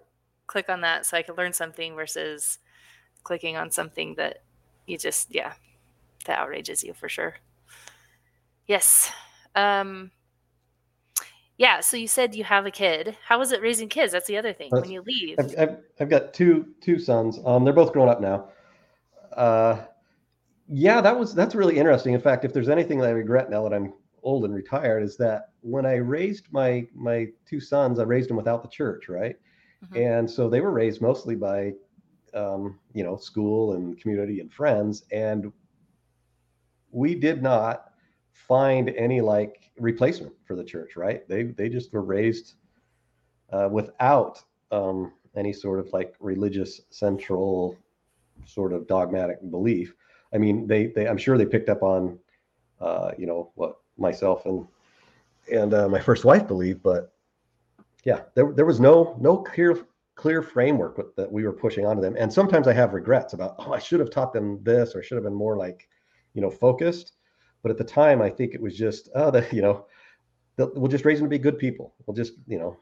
click 0.47 0.69
on 0.69 0.81
that 0.81 1.05
so 1.05 1.15
I 1.15 1.21
could 1.21 1.37
learn 1.37 1.53
something 1.53 1.95
versus 1.95 2.59
clicking 3.23 3.55
on 3.55 3.71
something 3.71 4.15
that 4.15 4.39
you 4.87 4.97
just, 4.97 5.33
yeah, 5.33 5.53
that 6.25 6.39
outrages 6.39 6.83
you 6.83 6.93
for 6.93 7.07
sure. 7.07 7.35
Yes. 8.65 9.11
Um, 9.55 10.11
yeah. 11.59 11.81
So 11.81 11.97
you 11.97 12.07
said 12.07 12.33
you 12.33 12.43
have 12.45 12.65
a 12.65 12.71
kid. 12.71 13.15
How 13.23 13.37
was 13.37 13.51
it 13.51 13.61
raising 13.61 13.89
kids? 13.89 14.13
That's 14.13 14.25
the 14.25 14.37
other 14.37 14.53
thing. 14.53 14.71
When 14.71 14.89
you 14.89 15.03
leave, 15.05 15.37
I've, 15.37 15.59
I've 15.59 15.77
I've 15.99 16.09
got 16.09 16.33
two 16.33 16.69
two 16.81 16.97
sons. 16.97 17.39
Um, 17.45 17.63
they're 17.63 17.73
both 17.73 17.93
grown 17.93 18.09
up 18.09 18.21
now. 18.21 18.49
Uh, 19.35 19.81
yeah, 20.67 21.01
that 21.01 21.19
was 21.19 21.35
that's 21.35 21.53
really 21.53 21.77
interesting. 21.77 22.13
In 22.13 22.21
fact, 22.21 22.45
if 22.45 22.53
there's 22.53 22.69
anything 22.69 22.97
that 22.99 23.09
I 23.09 23.11
regret 23.11 23.49
now 23.49 23.61
that 23.63 23.73
I'm 23.75 23.93
old 24.23 24.45
and 24.45 24.55
retired, 24.55 25.03
is 25.03 25.17
that 25.17 25.49
when 25.61 25.85
I 25.85 25.95
raised 25.95 26.47
my 26.51 26.87
my 26.95 27.27
two 27.45 27.59
sons, 27.59 27.99
I 27.99 28.03
raised 28.03 28.29
them 28.29 28.37
without 28.37 28.63
the 28.63 28.69
church, 28.69 29.09
right? 29.09 29.35
Mhm. 29.85 30.19
And 30.19 30.31
so 30.31 30.49
they 30.49 30.61
were 30.61 30.71
raised 30.71 31.01
mostly 31.01 31.35
by 31.35 31.73
um, 32.33 32.79
you 32.93 33.03
know, 33.03 33.17
school 33.17 33.73
and 33.73 33.99
community 33.99 34.39
and 34.39 34.51
friends, 34.53 35.03
and 35.11 35.51
we 36.91 37.15
did 37.15 37.41
not 37.41 37.88
find 38.47 38.89
any 38.89 39.21
like 39.21 39.71
replacement 39.77 40.33
for 40.45 40.55
the 40.55 40.63
church. 40.63 40.95
Right? 40.95 41.27
They 41.27 41.43
they 41.43 41.69
just 41.69 41.93
were 41.93 42.03
raised 42.03 42.55
uh, 43.51 43.69
without 43.71 44.43
um, 44.71 45.13
any 45.35 45.53
sort 45.53 45.79
of 45.79 45.91
like 45.93 46.15
religious 46.19 46.81
central 46.89 47.77
sort 48.45 48.73
of 48.73 48.87
dogmatic 48.87 49.37
belief. 49.49 49.93
I 50.33 50.37
mean, 50.37 50.67
they 50.67 50.87
they 50.87 51.07
I'm 51.07 51.17
sure 51.17 51.37
they 51.37 51.45
picked 51.45 51.69
up 51.69 51.83
on 51.83 52.19
uh, 52.79 53.11
you 53.17 53.25
know 53.25 53.51
what 53.55 53.77
myself 53.97 54.45
and 54.45 54.67
and 55.51 55.73
uh, 55.73 55.89
my 55.89 55.99
first 56.09 56.25
wife 56.25 56.47
believed, 56.47 56.83
but 56.83 57.13
yeah, 58.05 58.21
there 58.35 58.51
there 58.53 58.65
was 58.65 58.79
no 58.79 59.15
no 59.19 59.37
clear 59.37 59.85
clear 60.15 60.41
framework 60.41 61.15
that 61.15 61.31
we 61.31 61.45
were 61.45 61.53
pushing 61.53 61.85
onto 61.85 62.01
them. 62.01 62.15
And 62.17 62.31
sometimes 62.31 62.67
I 62.67 62.73
have 62.73 62.93
regrets 62.93 63.33
about 63.33 63.55
oh 63.59 63.73
I 63.73 63.79
should 63.79 63.99
have 63.99 64.09
taught 64.09 64.33
them 64.33 64.61
this 64.63 64.95
or 64.95 65.01
should 65.01 65.15
have 65.15 65.23
been 65.23 65.33
more 65.33 65.57
like 65.57 65.87
you 66.33 66.41
know 66.41 66.51
focused. 66.51 67.13
But 67.61 67.71
at 67.71 67.77
the 67.77 67.83
time, 67.83 68.21
I 68.21 68.29
think 68.29 68.53
it 68.53 68.61
was 68.61 68.77
just 68.77 69.09
oh 69.15 69.31
the 69.31 69.47
you 69.51 69.61
know 69.61 69.85
we'll 70.57 70.87
just 70.87 71.05
raise 71.05 71.19
them 71.19 71.27
to 71.27 71.29
be 71.29 71.39
good 71.39 71.57
people. 71.57 71.93
We'll 72.05 72.15
just 72.15 72.33
you 72.47 72.59
know 72.59 72.79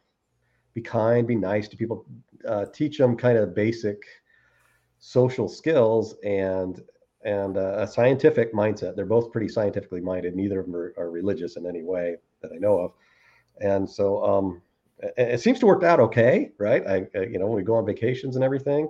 be 0.73 0.82
kind, 0.82 1.28
be 1.28 1.36
nice 1.36 1.67
to 1.67 1.78
people, 1.78 2.05
uh, 2.47 2.65
teach 2.71 2.97
them 2.97 3.17
kind 3.17 3.38
of 3.38 3.55
basic 3.55 4.03
social 4.99 5.47
skills 5.47 6.15
and 6.23 6.82
and 7.23 7.57
uh, 7.57 7.80
a 7.80 7.88
scientific 7.88 8.53
mindset. 8.53 8.95
They're 8.95 9.05
both 9.05 9.32
pretty 9.32 9.49
scientifically 9.49 10.01
minded. 10.01 10.36
Neither 10.36 10.59
of 10.59 10.67
them 10.67 10.75
are, 10.75 10.93
are 10.97 11.09
religious 11.09 11.57
in 11.57 11.65
any 11.65 11.84
way 11.84 12.17
that 12.41 12.51
I 12.53 12.57
know 12.57 12.80
of. 12.80 12.93
And 13.59 13.89
so 13.89 14.23
um, 14.23 14.61
it, 14.99 15.13
it, 15.17 15.41
seems 15.41 15.59
to 15.59 15.65
work 15.65 15.84
out 15.84 15.99
okay, 15.99 16.51
right? 16.57 16.86
I, 16.88 17.07
I, 17.15 17.23
you 17.23 17.39
know, 17.39 17.47
when 17.47 17.57
we 17.57 17.63
go 17.63 17.75
on 17.75 17.86
vacations 17.86 18.36
and 18.36 18.45
everything, 18.45 18.89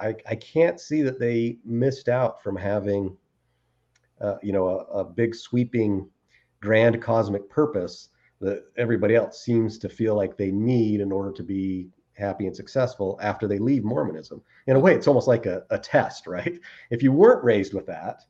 I, 0.00 0.14
I 0.28 0.34
can't 0.34 0.80
see 0.80 1.02
that 1.02 1.18
they 1.18 1.58
missed 1.64 2.08
out 2.08 2.42
from 2.42 2.56
having, 2.56 3.16
uh, 4.22 4.36
you 4.42 4.52
know, 4.52 4.68
a, 4.68 5.00
a 5.00 5.04
big 5.04 5.34
sweeping, 5.34 6.08
grand 6.60 7.02
cosmic 7.02 7.48
purpose 7.50 8.10
that 8.40 8.64
everybody 8.76 9.14
else 9.14 9.44
seems 9.44 9.78
to 9.78 9.88
feel 9.88 10.14
like 10.14 10.36
they 10.36 10.50
need 10.50 11.00
in 11.00 11.12
order 11.12 11.32
to 11.32 11.42
be 11.42 11.88
happy 12.14 12.46
and 12.46 12.54
successful 12.54 13.18
after 13.22 13.48
they 13.48 13.58
leave 13.58 13.84
Mormonism. 13.84 14.42
In 14.66 14.76
a 14.76 14.80
way, 14.80 14.94
it's 14.94 15.08
almost 15.08 15.28
like 15.28 15.46
a, 15.46 15.64
a 15.70 15.78
test, 15.78 16.26
right? 16.26 16.58
If 16.90 17.02
you 17.02 17.12
weren't 17.12 17.44
raised 17.44 17.74
with 17.74 17.86
that, 17.86 18.22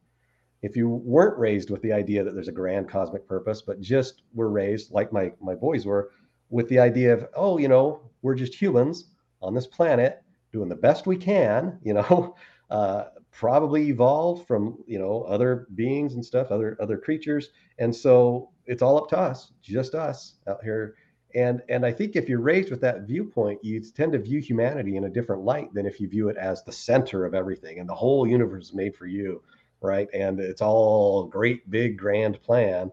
if 0.62 0.76
you 0.76 0.88
weren't 0.88 1.38
raised 1.38 1.70
with 1.70 1.82
the 1.82 1.92
idea 1.92 2.22
that 2.22 2.34
there's 2.34 2.48
a 2.48 2.52
grand 2.52 2.88
cosmic 2.88 3.26
purpose, 3.26 3.62
but 3.62 3.80
just 3.80 4.22
were 4.32 4.50
raised 4.50 4.92
like 4.92 5.12
my 5.12 5.32
my 5.40 5.54
boys 5.54 5.84
were, 5.84 6.12
with 6.50 6.68
the 6.68 6.78
idea 6.78 7.12
of, 7.12 7.26
oh, 7.34 7.58
you 7.58 7.68
know, 7.68 8.00
we're 8.22 8.34
just 8.34 8.54
humans 8.54 9.06
on 9.40 9.54
this 9.54 9.66
planet 9.66 10.22
doing 10.52 10.68
the 10.68 10.76
best 10.76 11.06
we 11.06 11.16
can, 11.16 11.78
you 11.82 11.94
know, 11.94 12.36
uh, 12.72 13.04
probably 13.30 13.88
evolved 13.88 14.46
from 14.46 14.82
you 14.86 14.98
know 14.98 15.22
other 15.24 15.66
beings 15.74 16.14
and 16.14 16.24
stuff, 16.24 16.50
other 16.50 16.76
other 16.80 16.96
creatures, 16.96 17.50
and 17.78 17.94
so 17.94 18.48
it's 18.64 18.80
all 18.82 18.96
up 18.96 19.10
to 19.10 19.18
us, 19.18 19.52
just 19.62 19.94
us 19.94 20.36
out 20.48 20.64
here. 20.64 20.96
And 21.34 21.62
and 21.70 21.86
i 21.86 21.90
think 21.90 22.14
if 22.14 22.28
you're 22.28 22.40
raised 22.40 22.70
with 22.70 22.82
that 22.82 23.02
viewpoint 23.02 23.64
you 23.64 23.80
tend 23.80 24.12
to 24.12 24.18
view 24.18 24.38
humanity 24.38 24.96
in 24.96 25.04
a 25.04 25.08
different 25.08 25.44
light 25.44 25.72
than 25.72 25.86
if 25.86 25.98
you 25.98 26.06
view 26.06 26.28
it 26.28 26.36
as 26.36 26.62
the 26.62 26.72
center 26.72 27.24
of 27.24 27.32
everything 27.32 27.78
and 27.78 27.88
the 27.88 27.94
whole 27.94 28.26
universe 28.26 28.66
is 28.66 28.74
made 28.74 28.94
for 28.94 29.06
you 29.06 29.42
right? 29.80 30.08
And 30.12 30.38
it's 30.38 30.60
all 30.60 31.24
great 31.24 31.70
big 31.70 31.96
grand 31.96 32.42
plan 32.42 32.92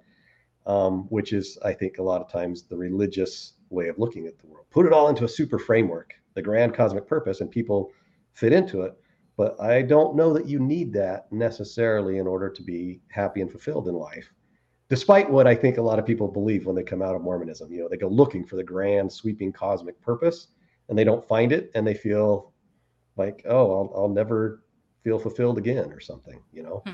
um, 0.66 1.04
which 1.10 1.34
is 1.34 1.58
i 1.66 1.74
think 1.74 1.98
a 1.98 2.04
lot 2.04 2.22
of 2.22 2.32
times 2.32 2.64
the 2.64 2.78
religious 2.78 3.56
way 3.70 3.90
of 3.90 4.00
looking 4.00 4.26
at 4.26 4.40
the 4.40 4.48
world. 4.48 4.66
Put 4.72 4.86
it 4.86 4.94
all 4.94 5.10
into 5.10 5.26
a 5.26 5.30
super 5.30 5.60
framework 5.60 6.14
the 6.34 6.42
grand 6.42 6.74
cosmic 6.74 7.08
purpose 7.08 7.42
and 7.42 7.52
people 7.52 7.92
fit 8.32 8.54
into 8.54 8.84
it 8.84 8.98
but 9.40 9.60
i 9.60 9.82
don't 9.82 10.16
know 10.16 10.32
that 10.34 10.48
you 10.48 10.60
need 10.60 10.92
that 10.94 11.32
necessarily 11.32 12.18
in 12.18 12.28
order 12.28 12.50
to 12.50 12.62
be 12.62 13.00
happy 13.10 13.42
and 13.42 13.52
fulfilled 13.52 13.88
in 13.88 13.96
life 13.96 14.30
despite 14.90 15.30
what 15.30 15.48
I 15.48 15.56
think 15.56 15.78
a 15.78 15.82
lot 15.82 16.00
of 16.00 16.06
people 16.06 16.28
believe 16.28 16.66
when 16.66 16.76
they 16.76 16.84
come 16.84 17.02
out 17.02 17.16
of 17.16 17.22
Mormonism. 17.22 17.72
You 17.72 17.82
know, 17.82 17.90
they 17.90 17.98
go 17.98 18.08
looking 18.08 18.44
for 18.44 18.56
the 18.56 18.64
grand, 18.64 19.12
sweeping 19.12 19.54
cosmic 19.54 20.02
purpose 20.02 20.48
and 20.90 20.98
they 20.98 21.04
don't 21.04 21.28
find 21.28 21.52
it 21.52 21.72
and 21.76 21.86
they 21.86 21.94
feel 21.94 22.52
like, 23.16 23.44
oh, 23.48 23.72
I'll, 23.72 23.94
I'll 23.96 24.10
never 24.10 24.64
feel 25.04 25.20
fulfilled 25.20 25.58
again 25.58 25.92
or 25.92 26.00
something, 26.00 26.42
you 26.52 26.64
know? 26.64 26.82
Hmm. 26.86 26.94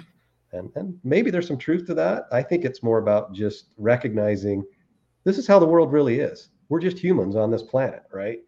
And, 0.51 0.71
and 0.75 0.99
maybe 1.03 1.31
there's 1.31 1.47
some 1.47 1.57
truth 1.57 1.85
to 1.87 1.93
that. 1.95 2.25
I 2.31 2.43
think 2.43 2.65
it's 2.65 2.83
more 2.83 2.99
about 2.99 3.33
just 3.33 3.69
recognizing 3.77 4.63
this 5.23 5.37
is 5.37 5.47
how 5.47 5.59
the 5.59 5.65
world 5.65 5.91
really 5.91 6.19
is. 6.19 6.49
We're 6.69 6.81
just 6.81 6.99
humans 6.99 7.35
on 7.35 7.49
this 7.49 7.63
planet, 7.63 8.03
right? 8.11 8.39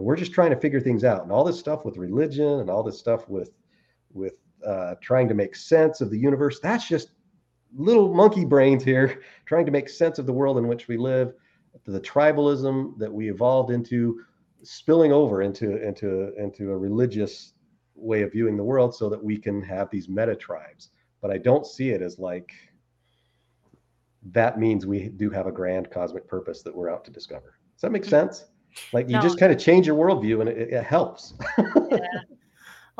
And 0.00 0.06
we're 0.06 0.16
just 0.16 0.32
trying 0.32 0.48
to 0.48 0.56
figure 0.56 0.80
things 0.80 1.04
out. 1.04 1.24
And 1.24 1.30
all 1.30 1.44
this 1.44 1.58
stuff 1.58 1.84
with 1.84 1.98
religion 1.98 2.60
and 2.60 2.70
all 2.70 2.82
this 2.82 2.98
stuff 2.98 3.28
with 3.28 3.50
with 4.14 4.32
uh, 4.66 4.94
trying 5.02 5.28
to 5.28 5.34
make 5.34 5.54
sense 5.54 6.00
of 6.00 6.10
the 6.10 6.16
universe, 6.16 6.58
that's 6.58 6.88
just 6.88 7.10
little 7.76 8.14
monkey 8.14 8.46
brains 8.46 8.82
here 8.82 9.20
trying 9.44 9.66
to 9.66 9.70
make 9.70 9.90
sense 9.90 10.18
of 10.18 10.24
the 10.24 10.32
world 10.32 10.56
in 10.56 10.68
which 10.68 10.88
we 10.88 10.96
live, 10.96 11.34
the 11.84 12.00
tribalism 12.00 12.96
that 12.98 13.12
we 13.12 13.28
evolved 13.28 13.70
into, 13.70 14.22
spilling 14.62 15.12
over 15.12 15.42
into 15.42 15.76
into 15.86 16.34
into 16.42 16.70
a 16.70 16.78
religious 16.78 17.52
way 17.94 18.22
of 18.22 18.32
viewing 18.32 18.56
the 18.56 18.64
world, 18.64 18.94
so 18.94 19.10
that 19.10 19.22
we 19.22 19.36
can 19.36 19.60
have 19.60 19.90
these 19.90 20.08
meta 20.08 20.34
tribes. 20.34 20.92
But 21.20 21.30
I 21.30 21.36
don't 21.36 21.66
see 21.66 21.90
it 21.90 22.00
as 22.00 22.18
like 22.18 22.50
that 24.32 24.58
means 24.58 24.86
we 24.86 25.10
do 25.10 25.28
have 25.28 25.46
a 25.46 25.52
grand 25.52 25.90
cosmic 25.90 26.26
purpose 26.26 26.62
that 26.62 26.74
we're 26.74 26.88
out 26.88 27.04
to 27.04 27.10
discover. 27.10 27.58
Does 27.74 27.82
that 27.82 27.92
make 27.92 28.04
mm-hmm. 28.04 28.08
sense? 28.08 28.46
Like 28.92 29.08
you 29.08 29.14
no. 29.14 29.20
just 29.20 29.38
kind 29.38 29.52
of 29.52 29.58
change 29.58 29.86
your 29.86 29.96
worldview 29.96 30.40
and 30.40 30.48
it, 30.48 30.72
it 30.72 30.84
helps. 30.84 31.34
yeah. 31.58 31.98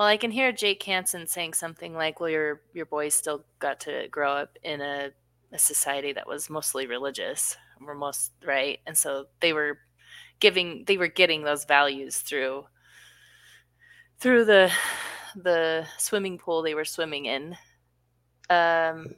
Well, 0.01 0.07
I 0.07 0.17
can 0.17 0.31
hear 0.31 0.51
Jake 0.51 0.83
Hansen 0.83 1.27
saying 1.27 1.53
something 1.53 1.93
like, 1.95 2.21
"Well, 2.21 2.31
your 2.31 2.63
your 2.73 2.87
boys 2.87 3.15
still 3.15 3.45
got 3.59 3.81
to 3.81 4.09
grow 4.11 4.33
up 4.33 4.57
in 4.63 4.81
a, 4.81 5.11
a 5.53 5.59
society 5.59 6.15
that 6.15 6.27
was 6.27 6.49
mostly 6.49 6.87
religious, 6.87 7.57
were 7.81 7.95
most 7.95 8.33
right, 8.47 8.79
and 8.87 8.97
so 8.97 9.27
they 9.41 9.53
were 9.53 9.79
giving 10.39 10.85
they 10.87 10.97
were 10.97 11.09
getting 11.09 11.43
those 11.45 11.67
values 11.67 12.19
through 12.19 12.65
through 14.21 14.47
the 14.47 14.73
the 15.37 15.87
swimming 15.99 16.39
pool 16.39 16.63
they 16.63 16.75
were 16.75 16.87
swimming 16.87 17.27
in." 17.27 17.57
Um, 18.49 19.15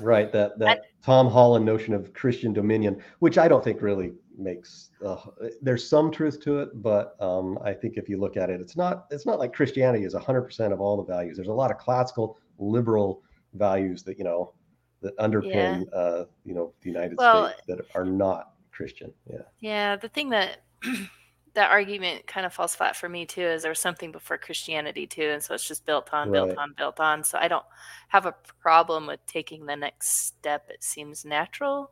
right. 0.00 0.32
That 0.32 0.58
that 0.60 0.78
I, 0.78 0.80
Tom 1.04 1.28
Holland 1.28 1.66
notion 1.66 1.92
of 1.92 2.14
Christian 2.14 2.54
dominion, 2.54 3.02
which 3.18 3.36
I 3.36 3.48
don't 3.48 3.62
think 3.62 3.82
really 3.82 4.12
makes 4.38 4.90
uh, 5.04 5.16
there's 5.60 5.86
some 5.86 6.10
truth 6.10 6.40
to 6.40 6.58
it 6.60 6.82
but 6.82 7.16
um, 7.20 7.58
i 7.64 7.72
think 7.72 7.96
if 7.96 8.08
you 8.08 8.18
look 8.18 8.36
at 8.36 8.50
it 8.50 8.60
it's 8.60 8.76
not 8.76 9.06
it's 9.10 9.26
not 9.26 9.38
like 9.38 9.52
christianity 9.52 10.04
is 10.04 10.14
100% 10.14 10.72
of 10.72 10.80
all 10.80 10.96
the 10.96 11.04
values. 11.04 11.36
There's 11.36 11.48
a 11.48 11.52
lot 11.52 11.70
of 11.70 11.78
classical 11.78 12.38
liberal 12.58 13.22
values 13.54 14.02
that 14.04 14.18
you 14.18 14.24
know 14.24 14.54
that 15.00 15.16
underpin 15.18 15.86
yeah. 15.92 15.98
uh, 15.98 16.24
you 16.44 16.54
know 16.54 16.72
the 16.80 16.88
united 16.88 17.18
well, 17.18 17.48
states 17.48 17.62
that 17.68 17.80
are 17.94 18.04
not 18.04 18.52
christian. 18.70 19.12
Yeah. 19.30 19.42
Yeah 19.60 19.96
the 19.96 20.08
thing 20.08 20.30
that 20.30 20.62
that 21.54 21.70
argument 21.70 22.26
kind 22.26 22.46
of 22.46 22.54
falls 22.54 22.74
flat 22.74 22.96
for 22.96 23.08
me 23.08 23.26
too 23.26 23.42
is 23.42 23.62
there's 23.62 23.78
something 23.78 24.10
before 24.10 24.38
christianity 24.38 25.06
too 25.06 25.30
and 25.32 25.42
so 25.42 25.54
it's 25.54 25.68
just 25.68 25.84
built 25.84 26.08
on 26.12 26.30
right. 26.30 26.46
built 26.46 26.58
on 26.58 26.74
built 26.76 27.00
on. 27.00 27.22
So 27.24 27.38
i 27.38 27.48
don't 27.48 27.66
have 28.08 28.26
a 28.26 28.34
problem 28.60 29.06
with 29.06 29.20
taking 29.26 29.66
the 29.66 29.76
next 29.76 30.26
step 30.26 30.66
it 30.70 30.82
seems 30.82 31.24
natural. 31.24 31.90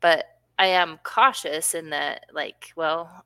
But 0.00 0.26
I 0.58 0.66
am 0.68 0.98
cautious 1.02 1.74
in 1.74 1.90
that, 1.90 2.26
like, 2.32 2.72
well, 2.76 3.24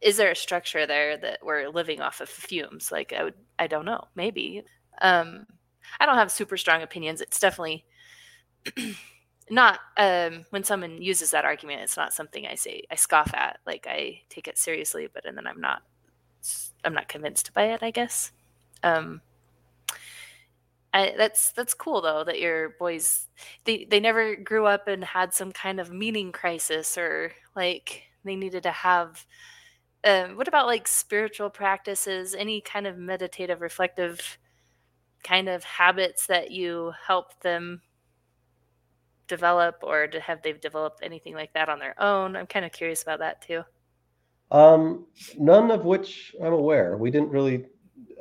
is 0.00 0.16
there 0.16 0.30
a 0.30 0.36
structure 0.36 0.86
there 0.86 1.16
that 1.16 1.40
we're 1.44 1.68
living 1.68 2.00
off 2.00 2.20
of 2.20 2.28
fumes? 2.28 2.90
Like, 2.90 3.12
I 3.12 3.24
would, 3.24 3.34
I 3.58 3.66
don't 3.66 3.84
know, 3.84 4.04
maybe. 4.14 4.64
Um, 5.00 5.46
I 6.00 6.06
don't 6.06 6.16
have 6.16 6.32
super 6.32 6.56
strong 6.56 6.82
opinions. 6.82 7.20
It's 7.20 7.38
definitely 7.38 7.84
not 9.50 9.80
um, 9.96 10.46
when 10.50 10.64
someone 10.64 11.00
uses 11.00 11.30
that 11.32 11.44
argument. 11.44 11.82
It's 11.82 11.96
not 11.96 12.14
something 12.14 12.46
I 12.46 12.54
say 12.54 12.82
I 12.90 12.94
scoff 12.94 13.32
at. 13.34 13.58
Like, 13.66 13.86
I 13.88 14.22
take 14.28 14.48
it 14.48 14.58
seriously, 14.58 15.08
but 15.12 15.26
and 15.26 15.36
then 15.36 15.46
I'm 15.46 15.60
not, 15.60 15.82
I'm 16.84 16.94
not 16.94 17.08
convinced 17.08 17.52
by 17.52 17.64
it. 17.64 17.82
I 17.82 17.90
guess. 17.90 18.32
Um, 18.82 19.20
I, 20.94 21.14
that's 21.16 21.52
that's 21.52 21.74
cool 21.74 22.02
though 22.02 22.22
that 22.24 22.40
your 22.40 22.70
boys 22.78 23.28
they 23.64 23.86
they 23.90 23.98
never 23.98 24.36
grew 24.36 24.66
up 24.66 24.88
and 24.88 25.02
had 25.02 25.32
some 25.32 25.50
kind 25.50 25.80
of 25.80 25.90
meaning 25.90 26.32
crisis 26.32 26.98
or 26.98 27.32
like 27.56 28.02
they 28.24 28.36
needed 28.36 28.62
to 28.64 28.72
have 28.72 29.24
um, 30.04 30.36
what 30.36 30.48
about 30.48 30.66
like 30.66 30.88
spiritual 30.88 31.48
practices? 31.48 32.34
Any 32.34 32.60
kind 32.60 32.86
of 32.86 32.98
meditative 32.98 33.60
reflective 33.60 34.38
kind 35.22 35.48
of 35.48 35.62
habits 35.62 36.26
that 36.26 36.50
you 36.50 36.92
help 37.06 37.38
them 37.40 37.80
develop 39.28 39.76
or 39.82 40.08
have 40.20 40.42
they've 40.42 40.60
developed 40.60 41.00
anything 41.02 41.34
like 41.34 41.52
that 41.54 41.68
on 41.68 41.78
their 41.78 41.94
own? 42.02 42.34
I'm 42.36 42.46
kind 42.46 42.64
of 42.64 42.72
curious 42.72 43.02
about 43.02 43.20
that 43.20 43.42
too. 43.42 43.62
Um, 44.50 45.06
none 45.38 45.70
of 45.70 45.84
which 45.84 46.34
i'm 46.42 46.52
aware. 46.52 46.96
We 46.96 47.10
didn't 47.10 47.30
really 47.30 47.66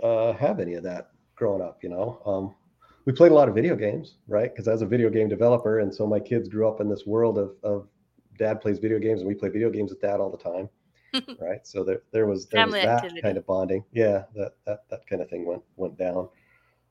uh, 0.02 0.34
have 0.34 0.60
any 0.60 0.76
of 0.76 0.84
that 0.84 1.10
growing 1.36 1.62
up 1.62 1.84
you 1.84 1.90
know? 1.90 2.22
Um, 2.26 2.56
we 3.06 3.14
played 3.14 3.32
a 3.32 3.36
lot 3.36 3.50
of 3.50 3.56
video 3.56 3.76
games, 3.76 4.16
right? 4.28 4.54
Because 4.54 4.68
I 4.68 4.72
was 4.72 4.82
a 4.82 4.86
video 4.86 5.10
game 5.10 5.28
developer, 5.28 5.80
and 5.80 5.94
so 5.94 6.06
my 6.06 6.20
kids 6.20 6.48
grew 6.48 6.68
up 6.68 6.82
in 6.82 6.90
this 6.90 7.06
world 7.06 7.38
of, 7.38 7.56
of 7.64 7.88
dad 8.38 8.62
plays 8.62 8.80
video 8.80 9.00
games, 9.00 9.22
and 9.22 9.28
we 9.28 9.36
play 9.36 9.50
video 9.50 9.70
games 9.70 9.92
with 9.92 10.02
dad 10.02 10.20
all 10.20 10.30
the 10.30 10.38
time. 10.38 10.70
right? 11.40 11.66
So 11.66 11.84
there 11.84 12.04
there 12.12 12.26
was 12.26 12.48
there 12.48 12.66
was 12.66 12.76
that 12.76 12.88
activity. 12.88 13.22
kind 13.22 13.38
of 13.38 13.46
bonding. 13.46 13.84
Yeah, 13.92 14.24
that 14.36 14.54
that 14.66 14.84
that 14.90 15.08
kind 15.08 15.22
of 15.22 15.30
thing 15.30 15.46
went 15.46 15.64
went 15.76 15.98
down. 15.98 16.30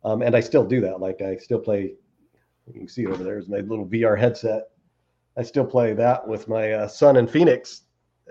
Um, 0.05 0.23
and 0.23 0.35
I 0.35 0.41
still 0.41 0.65
do 0.65 0.81
that. 0.83 1.01
Like 1.01 1.21
I 1.23 1.37
still 1.37 1.59
play. 1.59 1.95
You 2.67 2.73
can 2.73 2.89
see 2.89 3.03
it 3.03 3.09
over 3.09 3.25
there 3.25 3.39
is 3.39 3.49
my 3.49 3.59
little 3.59 3.87
VR 3.87 4.19
headset. 4.19 4.69
I 5.37 5.43
still 5.43 5.65
play 5.65 5.93
that 5.95 6.27
with 6.27 6.49
my 6.49 6.73
uh, 6.73 6.89
son 6.89 7.17
in 7.17 7.27
Phoenix 7.27 7.83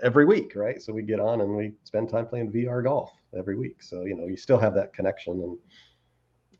every 0.02 0.24
week, 0.24 0.52
right? 0.54 0.80
So 0.80 0.92
we 0.92 1.02
get 1.02 1.20
on 1.20 1.40
and 1.40 1.56
we 1.56 1.72
spend 1.84 2.08
time 2.08 2.26
playing 2.26 2.52
VR 2.52 2.84
golf 2.84 3.10
every 3.36 3.56
week. 3.56 3.82
So 3.82 4.04
you 4.04 4.14
know 4.16 4.26
you 4.26 4.36
still 4.36 4.58
have 4.58 4.74
that 4.74 4.92
connection 4.92 5.32
and. 5.42 5.58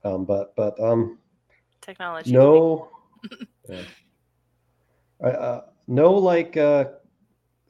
Um, 0.04 0.24
but 0.24 0.54
but 0.56 0.78
um, 0.80 1.18
Technology. 1.80 2.32
no 2.32 2.90
yeah. 3.68 3.82
uh, 5.22 5.26
uh, 5.26 5.60
no 5.86 6.12
like 6.12 6.56
uh 6.56 6.84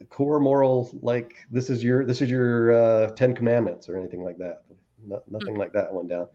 core 0.08 0.40
moral 0.40 0.90
like 1.02 1.34
this 1.50 1.70
is 1.70 1.82
your 1.82 2.04
this 2.04 2.22
is 2.22 2.30
your 2.30 2.72
uh 2.72 3.10
10 3.10 3.34
commandments 3.34 3.88
or 3.88 3.96
anything 3.96 4.22
like 4.22 4.38
that 4.38 4.62
no, 5.06 5.22
nothing 5.28 5.56
like 5.56 5.72
that 5.72 5.92
went 5.92 6.08
down 6.08 6.26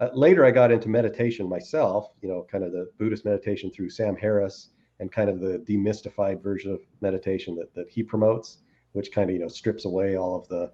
uh, 0.00 0.08
later 0.12 0.44
i 0.44 0.50
got 0.50 0.70
into 0.70 0.88
meditation 0.88 1.48
myself 1.48 2.10
you 2.20 2.28
know 2.28 2.46
kind 2.50 2.64
of 2.64 2.72
the 2.72 2.90
buddhist 2.98 3.24
meditation 3.24 3.70
through 3.70 3.88
sam 3.88 4.14
harris 4.16 4.70
and 5.00 5.10
kind 5.10 5.30
of 5.30 5.40
the 5.40 5.58
demystified 5.66 6.42
version 6.42 6.70
of 6.70 6.80
meditation 7.00 7.54
that, 7.56 7.74
that 7.74 7.88
he 7.88 8.02
promotes 8.02 8.58
which 8.92 9.10
kind 9.12 9.30
of 9.30 9.34
you 9.34 9.40
know 9.40 9.48
strips 9.48 9.84
away 9.86 10.16
all 10.16 10.36
of 10.36 10.46
the 10.48 10.70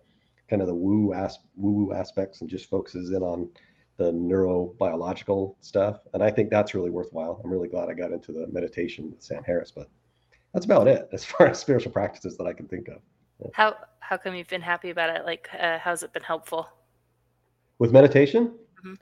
kind 0.48 0.60
of 0.60 0.68
the 0.68 0.74
woo 0.74 1.12
as 1.12 1.38
woo 1.56 1.70
woo 1.70 1.92
aspects 1.92 2.40
and 2.40 2.50
just 2.50 2.68
focuses 2.68 3.10
in 3.10 3.22
on 3.22 3.48
the 4.00 4.10
neurobiological 4.12 5.54
stuff. 5.60 6.00
And 6.14 6.22
I 6.22 6.30
think 6.30 6.48
that's 6.48 6.74
really 6.74 6.88
worthwhile. 6.88 7.38
I'm 7.44 7.50
really 7.50 7.68
glad 7.68 7.90
I 7.90 7.92
got 7.92 8.12
into 8.12 8.32
the 8.32 8.46
meditation 8.48 9.10
with 9.10 9.22
Sam 9.22 9.42
Harris, 9.44 9.70
but 9.70 9.88
that's 10.54 10.64
about 10.64 10.88
it 10.88 11.06
as 11.12 11.22
far 11.32 11.48
as 11.48 11.58
spiritual 11.60 11.92
practices 11.92 12.36
that 12.38 12.46
I 12.46 12.54
can 12.54 12.66
think 12.66 12.88
of. 12.88 13.02
How 13.52 13.74
how 14.00 14.16
come 14.16 14.34
you've 14.34 14.48
been 14.48 14.62
happy 14.62 14.90
about 14.90 15.14
it? 15.14 15.24
Like, 15.26 15.48
uh, 15.58 15.78
how's 15.78 16.02
it 16.02 16.12
been 16.14 16.22
helpful? 16.22 16.66
With 17.78 17.92
meditation, 17.92 18.54
Mhm. 18.84 18.96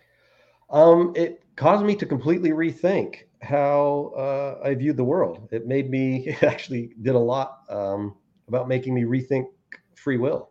um, 0.71 1.13
it 1.17 1.43
caused 1.57 1.85
me 1.85 1.95
to 1.97 2.07
completely 2.07 2.51
rethink 2.51 3.23
how 3.41 4.13
uh, 4.17 4.61
I 4.65 4.75
viewed 4.75 4.97
the 4.97 5.05
world. 5.05 5.49
It 5.53 5.67
made 5.67 5.91
me 5.91 6.27
it 6.27 6.43
actually 6.43 6.93
did 7.03 7.15
a 7.15 7.19
lot 7.35 7.61
um, 7.69 8.17
about 8.49 8.67
making 8.69 8.95
me 8.95 9.03
rethink 9.05 9.47
free 9.95 10.17
will 10.17 10.51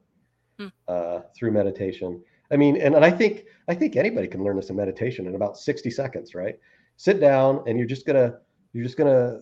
Hmm. 0.58 0.68
uh, 0.88 1.20
through 1.36 1.52
meditation. 1.52 2.24
I 2.52 2.58
mean, 2.58 2.78
and, 2.78 2.95
and 2.95 3.04
I 3.04 3.12
think 3.12 3.45
I 3.68 3.76
think 3.76 3.95
anybody 3.95 4.28
can 4.28 4.43
learn 4.43 4.56
this 4.56 4.70
in 4.70 4.76
meditation 4.76 5.28
in 5.28 5.36
about 5.36 5.58
60 5.58 5.89
seconds, 5.91 6.34
right? 6.34 6.58
Sit 6.95 7.20
down 7.20 7.64
and 7.68 7.78
you're 7.78 7.88
just 7.88 8.06
gonna 8.06 8.39
you're 8.74 8.84
just 8.84 8.98
gonna 8.98 9.41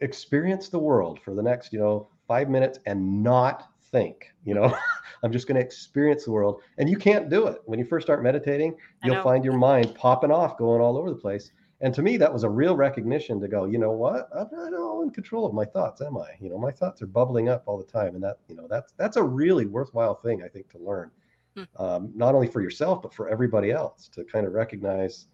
experience 0.00 0.68
the 0.68 0.78
world 0.78 1.20
for 1.20 1.34
the 1.34 1.42
next, 1.42 1.72
you 1.72 1.78
know, 1.78 2.08
five 2.26 2.48
minutes 2.48 2.78
and 2.86 3.22
not 3.22 3.68
think. 3.92 4.32
You 4.44 4.54
know, 4.54 4.76
I'm 5.22 5.32
just 5.32 5.46
gonna 5.46 5.60
experience 5.60 6.24
the 6.24 6.32
world. 6.32 6.62
And 6.78 6.88
you 6.88 6.96
can't 6.96 7.28
do 7.28 7.46
it. 7.46 7.60
When 7.66 7.78
you 7.78 7.84
first 7.84 8.06
start 8.06 8.22
meditating, 8.22 8.76
you'll 9.04 9.22
find 9.22 9.44
your 9.44 9.56
mind 9.56 9.94
popping 9.94 10.32
off, 10.32 10.58
going 10.58 10.80
all 10.80 10.96
over 10.96 11.10
the 11.10 11.16
place. 11.16 11.52
And 11.82 11.94
to 11.94 12.02
me, 12.02 12.18
that 12.18 12.32
was 12.32 12.44
a 12.44 12.48
real 12.48 12.76
recognition 12.76 13.40
to 13.40 13.48
go, 13.48 13.64
you 13.64 13.78
know 13.78 13.92
what? 13.92 14.28
I'm 14.36 14.48
not 14.52 14.74
all 14.74 15.02
in 15.02 15.10
control 15.10 15.46
of 15.46 15.54
my 15.54 15.64
thoughts, 15.64 16.02
am 16.02 16.18
I? 16.18 16.28
You 16.38 16.50
know, 16.50 16.58
my 16.58 16.70
thoughts 16.70 17.00
are 17.00 17.06
bubbling 17.06 17.48
up 17.48 17.62
all 17.64 17.78
the 17.78 17.84
time. 17.84 18.14
And 18.14 18.22
that, 18.22 18.36
you 18.48 18.54
know, 18.54 18.66
that's 18.68 18.92
that's 18.98 19.16
a 19.16 19.22
really 19.22 19.64
worthwhile 19.64 20.14
thing, 20.14 20.42
I 20.42 20.48
think, 20.48 20.68
to 20.72 20.78
learn. 20.78 21.10
Hmm. 21.56 21.62
Um, 21.82 22.12
not 22.14 22.34
only 22.34 22.46
for 22.46 22.60
yourself, 22.60 23.02
but 23.02 23.12
for 23.12 23.28
everybody 23.28 23.72
else 23.72 24.08
to 24.14 24.24
kind 24.24 24.46
of 24.46 24.52
recognize 24.52 25.26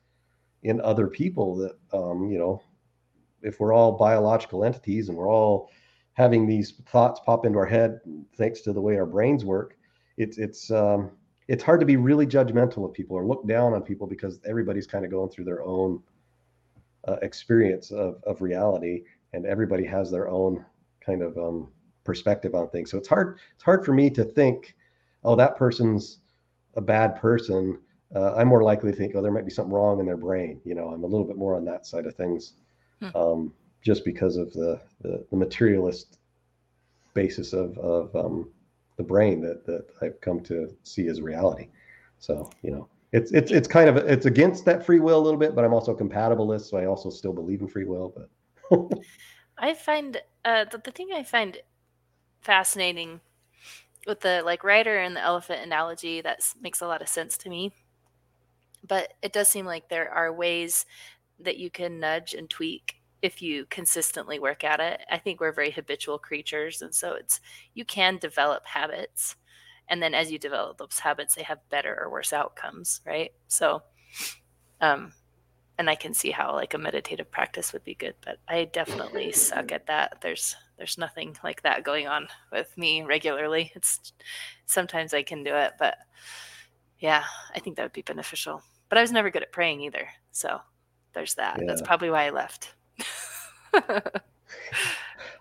in 0.63 0.81
other 0.81 1.07
people 1.07 1.57
that 1.57 1.79
um, 1.93 2.31
you 2.31 2.39
know, 2.39 2.63
if 3.43 3.61
we're 3.61 3.75
all 3.75 3.93
biological 3.93 4.65
entities 4.65 5.09
and 5.09 5.17
we're 5.17 5.31
all 5.31 5.71
having 6.15 6.47
these 6.47 6.73
thoughts 6.91 7.21
pop 7.25 7.45
into 7.45 7.59
our 7.59 7.67
head 7.67 8.01
thanks 8.37 8.63
to 8.63 8.73
the 8.73 8.81
way 8.81 8.97
our 8.97 9.07
brains 9.07 9.45
work, 9.45 9.77
it's 10.17 10.39
it's 10.39 10.71
um, 10.71 11.11
it's 11.49 11.63
hard 11.63 11.81
to 11.81 11.87
be 11.87 11.97
really 11.97 12.27
judgmental 12.27 12.85
of 12.85 12.93
people 12.93 13.17
or 13.17 13.27
look 13.27 13.47
down 13.47 13.73
on 13.75 13.83
people 13.83 14.07
because 14.07 14.41
everybody's 14.45 14.87
kind 14.87 15.05
of 15.05 15.11
going 15.11 15.31
through 15.31 15.45
their 15.45 15.63
own 15.63 16.03
uh, 17.07 17.17
experience 17.23 17.91
of, 17.91 18.17
of 18.25 18.41
reality 18.41 19.03
and 19.33 19.47
everybody 19.47 19.85
has 19.85 20.11
their 20.11 20.29
own 20.29 20.65
kind 21.05 21.23
of 21.23 21.37
um, 21.39 21.69
perspective 22.05 22.55
on 22.55 22.69
things 22.71 22.91
so 22.91 22.99
it's 22.99 23.09
hard 23.09 23.39
it's 23.55 23.63
hard 23.63 23.85
for 23.85 23.93
me 23.93 24.11
to 24.11 24.25
think 24.25 24.75
oh 25.27 25.37
that 25.37 25.57
person's 25.57 26.21
a 26.77 26.81
bad 26.81 27.17
person 27.17 27.79
uh, 28.15 28.35
i'm 28.35 28.49
more 28.49 28.63
likely 28.63 28.91
to 28.91 28.97
think 28.97 29.15
oh 29.15 29.21
there 29.21 29.33
might 29.33 29.45
be 29.45 29.51
something 29.51 29.75
wrong 29.75 30.01
in 30.01 30.07
their 30.07 30.17
brain 30.17 30.61
you 30.65 30.75
know 30.75 30.89
i'm 30.89 31.05
a 31.05 31.07
little 31.07 31.27
bit 31.27 31.37
more 31.37 31.55
on 31.57 31.65
that 31.65 31.87
side 31.87 32.07
of 32.07 32.15
things 32.15 32.55
Hmm. 33.01 33.17
um, 33.17 33.53
just 33.83 34.05
because 34.05 34.37
of 34.37 34.53
the, 34.53 34.81
the 35.03 35.25
the 35.31 35.37
materialist 35.37 36.19
basis 37.15 37.53
of 37.53 37.77
of 37.79 38.15
um, 38.17 38.49
the 38.97 39.03
brain 39.03 39.41
that 39.43 39.67
that 39.67 39.87
I've 40.03 40.21
come 40.21 40.41
to 40.45 40.75
see 40.83 41.09
as 41.09 41.21
reality. 41.21 41.69
So 42.19 42.51
you 42.63 42.71
know, 42.71 42.89
it's 43.13 43.33
it's 43.33 43.53
it's 43.53 43.69
kind 43.69 43.89
of 43.89 43.97
it's 43.99 44.27
against 44.27 44.65
that 44.65 44.85
free 44.85 45.01
will 45.01 45.19
a 45.19 45.25
little 45.25 45.39
bit, 45.39 45.55
but 45.55 45.65
I'm 45.65 45.75
also 45.75 45.95
a 45.95 45.97
compatibilist, 45.97 46.71
so 46.71 46.79
I 46.79 46.87
also 46.87 47.11
still 47.11 47.33
believe 47.33 47.61
in 47.61 47.69
free 47.69 47.85
will. 47.85 48.15
But 48.71 48.99
I 49.59 49.75
find 49.75 50.21
uh, 50.45 50.65
the, 50.65 50.79
the 50.79 50.91
thing 50.91 51.11
I 51.15 51.23
find 51.23 51.59
fascinating 52.41 53.21
with 54.07 54.21
the 54.21 54.43
like 54.45 54.65
rider 54.65 54.99
and 54.99 55.17
the 55.17 55.23
elephant 55.23 55.63
analogy 55.63 56.21
that 56.21 56.41
makes 56.61 56.81
a 56.81 56.87
lot 56.87 57.03
of 57.03 57.09
sense 57.09 57.37
to 57.39 57.49
me. 57.49 57.73
But 58.87 59.15
it 59.23 59.33
does 59.33 59.49
seem 59.49 59.67
like 59.67 59.89
there 59.89 60.11
are 60.11 60.33
ways 60.33 60.87
that 61.41 61.59
you 61.59 61.71
can 61.71 62.01
nudge 62.01 62.35
and 62.35 62.49
tweak 62.49 62.97
if 63.23 63.43
you 63.43 63.67
consistently 63.67 64.39
work 64.39 64.63
at 64.63 64.81
it. 64.81 65.01
I 65.11 65.19
think 65.19 65.41
we're 65.41 65.53
very 65.53 65.71
habitual 65.71 66.19
creatures, 66.19 66.83
and 66.83 66.95
so 66.95 67.15
it's 67.15 67.41
you 67.75 67.85
can 67.85 68.19
develop 68.19 68.65
habits, 68.65 69.37
and 69.89 70.03
then 70.03 70.15
as 70.15 70.31
you 70.31 70.39
develop 70.39 70.79
those 70.79 70.99
habits, 71.01 71.35
they 71.35 71.43
have 71.43 71.69
better 71.71 71.99
or 72.01 72.11
worse 72.11 72.33
outcomes, 72.33 73.01
right? 73.05 73.33
So, 73.49 73.83
um, 74.81 75.13
and 75.79 75.91
I 75.91 75.95
can 75.95 76.15
see 76.15 76.31
how 76.31 76.55
like 76.55 76.75
a 76.75 76.79
meditative 76.79 77.31
practice 77.31 77.73
would 77.73 77.85
be 77.85 77.95
good, 77.95 78.15
but 78.25 78.39
I 78.49 78.65
definitely 78.65 79.33
suck 79.33 79.73
at 79.73 79.87
that. 79.87 80.19
There's 80.21 80.57
there's 80.79 80.99
nothing 80.99 81.37
like 81.45 81.63
that 81.63 81.85
going 81.85 82.07
on 82.07 82.29
with 82.53 82.77
me 82.77 83.03
regularly. 83.03 83.73
It's 83.75 84.13
sometimes 84.67 85.15
I 85.15 85.23
can 85.23 85.45
do 85.45 85.55
it, 85.55 85.73
but 85.79 85.97
yeah, 86.99 87.25
I 87.55 87.59
think 87.59 87.77
that 87.77 87.83
would 87.83 87.93
be 87.93 88.03
beneficial. 88.03 88.63
But 88.89 88.99
I 88.99 89.03
was 89.03 89.13
never 89.13 89.31
good 89.31 89.43
at 89.43 89.53
praying 89.53 89.81
either. 89.83 90.09
So 90.33 90.61
there's 91.13 91.35
that. 91.35 91.61
That's 91.67 91.83
probably 91.83 92.11
why 92.11 92.27
I 92.27 92.31
left. 92.31 92.75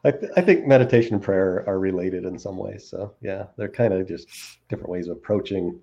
I, 0.04 0.12
th- 0.12 0.32
I 0.38 0.42
think 0.42 0.68
meditation 0.68 1.16
and 1.16 1.24
prayer 1.24 1.64
are 1.68 1.80
related 1.80 2.26
in 2.26 2.38
some 2.38 2.58
ways. 2.58 2.88
So 2.88 3.14
yeah, 3.22 3.46
they're 3.58 3.70
kind 3.70 3.94
of 3.94 4.08
just 4.08 4.28
different 4.70 4.90
ways 4.90 5.08
of 5.08 5.18
approaching, 5.18 5.80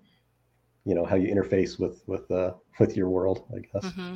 you 0.84 0.94
know, 0.94 1.05
how 1.05 1.16
you 1.16 1.32
interface 1.32 1.78
with 1.78 2.03
with 2.07 2.30
uh, 2.30 2.53
with 2.78 2.96
your 2.96 3.09
world. 3.09 3.44
I 3.55 3.61
guess. 3.61 3.92
hmm 3.92 4.14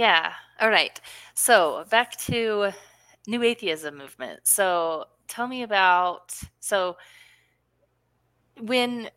Yeah. 0.00 0.32
All 0.58 0.70
right. 0.70 0.98
So 1.34 1.84
back 1.90 2.16
to 2.20 2.70
new 3.26 3.42
atheism 3.42 3.98
movement. 3.98 4.40
So 4.44 5.04
tell 5.28 5.46
me 5.46 5.62
about 5.62 6.32
so 6.58 6.96
when 8.62 9.10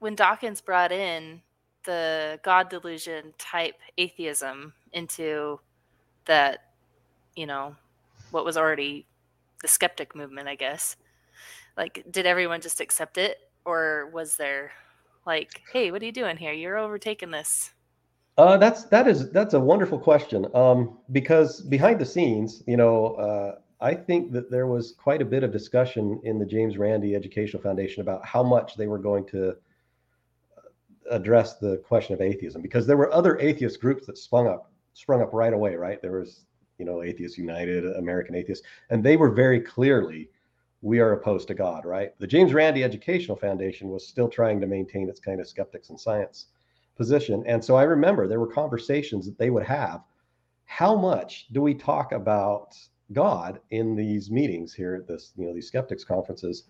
when 0.00 0.16
Dawkins 0.16 0.60
brought 0.60 0.90
in 0.90 1.40
the 1.84 2.40
God 2.42 2.68
delusion 2.68 3.32
type 3.38 3.76
atheism 3.96 4.72
into 4.92 5.60
that, 6.24 6.64
you 7.36 7.46
know, 7.46 7.76
what 8.32 8.44
was 8.44 8.56
already 8.56 9.06
the 9.62 9.68
skeptic 9.68 10.16
movement, 10.16 10.48
I 10.48 10.56
guess. 10.56 10.96
Like, 11.76 12.04
did 12.10 12.26
everyone 12.26 12.60
just 12.60 12.80
accept 12.80 13.18
it, 13.18 13.38
or 13.64 14.10
was 14.12 14.36
there 14.36 14.72
like, 15.26 15.62
hey, 15.72 15.92
what 15.92 16.02
are 16.02 16.06
you 16.06 16.12
doing 16.12 16.36
here? 16.36 16.52
You're 16.52 16.76
overtaking 16.76 17.30
this. 17.30 17.70
Uh, 18.38 18.56
that's 18.56 18.84
that 18.84 19.08
is 19.08 19.30
that's 19.32 19.54
a 19.54 19.60
wonderful 19.60 19.98
question. 19.98 20.46
Um, 20.54 20.96
because 21.10 21.60
behind 21.60 22.00
the 22.00 22.06
scenes, 22.06 22.62
you 22.68 22.76
know, 22.76 23.14
uh, 23.16 23.56
I 23.80 23.94
think 23.94 24.30
that 24.30 24.48
there 24.48 24.68
was 24.68 24.92
quite 24.92 25.20
a 25.20 25.24
bit 25.24 25.42
of 25.42 25.50
discussion 25.50 26.20
in 26.22 26.38
the 26.38 26.46
James 26.46 26.78
Randi 26.78 27.16
Educational 27.16 27.60
Foundation 27.60 28.00
about 28.00 28.24
how 28.24 28.44
much 28.44 28.76
they 28.76 28.86
were 28.86 28.98
going 28.98 29.26
to 29.26 29.48
uh, 29.50 29.54
address 31.10 31.56
the 31.56 31.78
question 31.78 32.14
of 32.14 32.20
atheism, 32.20 32.62
because 32.62 32.86
there 32.86 32.96
were 32.96 33.12
other 33.12 33.40
atheist 33.40 33.80
groups 33.80 34.06
that 34.06 34.16
sprung 34.16 34.46
up 34.46 34.70
sprung 34.94 35.20
up 35.20 35.30
right 35.32 35.52
away. 35.52 35.74
Right, 35.74 36.00
there 36.00 36.20
was 36.20 36.46
you 36.78 36.84
know 36.84 37.02
Atheists 37.02 37.38
United, 37.38 37.86
American 37.96 38.36
Atheists, 38.36 38.64
and 38.90 39.02
they 39.02 39.16
were 39.16 39.30
very 39.30 39.60
clearly 39.60 40.30
we 40.80 41.00
are 41.00 41.14
opposed 41.14 41.48
to 41.48 41.54
God. 41.54 41.84
Right, 41.84 42.16
the 42.20 42.26
James 42.28 42.54
Randi 42.54 42.84
Educational 42.84 43.36
Foundation 43.36 43.88
was 43.88 44.06
still 44.06 44.28
trying 44.28 44.60
to 44.60 44.68
maintain 44.68 45.08
its 45.08 45.18
kind 45.18 45.40
of 45.40 45.48
skeptics 45.48 45.90
in 45.90 45.98
science 45.98 46.46
position. 46.98 47.42
And 47.46 47.64
so 47.64 47.76
I 47.76 47.84
remember 47.84 48.26
there 48.26 48.40
were 48.40 48.52
conversations 48.52 49.24
that 49.24 49.38
they 49.38 49.48
would 49.48 49.64
have. 49.64 50.02
How 50.66 50.94
much 50.94 51.46
do 51.52 51.62
we 51.62 51.72
talk 51.72 52.12
about 52.12 52.76
God 53.12 53.60
in 53.70 53.96
these 53.96 54.30
meetings 54.30 54.74
here 54.74 54.96
at 54.96 55.06
this, 55.08 55.32
you 55.38 55.46
know, 55.46 55.54
these 55.54 55.68
skeptics 55.68 56.04
conferences? 56.04 56.64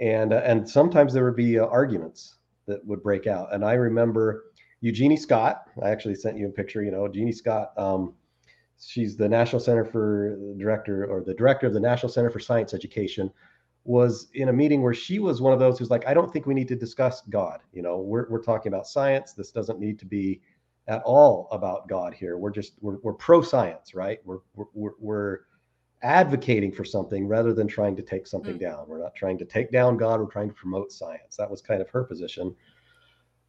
And 0.00 0.34
uh, 0.34 0.42
and 0.44 0.68
sometimes 0.68 1.14
there 1.14 1.24
would 1.24 1.36
be 1.36 1.58
uh, 1.58 1.66
arguments 1.66 2.34
that 2.66 2.84
would 2.84 3.02
break 3.02 3.26
out. 3.26 3.54
And 3.54 3.64
I 3.64 3.74
remember 3.74 4.44
Eugenie 4.80 5.16
Scott. 5.16 5.62
I 5.82 5.90
actually 5.90 6.16
sent 6.16 6.36
you 6.36 6.48
a 6.48 6.50
picture. 6.50 6.82
You 6.82 6.90
know, 6.90 7.08
Jeannie 7.08 7.32
Scott. 7.32 7.72
Um, 7.78 8.14
she's 8.84 9.16
the 9.16 9.28
National 9.28 9.60
Center 9.60 9.84
for 9.84 10.36
director 10.58 11.06
or 11.06 11.22
the 11.22 11.34
director 11.34 11.66
of 11.68 11.72
the 11.72 11.80
National 11.80 12.12
Center 12.12 12.30
for 12.30 12.40
Science 12.40 12.74
Education. 12.74 13.30
Was 13.84 14.28
in 14.34 14.48
a 14.48 14.52
meeting 14.52 14.80
where 14.80 14.94
she 14.94 15.18
was 15.18 15.40
one 15.40 15.52
of 15.52 15.58
those 15.58 15.78
who's 15.78 15.90
like, 15.90 16.06
I 16.06 16.14
don't 16.14 16.32
think 16.32 16.46
we 16.46 16.54
need 16.54 16.68
to 16.68 16.76
discuss 16.76 17.22
God. 17.30 17.60
You 17.72 17.82
know, 17.82 17.98
we're, 17.98 18.28
we're 18.28 18.42
talking 18.42 18.72
about 18.72 18.86
science. 18.86 19.32
This 19.32 19.50
doesn't 19.50 19.80
need 19.80 19.98
to 19.98 20.06
be 20.06 20.40
at 20.86 21.02
all 21.04 21.48
about 21.50 21.88
God 21.88 22.14
here. 22.14 22.38
We're 22.38 22.50
just, 22.50 22.74
we're, 22.80 22.98
we're 23.02 23.12
pro 23.12 23.42
science, 23.42 23.94
right? 23.94 24.20
We're, 24.24 24.38
we're, 24.72 24.92
we're 25.00 25.40
advocating 26.02 26.72
for 26.72 26.84
something 26.84 27.26
rather 27.26 27.52
than 27.52 27.66
trying 27.66 27.96
to 27.96 28.02
take 28.02 28.26
something 28.26 28.56
mm. 28.56 28.60
down. 28.60 28.84
We're 28.88 29.02
not 29.02 29.14
trying 29.14 29.38
to 29.38 29.44
take 29.44 29.70
down 29.70 29.96
God. 29.96 30.20
We're 30.20 30.26
trying 30.26 30.48
to 30.48 30.54
promote 30.54 30.92
science. 30.92 31.36
That 31.36 31.50
was 31.50 31.62
kind 31.62 31.80
of 31.80 31.88
her 31.90 32.04
position. 32.04 32.54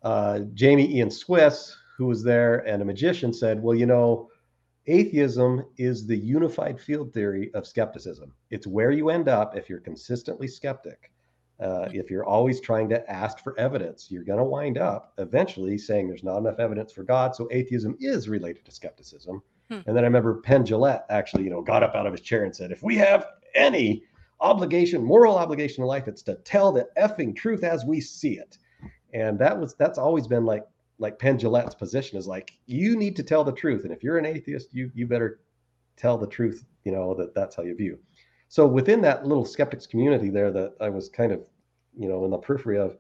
Uh, 0.04 0.42
Jamy 0.54 0.90
Ian 0.90 1.10
Swiss, 1.10 1.76
who 1.98 2.06
was 2.08 2.24
there 2.24 2.60
and 2.68 2.82
a 2.82 2.86
magician, 2.86 3.34
said, 3.34 3.62
Well, 3.62 3.76
you 3.76 3.86
know, 3.86 4.30
atheism 4.88 5.66
is 5.78 6.06
the 6.06 6.18
unified 6.18 6.80
field 6.80 7.14
theory 7.14 7.52
of 7.54 7.66
skepticism. 7.68 8.34
It's 8.50 8.68
where 8.68 8.92
you 8.92 9.10
end 9.10 9.30
up 9.30 9.56
if 9.56 9.70
you're 9.70 9.80
consistently 9.80 10.48
skeptic. 10.48 11.12
Uh, 11.60 11.88
if 11.94 12.10
you're 12.10 12.26
always 12.26 12.60
trying 12.60 12.90
to 12.90 13.10
ask 13.10 13.40
for 13.40 13.58
evidence, 13.60 14.08
you're 14.10 14.24
going 14.24 14.40
to 14.40 14.44
wind 14.44 14.78
up 14.78 15.14
eventually 15.18 15.78
saying 15.78 16.08
there's 16.08 16.24
not 16.24 16.40
enough 16.40 16.60
evidence 16.60 16.92
for 16.92 17.04
God. 17.04 17.36
So 17.36 17.48
atheism 17.52 17.96
is 18.00 18.28
related 18.28 18.66
to 18.66 18.72
skepticism. 18.72 19.42
Hmm. 19.70 19.80
And 19.86 19.96
then 19.96 20.00
I 20.00 20.08
remember 20.08 20.42
Penn 20.42 20.66
Jillette 20.66 21.04
actually, 21.10 21.44
you 21.44 21.50
know, 21.50 21.62
got 21.62 21.84
up 21.84 21.96
out 21.96 22.08
of 22.08 22.12
his 22.12 22.22
chair 22.22 22.44
and 22.44 22.54
said, 22.54 22.72
if 22.72 22.84
we 22.84 22.96
have 22.98 23.28
any 23.56 24.04
obligation, 24.42 25.04
moral 25.04 25.38
obligation 25.38 25.84
in 25.84 25.88
life, 25.88 26.08
it's 26.08 26.24
to 26.24 26.36
tell 26.36 26.72
the 26.72 26.90
effing 26.98 27.36
truth 27.36 27.64
as 27.64 27.86
we 27.86 28.02
see 28.02 28.38
it. 28.38 28.58
And 29.14 29.38
that 29.40 29.58
was 29.58 29.76
that's 29.76 30.00
always 30.00 30.28
been 30.28 30.44
like 30.44 30.66
like 31.00 31.20
Penn 31.20 31.38
Jillette's 31.38 31.76
position 31.76 32.18
is 32.18 32.28
like 32.28 32.54
you 32.66 32.96
need 32.96 33.16
to 33.16 33.24
tell 33.24 33.44
the 33.44 33.52
truth, 33.52 33.84
and 33.84 33.94
if 33.94 34.04
you're 34.04 34.18
an 34.18 34.26
atheist, 34.26 34.74
you 34.74 34.92
you 34.94 35.08
better 35.08 35.40
tell 35.98 36.18
the 36.18 36.28
truth. 36.28 36.66
You 36.84 36.92
know 36.92 37.14
that 37.16 37.34
that's 37.34 37.56
how 37.56 37.64
you 37.64 37.76
view. 37.76 37.98
So 38.50 38.68
within 38.68 39.02
that 39.02 39.26
little 39.26 39.46
skeptics 39.46 39.88
community 39.88 40.30
there, 40.30 40.52
that 40.52 40.74
I 40.80 40.90
was 40.90 41.10
kind 41.10 41.32
of 41.32 41.42
you 41.98 42.08
know 42.08 42.26
in 42.26 42.32
the 42.32 42.38
periphery 42.38 42.78
of, 42.78 42.98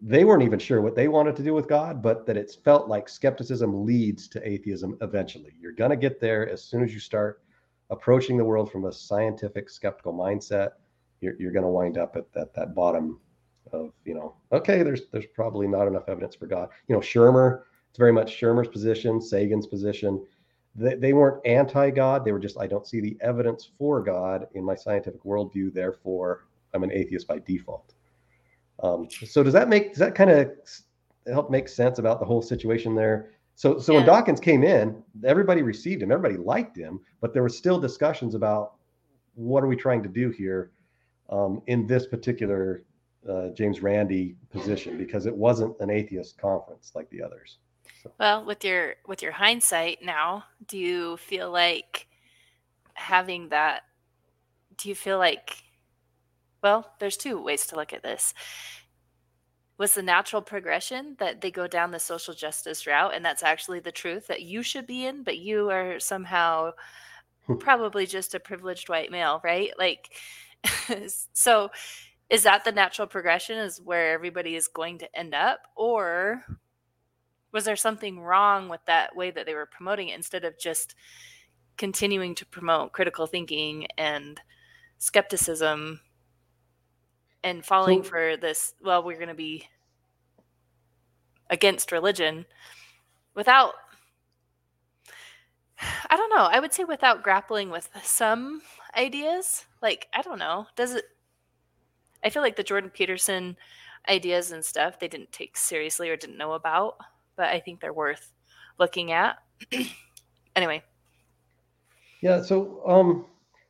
they 0.00 0.24
weren't 0.24 0.42
even 0.42 0.58
sure 0.58 0.80
what 0.80 0.94
they 0.94 1.08
wanted 1.08 1.36
to 1.36 1.42
do 1.42 1.54
with 1.54 1.68
God, 1.68 2.02
but 2.02 2.26
that 2.26 2.36
it's 2.36 2.54
felt 2.54 2.88
like 2.88 3.08
skepticism 3.08 3.84
leads 3.84 4.28
to 4.28 4.48
atheism 4.48 4.96
eventually. 5.00 5.54
You're 5.60 5.72
gonna 5.72 5.96
get 5.96 6.20
there 6.20 6.48
as 6.48 6.62
soon 6.62 6.82
as 6.82 6.92
you 6.92 7.00
start 7.00 7.42
approaching 7.92 8.38
the 8.38 8.44
world 8.44 8.72
from 8.72 8.86
a 8.86 8.92
scientific 8.92 9.68
skeptical 9.68 10.14
mindset. 10.14 10.70
You're, 11.20 11.34
you're 11.38 11.52
going 11.52 11.64
to 11.64 11.68
wind 11.68 11.98
up 11.98 12.16
at 12.16 12.32
that, 12.32 12.54
that 12.54 12.74
bottom 12.74 13.20
of 13.72 13.92
you 14.04 14.14
know 14.14 14.34
okay 14.52 14.82
there's 14.82 15.02
there's 15.12 15.26
probably 15.34 15.66
not 15.66 15.86
enough 15.86 16.04
evidence 16.08 16.34
for 16.34 16.46
god. 16.46 16.68
You 16.88 16.94
know 16.94 17.00
shermer 17.00 17.62
it's 17.90 17.98
very 17.98 18.12
much 18.12 18.38
shermer's 18.38 18.68
position 18.68 19.20
sagan's 19.20 19.66
position. 19.66 20.24
They, 20.74 20.94
they 20.94 21.12
weren't 21.12 21.46
anti-god. 21.46 22.24
They 22.24 22.32
were 22.32 22.38
just 22.38 22.58
i 22.58 22.66
don't 22.66 22.86
see 22.86 23.00
the 23.00 23.16
evidence 23.20 23.70
for 23.78 24.02
god 24.02 24.46
in 24.54 24.64
my 24.64 24.74
scientific 24.74 25.22
worldview 25.24 25.72
therefore 25.72 26.46
i'm 26.74 26.82
an 26.82 26.92
atheist 26.92 27.26
by 27.26 27.38
default. 27.40 27.94
Um, 28.82 29.08
so 29.10 29.42
does 29.42 29.52
that 29.52 29.68
make 29.68 29.90
does 29.90 29.98
that 29.98 30.14
kind 30.14 30.30
of 30.30 30.50
help 31.26 31.50
make 31.50 31.68
sense 31.68 31.98
about 31.98 32.18
the 32.18 32.26
whole 32.26 32.42
situation 32.42 32.94
there? 32.94 33.30
So 33.54 33.78
so 33.78 33.92
yeah. 33.92 33.98
when 33.98 34.06
dawkins 34.06 34.40
came 34.40 34.64
in 34.64 35.02
everybody 35.24 35.62
received 35.62 36.02
him 36.02 36.10
everybody 36.10 36.42
liked 36.42 36.76
him 36.76 37.00
but 37.20 37.32
there 37.32 37.42
were 37.42 37.50
still 37.50 37.78
discussions 37.78 38.34
about 38.34 38.74
what 39.34 39.62
are 39.62 39.66
we 39.66 39.76
trying 39.76 40.02
to 40.02 40.08
do 40.08 40.30
here 40.30 40.72
um, 41.30 41.62
in 41.66 41.86
this 41.86 42.06
particular 42.06 42.84
uh, 43.28 43.48
James 43.50 43.82
Randi 43.82 44.36
position 44.50 44.98
because 44.98 45.26
it 45.26 45.34
wasn't 45.34 45.78
an 45.80 45.90
atheist 45.90 46.38
conference 46.38 46.92
like 46.94 47.08
the 47.10 47.22
others. 47.22 47.58
So. 48.02 48.10
Well, 48.18 48.44
with 48.44 48.64
your 48.64 48.94
with 49.06 49.22
your 49.22 49.32
hindsight 49.32 49.98
now, 50.02 50.44
do 50.66 50.76
you 50.76 51.16
feel 51.18 51.50
like 51.50 52.08
having 52.94 53.48
that? 53.50 53.82
Do 54.76 54.88
you 54.88 54.94
feel 54.94 55.18
like? 55.18 55.62
Well, 56.62 56.92
there's 56.98 57.16
two 57.16 57.40
ways 57.40 57.66
to 57.68 57.76
look 57.76 57.92
at 57.92 58.02
this. 58.02 58.34
Was 59.78 59.94
the 59.94 60.02
natural 60.02 60.42
progression 60.42 61.16
that 61.18 61.40
they 61.40 61.50
go 61.50 61.66
down 61.66 61.90
the 61.90 61.98
social 61.98 62.34
justice 62.34 62.86
route, 62.86 63.14
and 63.14 63.24
that's 63.24 63.42
actually 63.42 63.80
the 63.80 63.92
truth 63.92 64.26
that 64.28 64.42
you 64.42 64.62
should 64.62 64.86
be 64.86 65.06
in, 65.06 65.22
but 65.22 65.38
you 65.38 65.70
are 65.70 65.98
somehow 65.98 66.72
hmm. 67.46 67.56
probably 67.56 68.06
just 68.06 68.34
a 68.34 68.40
privileged 68.40 68.88
white 68.88 69.10
male, 69.10 69.40
right? 69.42 69.72
Like, 69.78 70.10
so 71.32 71.70
is 72.32 72.44
that 72.44 72.64
the 72.64 72.72
natural 72.72 73.06
progression 73.06 73.58
is 73.58 73.78
where 73.78 74.12
everybody 74.12 74.56
is 74.56 74.66
going 74.66 74.96
to 74.98 75.16
end 75.16 75.34
up 75.34 75.60
or 75.76 76.42
was 77.52 77.64
there 77.64 77.76
something 77.76 78.18
wrong 78.18 78.70
with 78.70 78.80
that 78.86 79.14
way 79.14 79.30
that 79.30 79.44
they 79.44 79.54
were 79.54 79.66
promoting 79.66 80.08
it 80.08 80.16
instead 80.16 80.42
of 80.42 80.58
just 80.58 80.94
continuing 81.76 82.34
to 82.34 82.46
promote 82.46 82.92
critical 82.92 83.26
thinking 83.26 83.86
and 83.98 84.40
skepticism 84.96 86.00
and 87.44 87.64
falling 87.66 88.02
so, 88.02 88.08
for 88.08 88.36
this 88.38 88.72
well 88.82 89.02
we're 89.02 89.18
going 89.18 89.28
to 89.28 89.34
be 89.34 89.68
against 91.50 91.92
religion 91.92 92.46
without 93.34 93.74
I 96.08 96.16
don't 96.16 96.30
know. 96.30 96.44
I 96.44 96.60
would 96.60 96.72
say 96.72 96.84
without 96.84 97.24
grappling 97.24 97.68
with 97.68 97.88
some 98.04 98.62
ideas. 98.96 99.66
Like, 99.82 100.06
I 100.14 100.22
don't 100.22 100.38
know. 100.38 100.66
Does 100.76 100.94
it 100.94 101.04
I 102.24 102.30
feel 102.30 102.42
like 102.42 102.56
the 102.56 102.62
Jordan 102.62 102.90
Peterson 102.90 103.56
ideas 104.08 104.52
and 104.52 104.64
stuff 104.64 104.98
they 104.98 105.08
didn't 105.08 105.32
take 105.32 105.56
seriously 105.56 106.10
or 106.10 106.16
didn't 106.16 106.38
know 106.38 106.52
about, 106.52 106.96
but 107.36 107.46
I 107.46 107.60
think 107.60 107.80
they're 107.80 107.92
worth 107.92 108.32
looking 108.78 109.12
at. 109.12 109.36
anyway. 110.56 110.82
Yeah, 112.20 112.42
so 112.42 112.82
um 112.86 113.26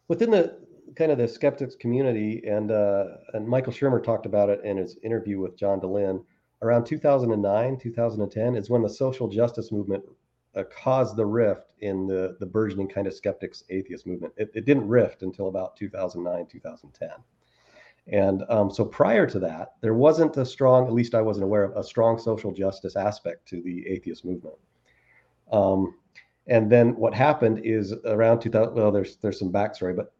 within 0.08 0.30
the 0.30 0.60
kind 0.96 1.10
of 1.10 1.18
the 1.18 1.28
skeptics 1.28 1.74
community 1.74 2.42
and 2.46 2.70
uh 2.70 3.04
and 3.34 3.46
Michael 3.46 3.72
Shermer 3.72 4.02
talked 4.02 4.26
about 4.26 4.48
it 4.48 4.64
in 4.64 4.76
his 4.76 4.96
interview 5.02 5.40
with 5.40 5.56
John 5.56 5.80
Dehlin 5.80 6.22
around 6.62 6.84
2009, 6.84 7.78
2010 7.78 8.56
is 8.56 8.70
when 8.70 8.82
the 8.82 8.88
social 8.88 9.28
justice 9.28 9.72
movement 9.72 10.04
uh, 10.54 10.62
caused 10.64 11.16
the 11.16 11.26
rift 11.26 11.72
in 11.80 12.06
the 12.06 12.36
the 12.40 12.46
burgeoning 12.46 12.88
kind 12.88 13.06
of 13.06 13.14
skeptics 13.14 13.64
atheist 13.70 14.06
movement. 14.06 14.32
It, 14.36 14.50
it 14.54 14.64
didn't 14.64 14.86
rift 14.86 15.22
until 15.22 15.48
about 15.48 15.76
2009, 15.76 16.46
2010. 16.46 17.10
And 18.08 18.42
um, 18.48 18.70
so 18.70 18.84
prior 18.84 19.26
to 19.28 19.38
that, 19.40 19.74
there 19.80 19.94
wasn't 19.94 20.36
a 20.36 20.44
strong, 20.44 20.86
at 20.86 20.92
least 20.92 21.14
I 21.14 21.22
wasn't 21.22 21.44
aware 21.44 21.64
of, 21.64 21.76
a 21.76 21.84
strong 21.84 22.18
social 22.18 22.52
justice 22.52 22.96
aspect 22.96 23.46
to 23.48 23.62
the 23.62 23.86
atheist 23.86 24.24
movement. 24.24 24.56
Um, 25.52 25.94
and 26.48 26.70
then 26.70 26.96
what 26.96 27.14
happened 27.14 27.60
is 27.64 27.94
around 28.04 28.40
2000, 28.40 28.74
well, 28.74 28.90
there's 28.90 29.16
there's 29.16 29.38
some 29.38 29.52
backstory, 29.52 29.94
but 29.94 30.12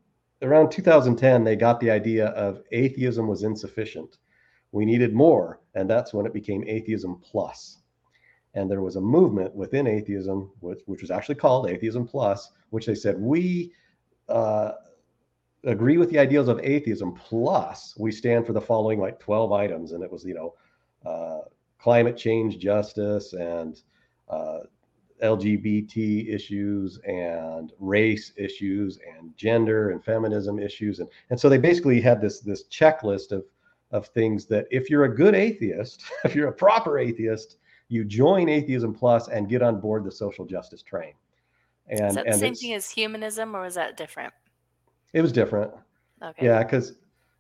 around 0.43 0.70
2010, 0.70 1.43
they 1.43 1.57
got 1.57 1.80
the 1.80 1.91
idea 1.91 2.26
of 2.28 2.62
atheism 2.70 3.26
was 3.26 3.43
insufficient. 3.43 4.18
We 4.70 4.85
needed 4.85 5.12
more, 5.12 5.61
and 5.74 5.91
that's 5.91 6.14
when 6.14 6.26
it 6.26 6.33
became 6.33 6.64
atheism 6.66 7.20
plus. 7.22 7.78
And 8.55 8.70
there 8.70 8.83
was 8.83 8.97
a 8.97 9.01
movement 9.01 9.55
within 9.55 9.87
atheism, 9.87 10.51
which, 10.61 10.80
which 10.87 11.01
was 11.01 11.11
actually 11.11 11.37
called 11.37 11.70
Atheism 11.70 12.07
Plus, 12.07 12.53
which 12.68 12.85
they 12.85 12.95
said 12.95 13.18
we 13.18 13.72
uh, 14.28 14.72
agree 15.64 15.96
with 15.96 16.10
the 16.10 16.18
ideals 16.18 16.48
of 16.48 16.60
atheism 16.60 17.12
plus 17.14 17.94
we 17.98 18.10
stand 18.10 18.46
for 18.46 18.52
the 18.52 18.60
following 18.60 18.98
like 18.98 19.18
12 19.18 19.52
items 19.52 19.92
and 19.92 20.02
it 20.02 20.10
was 20.10 20.24
you 20.24 20.34
know 20.34 20.54
uh, 21.04 21.42
climate 21.78 22.16
change 22.16 22.58
justice 22.58 23.32
and 23.32 23.82
uh, 24.28 24.60
lgbt 25.22 26.28
issues 26.28 26.98
and 27.06 27.72
race 27.78 28.32
issues 28.36 28.98
and 29.16 29.36
gender 29.36 29.90
and 29.90 30.04
feminism 30.04 30.58
issues 30.58 30.98
and, 30.98 31.08
and 31.30 31.38
so 31.38 31.48
they 31.48 31.58
basically 31.58 32.00
had 32.00 32.20
this 32.20 32.40
this 32.40 32.64
checklist 32.68 33.30
of 33.32 33.44
of 33.92 34.06
things 34.08 34.46
that 34.46 34.66
if 34.70 34.88
you're 34.88 35.04
a 35.04 35.14
good 35.14 35.34
atheist 35.34 36.02
if 36.24 36.34
you're 36.34 36.48
a 36.48 36.52
proper 36.52 36.98
atheist 36.98 37.58
you 37.92 38.04
join 38.04 38.48
atheism 38.48 38.94
plus 38.94 39.28
and 39.28 39.48
get 39.50 39.60
on 39.60 39.78
board 39.78 40.02
the 40.02 40.10
social 40.10 40.46
justice 40.46 40.82
train. 40.82 41.12
And 41.88 42.08
is 42.08 42.14
that 42.14 42.26
the 42.26 42.32
same 42.32 42.54
thing 42.54 42.72
as 42.72 42.88
humanism 42.88 43.54
or 43.54 43.66
is 43.66 43.74
that 43.74 43.98
different 43.98 44.32
it 45.12 45.22
was 45.22 45.32
different. 45.32 45.72
Okay. 46.22 46.46
Yeah, 46.46 46.62
because 46.62 46.94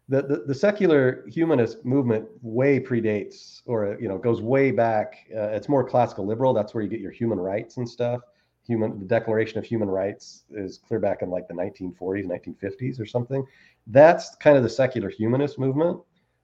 the, 0.08 0.22
the, 0.22 0.44
the 0.46 0.54
secular 0.54 1.24
humanist 1.28 1.84
movement 1.84 2.26
way 2.42 2.80
predates, 2.80 3.62
or 3.66 3.96
you 4.00 4.08
know, 4.08 4.18
goes 4.18 4.40
way 4.42 4.70
back. 4.70 5.26
Uh, 5.34 5.48
it's 5.48 5.68
more 5.68 5.84
classical 5.84 6.26
liberal. 6.26 6.52
That's 6.52 6.74
where 6.74 6.82
you 6.82 6.90
get 6.90 7.00
your 7.00 7.12
human 7.12 7.38
rights 7.38 7.76
and 7.76 7.88
stuff. 7.88 8.20
Human, 8.66 8.98
the 9.00 9.06
Declaration 9.06 9.58
of 9.58 9.64
Human 9.64 9.88
Rights 9.88 10.44
is 10.50 10.78
clear 10.78 11.00
back 11.00 11.22
in 11.22 11.30
like 11.30 11.48
the 11.48 11.54
1940s, 11.54 12.26
1950s, 12.26 13.00
or 13.00 13.06
something. 13.06 13.44
That's 13.88 14.36
kind 14.36 14.56
of 14.56 14.62
the 14.62 14.68
secular 14.68 15.08
humanist 15.08 15.58
movement. 15.58 16.00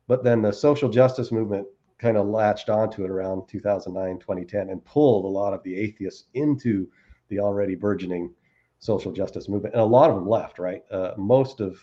But 0.08 0.24
then 0.24 0.42
the 0.42 0.52
social 0.52 0.88
justice 0.88 1.30
movement 1.30 1.66
kind 1.98 2.16
of 2.16 2.26
latched 2.26 2.70
onto 2.70 3.04
it 3.04 3.10
around 3.10 3.46
2009, 3.48 4.18
2010, 4.18 4.70
and 4.70 4.84
pulled 4.84 5.26
a 5.26 5.28
lot 5.28 5.52
of 5.52 5.62
the 5.62 5.76
atheists 5.76 6.24
into 6.34 6.88
the 7.28 7.38
already 7.38 7.74
burgeoning 7.74 8.32
social 8.78 9.12
justice 9.12 9.48
movement, 9.48 9.74
and 9.74 9.82
a 9.82 9.86
lot 9.86 10.10
of 10.10 10.16
them 10.16 10.28
left. 10.28 10.58
Right, 10.58 10.82
uh, 10.90 11.12
most 11.16 11.60
of 11.60 11.78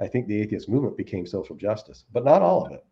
I 0.00 0.06
think 0.06 0.26
the 0.26 0.40
atheist 0.40 0.68
movement 0.68 0.96
became 0.96 1.26
social 1.26 1.56
justice, 1.56 2.04
but 2.12 2.24
not 2.24 2.42
all 2.42 2.66
of 2.66 2.72
it. 2.72 2.84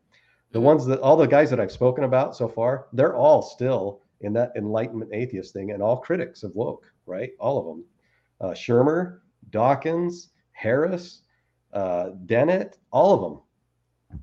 The 0.52 0.58
mm-hmm. 0.58 0.66
ones 0.66 0.86
that 0.86 1.00
all 1.00 1.16
the 1.16 1.26
guys 1.26 1.50
that 1.50 1.60
I've 1.60 1.72
spoken 1.72 2.04
about 2.04 2.36
so 2.36 2.48
far, 2.48 2.86
they're 2.92 3.16
all 3.16 3.42
still 3.42 4.02
in 4.20 4.32
that 4.34 4.52
enlightenment 4.56 5.10
atheist 5.12 5.52
thing, 5.52 5.72
and 5.72 5.82
all 5.82 5.96
critics 5.96 6.42
of 6.42 6.54
woke. 6.54 6.90
Right, 7.06 7.30
all 7.38 7.58
of 7.58 7.66
them. 7.66 7.84
Uh, 8.40 8.54
Shermer, 8.54 9.20
Dawkins, 9.50 10.30
Harris, 10.52 11.22
uh, 11.72 12.10
Dennett, 12.26 12.78
all 12.90 13.14
of 13.14 13.20
them 13.20 13.40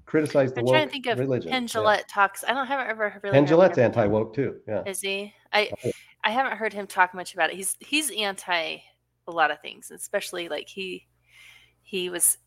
criticize 0.06 0.54
the 0.54 0.60
I'm 0.60 0.66
woke 0.66 0.74
trying 0.74 0.88
to 0.88 0.92
think 0.92 1.06
of 1.08 1.20
religion. 1.20 1.52
Penn 1.52 1.68
Yeah. 1.74 2.02
Talks. 2.08 2.44
I 2.48 2.54
don't 2.54 2.68
haven't 2.68 2.88
ever 2.88 3.20
really. 3.24 3.34
Penn 3.34 3.44
heard 3.44 3.50
Jillette's 3.50 3.78
him- 3.78 3.86
anti 3.86 4.08
woke 4.08 4.34
too. 4.34 4.60
Yeah. 4.68 4.84
Is 4.86 5.02
he? 5.02 5.34
I. 5.54 5.72
I 6.24 6.30
haven't 6.30 6.58
heard 6.58 6.72
him 6.72 6.86
talk 6.86 7.16
much 7.16 7.34
about 7.34 7.50
it. 7.50 7.56
He's 7.56 7.76
he's 7.80 8.12
anti 8.12 8.78
a 9.28 9.32
lot 9.32 9.52
of 9.52 9.62
things, 9.62 9.92
especially 9.92 10.50
like 10.50 10.68
he 10.68 11.08
he 11.82 12.10
was. 12.10 12.38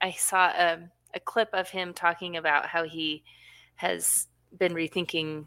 I 0.00 0.12
saw 0.12 0.52
um, 0.56 0.90
a 1.14 1.20
clip 1.20 1.48
of 1.52 1.68
him 1.68 1.94
talking 1.94 2.36
about 2.36 2.66
how 2.66 2.84
he 2.84 3.22
has 3.76 4.26
been 4.58 4.74
rethinking 4.74 5.46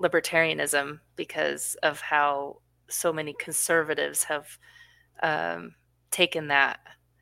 libertarianism 0.00 1.00
because 1.16 1.76
of 1.82 2.00
how 2.00 2.58
so 2.88 3.12
many 3.12 3.34
conservatives 3.38 4.24
have 4.24 4.58
um, 5.22 5.74
taken 6.10 6.48
that 6.48 6.78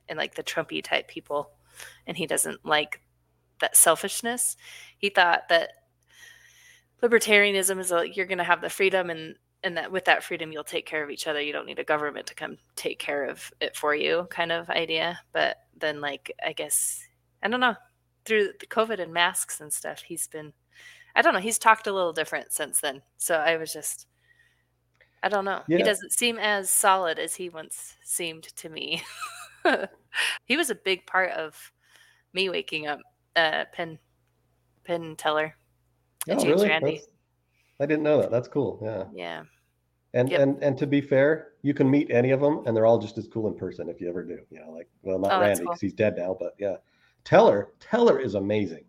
and 0.09 0.19
like 0.19 0.35
the 0.35 0.43
Trumpy 0.43 0.83
type 0.83 1.09
people, 1.09 1.51
and 2.07 2.17
he 2.17 2.27
doesn't 2.27 2.65
like 2.67 3.01
that 3.61 3.77
selfishness. 3.77 4.57
He 4.99 5.09
thought 5.09 5.49
that 5.49 5.71
libertarianism 7.03 7.79
is 7.79 7.91
like 7.91 8.17
you're 8.17 8.27
going 8.27 8.39
to 8.39 8.45
have 8.45 8.61
the 8.61 8.71
freedom 8.71 9.11
and 9.11 9.37
and 9.65 9.77
that 9.77 9.91
with 9.91 10.05
that 10.05 10.23
freedom 10.23 10.53
you'll 10.53 10.63
take 10.63 10.87
care 10.87 11.03
of 11.03 11.11
each 11.11 11.27
other 11.27 11.41
you 11.41 11.53
don't 11.53 11.67
need 11.67 11.79
a 11.79 11.85
government 11.85 12.27
to 12.27 12.35
come 12.35 12.57
take 12.77 12.99
care 12.99 13.25
of 13.25 13.51
it 13.61 13.75
for 13.77 13.95
you 13.95 14.27
kind 14.31 14.53
of 14.53 14.69
idea 14.71 15.19
but 15.33 15.57
then 15.79 16.01
like 16.01 16.31
i 16.47 16.53
guess 16.53 17.03
i 17.43 17.49
don't 17.49 17.61
know 17.61 17.75
through 18.25 18.51
the 18.61 18.67
covid 18.67 19.01
and 19.01 19.13
masks 19.13 19.61
and 19.61 19.73
stuff 19.73 20.01
he's 20.01 20.29
been 20.29 20.53
i 21.17 21.23
don't 21.23 21.35
know 21.35 21.41
he's 21.41 21.59
talked 21.59 21.87
a 21.87 21.93
little 21.93 22.13
different 22.13 22.53
since 22.53 22.81
then 22.81 23.01
so 23.17 23.37
i 23.37 23.57
was 23.57 23.73
just 23.73 24.07
i 25.23 25.29
don't 25.29 25.45
know 25.45 25.63
he 25.79 25.83
doesn't 25.85 26.13
seem 26.13 26.39
as 26.39 26.71
solid 26.71 27.19
as 27.19 27.35
he 27.35 27.49
once 27.49 27.97
seemed 28.05 28.45
to 28.45 28.69
me 28.69 29.03
he 30.45 30.57
was 30.57 30.71
a 30.71 30.75
big 30.75 31.07
part 31.07 31.31
of 31.33 31.73
me 32.35 32.49
waking 32.51 32.87
up 32.87 33.01
uh 33.37 33.65
penn 33.73 33.99
penn 34.85 35.17
teller 35.17 35.57
Oh, 36.27 36.43
really? 36.47 36.69
That's- 36.69 37.07
I 37.81 37.87
didn't 37.87 38.05
know 38.05 38.21
that. 38.21 38.31
That's 38.31 38.49
cool. 38.49 38.79
Yeah. 38.83 39.05
yeah 39.13 39.43
And 40.15 40.31
Yep. 40.31 40.41
and 40.41 40.63
and 40.63 40.79
to 40.79 40.87
be 40.87 41.01
fair, 41.01 41.49
you 41.63 41.75
can 41.75 41.91
meet 41.91 42.11
any 42.11 42.31
of 42.31 42.41
them, 42.41 42.63
and 42.67 42.75
they're 42.77 42.87
all 42.87 42.99
just 42.99 43.19
as 43.19 43.29
cool 43.29 43.49
in 43.49 43.55
person 43.55 43.89
if 43.89 44.01
you 44.01 44.09
ever 44.09 44.23
do. 44.25 44.39
You 44.51 44.61
know, 44.61 44.71
like 44.71 44.89
well, 45.03 45.19
not 45.19 45.33
Oh, 45.33 45.41
Randi 45.41 45.59
cool. 45.65 45.73
because 45.73 45.81
he's 45.81 45.93
dead 45.93 46.17
now, 46.17 46.37
but 46.39 46.55
yeah, 46.59 46.77
Teller. 47.25 47.73
Teller 47.81 48.19
is 48.21 48.35
amazing. 48.37 48.85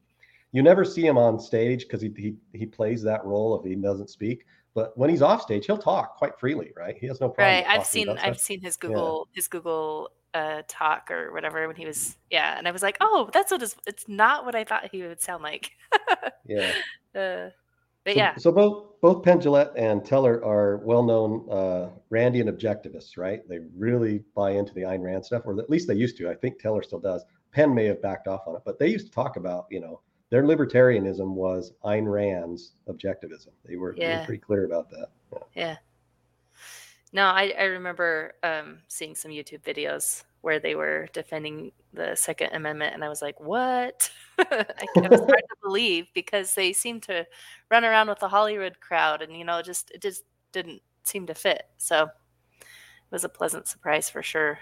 You 0.52 0.62
never 0.62 0.86
see 0.86 1.06
him 1.06 1.18
on 1.18 1.40
stage 1.40 1.84
because 1.84 2.02
he, 2.02 2.14
he 2.16 2.36
he 2.54 2.66
plays 2.66 3.02
that 3.04 3.26
role 3.26 3.60
if 3.60 3.66
he 3.66 3.76
doesn't 3.76 4.10
speak. 4.10 4.46
But 4.76 4.98
when 4.98 5.10
he's 5.10 5.22
off 5.22 5.42
stage, 5.42 5.66
he'll 5.66 5.78
talk 5.78 6.18
quite 6.18 6.40
freely, 6.40 6.72
right? 6.78 6.96
He 6.98 7.08
has 7.08 7.20
no 7.20 7.30
problem. 7.30 7.56
right 7.56 7.66
i've 7.68 7.86
seen 7.88 8.10
i've 8.10 8.40
seen 8.40 8.62
his 8.62 8.78
google 8.78 9.28
his 9.34 9.48
google 9.48 10.10
uh 10.34 10.62
talk 10.68 11.10
or 11.10 11.32
whatever 11.34 11.66
when 11.66 11.76
he 11.78 11.86
was 11.86 12.18
yeah 12.30 12.58
and 12.58 12.68
i 12.68 12.72
was 12.72 12.84
like 12.84 12.98
oh 13.00 13.30
that's 13.34 13.52
what 13.52 13.62
his, 13.62 13.74
it's 13.88 14.06
not 14.10 14.46
what 14.46 14.54
i 14.54 14.64
thought 14.66 14.90
he 14.92 15.02
would 15.02 15.22
sound 15.22 15.42
like 15.42 15.72
Yeah. 16.46 16.74
uh, 17.16 17.50
but 18.06 18.14
So, 18.14 18.20
yeah 18.20 18.36
so 18.38 18.52
both 18.52 18.86
both 19.02 19.24
Penn 19.24 19.40
Jillette 19.40 19.72
and 19.76 20.04
Teller 20.04 20.44
are 20.44 20.78
well-known 20.78 21.48
uh, 21.52 21.90
Randian 22.12 22.50
objectivists, 22.50 23.18
right? 23.18 23.48
They 23.48 23.60
really 23.78 24.24
buy 24.36 24.52
into 24.52 24.74
the 24.74 24.82
Ayn 24.82 25.04
Rand 25.04 25.24
stuff, 25.24 25.44
or 25.46 25.60
at 25.60 25.70
least 25.70 25.88
they 25.88 25.94
used 25.94 26.18
to. 26.18 26.30
I 26.30 26.34
think 26.34 26.58
Teller 26.58 26.82
still 26.82 27.00
does. 27.00 27.24
Penn 27.52 27.76
may 27.76 27.86
have 27.86 28.02
backed 28.02 28.28
off 28.28 28.48
on 28.48 28.56
it, 28.56 28.64
but 28.66 28.80
they 28.80 28.88
used 28.88 29.06
to 29.06 29.12
talk 29.12 29.36
about, 29.36 29.68
you 29.70 29.80
know, 29.80 30.02
their 30.32 30.42
libertarianism 30.42 31.36
was 31.36 31.74
Ayn 31.84 32.12
Rand's 32.12 32.74
objectivism. 32.88 33.50
They 33.64 33.76
were, 33.76 33.94
they 33.96 34.08
were 34.08 34.26
pretty 34.26 34.42
clear 34.42 34.66
about 34.66 34.90
that. 34.90 35.10
Yeah. 35.32 35.40
yeah 35.54 35.76
no 37.16 37.26
i 37.26 37.54
i 37.58 37.64
remember 37.64 38.34
um 38.44 38.80
seeing 38.88 39.16
some 39.16 39.32
youtube 39.32 39.62
videos 39.62 40.24
where 40.46 40.60
they 40.60 40.76
were 40.76 41.08
defending 41.12 41.72
the 41.94 42.16
second 42.16 42.52
amendment 42.54 42.94
and 42.94 43.04
i 43.04 43.10
was 43.10 43.22
like 43.22 43.40
what 43.40 44.10
I, 44.40 44.66
it 44.96 45.10
was 45.10 45.20
hard 45.20 45.30
to 45.30 45.56
believe 45.64 46.08
because 46.14 46.54
they 46.54 46.72
seemed 46.72 47.04
to 47.04 47.26
run 47.72 47.84
around 47.84 48.10
with 48.10 48.20
the 48.20 48.28
hollywood 48.30 48.80
crowd 48.80 49.22
and 49.22 49.36
you 49.36 49.44
know 49.44 49.62
just 49.62 49.92
it 49.92 50.02
just 50.02 50.24
didn't 50.52 50.82
seem 51.04 51.26
to 51.28 51.34
fit 51.34 51.64
so 51.78 52.04
it 52.04 53.12
was 53.12 53.24
a 53.24 53.30
pleasant 53.30 53.68
surprise 53.68 54.10
for 54.10 54.22
sure 54.24 54.60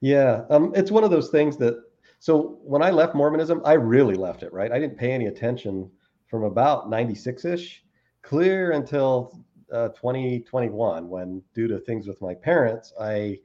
Yeah, 0.00 0.44
um, 0.50 0.72
it's 0.74 0.90
one 0.90 1.04
of 1.04 1.10
those 1.10 1.30
things 1.30 1.56
that. 1.58 1.82
So 2.20 2.58
when 2.62 2.82
I 2.82 2.90
left 2.90 3.14
Mormonism, 3.14 3.62
I 3.64 3.74
really 3.74 4.14
left 4.14 4.42
it. 4.42 4.52
Right, 4.52 4.72
I 4.72 4.78
didn't 4.78 4.96
pay 4.96 5.12
any 5.12 5.26
attention 5.26 5.90
from 6.28 6.44
about 6.44 6.88
'96 6.88 7.44
ish, 7.44 7.84
clear 8.22 8.72
until 8.72 9.44
uh, 9.72 9.88
2021, 9.88 11.08
when 11.08 11.42
due 11.54 11.68
to 11.68 11.78
things 11.78 12.06
with 12.06 12.20
my 12.22 12.34
parents, 12.34 12.92
I 13.00 13.38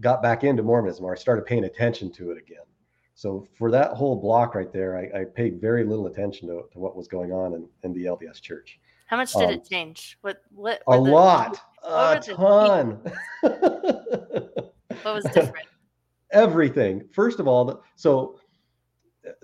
got 0.00 0.22
back 0.22 0.44
into 0.44 0.62
Mormonism, 0.62 1.04
or 1.04 1.12
I 1.12 1.16
started 1.16 1.46
paying 1.46 1.64
attention 1.64 2.10
to 2.12 2.30
it 2.30 2.38
again. 2.38 2.58
So 3.14 3.46
for 3.56 3.70
that 3.70 3.92
whole 3.92 4.16
block 4.16 4.54
right 4.54 4.72
there, 4.72 4.96
I, 4.98 5.20
I 5.20 5.24
paid 5.24 5.60
very 5.60 5.84
little 5.84 6.06
attention 6.08 6.48
to, 6.48 6.62
to 6.72 6.78
what 6.78 6.96
was 6.96 7.06
going 7.06 7.32
on 7.32 7.54
in, 7.54 7.68
in 7.84 7.92
the 7.92 8.06
LDS 8.06 8.40
Church. 8.40 8.80
how 9.06 9.16
much 9.16 9.32
did 9.32 9.44
Um, 9.44 9.50
it 9.50 9.64
change 9.70 10.18
what 10.22 10.42
what 10.52 10.82
A 10.88 10.92
the- 10.94 11.00
lot, 11.00 11.60
a 11.84 12.18
ton. 12.20 13.00
what 15.02 15.14
was 15.14 15.24
different 15.24 15.66
everything. 16.30 17.06
First 17.12 17.38
of 17.38 17.46
all, 17.46 17.64
the- 17.64 17.78
so 17.94 18.40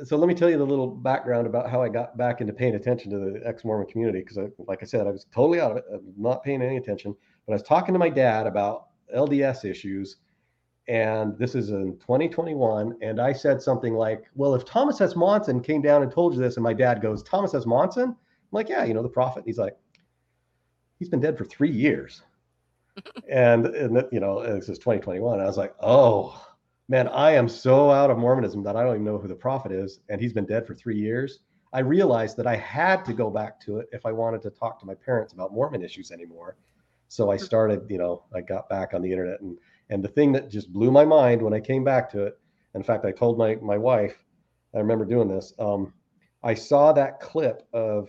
so 0.04 0.16
let 0.18 0.26
me 0.28 0.34
tell 0.34 0.50
you 0.50 0.58
the 0.58 0.66
little 0.66 0.88
background 0.88 1.46
about 1.46 1.70
how 1.70 1.80
I 1.80 1.88
got 1.88 2.16
back 2.18 2.40
into 2.42 2.52
paying 2.52 2.74
attention 2.74 3.10
to 3.12 3.18
the 3.18 3.40
ex-Mormon 3.46 3.86
community 3.86 4.18
because, 4.20 4.36
I, 4.36 4.48
like 4.58 4.82
I 4.82 4.84
said, 4.84 5.06
I 5.06 5.10
was 5.10 5.24
totally 5.34 5.58
out 5.60 5.70
of 5.70 5.76
it, 5.78 5.84
I'm 5.94 6.02
not 6.18 6.42
paying 6.42 6.60
any 6.60 6.76
attention. 6.76 7.16
But 7.46 7.52
I 7.52 7.56
was 7.56 7.62
talking 7.62 7.94
to 7.94 7.98
my 7.98 8.10
dad 8.10 8.46
about 8.46 8.88
LDS 9.16 9.64
issues, 9.64 10.16
and 10.90 11.38
this 11.38 11.54
is 11.54 11.70
in 11.70 11.96
2021, 11.98 12.96
and 13.00 13.20
I 13.20 13.32
said 13.32 13.62
something 13.62 13.94
like, 13.94 14.24
"Well, 14.34 14.56
if 14.56 14.64
Thomas 14.64 15.00
S. 15.00 15.14
Monson 15.14 15.60
came 15.60 15.80
down 15.80 16.02
and 16.02 16.10
told 16.10 16.34
you 16.34 16.40
this," 16.40 16.56
and 16.56 16.64
my 16.64 16.72
dad 16.72 17.00
goes, 17.00 17.22
"Thomas 17.22 17.54
S. 17.54 17.64
Monson?" 17.64 18.08
I'm 18.08 18.16
like, 18.50 18.68
"Yeah, 18.68 18.82
you 18.84 18.92
know 18.92 19.02
the 19.02 19.08
prophet." 19.08 19.44
He's 19.46 19.56
like, 19.56 19.78
"He's 20.98 21.08
been 21.08 21.20
dead 21.20 21.38
for 21.38 21.44
three 21.44 21.70
years." 21.70 22.22
and 23.30 23.66
and 23.66 24.04
you 24.10 24.18
know 24.18 24.42
this 24.42 24.68
is 24.68 24.78
2021 24.78 25.38
i 25.38 25.44
was 25.44 25.56
like 25.56 25.74
oh 25.80 26.44
man 26.88 27.06
i 27.08 27.30
am 27.30 27.48
so 27.48 27.88
out 27.88 28.10
of 28.10 28.18
mormonism 28.18 28.64
that 28.64 28.74
i 28.76 28.82
don't 28.82 28.94
even 28.94 29.04
know 29.04 29.16
who 29.16 29.28
the 29.28 29.34
prophet 29.34 29.70
is 29.70 30.00
and 30.08 30.20
he's 30.20 30.32
been 30.32 30.44
dead 30.44 30.66
for 30.66 30.74
three 30.74 30.98
years 30.98 31.38
i 31.72 31.78
realized 31.78 32.36
that 32.36 32.48
i 32.48 32.56
had 32.56 33.04
to 33.04 33.12
go 33.12 33.30
back 33.30 33.60
to 33.60 33.78
it 33.78 33.88
if 33.92 34.04
i 34.04 34.10
wanted 34.12 34.42
to 34.42 34.50
talk 34.50 34.78
to 34.80 34.86
my 34.86 34.94
parents 34.94 35.32
about 35.32 35.52
mormon 35.52 35.82
issues 35.82 36.10
anymore 36.10 36.56
so 37.06 37.30
i 37.30 37.36
hmm. 37.36 37.44
started 37.44 37.88
you 37.88 37.96
know 37.96 38.24
i 38.34 38.40
got 38.40 38.68
back 38.68 38.92
on 38.92 39.00
the 39.00 39.10
internet 39.10 39.40
and 39.40 39.56
and 39.90 40.02
the 40.02 40.08
thing 40.08 40.32
that 40.32 40.48
just 40.48 40.72
blew 40.72 40.90
my 40.90 41.04
mind 41.04 41.42
when 41.42 41.52
i 41.52 41.60
came 41.60 41.84
back 41.84 42.10
to 42.10 42.24
it 42.24 42.38
in 42.74 42.82
fact 42.82 43.04
i 43.04 43.12
told 43.12 43.36
my 43.36 43.56
my 43.56 43.76
wife 43.76 44.24
i 44.74 44.78
remember 44.78 45.04
doing 45.04 45.28
this 45.28 45.52
um, 45.58 45.92
i 46.42 46.54
saw 46.54 46.92
that 46.92 47.20
clip 47.20 47.66
of 47.72 48.08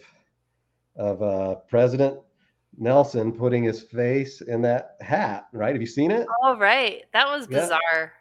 of 0.95 1.21
uh, 1.21 1.55
president 1.69 2.19
Nelson 2.77 3.31
putting 3.33 3.63
his 3.63 3.81
face 3.81 4.41
in 4.41 4.61
that 4.61 4.95
hat, 5.01 5.47
right? 5.51 5.73
Have 5.73 5.81
you 5.81 5.87
seen 5.87 6.11
it? 6.11 6.25
oh 6.43 6.57
right 6.57 7.03
that 7.13 7.27
was 7.27 7.47
Yeah. 7.47 7.61
bizarre 7.61 8.13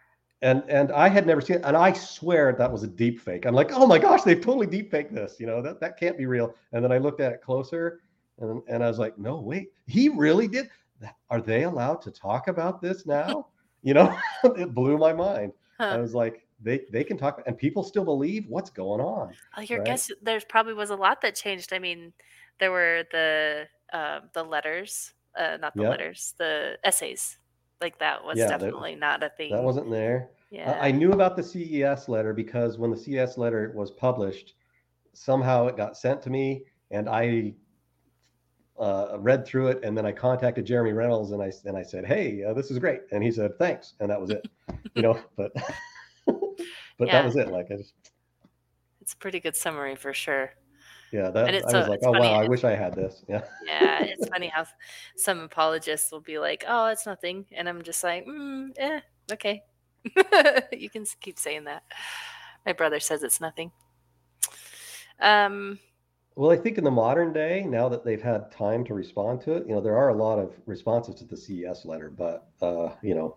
And 0.43 0.65
and 0.69 0.91
I 0.93 1.09
had 1.09 1.27
never 1.27 1.41
seen 1.41 1.57
it, 1.57 1.63
and 1.65 1.77
I 1.77 1.93
swear 1.93 2.53
that 2.59 2.73
was 2.73 2.83
a 2.83 2.87
deep 2.89 3.21
fake. 3.21 3.45
I'm 3.47 3.55
like, 3.55 3.71
oh 3.73 3.87
my 3.87 3.99
gosh, 3.99 4.23
they've 4.23 4.41
totally 4.41 4.67
deep 4.67 4.91
faked 4.91 5.15
this. 5.15 5.39
You 5.39 5.47
know, 5.47 5.61
that, 5.63 5.81
that 5.81 5.99
can't 5.99 6.17
be 6.17 6.27
real. 6.27 6.55
And 6.73 6.83
then 6.83 6.91
I 6.93 6.99
looked 6.99 7.21
at 7.21 7.33
it 7.33 7.43
closer 7.43 8.01
and, 8.39 8.63
and 8.69 8.83
I 8.83 8.89
was 8.89 8.99
like, 8.99 9.19
no, 9.19 9.39
wait, 9.41 9.69
he 9.87 10.09
really 10.09 10.49
did. 10.49 10.69
Are 11.29 11.41
they 11.41 11.65
allowed 11.65 12.01
to 12.03 12.11
talk 12.11 12.49
about 12.49 12.81
this 12.81 13.07
now? 13.07 13.49
You 13.83 13.95
know, 13.95 14.17
it 14.45 14.75
blew 14.75 14.99
my 14.99 15.13
mind. 15.13 15.53
I 15.79 15.97
was 15.97 16.15
like, 16.15 16.47
they 16.63 16.83
they 16.93 17.03
can 17.05 17.17
talk 17.17 17.43
and 17.47 17.57
people 17.57 17.83
still 17.83 18.05
believe 18.05 18.45
what's 18.49 18.69
going 18.71 19.01
on. 19.01 19.33
Oh, 19.57 19.63
your 19.63 19.79
right? 19.79 19.87
guess 19.87 20.11
there's 20.23 20.45
probably 20.45 20.75
was 20.75 20.91
a 20.91 20.97
lot 20.97 21.23
that 21.23 21.35
changed. 21.35 21.73
I 21.73 21.79
mean, 21.79 22.13
there 22.59 22.71
were 22.71 23.05
the 23.13 23.67
uh, 23.93 24.21
the 24.35 24.43
letters, 24.43 25.15
uh, 25.39 25.57
not 25.61 25.75
the 25.75 25.83
Yeah. 25.85 25.89
letters, 25.89 26.35
the 26.39 26.77
essays. 26.85 27.39
Like 27.81 27.99
that 27.99 28.23
was 28.23 28.37
Yeah, 28.37 28.49
that- 28.49 28.61
definitely 28.61 28.95
not 28.97 29.23
a 29.23 29.31
thing. 29.31 29.53
That 29.53 29.63
wasn't 29.63 29.91
there. 29.91 30.29
yeah. 30.51 30.79
I 30.81 30.91
knew 30.91 31.13
about 31.13 31.35
the 31.35 31.43
CES 31.43 32.09
letter 32.11 32.35
because 32.35 32.77
when 32.77 32.91
the 32.91 32.97
CES 32.99 33.39
letter 33.39 33.73
was 33.75 33.91
published, 33.91 34.55
somehow 35.15 35.67
it 35.67 35.79
got 35.79 35.97
sent 35.97 36.21
to 36.23 36.31
me, 36.31 36.67
and 36.91 37.09
I 37.09 37.55
uh, 38.81 39.17
read 39.19 39.47
through 39.47 39.69
it, 39.69 39.85
and 39.85 39.97
then 39.97 40.05
I 40.07 40.13
contacted 40.13 40.65
Jeremy 40.65 40.93
Runnells, 40.93 41.33
and 41.33 41.43
I 41.43 41.53
and 41.67 41.77
I 41.77 41.83
said, 41.83 42.05
"Hey, 42.07 42.43
uh, 42.43 42.55
this 42.55 42.71
is 42.71 42.79
great," 42.79 43.03
and 43.13 43.23
he 43.23 43.31
said, 43.31 43.59
"Thanks," 43.59 43.95
and 44.01 44.11
that 44.11 44.21
was 44.21 44.31
it. 44.31 44.49
You 44.95 45.03
know, 45.03 45.21
but 45.37 45.53
but 46.27 47.07
Yeah. 47.07 47.13
that 47.13 47.25
was 47.25 47.37
it. 47.37 47.49
Like 47.49 47.71
I 47.71 47.77
just 47.77 47.95
it's 49.01 49.13
a 49.13 49.17
pretty 49.17 49.39
good 49.41 49.55
summary 49.57 49.97
for 49.97 50.13
sure. 50.15 50.51
yeah, 51.13 51.31
that 51.31 51.47
And 51.49 51.57
it's 51.57 51.73
I 51.73 51.77
was 51.77 51.87
so- 51.87 51.91
like, 51.91 52.01
oh 52.03 52.13
funny, 52.13 52.21
wow, 52.29 52.41
I 52.41 52.49
wish 52.49 52.65
I 52.65 52.75
had 52.75 52.95
this. 52.95 53.25
Yeah, 53.29 53.43
Yeah, 53.67 54.03
it's 54.05 54.29
funny 54.29 54.49
how 54.49 54.65
some 55.17 55.41
apologists 55.41 56.11
will 56.13 56.21
be 56.21 56.39
like, 56.39 56.65
"Oh, 56.67 56.87
it's 56.87 57.07
nothing," 57.07 57.47
and 57.53 57.69
I'm 57.69 57.83
just 57.83 58.03
like, 58.05 58.27
mm, 58.27 58.71
"Eh, 58.79 59.01
okay." 59.33 59.63
you 60.73 60.89
can 60.89 61.05
keep 61.21 61.39
saying 61.39 61.65
that. 61.65 61.83
My 62.65 62.73
brother 62.73 63.01
says 63.01 63.23
it's 63.23 63.41
nothing. 63.41 63.71
Um, 65.21 65.79
Well, 66.37 66.51
I 66.51 66.57
think 66.57 66.79
in 66.79 66.85
the 66.85 66.91
modern 66.91 67.33
day, 67.33 67.65
now 67.67 67.89
that 67.89 68.05
they've 68.05 68.23
had 68.23 68.51
time 68.51 68.85
to 68.85 68.95
respond 68.95 69.41
to 69.43 69.55
it, 69.55 69.67
you 69.67 69.75
know, 69.75 69.81
there 69.81 69.97
are 69.97 70.11
a 70.11 70.15
lot 70.15 70.39
of 70.39 70.55
responses 70.67 71.15
to 71.17 71.25
the 71.25 71.37
CES 71.37 71.85
letter, 71.85 72.11
but 72.11 72.49
uh, 72.63 72.91
you 73.03 73.15
know, 73.15 73.37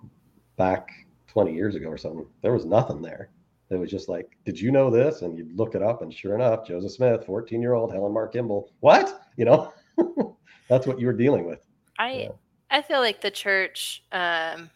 back 0.58 0.90
20 1.28 1.54
years 1.54 1.76
ago 1.76 1.88
or 1.88 1.98
something, 1.98 2.26
there 2.42 2.54
was 2.54 2.66
nothing 2.66 3.02
there. 3.02 3.30
It 3.70 3.78
was 3.78 3.90
just 3.90 4.08
like, 4.08 4.38
did 4.46 4.60
you 4.60 4.72
know 4.72 4.92
this? 4.92 5.24
And 5.24 5.38
you'd 5.38 5.58
look 5.58 5.74
it 5.74 5.82
up, 5.82 6.02
and 6.02 6.14
sure 6.14 6.36
enough, 6.36 6.68
Joseph 6.68 6.92
Smith, 6.92 7.26
14 7.26 7.62
year 7.62 7.74
old 7.74 7.92
Helen 7.92 8.14
Mar 8.14 8.28
Kimball. 8.28 8.72
What? 8.82 9.28
You 9.38 9.46
know, 9.46 9.74
that's 10.70 10.86
what 10.86 11.00
you 11.00 11.08
were 11.08 11.14
dealing 11.14 11.46
with. 11.46 11.66
I. 11.98 12.30
I 12.74 12.82
feel 12.82 13.00
like 13.00 13.22
the 13.22 13.30
church. 13.30 14.04
Um, 14.12 14.72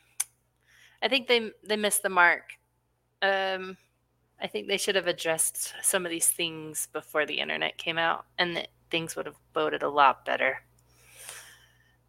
I 1.01 1.07
think 1.09 1.27
they 1.27 1.51
they 1.63 1.75
missed 1.75 2.03
the 2.03 2.09
mark. 2.09 2.43
Um, 3.23 3.75
I 4.41 4.47
think 4.47 4.67
they 4.67 4.77
should 4.77 4.95
have 4.95 5.07
addressed 5.07 5.73
some 5.81 6.05
of 6.05 6.11
these 6.11 6.27
things 6.27 6.87
before 6.93 7.25
the 7.25 7.39
internet 7.39 7.77
came 7.77 7.97
out, 7.97 8.25
and 8.37 8.55
that 8.55 8.69
things 8.91 9.15
would 9.15 9.25
have 9.25 9.37
boded 9.53 9.83
a 9.83 9.89
lot 9.89 10.25
better. 10.25 10.63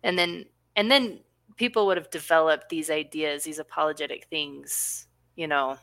And 0.03 0.18
then 0.18 0.47
and 0.76 0.91
then 0.91 1.20
people 1.57 1.87
would 1.87 1.97
have 1.97 2.11
developed 2.11 2.68
these 2.68 2.91
ideas, 2.91 3.45
these 3.45 3.59
apologetic 3.59 4.26
things, 4.31 5.09
you 5.37 5.47
know, 5.49 5.76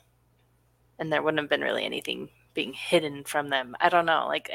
and 0.99 1.11
there 1.11 1.21
wouldn't 1.21 1.41
have 1.41 1.49
been 1.49 1.61
really 1.61 1.83
anything 1.85 2.29
being 2.53 2.73
hidden 2.73 3.23
from 3.25 3.49
them. 3.49 3.75
I 3.81 3.89
don't 3.89 4.05
know, 4.05 4.27
like 4.27 4.49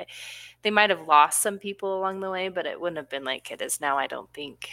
they 0.63 0.71
might 0.71 0.91
have 0.91 1.07
lost 1.07 1.43
some 1.43 1.59
people 1.59 1.99
along 1.99 2.21
the 2.21 2.31
way, 2.31 2.49
but 2.49 2.67
it 2.67 2.81
wouldn't 2.81 2.97
have 2.99 3.11
been 3.11 3.25
like 3.25 3.51
it 3.51 3.61
is 3.61 3.81
now. 3.81 3.99
I 3.99 4.07
don't 4.07 4.33
think 4.33 4.69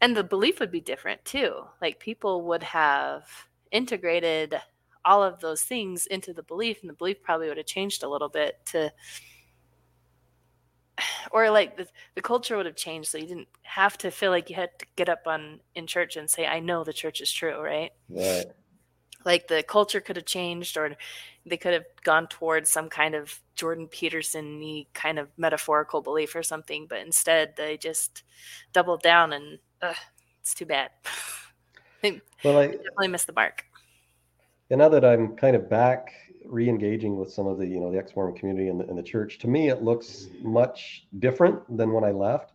and 0.00 0.16
the 0.16 0.24
belief 0.24 0.60
would 0.60 0.70
be 0.70 0.80
different 0.80 1.24
too 1.24 1.64
like 1.80 1.98
people 1.98 2.42
would 2.42 2.62
have 2.62 3.24
integrated 3.70 4.54
all 5.04 5.22
of 5.22 5.40
those 5.40 5.62
things 5.62 6.06
into 6.06 6.32
the 6.32 6.42
belief 6.42 6.78
and 6.80 6.90
the 6.90 6.94
belief 6.94 7.22
probably 7.22 7.48
would 7.48 7.56
have 7.56 7.66
changed 7.66 8.02
a 8.02 8.08
little 8.08 8.28
bit 8.28 8.58
to 8.66 8.92
or 11.32 11.50
like 11.50 11.76
the, 11.76 11.86
the 12.14 12.22
culture 12.22 12.56
would 12.56 12.66
have 12.66 12.76
changed 12.76 13.08
so 13.08 13.18
you 13.18 13.26
didn't 13.26 13.48
have 13.62 13.96
to 13.98 14.10
feel 14.10 14.30
like 14.30 14.50
you 14.50 14.56
had 14.56 14.70
to 14.78 14.86
get 14.96 15.08
up 15.08 15.22
on 15.26 15.60
in 15.74 15.86
church 15.86 16.16
and 16.16 16.28
say 16.28 16.46
i 16.46 16.60
know 16.60 16.84
the 16.84 16.92
church 16.92 17.20
is 17.20 17.32
true 17.32 17.60
right? 17.60 17.92
Right. 18.08 18.46
like 19.24 19.48
the 19.48 19.62
culture 19.62 20.00
could 20.00 20.16
have 20.16 20.26
changed 20.26 20.76
or 20.76 20.96
they 21.46 21.56
could 21.56 21.72
have 21.72 21.86
gone 22.04 22.26
towards 22.28 22.68
some 22.68 22.88
kind 22.88 23.14
of 23.14 23.40
jordan 23.54 23.88
peterson 23.88 24.84
kind 24.92 25.18
of 25.18 25.28
metaphorical 25.36 26.02
belief 26.02 26.34
or 26.34 26.42
something 26.42 26.86
but 26.88 27.00
instead 27.00 27.54
they 27.56 27.76
just 27.76 28.22
doubled 28.72 29.02
down 29.02 29.32
and 29.32 29.58
ugh, 29.82 29.96
it's 30.40 30.54
too 30.54 30.66
bad. 30.66 30.90
Well, 32.42 32.56
I, 32.56 32.68
definitely 32.68 33.08
missed 33.08 33.26
the 33.26 33.34
mark 33.34 33.66
and 34.70 34.78
now 34.78 34.88
that 34.88 35.04
I'm 35.04 35.36
kind 35.36 35.56
of 35.56 35.68
back 35.68 36.12
re-engaging 36.44 37.16
with 37.16 37.32
some 37.32 37.46
of 37.46 37.58
the, 37.58 37.66
you 37.66 37.80
know, 37.80 37.90
the 37.90 37.98
ex-Mormon 37.98 38.36
community 38.36 38.68
and 38.68 38.80
the, 38.80 38.86
and 38.86 38.96
the 38.96 39.02
church, 39.02 39.38
to 39.38 39.48
me, 39.48 39.68
it 39.68 39.82
looks 39.82 40.28
much 40.42 41.06
different 41.18 41.76
than 41.76 41.92
when 41.92 42.04
I 42.04 42.10
left. 42.10 42.52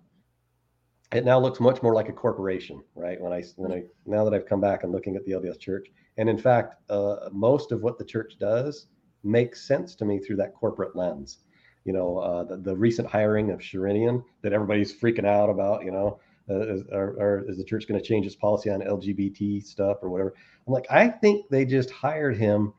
It 1.14 1.24
now 1.24 1.40
looks 1.40 1.60
much 1.60 1.82
more 1.84 1.94
like 1.94 2.10
a 2.10 2.14
corporation, 2.14 2.84
right? 2.96 3.20
When 3.22 3.32
I, 3.32 3.44
when 3.58 3.72
I, 3.72 3.84
now 4.06 4.24
that 4.26 4.34
I've 4.34 4.46
come 4.46 4.60
back 4.60 4.84
and 4.84 4.92
looking 4.92 5.16
at 5.16 5.24
the 5.26 5.34
LDS 5.34 5.60
church, 5.60 5.88
and 6.18 6.30
in 6.30 6.38
fact, 6.38 6.76
uh, 6.90 7.30
most 7.32 7.72
of 7.72 7.82
what 7.82 7.98
the 7.98 8.06
church 8.06 8.38
does 8.40 8.88
makes 9.24 9.68
sense 9.68 9.96
to 9.96 10.06
me 10.06 10.20
through 10.20 10.38
that 10.38 10.54
corporate 10.54 10.96
lens. 10.96 11.40
You 11.84 11.94
know, 11.94 12.18
uh, 12.18 12.44
the, 12.44 12.58
the 12.58 12.76
recent 12.76 13.08
hiring 13.08 13.52
of 13.52 13.60
Sherinian 13.60 14.24
that 14.42 14.54
everybody's 14.54 14.94
freaking 14.94 15.26
out 15.26 15.50
about, 15.50 15.86
you 15.86 15.92
know, 15.92 16.20
uh, 16.50 16.60
is, 16.62 16.84
or, 16.92 17.16
or 17.20 17.46
is 17.48 17.58
the 17.58 17.64
church 17.64 17.88
going 17.88 18.00
to 18.00 18.06
change 18.06 18.26
its 18.26 18.36
policy 18.36 18.70
on 18.70 18.82
LGBT 18.82 19.66
stuff 19.66 19.98
or 20.02 20.10
whatever? 20.10 20.34
I'm 20.68 20.74
like, 20.74 20.88
I 20.90 21.08
think 21.08 21.50
they 21.50 21.66
just 21.66 21.92
hired 21.92 22.38
him 22.38 22.74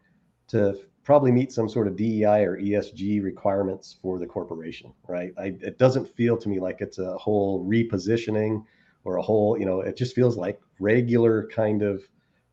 to 0.48 0.78
probably 1.06 1.30
meet 1.30 1.52
some 1.52 1.68
sort 1.68 1.86
of 1.86 1.96
DEI 1.96 2.44
or 2.44 2.58
ESG 2.58 3.22
requirements 3.22 3.96
for 4.02 4.18
the 4.18 4.26
corporation, 4.26 4.92
right? 5.08 5.32
I, 5.38 5.54
it 5.60 5.78
doesn't 5.78 6.14
feel 6.16 6.36
to 6.36 6.48
me 6.48 6.58
like 6.58 6.80
it's 6.80 6.98
a 6.98 7.16
whole 7.16 7.64
repositioning 7.64 8.64
or 9.04 9.18
a 9.18 9.22
whole, 9.22 9.56
you 9.56 9.66
know, 9.66 9.80
it 9.80 9.96
just 9.96 10.16
feels 10.16 10.36
like 10.36 10.60
regular 10.80 11.48
kind 11.48 11.82
of 11.82 12.02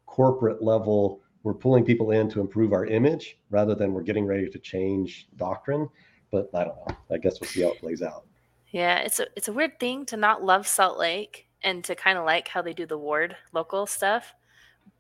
corporate 0.06 0.62
level. 0.62 1.22
We're 1.42 1.56
pulling 1.56 1.84
people 1.84 2.12
in 2.12 2.30
to 2.30 2.42
improve 2.42 2.74
our 2.74 2.86
image 2.86 3.40
rather 3.50 3.74
than 3.74 3.92
we're 3.92 4.04
getting 4.04 4.26
ready 4.26 4.48
to 4.48 4.60
change 4.60 5.28
doctrine. 5.36 5.90
But 6.32 6.50
I 6.54 6.64
don't 6.64 6.78
know. 6.78 6.96
I 7.12 7.18
guess 7.18 7.42
we'll 7.42 7.50
see 7.50 7.64
how 7.64 7.72
it 7.72 7.80
plays 7.80 8.04
out. 8.04 8.26
Yeah 8.74 8.98
it's 8.98 9.22
a 9.22 9.28
it's 9.38 9.48
a 9.48 9.54
weird 9.54 9.80
thing 9.80 10.06
to 10.06 10.18
not 10.18 10.44
love 10.44 10.68
salt 10.68 11.00
lake 11.00 11.48
and 11.62 11.86
to 11.86 11.96
kind 11.96 12.18
of 12.18 12.26
like 12.26 12.50
how 12.50 12.62
they 12.62 12.74
do 12.74 12.86
the 12.86 12.98
ward 12.98 13.38
local 13.54 13.86
stuff 13.86 14.34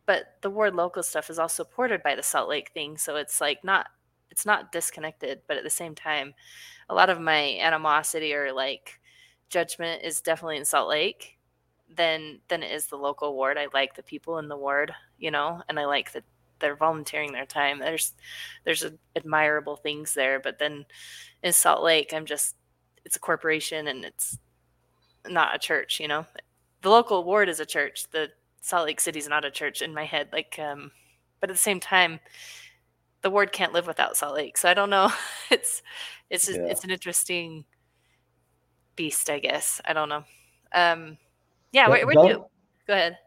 but 0.06 0.38
the 0.42 0.50
ward 0.50 0.76
local 0.76 1.04
stuff 1.04 1.30
is 1.30 1.40
all 1.40 1.50
supported 1.50 2.02
by 2.04 2.16
the 2.16 2.24
salt 2.24 2.48
lake 2.48 2.72
thing 2.74 2.98
so 2.98 3.18
it's 3.18 3.42
like 3.42 3.62
not 3.66 3.88
it's 4.30 4.46
not 4.46 4.72
disconnected 4.72 5.42
but 5.48 5.58
at 5.58 5.64
the 5.64 5.70
same 5.70 5.96
time 5.96 6.34
a 6.90 6.96
lot 6.96 7.10
of 7.10 7.20
my 7.20 7.58
animosity 7.60 8.34
or 8.34 8.54
like 8.54 9.02
judgment 9.50 10.04
is 10.04 10.22
definitely 10.22 10.58
in 10.58 10.66
salt 10.66 10.88
lake 10.90 11.38
than 11.96 12.40
than 12.48 12.64
it 12.64 12.72
is 12.72 12.88
the 12.88 12.96
local 12.96 13.36
ward. 13.36 13.58
I 13.58 13.68
like 13.74 13.96
the 13.96 14.04
people 14.04 14.40
in 14.40 14.48
the 14.48 14.58
ward 14.58 14.94
you 15.20 15.32
know 15.32 15.62
and 15.70 15.80
i 15.80 15.86
like 15.86 16.12
that 16.14 16.24
they're 16.60 16.76
volunteering 16.76 17.34
their 17.34 17.46
time. 17.46 17.80
There's 17.80 18.14
there's 18.64 18.84
a, 18.84 18.94
admirable 19.16 19.76
things 19.76 20.14
there 20.14 20.40
but 20.40 20.60
then 20.60 20.86
in 21.44 21.54
salt 21.54 21.84
lake 21.84 22.14
i'm 22.14 22.26
just 22.26 22.56
it's 23.06 23.16
a 23.16 23.20
corporation 23.20 23.88
and 23.88 24.06
it's 24.06 24.38
not 25.28 25.56
a 25.56 25.60
church 25.60 26.00
you 26.00 26.08
know? 26.08 26.26
The 26.82 26.90
local 26.90 27.24
ward 27.24 27.48
is 27.50 27.60
a 27.62 27.66
church. 27.66 28.06
The 28.12 28.30
salt 28.62 28.86
lake 28.86 29.00
city's 29.02 29.28
not 29.28 29.46
a 29.46 29.52
church 29.52 29.82
in 29.82 29.94
my 29.94 30.06
head 30.06 30.30
like 30.32 30.58
um 30.60 30.92
but 31.40 31.50
at 31.50 31.54
the 31.56 31.62
same 31.62 31.80
time 31.80 32.20
the 33.22 33.30
ward 33.30 33.52
can't 33.52 33.74
live 33.74 33.88
without 33.88 34.18
salt 34.18 34.36
lake. 34.36 34.58
So 34.58 34.70
i 34.70 34.74
don't 34.74 34.90
know. 34.90 35.12
It's 35.52 35.82
it's 36.30 36.48
just, 36.48 36.60
Yeah. 36.60 36.68
it's 36.68 36.84
an 36.84 36.90
interesting 36.90 37.64
beast 38.96 39.30
i 39.30 39.40
guess. 39.40 39.82
I 39.86 39.94
don't 39.94 40.10
know. 40.10 40.24
Um 40.74 41.18
yeah 41.72 41.88
where, 41.90 42.06
where 42.06 42.16
do 42.16 42.22
John- 42.22 42.28
you 42.30 42.46
go 42.88 42.94
ahead. 42.94 43.18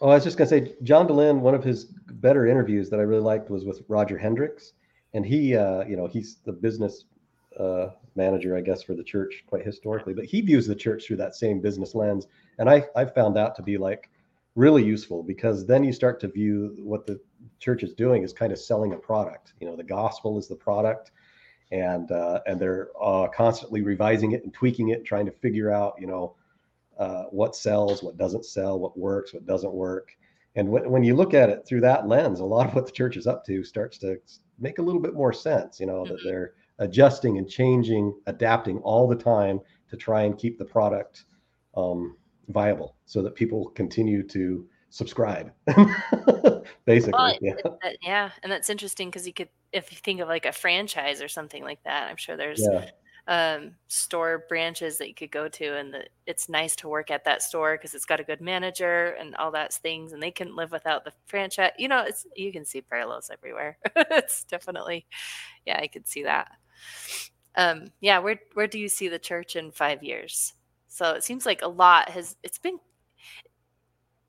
Oh, 0.00 0.10
I 0.10 0.14
was 0.14 0.24
just 0.24 0.36
gonna 0.36 0.50
say, 0.50 0.74
John 0.82 1.06
Dehlin, 1.06 1.38
one 1.38 1.54
of 1.54 1.62
his 1.62 1.84
better 1.84 2.46
interviews 2.46 2.90
that 2.90 2.98
I 2.98 3.04
really 3.04 3.22
liked 3.22 3.48
was 3.48 3.64
with 3.64 3.82
Roger 3.88 4.18
Hendricks, 4.18 4.72
and 5.14 5.24
he, 5.24 5.56
uh, 5.56 5.84
you 5.84 5.96
know, 5.96 6.06
he's 6.08 6.38
the 6.44 6.52
business 6.52 7.04
uh, 7.58 7.90
manager, 8.16 8.56
I 8.56 8.60
guess, 8.60 8.82
for 8.82 8.94
the 8.94 9.04
church 9.04 9.44
quite 9.46 9.64
historically, 9.64 10.14
but 10.14 10.24
he 10.24 10.40
views 10.40 10.66
the 10.66 10.74
church 10.74 11.06
through 11.06 11.16
that 11.18 11.34
same 11.34 11.60
business 11.60 11.94
lens, 11.94 12.26
and 12.58 12.68
I 12.68 12.84
I 12.96 13.04
found 13.04 13.36
that 13.36 13.54
to 13.56 13.62
be 13.62 13.78
like 13.78 14.10
really 14.56 14.84
useful 14.84 15.22
because 15.22 15.66
then 15.66 15.82
you 15.82 15.92
start 15.92 16.20
to 16.20 16.28
view 16.28 16.76
what 16.78 17.06
the 17.06 17.20
church 17.58 17.82
is 17.82 17.92
doing 17.94 18.22
is 18.22 18.32
kind 18.32 18.52
of 18.52 18.58
selling 18.58 18.92
a 18.92 18.96
product. 18.96 19.54
You 19.60 19.66
know, 19.66 19.76
the 19.76 19.82
gospel 19.82 20.38
is 20.38 20.46
the 20.48 20.56
product, 20.56 21.10
and 21.72 22.10
uh, 22.10 22.40
and 22.46 22.60
they're 22.60 22.90
uh, 23.02 23.28
constantly 23.28 23.82
revising 23.82 24.32
it 24.32 24.44
and 24.44 24.52
tweaking 24.52 24.90
it, 24.90 25.04
trying 25.04 25.26
to 25.26 25.32
figure 25.32 25.70
out, 25.70 25.94
you 25.98 26.06
know 26.06 26.36
uh, 26.98 27.24
what 27.24 27.56
sells, 27.56 28.02
what 28.02 28.16
doesn't 28.16 28.44
sell, 28.44 28.78
what 28.78 28.96
works, 28.98 29.34
what 29.34 29.46
doesn't 29.46 29.72
work. 29.72 30.16
And 30.56 30.68
when, 30.68 30.88
when 30.90 31.02
you 31.02 31.16
look 31.16 31.34
at 31.34 31.50
it 31.50 31.66
through 31.66 31.80
that 31.80 32.06
lens, 32.06 32.40
a 32.40 32.44
lot 32.44 32.68
of 32.68 32.74
what 32.74 32.86
the 32.86 32.92
church 32.92 33.16
is 33.16 33.26
up 33.26 33.44
to 33.46 33.64
starts 33.64 33.98
to 33.98 34.18
make 34.58 34.78
a 34.78 34.82
little 34.82 35.00
bit 35.00 35.14
more 35.14 35.32
sense, 35.32 35.80
you 35.80 35.86
know, 35.86 36.04
that 36.04 36.20
Mhm. 36.20 36.24
they're 36.24 36.54
adjusting 36.78 37.38
and 37.38 37.48
changing, 37.48 38.14
adapting 38.26 38.78
all 38.78 39.06
the 39.08 39.16
time 39.16 39.60
to 39.88 39.96
try 39.96 40.22
and 40.22 40.38
keep 40.38 40.58
the 40.58 40.64
product 40.64 41.24
um, 41.76 42.16
viable 42.48 42.96
so 43.04 43.22
that 43.22 43.34
people 43.34 43.70
continue 43.70 44.22
to 44.22 44.66
subscribe. 44.90 45.52
Basically, 46.84 47.12
Well, 47.12 47.36
yeah. 47.40 47.54
That- 47.82 47.96
yeah 48.00 48.30
and 48.42 48.50
that's 48.50 48.70
interesting 48.70 49.08
because 49.08 49.26
you 49.26 49.32
could 49.32 49.48
if 49.72 49.90
you 49.90 49.98
think 49.98 50.20
of 50.20 50.28
like 50.28 50.46
a 50.46 50.52
franchise 50.52 51.20
or 51.20 51.28
something 51.28 51.64
like 51.64 51.82
that 51.84 52.08
i'm 52.08 52.16
sure 52.16 52.36
there's 52.36 52.60
Yeah. 52.62 52.88
Um, 53.26 53.74
store 53.88 54.44
branches 54.48 54.98
that 54.98 55.08
you 55.08 55.14
could 55.14 55.30
go 55.30 55.48
to 55.48 55.76
and 55.78 55.94
the, 55.94 56.04
it's 56.26 56.48
nice 56.50 56.76
to 56.76 56.88
work 56.88 57.10
at 57.10 57.24
that 57.24 57.42
store 57.42 57.76
because 57.76 57.94
it's 57.94 58.04
got 58.04 58.20
a 58.20 58.24
good 58.24 58.40
manager 58.40 59.16
and 59.18 59.34
all 59.36 59.50
that 59.50 59.72
things 59.72 60.12
and 60.12 60.22
they 60.22 60.30
couldn't 60.30 60.56
live 60.56 60.70
without 60.70 61.04
the 61.04 61.12
franchise 61.24 61.70
you 61.78 61.88
know 61.88 62.02
it's 62.02 62.26
you 62.36 62.52
can 62.52 62.66
see 62.66 62.82
parallels 62.82 63.30
everywhere 63.32 63.78
it's 63.96 64.44
definitely 64.44 65.06
yeah 65.64 65.78
i 65.80 65.86
could 65.86 66.06
see 66.06 66.22
that 66.22 66.50
um 67.56 67.86
yeah 68.00 68.18
where 68.18 68.38
where 68.52 68.66
do 68.66 68.78
you 68.78 68.88
see 68.88 69.08
the 69.08 69.18
church 69.18 69.56
in 69.56 69.70
five 69.70 70.02
years 70.02 70.52
so 70.88 71.12
it 71.12 71.24
seems 71.24 71.46
like 71.46 71.62
a 71.62 71.68
lot 71.68 72.10
has 72.10 72.36
it's 72.42 72.58
been 72.58 72.78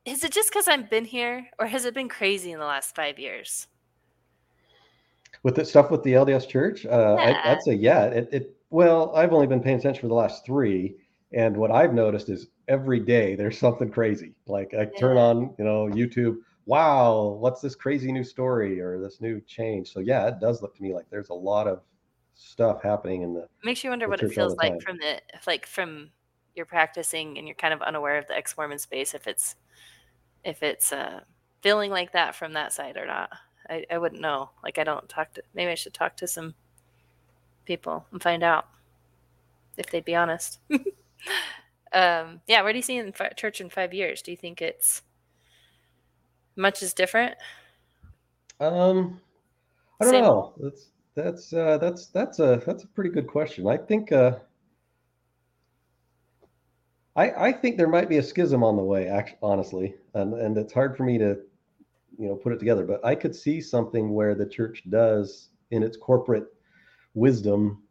is 0.06 0.24
it 0.24 0.32
just 0.32 0.50
because 0.50 0.70
i've 0.70 0.90
been 0.90 1.06
here 1.06 1.46
or 1.60 1.68
has 1.68 1.84
it 1.84 1.94
been 1.94 2.10
crazy 2.10 2.54
in 2.54 2.60
the 2.60 2.66
last 2.66 2.96
five 2.96 3.20
years 3.20 3.68
with 5.44 5.56
the 5.56 5.66
stuff 5.66 5.92
with 5.92 6.02
the 6.02 6.14
LDS 6.14 6.48
Church, 6.48 6.88
uh, 6.88 7.18
Yeah. 7.20 7.42
I, 7.46 7.52
I'd 7.52 7.62
say 7.62 7.76
yeah. 7.76 8.06
It, 8.06 8.30
it 8.32 8.55
well, 8.70 9.16
I've 9.16 9.34
only 9.34 9.48
been 9.48 9.62
paying 9.62 9.80
attention 9.80 10.02
for 10.02 10.08
the 10.08 10.14
last 10.14 10.46
three, 10.46 10.96
and 11.34 11.56
what 11.56 11.72
I've 11.72 11.94
noticed 11.94 12.30
is 12.30 12.48
every 12.68 13.00
day 13.00 13.36
there's 13.36 13.58
something 13.66 13.90
crazy. 13.90 14.34
Like 14.48 14.74
I 14.74 14.86
turn 14.86 15.18
on, 15.18 15.54
you 15.58 15.66
know, 15.66 15.88
YouTube. 15.88 16.38
Wow, 16.68 17.38
what's 17.40 17.62
this 17.62 17.76
crazy 17.76 18.12
new 18.12 18.24
story 18.24 18.82
or 18.82 19.00
this 19.00 19.22
new 19.22 19.40
change? 19.42 19.94
So 19.94 20.00
yeah, 20.00 20.28
it 20.28 20.40
does 20.40 20.62
look 20.64 20.76
to 20.76 20.82
me 20.82 20.96
like 20.96 21.06
there's 21.12 21.30
a 21.30 21.34
lot 21.34 21.68
of 21.68 21.82
stuff 22.34 22.82
happening 22.82 23.22
in 23.22 23.34
the. 23.34 23.48
makes 23.64 23.84
you 23.84 23.90
wonder 23.90 24.08
what 24.08 24.22
it 24.22 24.34
feels 24.34 24.56
like 24.58 24.74
time. 24.74 24.80
from 24.80 24.98
the 24.98 25.22
like 25.48 25.66
from 25.66 26.10
you're 26.56 26.66
practicing 26.66 27.38
and 27.38 27.48
you're 27.48 27.56
kind 27.56 27.74
of 27.74 27.82
unaware 27.82 28.18
of 28.18 28.28
the 28.28 28.36
ex-mormon 28.36 28.80
space 28.80 29.14
if 29.14 29.28
it's 29.28 29.56
if 30.44 30.64
it's 30.64 30.92
uh 30.92 31.20
feeling 31.62 31.92
like 31.92 32.14
that 32.14 32.36
from 32.36 32.54
that 32.54 32.72
side 32.72 32.98
or 32.98 33.06
not 33.06 33.30
i, 33.70 33.86
I 33.92 33.98
wouldn't 33.98 34.22
know 34.22 34.52
like 34.64 34.78
i 34.78 34.84
don't 34.84 35.08
talk 35.10 35.34
to 35.34 35.44
maybe 35.54 35.72
i 35.72 35.76
should 35.76 35.94
talk 35.94 36.18
to 36.18 36.28
some 36.28 36.54
people 37.66 38.06
and 38.12 38.22
find 38.22 38.44
out 38.44 38.68
if 39.78 39.88
they'd 39.90 40.06
be 40.06 40.16
honest 40.16 40.60
um 41.94 42.42
yeah 42.48 42.62
where 42.62 42.72
do 42.72 42.78
you 42.78 42.84
see 42.84 42.98
in 42.98 43.12
fi- 43.12 43.30
church 43.30 43.60
in 43.62 43.70
five 43.70 43.94
years 43.94 44.22
do 44.22 44.32
you 44.32 44.38
think 44.38 44.62
it's 44.62 45.02
much 46.56 46.82
is 46.82 46.94
different 46.94 47.36
Um, 48.60 49.20
I 50.00 50.06
don't 50.06 50.14
Same 50.14 50.24
know. 50.24 50.54
That's 50.60 50.92
that's 51.16 51.54
uh, 51.54 51.78
that's 51.78 52.08
that's 52.08 52.40
a 52.40 52.62
that's 52.66 52.84
a 52.84 52.88
pretty 52.88 53.10
good 53.10 53.28
question. 53.28 53.68
I 53.68 53.78
think 53.78 54.12
uh, 54.12 54.38
I 57.16 57.48
I 57.48 57.52
think 57.52 57.78
there 57.78 57.88
might 57.88 58.10
be 58.10 58.18
a 58.18 58.24
schism 58.24 58.64
on 58.64 58.76
the 58.76 58.84
way. 58.84 59.08
Actually, 59.08 59.38
honestly, 59.42 59.96
and 60.14 60.34
and 60.34 60.58
it's 60.58 60.74
hard 60.74 60.96
for 60.96 61.04
me 61.04 61.18
to 61.18 61.38
you 62.18 62.28
know 62.28 62.36
put 62.36 62.54
it 62.54 62.60
together. 62.60 62.86
But 62.86 63.04
I 63.06 63.16
could 63.16 63.36
see 63.36 63.62
something 63.62 64.14
where 64.14 64.36
the 64.36 64.46
church 64.46 64.84
does 64.90 65.50
in 65.72 65.84
its 65.84 65.98
corporate 65.98 66.54
wisdom 67.16 67.82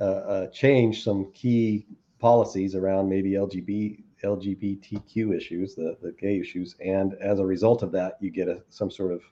uh, 0.00 0.04
uh, 0.04 0.46
change 0.48 1.02
some 1.02 1.30
key 1.32 1.86
policies 2.18 2.74
around 2.74 3.08
maybe 3.08 3.32
LGBT 3.32 4.04
LGBTQ 4.24 5.36
issues, 5.36 5.74
the 5.74 5.96
the 6.02 6.12
gay 6.12 6.40
issues, 6.40 6.74
and 6.84 7.14
as 7.14 7.38
a 7.38 7.46
result 7.46 7.82
of 7.82 7.92
that, 7.92 8.16
you 8.20 8.30
get 8.30 8.48
a 8.48 8.62
some 8.70 8.90
sort 8.90 9.12
of 9.12 9.22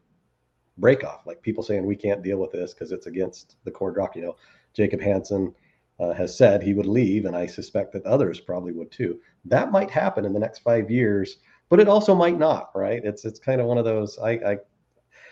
break 0.79 1.05
off, 1.05 1.27
like 1.27 1.43
people 1.43 1.63
saying 1.63 1.85
we 1.85 1.97
can't 1.97 2.23
deal 2.23 2.39
with 2.39 2.53
this 2.53 2.73
because 2.73 2.93
it's 2.93 3.07
against 3.07 3.57
the 3.65 3.71
core 3.71 3.93
doc. 3.93 4.17
You 4.17 4.23
know, 4.23 4.37
Jacob 4.75 5.01
Hansen 5.01 5.55
uh, 5.99 6.13
has 6.13 6.37
said 6.37 6.63
he 6.63 6.75
would 6.75 6.87
leave, 6.87 7.25
and 7.25 7.37
I 7.37 7.47
suspect 7.47 7.93
that 7.93 8.05
others 8.05 8.41
probably 8.41 8.73
would 8.73 8.91
too. 8.91 9.21
That 9.45 9.73
might 9.73 9.91
happen 9.91 10.25
in 10.25 10.33
the 10.33 10.41
next 10.41 10.61
five 10.61 10.91
years, 10.91 11.39
but 11.69 11.81
it 11.81 11.89
also 11.89 12.15
might 12.15 12.39
not. 12.39 12.71
Right? 12.75 13.03
It's 13.05 13.25
it's 13.25 13.39
kind 13.39 13.61
of 13.61 13.67
one 13.67 13.79
of 13.79 13.85
those. 13.85 14.19
I, 14.19 14.31
I 14.33 14.59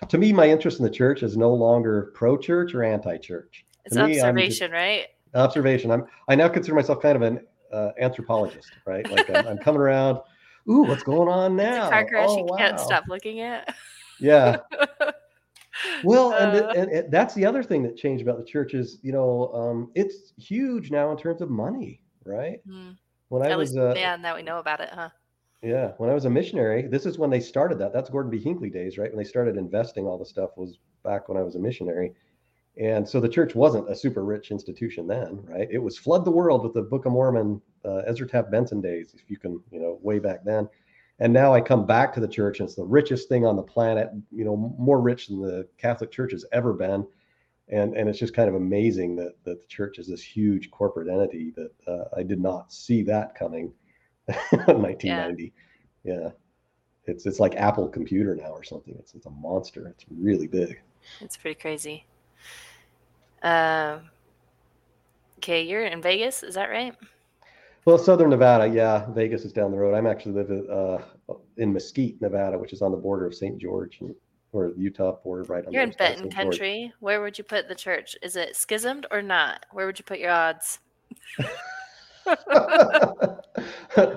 to 0.09 0.19
me, 0.19 0.33
my 0.33 0.49
interest 0.49 0.79
in 0.79 0.85
the 0.85 0.91
church 0.91 1.23
is 1.23 1.37
no 1.37 1.53
longer 1.53 2.11
pro-church 2.15 2.75
or 2.75 2.83
anti-church. 2.83 3.67
It's 3.85 3.97
To 3.97 4.07
me, 4.07 4.15
just- 4.15 4.25
observation, 4.25 4.71
right? 4.73 5.07
observation. 5.35 5.91
I'm 5.91 6.05
I 6.29 6.35
now 6.35 6.49
consider 6.49 6.75
myself 6.75 7.01
kind 7.01 7.17
of 7.17 7.23
an 7.23 7.41
uh, 7.73 7.91
anthropologist, 8.01 8.73
right? 8.87 9.09
Like 9.11 9.31
I'm, 9.31 9.47
I'm 9.47 9.59
coming 9.59 9.81
around. 9.81 10.19
Ooh, 10.69 10.83
what's 10.83 11.03
going 11.05 11.29
on 11.29 11.59
It's 11.59 11.71
now? 11.71 11.87
a 11.87 11.91
car 11.91 12.07
crash 12.09 12.27
Oh, 12.31 12.39
you 12.39 12.57
can't 12.59 12.79
stop 12.81 13.05
looking 13.09 13.41
at. 13.41 13.75
Yeah. 14.19 14.59
Well, 16.05 16.33
and, 16.35 16.57
it- 16.57 16.65
Uh. 16.65 16.73
and 16.77 16.91
it, 16.93 17.11
that's 17.11 17.33
the 17.35 17.47
other 17.47 17.63
thing 17.63 17.83
that 17.85 17.97
changed 17.97 18.23
about 18.23 18.39
the 18.39 18.45
church 18.45 18.75
is, 18.75 18.99
you 19.03 19.13
know, 19.13 19.51
um, 19.55 19.91
it's 19.95 20.33
huge 20.37 20.91
now 20.91 21.11
in 21.11 21.17
terms 21.17 21.41
of 21.41 21.49
money, 21.49 22.03
right? 22.25 22.59
Hmm. 22.69 22.91
When 23.29 23.43
I 23.43 23.51
At 23.51 23.59
was, 23.59 23.71
least, 23.71 23.79
uh, 23.79 23.95
yeah, 23.97 24.17
now 24.17 24.37
we 24.37 24.43
know 24.43 24.59
about 24.59 24.81
it, 24.81 24.91
huh? 24.93 25.09
yeah, 25.63 25.93
when 25.99 26.11
I 26.11 26.15
was 26.15 26.25
a 26.27 26.31
missionary, 26.31 26.87
this 26.87 27.07
is 27.07 27.17
when 27.19 27.31
they 27.31 27.41
started 27.41 27.79
that. 27.79 27.93
That's 27.95 28.11
Gordon 28.11 28.31
B. 28.31 28.39
Hinckley 28.39 28.69
days, 28.69 28.99
right? 28.99 29.11
When 29.11 29.23
they 29.23 29.29
started 29.29 29.57
investing 29.57 30.07
all 30.07 30.19
the 30.19 30.27
stuff 30.27 30.51
was 30.57 30.79
back 31.05 31.29
when 31.29 31.39
I 31.39 31.43
was 31.43 31.55
a 31.55 31.59
missionary. 31.59 32.13
And 32.81 33.07
so 33.07 33.21
the 33.21 33.29
church 33.29 33.55
wasn't 33.55 33.91
a 33.91 33.95
super 33.95 34.25
rich 34.25 34.51
institution 34.51 35.07
then, 35.07 35.45
right? 35.45 35.69
It 35.71 35.79
was 35.79 35.99
flood 35.99 36.25
the 36.25 36.31
world 36.31 36.65
with 36.65 36.73
the 36.73 36.81
Book 36.81 37.05
of 37.05 37.13
Mormon, 37.13 37.61
uh, 37.85 38.03
Ezra 38.07 38.27
Taft 38.27 38.51
Benson 38.51 38.81
days, 38.81 39.15
if 39.15 39.31
you 39.31 39.37
can, 39.37 39.63
you 39.71 39.79
know, 39.79 39.99
way 40.03 40.19
back 40.19 40.45
then. 40.45 40.67
And 41.19 41.31
now 41.31 41.53
I 41.53 41.61
come 41.61 41.85
back 41.85 42.15
to 42.15 42.21
the 42.21 42.29
church 42.29 42.59
and 42.59 42.67
it's 42.67 42.77
the 42.77 42.85
richest 42.85 43.29
thing 43.29 43.45
on 43.45 43.55
the 43.55 43.63
planet, 43.63 44.09
you 44.33 44.47
know, 44.47 44.57
more 44.57 44.99
rich 44.99 45.29
than 45.29 45.43
the 45.43 45.69
Catholic 45.77 46.11
Church 46.11 46.33
has 46.33 46.47
ever 46.53 46.73
been. 46.73 47.07
And, 47.69 47.95
and 47.95 48.09
it's 48.09 48.19
just 48.19 48.35
kind 48.35 48.49
of 48.49 48.55
amazing 48.55 49.15
that, 49.17 49.35
that 49.45 49.61
the 49.61 49.67
church 49.67 49.99
is 49.99 50.09
this 50.09 50.23
huge 50.23 50.71
corporate 50.71 51.09
entity 51.09 51.53
that 51.57 51.73
uh, 51.87 52.05
I 52.17 52.23
did 52.23 52.41
not 52.41 52.73
see 52.73 53.03
that 53.03 53.35
coming 53.35 53.75
in 54.53 54.81
1990. 54.81 55.53
Yeah. 56.03 56.31
It's, 57.05 57.27
it's 57.27 57.41
like 57.41 57.57
Apple 57.57 57.89
computer 57.89 58.35
now 58.35 58.53
or 58.53 58.65
something. 58.65 58.97
It's, 58.99 59.13
it's 59.13 59.27
a 59.27 59.31
monster. 59.31 59.87
It's 59.89 60.07
really 60.11 60.47
big. 60.47 60.81
It's 61.21 61.37
pretty 61.37 61.61
crazy. 61.61 62.07
Um, 63.43 64.01
okay, 65.39 65.63
you're 65.63 65.85
in 65.85 66.03
Vegas, 66.03 66.43
is 66.43 66.55
that 66.55 66.71
right? 66.71 66.95
Well, 67.87 67.99
Southern 67.99 68.31
Nevada, 68.31 68.69
yeah, 68.69 69.11
Vegas 69.13 69.45
is 69.45 69.53
down 69.53 69.71
the 69.71 69.79
road. 69.79 69.95
I'm 69.95 70.07
actually 70.07 70.35
living 70.35 70.69
uh, 70.71 70.99
in 71.57 71.73
Mesquite, 71.73 72.21
Nevada, 72.21 72.59
which 72.59 72.73
is 72.73 72.83
on 72.83 72.91
the 72.91 72.99
border 72.99 73.27
of 73.27 73.35
St. 73.35 73.59
George 73.59 73.99
and, 74.01 74.15
or 74.53 74.73
Utah 74.77 75.17
border, 75.25 75.45
right 75.45 75.65
on 75.65 75.67
the 75.67 75.71
border. 75.71 75.73
You're 75.73 75.83
in 75.83 75.89
other 75.89 75.97
side 75.97 76.05
of 76.05 76.09
Benton 76.17 76.31
St. 76.31 76.43
George. 76.43 76.59
country. 76.59 76.93
Where 77.01 77.23
would 77.23 77.39
you 77.39 77.45
put 77.45 77.69
the 77.69 77.75
church? 77.75 78.17
Is 78.23 78.37
it 78.37 78.55
schismed 78.55 79.07
or 79.11 79.23
not? 79.23 79.65
Where 79.73 79.87
would 79.87 79.99
you 79.99 80.05
put 80.05 80.19
your 80.19 80.31
odds? 80.31 80.79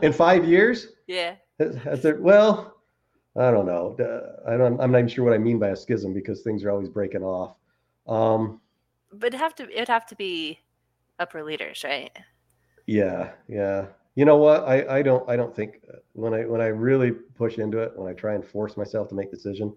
in 0.01 0.13
five 0.13 0.45
years, 0.45 0.87
Yeah. 1.07 1.35
has, 1.59 1.75
has 1.77 2.01
there? 2.01 2.19
Well, 2.19 2.77
I 3.35 3.49
don't 3.49 3.65
know. 3.65 3.95
Uh, 3.99 4.51
I 4.51 4.57
don't. 4.57 4.79
I'm 4.79 4.91
not 4.91 4.99
even 4.99 5.07
sure 5.07 5.25
what 5.25 5.33
I 5.33 5.37
mean 5.37 5.57
by 5.57 5.69
a 5.69 5.75
schism 5.75 6.13
because 6.13 6.41
things 6.41 6.63
are 6.63 6.71
always 6.71 6.89
breaking 6.89 7.23
off. 7.23 7.55
Um, 8.07 8.61
But 9.13 9.27
it'd 9.27 9.39
have 9.39 9.55
to 9.55 9.69
it'd 9.71 9.87
have 9.87 10.05
to 10.07 10.15
be 10.15 10.59
upper 11.19 11.43
leaders, 11.43 11.83
right? 11.83 12.11
Yeah, 12.87 13.31
yeah. 13.47 13.85
You 14.15 14.25
know 14.25 14.37
what? 14.37 14.63
I, 14.67 14.99
I 14.99 15.01
don't 15.01 15.27
I 15.29 15.35
don't 15.35 15.55
think 15.55 15.81
uh, 15.91 15.97
when 16.13 16.33
I 16.33 16.45
when 16.45 16.61
I 16.61 16.67
really 16.67 17.11
push 17.11 17.57
into 17.57 17.79
it, 17.79 17.93
when 17.95 18.09
I 18.09 18.13
try 18.13 18.35
and 18.35 18.45
force 18.45 18.77
myself 18.77 19.09
to 19.09 19.15
make 19.15 19.31
decision, 19.31 19.73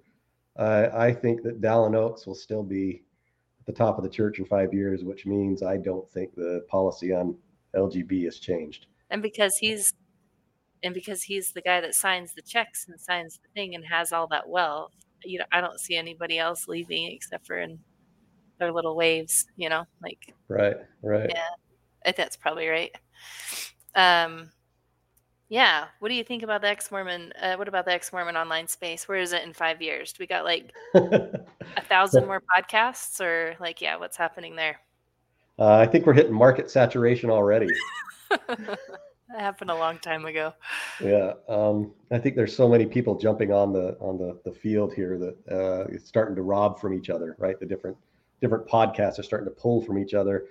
I 0.59 1.07
I 1.07 1.13
think 1.13 1.43
that 1.43 1.61
Dallin 1.61 1.95
Oaks 1.95 2.27
will 2.27 2.35
still 2.35 2.63
be 2.63 3.03
at 3.61 3.67
the 3.67 3.73
top 3.73 3.99
of 3.99 4.05
the 4.05 4.11
church 4.11 4.39
in 4.39 4.45
five 4.45 4.75
years, 4.75 5.05
which 5.05 5.27
means 5.27 5.63
I 5.63 5.77
don't 5.77 6.11
think 6.11 6.35
the 6.35 6.65
policy 6.69 7.13
on 7.13 7.37
LGB 7.75 8.25
has 8.25 8.39
changed. 8.39 8.87
And 9.11 9.23
because 9.23 9.57
he's 9.57 9.93
and 10.83 10.95
because 10.95 11.23
he's 11.23 11.53
the 11.53 11.63
guy 11.63 11.81
that 11.81 11.95
signs 11.95 12.33
the 12.35 12.43
checks 12.43 12.87
and 12.89 13.01
signs 13.01 13.39
the 13.43 13.49
thing 13.55 13.75
and 13.75 13.85
has 13.87 14.13
all 14.13 14.27
that 14.29 14.49
wealth, 14.49 14.93
you 15.25 15.39
know, 15.39 15.45
I 15.53 15.61
don't 15.61 15.81
see 15.81 15.97
anybody 15.97 16.39
else 16.39 16.69
leaving 16.69 17.11
except 17.11 17.47
for 17.47 17.59
in 17.59 17.79
their 18.59 18.73
little 18.73 18.97
waves, 18.97 19.47
you 19.57 19.69
know, 19.69 19.85
like 20.03 20.35
Right, 20.49 20.77
right. 21.03 21.31
Yeah. 21.33 21.49
I 22.03 22.09
think 22.09 22.17
that's 22.17 22.37
probably 22.37 22.69
right. 22.69 22.93
Um, 23.95 24.51
yeah. 25.49 25.87
What 25.99 26.09
do 26.09 26.15
you 26.15 26.25
think 26.25 26.43
about 26.43 26.61
the 26.61 26.69
ex 26.69 26.91
Mormon? 26.91 27.33
Uh, 27.41 27.57
what 27.57 27.69
about 27.69 27.85
the 27.85 27.93
ex 27.93 28.13
Mormon 28.13 28.37
online 28.37 28.69
space? 28.69 29.09
Where 29.09 29.19
is 29.19 29.33
it 29.33 29.43
in 29.43 29.53
five 29.53 29.81
years? 29.83 30.13
Do 30.13 30.19
we 30.21 30.27
got 30.27 30.45
like 30.45 30.73
a 30.95 31.83
thousand 31.89 32.27
more 32.27 32.43
podcasts, 32.57 33.21
or 33.21 33.57
like, 33.61 33.81
yeah, 33.81 33.97
what's 33.97 34.17
happening 34.17 34.57
there? 34.57 34.81
Uh, 35.59 35.77
I 35.77 35.87
think 35.87 36.05
we're 36.05 36.13
hitting 36.13 36.35
market 36.35 36.71
saturation 36.71 37.31
already. 37.31 37.69
that 38.49 38.79
happened 39.31 39.71
a 39.71 39.75
long 39.75 39.99
time 39.99 40.27
ago. 40.27 40.53
Yeah, 41.01 41.33
um, 41.49 41.93
I 42.11 42.19
think 42.19 42.37
there's 42.37 42.55
so 42.55 42.69
many 42.69 42.87
people 42.87 43.19
jumping 43.19 43.53
on 43.53 43.73
the 43.73 43.97
on 44.01 44.19
the 44.19 44.41
the 44.45 44.53
field 44.53 44.95
here 44.95 45.19
that 45.19 45.37
uh, 45.51 45.87
it's 45.91 46.09
starting 46.09 46.37
to 46.37 46.43
rob 46.43 46.81
from 46.81 46.93
each 46.93 47.09
other. 47.09 47.37
Right, 47.39 47.59
the 47.59 47.67
different 47.67 47.97
different 48.41 48.67
podcasts 48.67 49.19
are 49.19 49.23
starting 49.23 49.49
to 49.49 49.61
pull 49.61 49.83
from 49.83 49.99
each 49.99 50.15
other, 50.15 50.47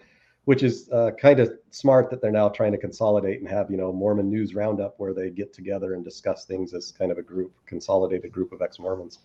which 0.45 0.63
is 0.63 0.89
uh, 0.91 1.11
kind 1.19 1.39
of 1.39 1.51
smart 1.71 2.09
that 2.09 2.21
they're 2.21 2.31
now 2.31 2.49
trying 2.49 2.71
to 2.71 2.77
consolidate 2.77 3.39
and 3.39 3.49
have 3.49 3.69
you 3.69 3.77
know 3.77 3.91
Mormon 3.91 4.29
News 4.29 4.55
Roundup 4.55 4.95
where 4.97 5.13
they 5.13 5.29
get 5.29 5.53
together 5.53 5.93
and 5.93 6.03
discuss 6.03 6.45
things 6.45 6.73
as 6.73 6.91
kind 6.91 7.11
of 7.11 7.17
a 7.17 7.23
group, 7.23 7.53
consolidated 7.65 8.31
group 8.31 8.51
of 8.51 8.61
ex 8.61 8.79
Mormons. 8.79 9.19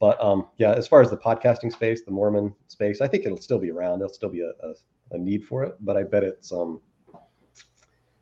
But 0.00 0.22
um, 0.22 0.46
yeah, 0.58 0.72
as 0.74 0.86
far 0.86 1.00
as 1.00 1.10
the 1.10 1.16
podcasting 1.16 1.72
space, 1.72 2.02
the 2.02 2.12
Mormon 2.12 2.54
space, 2.68 3.00
I 3.00 3.08
think 3.08 3.24
it'll 3.24 3.40
still 3.40 3.58
be 3.58 3.70
around. 3.70 3.98
There'll 3.98 4.14
still 4.14 4.28
be 4.28 4.42
a, 4.42 4.50
a, 4.64 4.74
a 5.12 5.18
need 5.18 5.44
for 5.44 5.64
it, 5.64 5.76
but 5.80 5.96
I 5.96 6.04
bet 6.04 6.22
it's 6.22 6.52
um, 6.52 6.80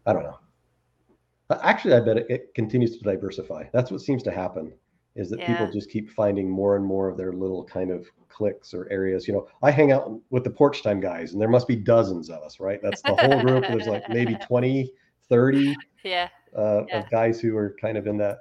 I 0.06 0.12
don't 0.12 0.22
know. 0.22 0.38
Actually, 1.62 1.94
I 1.94 2.00
bet 2.00 2.16
it, 2.16 2.26
it 2.28 2.54
continues 2.54 2.96
to 2.96 3.04
diversify. 3.04 3.64
That's 3.72 3.90
what 3.90 4.00
seems 4.00 4.22
to 4.24 4.30
happen 4.30 4.72
is 5.16 5.30
that 5.30 5.40
people 5.46 5.70
just 5.72 5.90
keep 5.90 6.10
finding 6.10 6.48
more 6.48 6.76
and 6.76 6.84
more 6.84 7.08
of 7.08 7.16
their 7.16 7.32
little 7.32 7.64
kind 7.64 7.90
of 7.90 8.06
cliques 8.28 8.74
or 8.74 8.86
areas. 8.90 9.26
You 9.26 9.34
know, 9.34 9.48
I 9.62 9.70
hang 9.70 9.90
out 9.92 10.20
with 10.30 10.44
the 10.44 10.50
porch 10.50 10.82
time 10.82 11.00
guys 11.00 11.32
and 11.32 11.40
there 11.40 11.48
must 11.48 11.66
be 11.66 11.74
dozens 11.74 12.28
of 12.30 12.42
us, 12.42 12.60
right? 12.60 12.80
That's 12.82 13.00
the 13.02 13.14
whole 13.14 13.40
group. 13.40 13.64
There's 13.66 13.86
like 13.86 14.06
maybe 14.10 14.36
20, 14.46 14.92
30 15.28 15.74
Yeah. 16.04 16.28
uh, 16.56 16.84
Yeah. 16.88 17.00
of 17.00 17.10
guys 17.10 17.40
who 17.40 17.56
are 17.56 17.74
kind 17.80 17.96
of 17.96 18.06
in 18.06 18.18
that. 18.18 18.40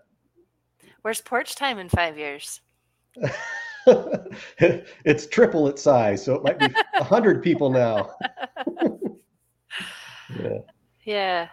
Where's 1.02 1.22
porch 1.22 1.56
time 1.56 1.80
in 1.80 1.88
five 1.88 2.18
years? 2.18 2.62
it's 3.88 5.28
triple 5.28 5.68
its 5.68 5.82
size. 5.82 6.24
So 6.26 6.36
it 6.36 6.44
might 6.44 6.60
be 6.60 6.68
a 7.00 7.04
hundred 7.04 7.42
people 7.42 7.70
now. 7.70 8.12
yeah. 10.40 10.58
Yeah. 11.06 11.48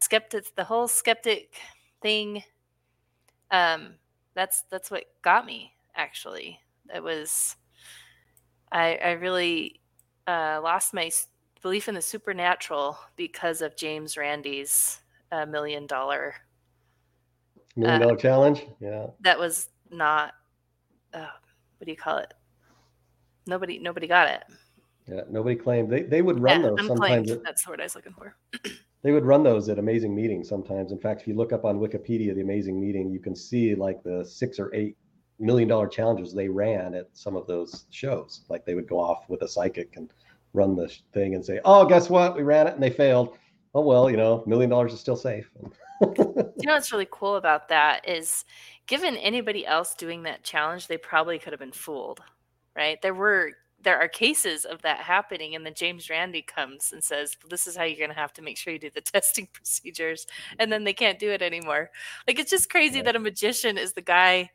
Skeptic 0.00 0.54
the 0.56 0.64
whole 0.64 0.88
skeptic 0.88 1.54
thing 2.02 2.42
um 3.54 3.94
that's 4.34 4.62
that's 4.70 4.90
what 4.90 5.04
got 5.22 5.46
me 5.46 5.72
actually. 5.94 6.58
It 6.94 7.02
was 7.02 7.56
I 8.72 8.96
I 8.96 9.10
really 9.12 9.80
uh 10.26 10.60
lost 10.62 10.92
my 10.94 11.10
belief 11.62 11.88
in 11.88 11.94
the 11.94 12.02
supernatural 12.02 12.98
because 13.16 13.62
of 13.62 13.76
James 13.76 14.16
Randi's 14.16 15.00
uh, 15.32 15.46
million 15.46 15.86
dollar. 15.86 16.34
Million 17.76 18.02
Uh, 18.02 18.16
challenge. 18.16 18.66
Yeah. 18.80 19.06
That 19.20 19.38
was 19.38 19.70
not 19.90 20.34
uh, 21.12 21.26
what 21.78 21.86
do 21.86 21.90
you 21.90 21.96
call 21.96 22.18
it? 22.18 22.34
Nobody 23.46 23.78
nobody 23.78 24.06
got 24.06 24.28
it. 24.28 24.44
Yeah. 25.06 25.22
Nobody 25.30 25.54
claimed 25.56 25.90
they, 25.90 26.02
they 26.02 26.22
would 26.22 26.40
run 26.40 26.62
yeah, 26.62 26.68
those 26.70 26.86
sometimes. 26.86 27.30
at- 27.30 27.42
That's 27.44 27.64
the 27.64 27.70
word 27.70 27.80
I 27.80 27.84
was 27.84 27.94
looking 27.94 28.14
for. 28.14 28.36
They 29.04 29.12
would 29.12 29.24
run 29.24 29.42
those 29.42 29.68
at 29.68 29.78
amazing 29.78 30.14
meetings 30.14 30.48
sometimes. 30.48 30.90
In 30.90 30.98
fact, 30.98 31.20
if 31.20 31.28
you 31.28 31.34
look 31.34 31.52
up 31.52 31.64
on 31.64 31.78
Wikipedia, 31.78 32.34
the 32.34 32.40
amazing 32.40 32.80
meeting, 32.80 33.10
you 33.10 33.20
can 33.20 33.36
see 33.36 33.74
like 33.74 34.02
the 34.02 34.24
six 34.24 34.58
or 34.58 34.74
eight 34.74 34.96
million 35.38 35.68
dollar 35.68 35.86
challenges 35.86 36.32
they 36.32 36.48
ran 36.48 36.94
at 36.94 37.08
some 37.12 37.36
of 37.36 37.46
those 37.46 37.84
shows. 37.90 38.40
Like 38.48 38.64
they 38.64 38.74
would 38.74 38.88
go 38.88 38.98
off 38.98 39.28
with 39.28 39.42
a 39.42 39.48
psychic 39.48 39.96
and 39.96 40.10
run 40.54 40.74
the 40.74 40.92
thing 41.12 41.34
and 41.34 41.44
say, 41.44 41.60
"Oh, 41.64 41.84
guess 41.84 42.08
what? 42.08 42.34
We 42.34 42.42
ran 42.42 42.66
it 42.66 42.74
and 42.74 42.82
they 42.82 42.90
failed. 42.90 43.36
Oh 43.74 43.82
well, 43.82 44.10
you 44.10 44.16
know, 44.16 44.42
million 44.46 44.70
dollars 44.70 44.94
is 44.94 45.00
still 45.00 45.16
safe." 45.16 45.50
you 46.00 46.66
know 46.66 46.72
what's 46.72 46.90
really 46.90 47.08
cool 47.10 47.36
about 47.36 47.68
that 47.68 48.08
is 48.08 48.44
given 48.86 49.16
anybody 49.18 49.66
else 49.66 49.94
doing 49.94 50.22
that 50.24 50.42
challenge 50.42 50.86
they 50.86 50.96
probably 50.96 51.38
could 51.38 51.52
have 51.52 51.60
been 51.60 51.70
fooled 51.70 52.20
right? 52.76 53.00
There 53.02 53.14
were 53.14 53.52
there 53.84 53.98
are 54.00 54.08
cases 54.08 54.64
of 54.64 54.82
that 54.82 54.98
happening 54.98 55.54
and 55.54 55.64
then 55.64 55.74
James 55.74 56.10
Randi 56.10 56.42
comes 56.42 56.92
and 56.92 57.04
says 57.04 57.36
this 57.48 57.66
is 57.66 57.76
how 57.76 57.84
you're 57.84 57.98
going 57.98 58.10
to 58.10 58.16
have 58.16 58.32
to 58.32 58.42
make 58.42 58.56
sure 58.56 58.72
you 58.72 58.78
do 58.78 58.90
the 58.90 59.00
testing 59.12 59.46
procedures 59.52 60.26
and 60.58 60.72
then 60.72 60.84
they 60.84 60.92
can't 60.92 61.18
do 61.18 61.30
it 61.30 61.42
anymore. 61.42 61.90
Like 62.26 62.38
it's 62.38 62.50
just 62.50 62.70
crazy 62.70 62.96
right. 62.96 63.04
that 63.04 63.16
a 63.16 63.20
magician 63.20 63.78
is 63.78 63.92
the 63.92 64.02
guy 64.02 64.50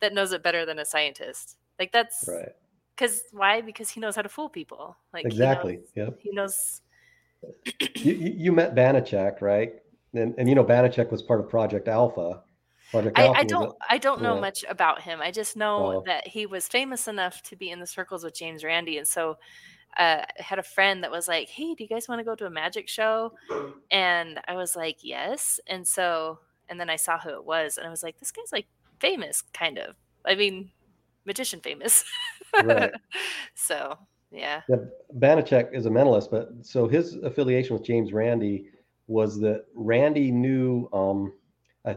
that 0.00 0.14
knows 0.14 0.32
it 0.32 0.42
better 0.42 0.64
than 0.64 0.78
a 0.78 0.84
scientist. 0.84 1.56
Like 1.78 1.92
that's 1.92 2.24
right. 2.26 2.52
Cuz 2.96 3.24
why? 3.32 3.60
Because 3.60 3.90
he 3.90 4.00
knows 4.00 4.16
how 4.16 4.22
to 4.22 4.28
fool 4.28 4.48
people. 4.48 4.96
Like 5.12 5.26
Exactly. 5.26 5.80
He 5.92 6.00
knows, 6.00 6.08
yep. 6.08 6.20
He 6.22 6.30
knows 6.30 6.80
you, 7.96 8.14
you 8.14 8.52
met 8.52 8.74
Banachek, 8.74 9.40
right? 9.40 9.74
And, 10.14 10.34
and 10.38 10.48
you 10.48 10.54
know 10.54 10.64
Banachek 10.64 11.10
was 11.10 11.22
part 11.22 11.40
of 11.40 11.48
Project 11.48 11.88
Alpha 11.88 12.42
I, 12.94 13.28
I, 13.28 13.44
don't 13.44 13.76
I 13.88 13.98
don't 13.98 14.22
know 14.22 14.36
yeah. 14.36 14.40
much 14.40 14.64
about 14.68 15.02
him. 15.02 15.20
I 15.20 15.30
just 15.30 15.56
know 15.56 15.98
oh. 15.98 16.02
that 16.06 16.26
he 16.26 16.46
was 16.46 16.68
famous 16.68 17.06
enough 17.06 17.42
to 17.42 17.56
be 17.56 17.70
in 17.70 17.80
the 17.80 17.86
circles 17.86 18.24
with 18.24 18.34
James 18.34 18.64
Randi, 18.64 18.98
and 18.98 19.06
so 19.06 19.36
uh, 19.98 20.22
I 20.38 20.42
had 20.42 20.58
a 20.58 20.62
friend 20.62 21.02
that 21.02 21.10
was 21.10 21.28
like, 21.28 21.48
"Hey, 21.48 21.74
do 21.74 21.84
you 21.84 21.88
guys 21.88 22.08
want 22.08 22.20
to 22.20 22.24
go 22.24 22.34
to 22.34 22.46
a 22.46 22.50
magic 22.50 22.88
show?" 22.88 23.32
And 23.90 24.40
I 24.46 24.54
was 24.54 24.74
like, 24.76 24.98
"Yes." 25.02 25.60
And 25.66 25.86
so 25.86 26.38
and 26.68 26.78
then 26.78 26.90
I 26.90 26.96
saw 26.96 27.18
who 27.18 27.30
it 27.30 27.44
was, 27.44 27.76
and 27.76 27.86
I 27.86 27.90
was 27.90 28.02
like, 28.02 28.18
"This 28.18 28.30
guy's 28.30 28.52
like 28.52 28.66
famous, 29.00 29.42
kind 29.52 29.78
of. 29.78 29.96
I 30.24 30.34
mean, 30.34 30.70
magician 31.24 31.60
famous." 31.60 32.04
right. 32.64 32.92
So 33.54 33.98
yeah. 34.30 34.62
yeah. 34.68 34.76
Banachek 35.18 35.74
is 35.74 35.86
a 35.86 35.90
mentalist, 35.90 36.30
but 36.30 36.50
so 36.62 36.86
his 36.86 37.16
affiliation 37.16 37.76
with 37.76 37.84
James 37.84 38.12
Randi 38.12 38.66
was 39.08 39.40
that 39.40 39.64
Randi 39.74 40.30
knew 40.30 40.88
um, 40.92 41.32
uh, 41.84 41.94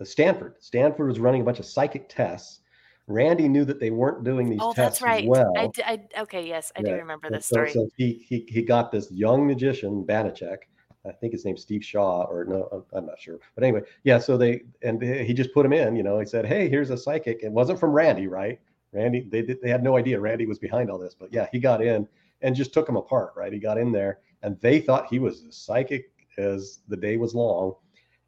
Uh, 0.00 0.04
Stanford. 0.04 0.54
Stanford 0.60 1.08
was 1.08 1.20
running 1.20 1.42
a 1.42 1.44
bunch 1.44 1.58
of 1.58 1.66
psychic 1.66 2.08
tests. 2.08 2.60
Randi 3.08 3.48
knew 3.48 3.64
that 3.64 3.80
they 3.80 3.90
weren't 3.90 4.24
doing 4.24 4.48
these 4.48 4.60
oh, 4.62 4.72
tests 4.72 5.00
that's 5.00 5.02
right. 5.02 5.26
well. 5.26 5.52
I, 5.56 5.70
I, 5.84 6.20
okay, 6.22 6.46
yes, 6.46 6.72
I 6.76 6.80
yeah. 6.80 6.90
do 6.90 6.94
remember 6.96 7.30
this 7.30 7.46
so, 7.46 7.54
story. 7.54 7.72
So 7.72 7.88
he, 7.96 8.24
he 8.28 8.46
he 8.48 8.62
got 8.62 8.92
this 8.92 9.10
young 9.10 9.46
magician, 9.46 10.04
Banachek. 10.04 10.58
I 11.04 11.10
think 11.10 11.32
his 11.32 11.44
name's 11.44 11.62
Steve 11.62 11.84
Shaw, 11.84 12.22
or 12.24 12.44
no, 12.44 12.84
I'm 12.92 13.06
not 13.06 13.20
sure. 13.20 13.40
But 13.56 13.64
anyway, 13.64 13.80
yeah. 14.04 14.18
So 14.18 14.36
they 14.36 14.62
and 14.82 15.02
he 15.02 15.34
just 15.34 15.52
put 15.52 15.66
him 15.66 15.72
in. 15.72 15.96
You 15.96 16.04
know, 16.04 16.20
he 16.20 16.26
said, 16.26 16.46
"Hey, 16.46 16.68
here's 16.68 16.90
a 16.90 16.96
psychic." 16.96 17.40
It 17.42 17.50
wasn't 17.50 17.80
from 17.80 17.90
Randi, 17.90 18.28
right? 18.28 18.60
Randi, 18.92 19.26
they 19.28 19.42
they 19.42 19.68
had 19.68 19.82
no 19.82 19.96
idea 19.96 20.20
Randi 20.20 20.46
was 20.46 20.60
behind 20.60 20.90
all 20.90 20.98
this, 20.98 21.14
but 21.18 21.32
yeah, 21.32 21.48
he 21.50 21.58
got 21.58 21.82
in 21.82 22.06
and 22.40 22.54
just 22.54 22.72
took 22.72 22.88
him 22.88 22.96
apart, 22.96 23.32
right? 23.36 23.52
He 23.52 23.58
got 23.58 23.78
in 23.78 23.90
there, 23.90 24.20
and 24.42 24.60
they 24.60 24.80
thought 24.80 25.08
he 25.10 25.18
was 25.18 25.42
as 25.48 25.56
psychic 25.56 26.10
as 26.38 26.80
the 26.88 26.96
day 26.96 27.16
was 27.16 27.34
long 27.34 27.74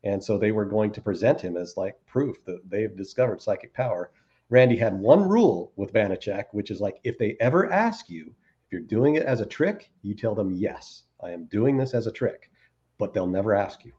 and 0.05 0.23
so 0.23 0.39
they 0.39 0.53
were 0.53 0.67
going 0.67 0.93
to 0.93 1.01
present 1.01 1.41
him 1.41 1.57
as 1.57 1.77
like 1.77 1.97
proof 2.07 2.45
that 2.45 2.61
they've 2.69 2.97
discovered 2.97 3.43
psychic 3.43 3.73
power. 3.75 4.11
Randi 4.51 4.77
had 4.77 4.99
one 4.99 5.27
rule 5.27 5.73
with 5.77 5.93
Banachek, 5.93 6.45
which 6.53 6.71
is 6.71 6.81
like 6.81 7.01
if 7.05 7.19
they 7.19 7.37
ever 7.41 7.73
ask 7.73 8.09
you 8.11 8.35
if 8.67 8.73
you're 8.73 8.83
doing 8.83 9.17
it 9.17 9.25
as 9.25 9.41
a 9.41 9.47
trick, 9.47 9.91
you 10.03 10.15
tell 10.15 10.35
them, 10.35 10.53
yes, 10.53 11.05
I 11.23 11.31
am 11.31 11.47
doing 11.47 11.77
this 11.79 11.95
as 11.95 12.07
a 12.07 12.13
trick, 12.13 12.51
but 12.99 13.13
they'll 13.13 13.27
never 13.27 13.55
ask 13.55 13.85
you. 13.85 13.93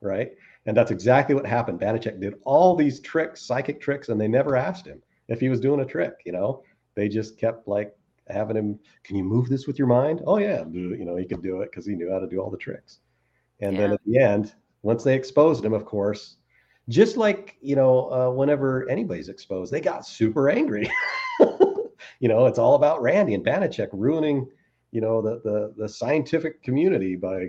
Right. 0.00 0.32
And 0.64 0.74
that's 0.74 0.90
exactly 0.90 1.34
what 1.34 1.44
happened. 1.44 1.78
Banachek 1.78 2.20
did 2.20 2.34
all 2.44 2.74
these 2.74 3.00
tricks, 3.00 3.42
psychic 3.42 3.82
tricks, 3.82 4.08
and 4.08 4.18
they 4.18 4.28
never 4.28 4.56
asked 4.56 4.86
him 4.86 5.02
if 5.28 5.40
he 5.40 5.50
was 5.50 5.60
doing 5.60 5.80
a 5.80 5.84
trick. 5.84 6.14
You 6.24 6.32
know, 6.32 6.62
they 6.94 7.06
just 7.06 7.38
kept 7.38 7.68
like 7.68 7.94
having 8.28 8.56
him, 8.56 8.78
can 9.04 9.16
you 9.16 9.24
move 9.24 9.50
this 9.50 9.66
with 9.66 9.78
your 9.78 9.88
mind? 9.88 10.22
Oh, 10.26 10.38
yeah. 10.38 10.64
You 10.70 11.04
know, 11.04 11.16
he 11.16 11.26
could 11.26 11.42
do 11.42 11.60
it 11.60 11.70
because 11.70 11.84
he 11.84 11.94
knew 11.94 12.10
how 12.10 12.18
to 12.18 12.26
do 12.26 12.38
all 12.38 12.50
the 12.50 12.56
tricks. 12.56 13.00
And 13.60 13.74
yeah. 13.74 13.80
then 13.80 13.92
at 13.92 14.00
the 14.06 14.18
end, 14.18 14.54
once 14.82 15.04
they 15.04 15.14
exposed 15.14 15.64
him, 15.64 15.72
of 15.72 15.84
course, 15.84 16.36
just 16.88 17.16
like 17.16 17.56
you 17.60 17.76
know, 17.76 18.10
uh, 18.12 18.30
whenever 18.30 18.88
anybody's 18.88 19.28
exposed, 19.28 19.72
they 19.72 19.80
got 19.80 20.06
super 20.06 20.50
angry. 20.50 20.90
you 21.40 22.28
know, 22.28 22.46
it's 22.46 22.58
all 22.58 22.74
about 22.74 23.02
Randi 23.02 23.34
and 23.34 23.44
Banachek 23.44 23.88
ruining, 23.92 24.48
you 24.90 25.00
know, 25.00 25.20
the 25.22 25.40
the 25.44 25.74
the 25.76 25.88
scientific 25.88 26.62
community 26.62 27.16
by 27.16 27.48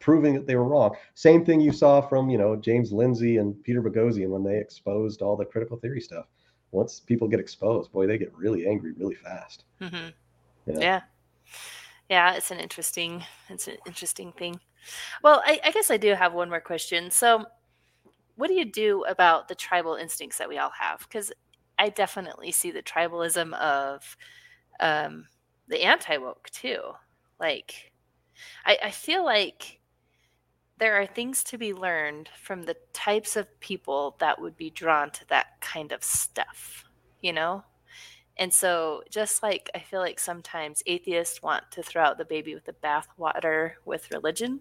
proving 0.00 0.34
that 0.34 0.46
they 0.46 0.56
were 0.56 0.64
wrong. 0.64 0.94
Same 1.14 1.44
thing 1.44 1.60
you 1.60 1.72
saw 1.72 2.00
from 2.00 2.30
you 2.30 2.38
know 2.38 2.56
James 2.56 2.92
Lindsay 2.92 3.38
and 3.38 3.60
Peter 3.64 3.82
Boghossian 3.82 4.28
when 4.28 4.44
they 4.44 4.58
exposed 4.58 5.22
all 5.22 5.36
the 5.36 5.44
critical 5.44 5.76
theory 5.76 6.00
stuff. 6.00 6.26
Once 6.72 7.00
people 7.00 7.28
get 7.28 7.40
exposed, 7.40 7.90
boy, 7.92 8.06
they 8.06 8.18
get 8.18 8.34
really 8.36 8.66
angry 8.66 8.92
really 8.92 9.14
fast. 9.14 9.64
Mm-hmm. 9.80 10.08
Yeah. 10.66 10.78
yeah, 10.80 11.00
yeah, 12.08 12.34
it's 12.34 12.50
an 12.50 12.58
interesting, 12.58 13.24
it's 13.48 13.68
an 13.68 13.76
interesting 13.86 14.32
thing. 14.32 14.60
Well, 15.22 15.42
I, 15.44 15.60
I 15.64 15.70
guess 15.70 15.90
I 15.90 15.96
do 15.96 16.14
have 16.14 16.32
one 16.34 16.48
more 16.48 16.60
question. 16.60 17.10
So, 17.10 17.46
what 18.36 18.48
do 18.48 18.54
you 18.54 18.64
do 18.64 19.04
about 19.04 19.48
the 19.48 19.54
tribal 19.54 19.94
instincts 19.94 20.38
that 20.38 20.48
we 20.48 20.58
all 20.58 20.72
have? 20.78 21.00
Because 21.00 21.32
I 21.78 21.88
definitely 21.90 22.52
see 22.52 22.70
the 22.70 22.82
tribalism 22.82 23.54
of 23.54 24.16
um, 24.80 25.26
the 25.68 25.82
anti 25.82 26.16
woke 26.18 26.50
too. 26.50 26.80
Like, 27.40 27.92
I, 28.64 28.78
I 28.84 28.90
feel 28.90 29.24
like 29.24 29.80
there 30.78 31.00
are 31.00 31.06
things 31.06 31.42
to 31.44 31.58
be 31.58 31.72
learned 31.72 32.28
from 32.42 32.62
the 32.62 32.76
types 32.92 33.36
of 33.36 33.60
people 33.60 34.16
that 34.20 34.40
would 34.40 34.56
be 34.56 34.70
drawn 34.70 35.10
to 35.10 35.26
that 35.28 35.60
kind 35.60 35.92
of 35.92 36.04
stuff, 36.04 36.84
you 37.20 37.32
know? 37.32 37.64
And 38.38 38.52
so, 38.52 39.02
just 39.10 39.42
like 39.42 39.70
I 39.74 39.78
feel 39.78 40.00
like 40.00 40.20
sometimes 40.20 40.82
atheists 40.86 41.42
want 41.42 41.64
to 41.72 41.82
throw 41.82 42.02
out 42.02 42.18
the 42.18 42.24
baby 42.24 42.54
with 42.54 42.64
the 42.64 42.74
bathwater 42.74 43.72
with 43.84 44.10
religion, 44.10 44.60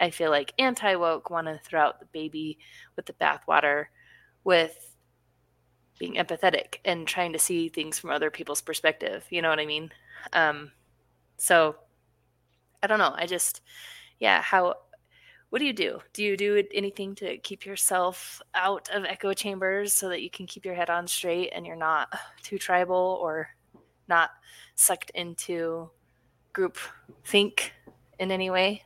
I 0.00 0.10
feel 0.10 0.30
like 0.30 0.52
anti 0.58 0.94
woke 0.94 1.30
want 1.30 1.46
to 1.48 1.60
throw 1.64 1.80
out 1.80 2.00
the 2.00 2.06
baby 2.06 2.58
with 2.96 3.06
the 3.06 3.12
bathwater 3.14 3.86
with 4.44 4.94
being 5.98 6.14
empathetic 6.14 6.76
and 6.84 7.06
trying 7.06 7.32
to 7.32 7.38
see 7.38 7.68
things 7.68 7.98
from 7.98 8.10
other 8.10 8.30
people's 8.30 8.60
perspective. 8.60 9.24
You 9.30 9.42
know 9.42 9.48
what 9.48 9.60
I 9.60 9.66
mean? 9.66 9.90
Um, 10.32 10.72
so, 11.36 11.76
I 12.82 12.86
don't 12.86 12.98
know. 12.98 13.14
I 13.16 13.26
just, 13.26 13.62
yeah, 14.20 14.42
how 14.42 14.74
what 15.54 15.60
do 15.60 15.66
you 15.66 15.72
do? 15.72 16.00
Do 16.12 16.24
you 16.24 16.36
do 16.36 16.64
anything 16.74 17.14
to 17.14 17.38
keep 17.38 17.64
yourself 17.64 18.42
out 18.56 18.88
of 18.92 19.04
echo 19.04 19.32
chambers 19.32 19.92
so 19.92 20.08
that 20.08 20.20
you 20.20 20.28
can 20.28 20.46
keep 20.46 20.64
your 20.64 20.74
head 20.74 20.90
on 20.90 21.06
straight 21.06 21.52
and 21.54 21.64
you're 21.64 21.76
not 21.76 22.12
too 22.42 22.58
tribal 22.58 23.20
or 23.22 23.50
not 24.08 24.30
sucked 24.74 25.10
into 25.10 25.88
group 26.52 26.76
think 27.26 27.72
in 28.18 28.32
any 28.32 28.50
way? 28.50 28.82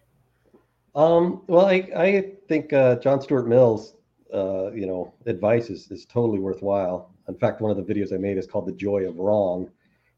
Um, 0.94 1.40
well, 1.46 1.64
I, 1.64 1.88
I 1.96 2.32
think 2.48 2.74
uh, 2.74 2.96
John 2.96 3.22
Stuart 3.22 3.48
Mill's, 3.48 3.94
uh, 4.34 4.70
you 4.72 4.84
know, 4.84 5.14
advice 5.24 5.70
is, 5.70 5.90
is 5.90 6.04
totally 6.04 6.38
worthwhile. 6.38 7.14
In 7.28 7.34
fact, 7.34 7.62
one 7.62 7.70
of 7.70 7.78
the 7.78 7.94
videos 7.94 8.12
I 8.12 8.18
made 8.18 8.36
is 8.36 8.46
called 8.46 8.66
"The 8.66 8.72
Joy 8.72 9.08
of 9.08 9.16
Wrong," 9.18 9.70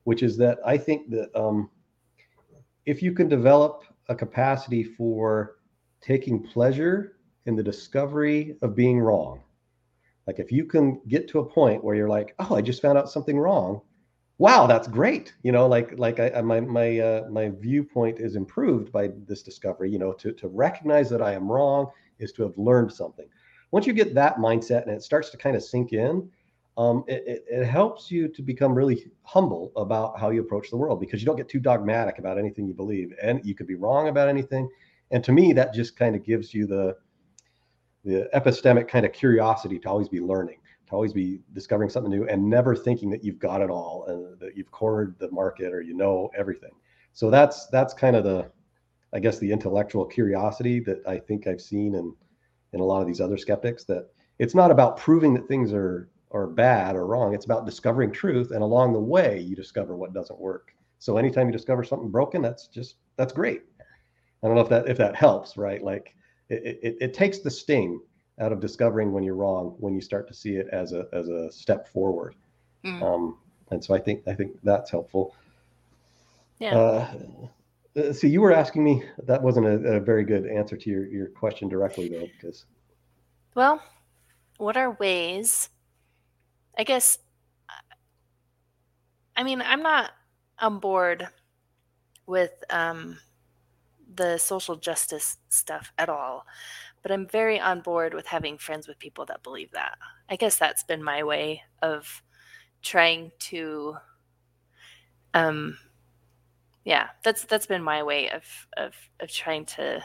which 0.03 0.24
is 0.24 0.36
that 0.38 0.59
I 0.66 0.76
think 0.78 1.11
that 1.11 1.30
um, 1.32 1.70
if 2.86 3.05
you 3.05 3.12
can 3.12 3.28
develop 3.28 3.84
a 4.09 4.16
capacity 4.16 4.82
for 4.82 5.59
taking 6.01 6.42
pleasure 6.42 7.16
in 7.46 7.57
the 7.57 7.62
discovery 7.62 8.57
of 8.62 8.74
being 8.74 8.99
wrong. 8.99 9.41
Like 10.26 10.38
if 10.38 10.53
you 10.53 10.64
can 10.64 11.00
get 11.08 11.29
to 11.29 11.41
a 11.41 11.45
point 11.45 11.83
where 11.83 11.95
you're 11.95 12.08
like, 12.08 12.34
oh, 12.38 12.54
I 12.54 12.61
just 12.61 12.83
found 12.83 12.99
out 12.99 13.11
something 13.11 13.38
wrong. 13.38 13.80
Wow, 14.38 14.66
that's 14.66 14.88
great. 14.88 15.34
You 15.42 15.53
know, 15.53 15.66
like 15.66 15.99
like 15.99 16.18
I, 16.18 16.41
my 16.41 16.61
my 16.61 16.99
uh, 16.99 17.29
my 17.30 17.50
viewpoint 17.50 18.20
is 18.20 18.37
improved 18.37 18.91
by 18.91 19.11
this 19.26 19.42
discovery. 19.42 19.91
You 19.91 19.99
know, 19.99 20.12
to 20.14 20.33
to 20.33 20.49
recognize 20.49 21.11
that 21.11 21.20
I 21.20 21.34
am 21.34 21.50
wrong 21.50 21.88
is 22.18 22.33
to 22.33 22.42
have 22.45 22.57
learned 22.57 22.92
something. 22.92 23.26
Once 23.70 23.87
you 23.87 23.92
get 23.92 24.14
that 24.14 24.37
mindset 24.37 24.83
and 24.83 24.92
it 24.92 25.03
starts 25.03 25.30
to 25.30 25.37
kind 25.37 25.57
of 25.57 25.62
sink 25.62 25.92
in, 25.92 26.30
um, 26.79 27.04
it, 27.07 27.22
it, 27.26 27.45
it, 27.49 27.64
helps 27.66 28.11
you 28.11 28.29
to 28.29 28.42
become 28.42 28.72
really 28.74 29.11
humble 29.22 29.72
about 29.76 30.18
how 30.18 30.30
you 30.30 30.41
approach 30.41 30.70
the 30.70 30.76
world 30.76 31.00
because 31.00 31.20
you 31.20 31.26
don't 31.26 31.37
get 31.37 31.49
too 31.49 31.61
dogmatic 31.61 32.18
about 32.18 32.38
anything 32.38 32.66
you 32.66 32.74
believe 32.74 33.12
and 33.22 33.45
you 33.45 33.54
could 33.54 33.66
be 33.66 33.74
wrong 33.74 34.08
about 34.08 34.29
anything 34.29 34.68
and 35.11 35.22
to 35.24 35.32
me 35.32 35.53
that 35.53 35.74
just 35.74 35.96
kind 35.96 36.14
of 36.14 36.24
gives 36.24 36.54
you 36.54 36.66
the 36.66 36.96
the 38.04 38.28
epistemic 38.34 38.88
kind 38.88 39.04
of 39.04 39.12
curiosity 39.12 39.78
to 39.78 39.88
always 39.88 40.08
be 40.08 40.20
learning 40.20 40.58
to 40.91 40.92
always 40.96 41.12
be 41.12 41.41
discovering 41.53 41.88
something 41.88 42.11
new 42.11 42.26
and 42.26 42.42
never 42.42 42.74
thinking 42.74 43.11
that 43.11 43.22
you've 43.22 43.38
got 43.38 43.61
it 43.61 43.70
all 43.70 44.04
and 44.08 44.38
that 44.41 44.57
you've 44.57 44.70
cornered 44.70 45.14
the 45.18 45.30
market 45.30 45.72
or 45.72 45.80
you 45.80 45.95
know 45.95 46.28
everything. 46.37 46.72
So 47.12 47.30
that's 47.30 47.66
that's 47.68 47.95
kind 47.95 48.16
of 48.16 48.24
the 48.24 48.50
i 49.12 49.18
guess 49.18 49.38
the 49.41 49.50
intellectual 49.50 50.04
curiosity 50.04 50.78
that 50.78 51.04
i 51.07 51.18
think 51.18 51.49
i've 51.49 51.61
seen 51.61 51.96
in 51.96 52.14
in 52.72 52.80
a 52.80 52.84
lot 52.84 53.00
of 53.00 53.08
these 53.08 53.20
other 53.20 53.37
skeptics 53.37 53.82
that 53.84 54.08
it's 54.38 54.54
not 54.54 54.70
about 54.70 54.96
proving 54.96 55.34
that 55.34 55.49
things 55.49 55.72
are 55.72 56.08
are 56.32 56.46
bad 56.46 56.95
or 56.95 57.07
wrong. 57.07 57.34
It's 57.34 57.45
about 57.45 57.66
discovering 57.66 58.12
truth 58.12 58.53
and 58.53 58.62
along 58.62 58.92
the 58.92 59.00
way 59.00 59.41
you 59.41 59.57
discover 59.57 59.96
what 59.96 60.14
doesn't 60.14 60.38
work. 60.38 60.72
So 61.00 61.16
anytime 61.16 61.49
you 61.49 61.53
discover 61.53 61.82
something 61.82 62.08
broken 62.08 62.41
that's 62.41 62.68
just 62.68 62.96
that's 63.16 63.32
great 63.32 63.62
I 64.42 64.46
don't 64.46 64.57
know 64.57 64.62
if 64.62 64.68
that 64.68 64.88
if 64.88 64.96
that 64.99 65.14
helps, 65.14 65.57
right? 65.57 65.83
Like 65.83 66.14
it, 66.49 66.79
it, 66.83 66.96
it 67.00 67.14
takes 67.14 67.38
the 67.38 67.50
sting 67.50 68.00
out 68.41 68.53
of 68.53 68.61
discovering 68.61 69.12
when 69.12 69.22
you're 69.22 69.34
wrong 69.34 69.75
when 69.79 69.95
you 69.95 70.00
start 70.00 70.26
to 70.29 70.34
see 70.34 70.57
it 70.57 70.67
as 70.72 70.92
a 70.92 71.07
as 71.12 71.29
a 71.29 71.50
step 71.53 71.88
forward. 71.88 72.34
Mm. 72.84 73.03
Um, 73.03 73.38
and 73.71 73.83
so 73.83 73.95
I 73.95 73.99
think 73.99 74.26
I 74.26 74.34
think 74.34 74.53
that's 74.62 74.91
helpful. 74.91 75.34
Yeah. 76.58 76.76
Uh, 76.76 77.14
uh 77.99 78.12
so 78.12 78.26
you 78.26 78.41
were 78.41 78.53
asking 78.53 78.84
me 78.84 79.03
that 79.25 79.42
wasn't 79.42 79.67
a, 79.67 79.96
a, 79.96 80.00
very 80.00 80.22
good 80.25 80.46
answer 80.46 80.76
to 80.76 80.91
your, 80.91 81.07
your 81.07 81.26
question 81.26 81.68
directly 81.68 82.08
though 82.08 82.29
because 82.37 82.67
well 83.57 83.83
what 84.58 84.76
are 84.76 84.92
ways 84.92 85.71
i 86.79 86.84
guess 86.84 87.18
I 89.41 89.42
mean, 89.42 89.62
I'm 89.62 89.83
not 89.83 90.11
on 90.58 90.80
board 90.80 91.26
with 92.26 92.53
um, 92.68 93.18
the 94.14 94.38
social 94.38 94.76
justice 94.76 95.38
stuff 95.49 95.92
at 95.99 96.08
all, 96.08 96.45
but 97.03 97.12
I'm 97.12 97.26
very 97.26 97.61
on 97.61 97.80
board 97.80 98.14
with 98.14 98.26
having 98.26 98.58
friends 98.58 98.88
with 98.88 98.99
people 98.99 99.26
that 99.26 99.42
believe 99.42 99.70
that. 99.72 99.99
I 100.28 100.37
guess 100.37 100.57
that's 100.57 100.84
been 100.84 101.03
my 101.03 101.22
way 101.22 101.62
of 101.82 102.22
trying 102.82 103.32
to 103.38 103.96
um 105.34 105.78
yeah, 106.84 107.08
that's 107.22 107.45
that's 107.45 107.66
been 107.66 107.82
my 107.82 108.03
way 108.03 108.30
of 108.30 108.45
of 108.76 108.95
of 109.20 109.30
trying 109.30 109.66
to 109.66 110.03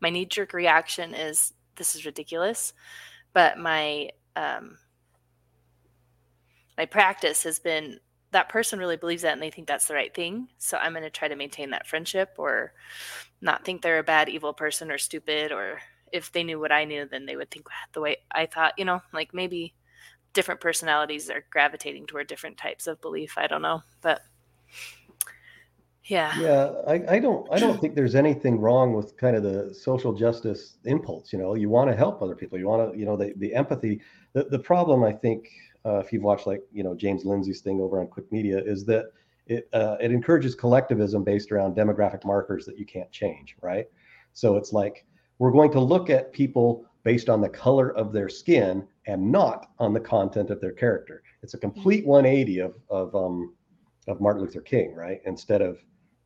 my 0.00 0.10
knee 0.10 0.26
jerk 0.26 0.52
reaction 0.52 1.14
is 1.14 1.52
this 1.76 1.94
is 1.94 2.04
ridiculous, 2.04 2.72
but 3.32 3.58
my 3.58 4.10
um 4.34 4.78
my 6.76 6.84
practice 6.84 7.44
has 7.44 7.58
been 7.58 7.98
that 8.32 8.48
person 8.48 8.78
really 8.78 8.96
believes 8.96 9.22
that 9.22 9.32
and 9.32 9.42
they 9.42 9.50
think 9.50 9.68
that's 9.68 9.86
the 9.86 9.94
right 9.94 10.14
thing. 10.14 10.48
So 10.58 10.76
I'm 10.76 10.92
going 10.92 11.04
to 11.04 11.10
try 11.10 11.28
to 11.28 11.36
maintain 11.36 11.70
that 11.70 11.86
friendship 11.86 12.34
or 12.38 12.72
not 13.40 13.64
think 13.64 13.82
they're 13.82 13.98
a 13.98 14.04
bad, 14.04 14.28
evil 14.28 14.52
person 14.52 14.90
or 14.90 14.98
stupid. 14.98 15.52
Or 15.52 15.78
if 16.12 16.32
they 16.32 16.44
knew 16.44 16.58
what 16.58 16.72
I 16.72 16.84
knew, 16.84 17.06
then 17.06 17.26
they 17.26 17.36
would 17.36 17.50
think 17.50 17.66
the 17.92 18.00
way 18.00 18.16
I 18.32 18.46
thought, 18.46 18.74
you 18.76 18.84
know, 18.84 19.00
like 19.12 19.32
maybe 19.32 19.74
different 20.32 20.60
personalities 20.60 21.30
are 21.30 21.44
gravitating 21.50 22.06
toward 22.06 22.26
different 22.26 22.58
types 22.58 22.86
of 22.86 23.00
belief. 23.00 23.38
I 23.38 23.46
don't 23.46 23.62
know. 23.62 23.82
But 24.02 24.20
yeah. 26.04 26.38
Yeah. 26.38 26.72
I, 26.86 27.16
I 27.16 27.18
don't, 27.18 27.46
I 27.52 27.58
don't 27.58 27.80
think 27.80 27.94
there's 27.94 28.14
anything 28.14 28.60
wrong 28.60 28.92
with 28.92 29.16
kind 29.16 29.36
of 29.36 29.42
the 29.42 29.74
social 29.74 30.12
justice 30.12 30.76
impulse. 30.84 31.32
You 31.32 31.38
know, 31.38 31.54
you 31.54 31.68
want 31.68 31.90
to 31.90 31.96
help 31.96 32.22
other 32.22 32.36
people. 32.36 32.58
You 32.58 32.68
want 32.68 32.92
to, 32.92 32.98
you 32.98 33.06
know, 33.06 33.16
the, 33.16 33.32
the 33.36 33.54
empathy, 33.54 34.00
the, 34.32 34.44
the 34.44 34.58
problem 34.58 35.04
I 35.04 35.12
think 35.12 35.48
uh, 35.86 35.98
if 35.98 36.12
you've 36.12 36.22
watched 36.22 36.46
like 36.46 36.62
you 36.72 36.82
know 36.82 36.94
James 36.94 37.24
Lindsay's 37.24 37.60
thing 37.60 37.80
over 37.80 38.00
on 38.00 38.08
Cwic 38.08 38.30
Media, 38.32 38.58
is 38.58 38.84
that 38.86 39.06
it 39.46 39.68
uh, 39.72 39.96
it 40.00 40.10
encourages 40.10 40.54
collectivism 40.54 41.22
based 41.22 41.52
around 41.52 41.76
demographic 41.76 42.24
markers 42.24 42.66
that 42.66 42.78
you 42.78 42.84
can't 42.84 43.10
change, 43.12 43.56
right? 43.62 43.86
So 44.32 44.56
it's 44.56 44.72
like 44.72 45.04
we're 45.38 45.52
going 45.52 45.70
to 45.72 45.80
look 45.80 46.10
at 46.10 46.32
people 46.32 46.84
based 47.04 47.28
on 47.28 47.40
the 47.40 47.48
color 47.48 47.94
of 47.96 48.12
their 48.12 48.28
skin 48.28 48.86
and 49.06 49.30
not 49.30 49.68
on 49.78 49.92
the 49.92 50.00
content 50.00 50.50
of 50.50 50.60
their 50.60 50.72
character. 50.72 51.22
It's 51.42 51.54
a 51.54 51.58
complete 51.58 52.04
180 52.04 52.58
of 52.60 52.76
of 52.90 53.14
um, 53.14 53.54
of 54.08 54.20
Martin 54.20 54.42
Luther 54.42 54.60
King, 54.60 54.94
right? 54.94 55.20
Instead 55.24 55.62
of 55.62 55.78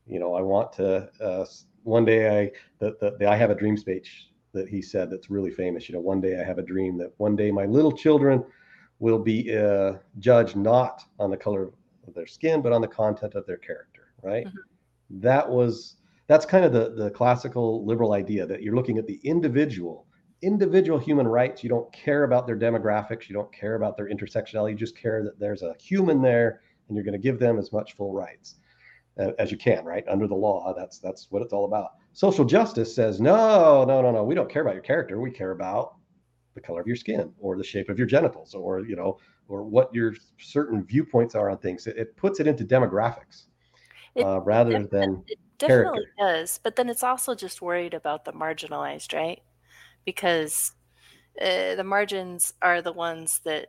you 0.07 0.19
know 0.19 0.35
I 0.35 0.41
want 0.41 0.73
to 0.75 1.11
uh, 1.21 1.45
one 1.83 2.07
day 2.07 2.41
I 2.41 2.51
the, 2.79 2.97
the, 3.01 3.17
the 3.19 3.29
I 3.29 3.37
have 3.37 3.51
a 3.51 3.55
dream 3.55 3.77
speech 3.77 4.29
that 4.53 4.69
he 4.69 4.81
said 4.81 5.11
that's 5.11 5.31
really 5.31 5.51
famous. 5.51 5.89
You 5.89 5.95
know, 5.95 6.01
one 6.01 6.21
day 6.21 6.41
I 6.41 6.45
have 6.45 6.59
a 6.59 6.63
dream 6.63 6.97
that 6.99 7.13
one 7.19 7.37
day 7.37 7.51
my 7.51 7.67
little 7.67 7.93
children 7.93 8.45
will 9.01 9.19
be 9.19 9.57
uh, 9.57 9.95
judged 10.19 10.57
not 10.57 11.03
on 11.19 11.31
the 11.31 11.37
color 11.37 11.73
of 12.07 12.15
their 12.15 12.27
skin, 12.27 12.63
but 12.63 12.73
on 12.73 12.81
the 12.81 12.89
content 12.89 13.35
of 13.35 13.47
their 13.47 13.57
character, 13.57 14.13
right? 14.23 14.47
Mm-hmm. 14.47 15.21
That 15.21 15.49
was 15.49 15.97
that's 16.29 16.47
kind 16.47 16.65
of 16.65 16.73
the 16.73 16.91
the 16.91 17.11
classical 17.11 17.85
liberal 17.85 18.13
idea 18.13 18.47
that 18.47 18.63
you're 18.63 18.77
looking 18.77 18.99
at 18.99 19.07
the 19.07 19.19
individual, 19.25 20.07
individual 20.43 20.99
human 20.99 21.27
rights. 21.27 21.65
You 21.65 21.71
don't 21.71 21.91
care 21.93 22.25
about 22.25 22.47
their 22.47 22.57
demographics, 22.57 23.29
you 23.29 23.35
don't 23.35 23.53
care 23.53 23.75
about 23.75 23.97
their 23.97 24.09
intersectionality. 24.09 24.71
You 24.71 24.77
just 24.77 24.97
care 24.97 25.25
that 25.25 25.41
there's 25.41 25.63
a 25.63 25.75
human 25.81 26.23
there, 26.23 26.61
and 26.87 26.97
you're 26.97 27.05
going 27.05 27.13
to 27.13 27.19
give 27.19 27.41
them 27.41 27.59
as 27.59 27.73
much 27.73 27.97
full 27.97 28.13
rights 28.13 28.57
uh, 29.19 29.33
as 29.39 29.51
you 29.51 29.57
can, 29.57 29.85
right? 29.85 30.05
Under 30.09 30.29
the 30.29 30.35
law, 30.35 30.75
that's 30.77 30.99
that's 30.99 31.27
what 31.31 31.43
it's 31.43 31.53
all 31.53 31.65
about. 31.65 31.93
Social 32.13 32.45
justice 32.45 32.95
says 32.95 33.21
no, 33.21 33.85
no, 33.85 34.03
no, 34.03 34.11
no. 34.11 34.25
We 34.25 34.35
don't 34.35 34.51
care 34.51 34.63
about 34.63 34.75
your 34.75 34.83
character. 34.83 35.21
We 35.21 35.31
care 35.31 35.53
about 35.53 35.95
the 36.61 36.67
color 36.67 36.81
of 36.81 36.87
your 36.87 36.97
skin 36.97 37.33
or 37.39 37.57
the 37.57 37.65
shape 37.65 37.89
of 37.89 37.99
your 37.99 38.07
genitals 38.07 38.55
or 38.55 38.81
you 38.81 38.97
know 38.97 39.19
or 39.49 39.63
what 39.63 39.93
your 39.95 40.15
certain 40.39 40.85
viewpoints 40.85 41.35
are 41.35 41.51
on 41.51 41.59
things. 41.59 41.87
It, 41.87 41.97
it 41.97 42.17
puts 42.17 42.41
it 42.41 42.47
into 42.47 42.65
demographics 42.65 43.45
it, 44.15 44.25
uh, 44.25 44.41
rather 44.41 44.77
it, 44.77 44.91
than 44.91 45.25
it 45.27 45.39
definitely 45.59 46.07
character. 46.19 46.39
does 46.39 46.61
but 46.63 46.77
then 46.77 46.89
it's 46.89 47.03
also 47.03 47.35
just 47.35 47.61
worried 47.63 47.95
about 47.95 48.25
the 48.25 48.33
marginalized 48.33 49.13
right? 49.15 49.41
Because 50.05 50.73
uh, 51.41 51.75
the 51.75 51.85
margins 51.85 52.55
are 52.63 52.83
the 52.83 52.93
ones 52.93 53.41
that 53.45 53.69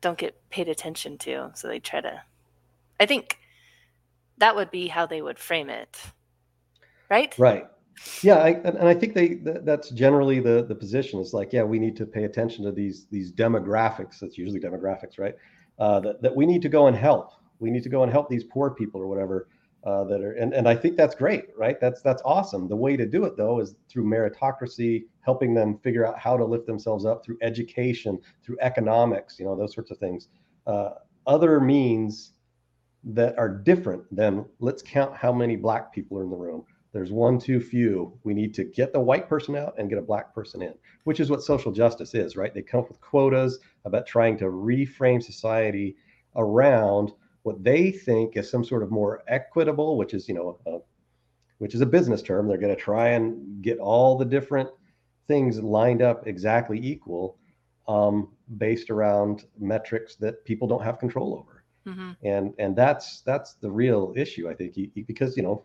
don't 0.00 0.18
get 0.18 0.48
paid 0.50 0.68
attention 0.68 1.16
to 1.16 1.50
so 1.54 1.68
they 1.68 1.78
try 1.78 2.00
to 2.00 2.20
i 3.00 3.06
think 3.06 3.38
that 4.38 4.56
would 4.56 4.70
be 4.70 4.88
how 4.88 5.06
they 5.06 5.22
would 5.22 5.38
frame 5.38 5.70
it 5.70 5.96
right? 7.08 7.34
Right 7.38 7.66
yeah 8.22 8.36
I, 8.36 8.50
and 8.50 8.88
i 8.88 8.94
think 8.94 9.14
they 9.14 9.34
that's 9.44 9.90
generally 9.90 10.40
the 10.40 10.64
the 10.64 10.74
position. 10.74 11.20
Is 11.20 11.32
like 11.32 11.52
yeah 11.52 11.62
we 11.62 11.78
need 11.78 11.96
to 11.96 12.06
pay 12.06 12.24
attention 12.24 12.64
to 12.64 12.72
these 12.72 13.06
these 13.10 13.32
demographics. 13.32 14.18
That's 14.20 14.38
usually 14.38 14.60
demographics 14.60 15.18
right? 15.18 15.34
Uh, 15.78 16.00
that, 16.00 16.22
that 16.22 16.34
we 16.34 16.46
need 16.46 16.62
to 16.62 16.68
go 16.68 16.86
and 16.86 16.96
help. 16.96 17.32
We 17.58 17.70
need 17.70 17.82
to 17.82 17.88
go 17.88 18.02
and 18.02 18.12
help 18.12 18.28
these 18.28 18.44
poor 18.44 18.70
people 18.70 19.00
or 19.00 19.06
whatever 19.06 19.48
uh, 19.84 20.04
that 20.04 20.20
are 20.20 20.32
and, 20.32 20.52
and 20.52 20.68
i 20.68 20.76
think 20.76 20.96
that's 20.96 21.14
great 21.14 21.46
right? 21.56 21.80
That's 21.80 22.02
that's 22.02 22.22
awesome. 22.24 22.68
The 22.68 22.76
way 22.76 22.96
to 22.96 23.06
do 23.06 23.24
it 23.24 23.36
though 23.36 23.60
is 23.60 23.74
through 23.88 24.04
meritocracy 24.04 25.04
helping 25.20 25.54
them 25.54 25.78
figure 25.78 26.06
out 26.06 26.18
how 26.18 26.36
to 26.36 26.44
lift 26.44 26.66
themselves 26.66 27.04
up 27.04 27.24
through 27.24 27.38
education 27.42 28.18
through 28.44 28.58
economics 28.60 29.38
you 29.38 29.44
know 29.44 29.56
those 29.56 29.74
sorts 29.74 29.90
of 29.90 29.98
things. 29.98 30.28
Uh, 30.66 30.90
other 31.26 31.60
means 31.60 32.32
that 33.04 33.36
are 33.36 33.48
different 33.48 34.04
than 34.14 34.44
let's 34.60 34.82
count 34.82 35.16
how 35.16 35.32
many 35.32 35.56
black 35.56 35.92
people 35.92 36.18
are 36.18 36.22
in 36.22 36.30
the 36.30 36.36
room 36.36 36.64
there's 36.92 37.10
one 37.10 37.38
too 37.38 37.60
few. 37.60 38.18
We 38.22 38.34
need 38.34 38.54
to 38.54 38.64
get 38.64 38.92
the 38.92 39.00
white 39.00 39.28
person 39.28 39.56
out 39.56 39.74
and 39.78 39.88
get 39.88 39.98
a 39.98 40.02
black 40.02 40.34
person 40.34 40.62
in, 40.62 40.74
which 41.04 41.20
is 41.20 41.30
what 41.30 41.42
social 41.42 41.72
justice 41.72 42.14
is, 42.14 42.36
right? 42.36 42.52
They 42.52 42.62
come 42.62 42.80
up 42.80 42.88
with 42.88 43.00
quotas 43.00 43.58
about 43.84 44.06
trying 44.06 44.36
to 44.38 44.44
reframe 44.44 45.22
society 45.22 45.96
around 46.36 47.12
what 47.44 47.64
they 47.64 47.90
think 47.90 48.36
is 48.36 48.50
some 48.50 48.64
sort 48.64 48.82
of 48.82 48.90
more 48.90 49.22
equitable, 49.26 49.96
which 49.96 50.12
is, 50.14 50.28
you 50.28 50.34
know, 50.34 50.58
a, 50.66 50.78
which 51.58 51.74
is 51.74 51.80
a 51.80 51.86
business 51.86 52.22
term. 52.22 52.46
They're 52.46 52.58
going 52.58 52.74
to 52.74 52.80
try 52.80 53.08
and 53.10 53.62
get 53.62 53.78
all 53.78 54.18
the 54.18 54.24
different 54.24 54.68
things 55.28 55.60
lined 55.60 56.02
up 56.02 56.26
exactly 56.26 56.78
equal 56.78 57.38
um, 57.88 58.28
based 58.58 58.90
around 58.90 59.46
metrics 59.58 60.16
that 60.16 60.44
people 60.44 60.68
don't 60.68 60.82
have 60.82 60.98
control 60.98 61.34
over. 61.34 61.64
Mm-hmm. 61.86 62.10
And 62.24 62.54
and 62.58 62.76
that's 62.76 63.22
that's 63.22 63.54
the 63.54 63.70
real 63.70 64.12
issue, 64.14 64.48
I 64.48 64.54
think, 64.54 64.76
because 65.06 65.36
you 65.36 65.42
know 65.42 65.64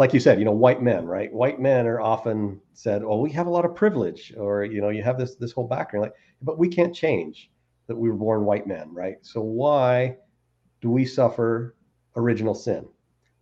like 0.00 0.14
you 0.14 0.18
said, 0.18 0.38
you 0.38 0.46
know, 0.46 0.50
white 0.50 0.82
men, 0.82 1.04
right? 1.04 1.30
White 1.30 1.60
men 1.60 1.86
are 1.86 2.00
often 2.00 2.58
said, 2.72 3.02
"Oh, 3.04 3.20
we 3.20 3.30
have 3.32 3.46
a 3.46 3.50
lot 3.50 3.66
of 3.66 3.74
privilege," 3.74 4.32
or 4.34 4.64
you 4.64 4.80
know, 4.80 4.88
you 4.88 5.02
have 5.02 5.18
this 5.18 5.34
this 5.34 5.52
whole 5.52 5.68
background. 5.68 6.04
Like, 6.04 6.14
but 6.40 6.58
we 6.58 6.70
can't 6.70 6.94
change 6.94 7.50
that 7.86 7.96
we 7.96 8.08
were 8.08 8.16
born 8.16 8.46
white 8.46 8.66
men, 8.66 8.88
right? 8.94 9.16
So 9.20 9.42
why 9.42 10.16
do 10.80 10.90
we 10.90 11.04
suffer 11.04 11.76
original 12.16 12.54
sin, 12.54 12.88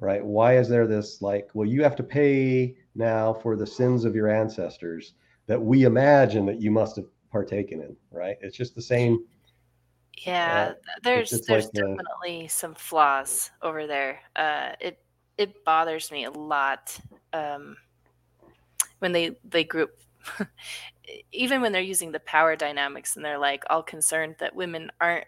right? 0.01 0.25
Why 0.25 0.57
is 0.57 0.69
there 0.69 0.89
this 0.89 1.23
like, 1.23 1.49
well, 1.55 1.69
you 1.69 1.85
have 1.85 1.95
to 1.95 2.03
pay 2.03 2.75
now 2.97 3.35
for 3.35 3.55
the 3.55 3.67
sins 3.67 4.05
of 4.05 4.17
your 4.17 4.29
ancestors 4.29 5.15
that 5.47 5.63
we 5.63 5.85
imagine 5.85 6.45
that 6.47 6.61
you 6.61 6.73
must 6.73 6.97
have 6.97 7.07
partaken 7.31 7.83
in, 7.83 7.97
right? 8.11 8.37
It's 8.41 8.57
just 8.57 8.75
the 8.75 8.83
same. 8.83 9.25
Yeah, 10.27 10.73
uh, 10.73 10.91
there's 11.05 11.31
there's 11.31 11.49
like 11.49 11.73
definitely 11.73 12.43
the, 12.43 12.49
some 12.49 12.75
flaws 12.75 13.53
over 13.63 13.87
there. 13.87 14.19
Uh, 14.35 14.71
it 14.81 14.99
it 15.39 15.65
bothers 15.65 16.11
me 16.11 16.25
a 16.25 16.31
lot 16.31 16.99
um, 17.33 17.77
when 18.99 19.13
they 19.13 19.37
they 19.45 19.65
group 19.65 19.99
even 21.33 21.63
when 21.63 21.73
they're 21.73 21.81
using 21.81 22.13
the 22.13 22.21
power 22.21 22.57
dynamics 22.57 23.17
and 23.17 23.25
they're 23.25 23.39
like 23.39 23.65
all 23.71 23.83
concerned 23.83 24.35
that 24.41 24.55
women 24.55 24.91
aren't 25.01 25.25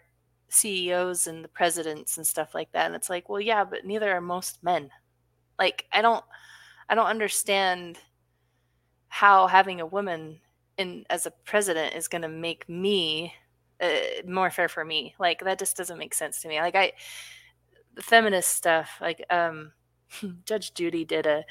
CEOs 0.49 1.27
and 1.27 1.43
the 1.43 1.49
presidents 1.49 2.17
and 2.17 2.27
stuff 2.27 2.53
like 2.53 2.71
that 2.73 2.85
and 2.85 2.95
it's 2.95 3.09
like 3.09 3.29
well 3.29 3.39
yeah 3.39 3.63
but 3.63 3.85
neither 3.85 4.11
are 4.11 4.21
most 4.21 4.61
men. 4.63 4.89
Like 5.57 5.85
I 5.93 6.01
don't 6.01 6.23
I 6.89 6.95
don't 6.95 7.07
understand 7.07 7.97
how 9.07 9.47
having 9.47 9.79
a 9.81 9.85
woman 9.85 10.39
in 10.77 11.05
as 11.09 11.25
a 11.25 11.31
president 11.31 11.95
is 11.95 12.07
going 12.07 12.21
to 12.21 12.27
make 12.27 12.67
me 12.67 13.33
uh, 13.79 13.89
more 14.27 14.49
fair 14.49 14.67
for 14.67 14.83
me. 14.83 15.15
Like 15.19 15.43
that 15.43 15.59
just 15.59 15.77
doesn't 15.77 15.97
make 15.97 16.13
sense 16.13 16.41
to 16.41 16.47
me. 16.47 16.59
Like 16.59 16.75
I 16.75 16.91
the 17.95 18.01
feminist 18.01 18.51
stuff 18.51 18.89
like 19.01 19.25
um 19.29 19.71
Judge 20.45 20.73
Judy 20.73 21.05
did 21.05 21.25
a 21.25 21.43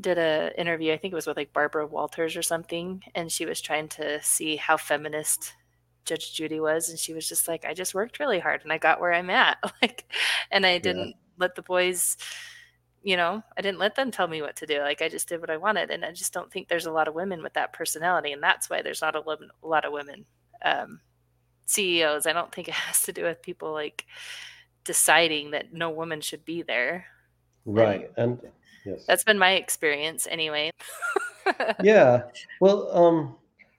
did 0.00 0.18
a 0.18 0.52
interview. 0.58 0.92
I 0.92 0.96
think 0.96 1.12
it 1.12 1.16
was 1.16 1.26
with 1.26 1.36
like 1.36 1.52
Barbara 1.52 1.86
Walters 1.86 2.36
or 2.36 2.42
something, 2.42 3.02
and 3.14 3.30
she 3.30 3.46
was 3.46 3.60
trying 3.60 3.88
to 3.90 4.22
see 4.22 4.56
how 4.56 4.76
feminist 4.76 5.54
Judge 6.04 6.32
Judy 6.34 6.60
was, 6.60 6.88
and 6.88 6.98
she 6.98 7.12
was 7.12 7.28
just 7.28 7.48
like, 7.48 7.64
"I 7.64 7.74
just 7.74 7.94
worked 7.94 8.18
really 8.18 8.38
hard, 8.38 8.62
and 8.62 8.72
I 8.72 8.78
got 8.78 9.00
where 9.00 9.12
I'm 9.12 9.30
at." 9.30 9.58
like, 9.82 10.10
and 10.50 10.66
I 10.66 10.78
didn't 10.78 11.08
yeah. 11.08 11.14
let 11.38 11.54
the 11.54 11.62
boys. 11.62 12.16
You 13.04 13.16
know, 13.16 13.42
I 13.58 13.62
didn't 13.62 13.80
let 13.80 13.96
them 13.96 14.12
tell 14.12 14.28
me 14.28 14.42
what 14.42 14.54
to 14.56 14.66
do. 14.66 14.78
Like 14.80 15.02
I 15.02 15.08
just 15.08 15.28
did 15.28 15.40
what 15.40 15.50
I 15.50 15.56
wanted, 15.56 15.90
and 15.90 16.04
I 16.04 16.12
just 16.12 16.32
don't 16.32 16.50
think 16.52 16.68
there's 16.68 16.86
a 16.86 16.92
lot 16.92 17.08
of 17.08 17.14
women 17.14 17.42
with 17.42 17.54
that 17.54 17.72
personality, 17.72 18.32
and 18.32 18.42
that's 18.42 18.70
why 18.70 18.82
there's 18.82 19.02
not 19.02 19.16
a, 19.16 19.20
a 19.20 19.66
lot 19.66 19.84
of 19.84 19.92
women 19.92 20.24
um, 20.64 21.00
CEOs. 21.66 22.26
I 22.26 22.32
don't 22.32 22.52
think 22.54 22.68
it 22.68 22.74
has 22.74 23.02
to 23.02 23.12
do 23.12 23.24
with 23.24 23.42
people 23.42 23.72
like 23.72 24.06
deciding 24.84 25.52
that 25.52 25.72
no 25.72 25.90
woman 25.90 26.20
should 26.20 26.44
be 26.44 26.62
there. 26.62 27.06
Right. 27.64 28.10
And 28.16 28.40
yes. 28.84 29.04
That's 29.06 29.24
been 29.24 29.38
my 29.38 29.52
experience 29.52 30.26
anyway. 30.30 30.70
yeah. 31.82 32.22
Well, 32.60 32.90
um, 32.96 33.36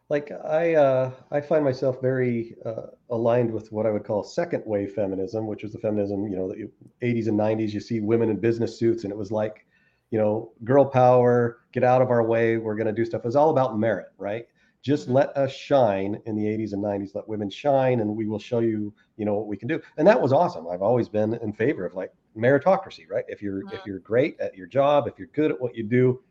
like 0.10 0.32
I 0.32 0.76
uh, 0.76 1.12
I 1.32 1.42
find 1.42 1.64
myself 1.64 2.02
very 2.02 2.56
uh, 2.66 2.88
aligned 3.10 3.52
with 3.52 3.72
what 3.72 3.86
I 3.86 3.92
would 3.92 4.04
call 4.04 4.24
second 4.24 4.64
wave 4.66 4.94
feminism, 4.94 5.48
which 5.48 5.64
was 5.64 5.72
the 5.72 5.80
feminism 5.80 6.28
you 6.28 6.36
know 6.36 6.50
the 6.50 6.70
80s 7.06 7.28
and 7.28 7.40
90s. 7.40 7.72
You 7.72 7.80
see 7.80 8.00
women 8.00 8.30
in 8.30 8.38
business 8.40 8.78
suits, 8.78 9.04
and 9.04 9.12
it 9.12 9.18
was 9.18 9.32
like, 9.32 9.66
you 10.12 10.20
know, 10.20 10.52
girl 10.64 10.86
power, 10.86 11.60
get 11.72 11.84
out 11.84 12.02
of 12.02 12.10
our 12.10 12.24
way. 12.24 12.58
We're 12.58 12.76
going 12.76 12.88
to 12.88 12.94
do 12.94 13.06
stuff. 13.06 13.26
It's 13.26 13.36
all 13.36 13.50
about 13.50 13.80
merit, 13.80 14.08
right? 14.18 14.46
Just 14.84 15.06
mm-hmm. 15.06 15.14
let 15.14 15.38
us 15.38 15.52
shine 15.52 16.22
in 16.26 16.36
the 16.36 16.44
80s 16.44 16.74
and 16.74 16.84
90s. 16.84 17.16
Let 17.16 17.28
women 17.28 17.50
shine, 17.50 18.02
and 18.02 18.16
we 18.16 18.28
will 18.28 18.38
show 18.38 18.60
you, 18.60 18.94
you 19.18 19.26
know, 19.26 19.34
what 19.36 19.48
we 19.48 19.58
can 19.58 19.68
do. 19.68 19.82
And 19.98 20.06
that 20.08 20.22
was 20.22 20.34
awesome. 20.34 20.68
I've 20.68 20.82
always 20.82 21.10
been 21.10 21.34
in 21.36 21.54
favor 21.54 21.86
of 21.86 21.96
like 21.96 22.12
meritocracy, 22.38 23.10
right? 23.10 23.24
If 23.28 23.42
you're 23.42 23.62
if 23.74 23.86
you're 23.86 24.00
great 24.00 24.40
at 24.40 24.56
your 24.56 24.68
job, 24.68 25.08
if 25.08 25.18
you're 25.18 25.30
good 25.34 25.52
at 25.52 25.60
what 25.60 25.76
you 25.76 25.84
do, 25.84 26.22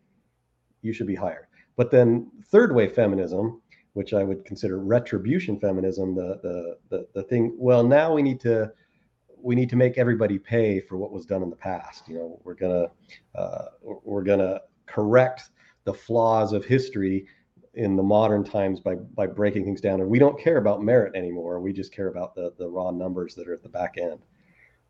you 0.82 0.92
should 0.92 1.06
be 1.06 1.14
hired. 1.14 1.46
But 1.76 1.90
then 1.90 2.30
third 2.50 2.74
wave 2.74 2.92
feminism, 2.92 3.62
which 3.94 4.12
I 4.12 4.22
would 4.22 4.44
consider 4.44 4.78
retribution 4.78 5.58
feminism, 5.58 6.14
the 6.14 6.38
the 6.42 6.78
the, 6.90 7.06
the 7.14 7.22
thing. 7.22 7.54
Well, 7.56 7.82
now 7.82 8.12
we 8.12 8.22
need 8.22 8.40
to 8.40 8.70
we 9.40 9.54
need 9.54 9.70
to 9.70 9.76
make 9.76 9.96
everybody 9.96 10.38
pay 10.38 10.80
for 10.80 10.98
what 10.98 11.10
was 11.10 11.24
done 11.24 11.42
in 11.42 11.48
the 11.48 11.56
past. 11.56 12.06
You 12.06 12.16
know, 12.16 12.40
we're 12.44 12.54
gonna 12.54 12.88
uh, 13.34 13.64
we're 13.82 14.22
gonna 14.22 14.60
correct 14.86 15.50
the 15.84 15.94
flaws 15.94 16.52
of 16.52 16.64
history 16.64 17.26
in 17.74 17.96
the 17.96 18.02
modern 18.02 18.44
times 18.44 18.80
by 18.80 18.94
by 18.94 19.26
breaking 19.26 19.64
things 19.64 19.80
down. 19.80 20.00
And 20.00 20.10
we 20.10 20.18
don't 20.18 20.38
care 20.38 20.58
about 20.58 20.82
merit 20.82 21.14
anymore. 21.14 21.60
We 21.60 21.72
just 21.72 21.94
care 21.94 22.08
about 22.08 22.34
the 22.34 22.52
the 22.58 22.68
raw 22.68 22.90
numbers 22.90 23.34
that 23.34 23.48
are 23.48 23.54
at 23.54 23.62
the 23.62 23.68
back 23.68 23.96
end. 23.98 24.20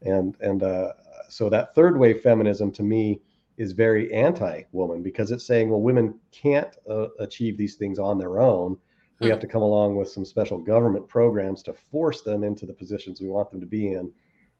And 0.03 0.37
and 0.41 0.63
uh, 0.63 0.93
so 1.29 1.49
that 1.49 1.75
third 1.75 1.99
wave 1.99 2.21
feminism 2.21 2.73
to 2.73 2.83
me 2.83 3.21
is 3.59 3.73
very 3.73 4.13
anti-woman 4.13 5.03
because 5.03 5.31
it's 5.31 5.47
saying 5.47 5.69
well 5.69 5.81
women 5.81 6.19
can't 6.33 6.75
uh, 6.89 7.09
achieve 7.21 7.57
these 7.57 7.77
things 7.77 7.99
on 7.99 8.19
their 8.19 8.41
own. 8.41 8.77
We 9.21 9.29
have 9.29 9.39
hmm. 9.39 9.43
to 9.43 9.47
come 9.47 9.63
along 9.63 9.97
with 9.97 10.09
some 10.09 10.25
special 10.25 10.59
government 10.59 11.07
programs 11.07 11.63
to 11.65 11.75
force 11.93 12.23
them 12.23 12.43
into 12.43 12.67
the 12.67 12.73
positions 12.73 13.21
we 13.21 13.29
want 13.29 13.51
them 13.51 13.61
to 13.61 13.67
be 13.67 13.93
in 13.93 14.11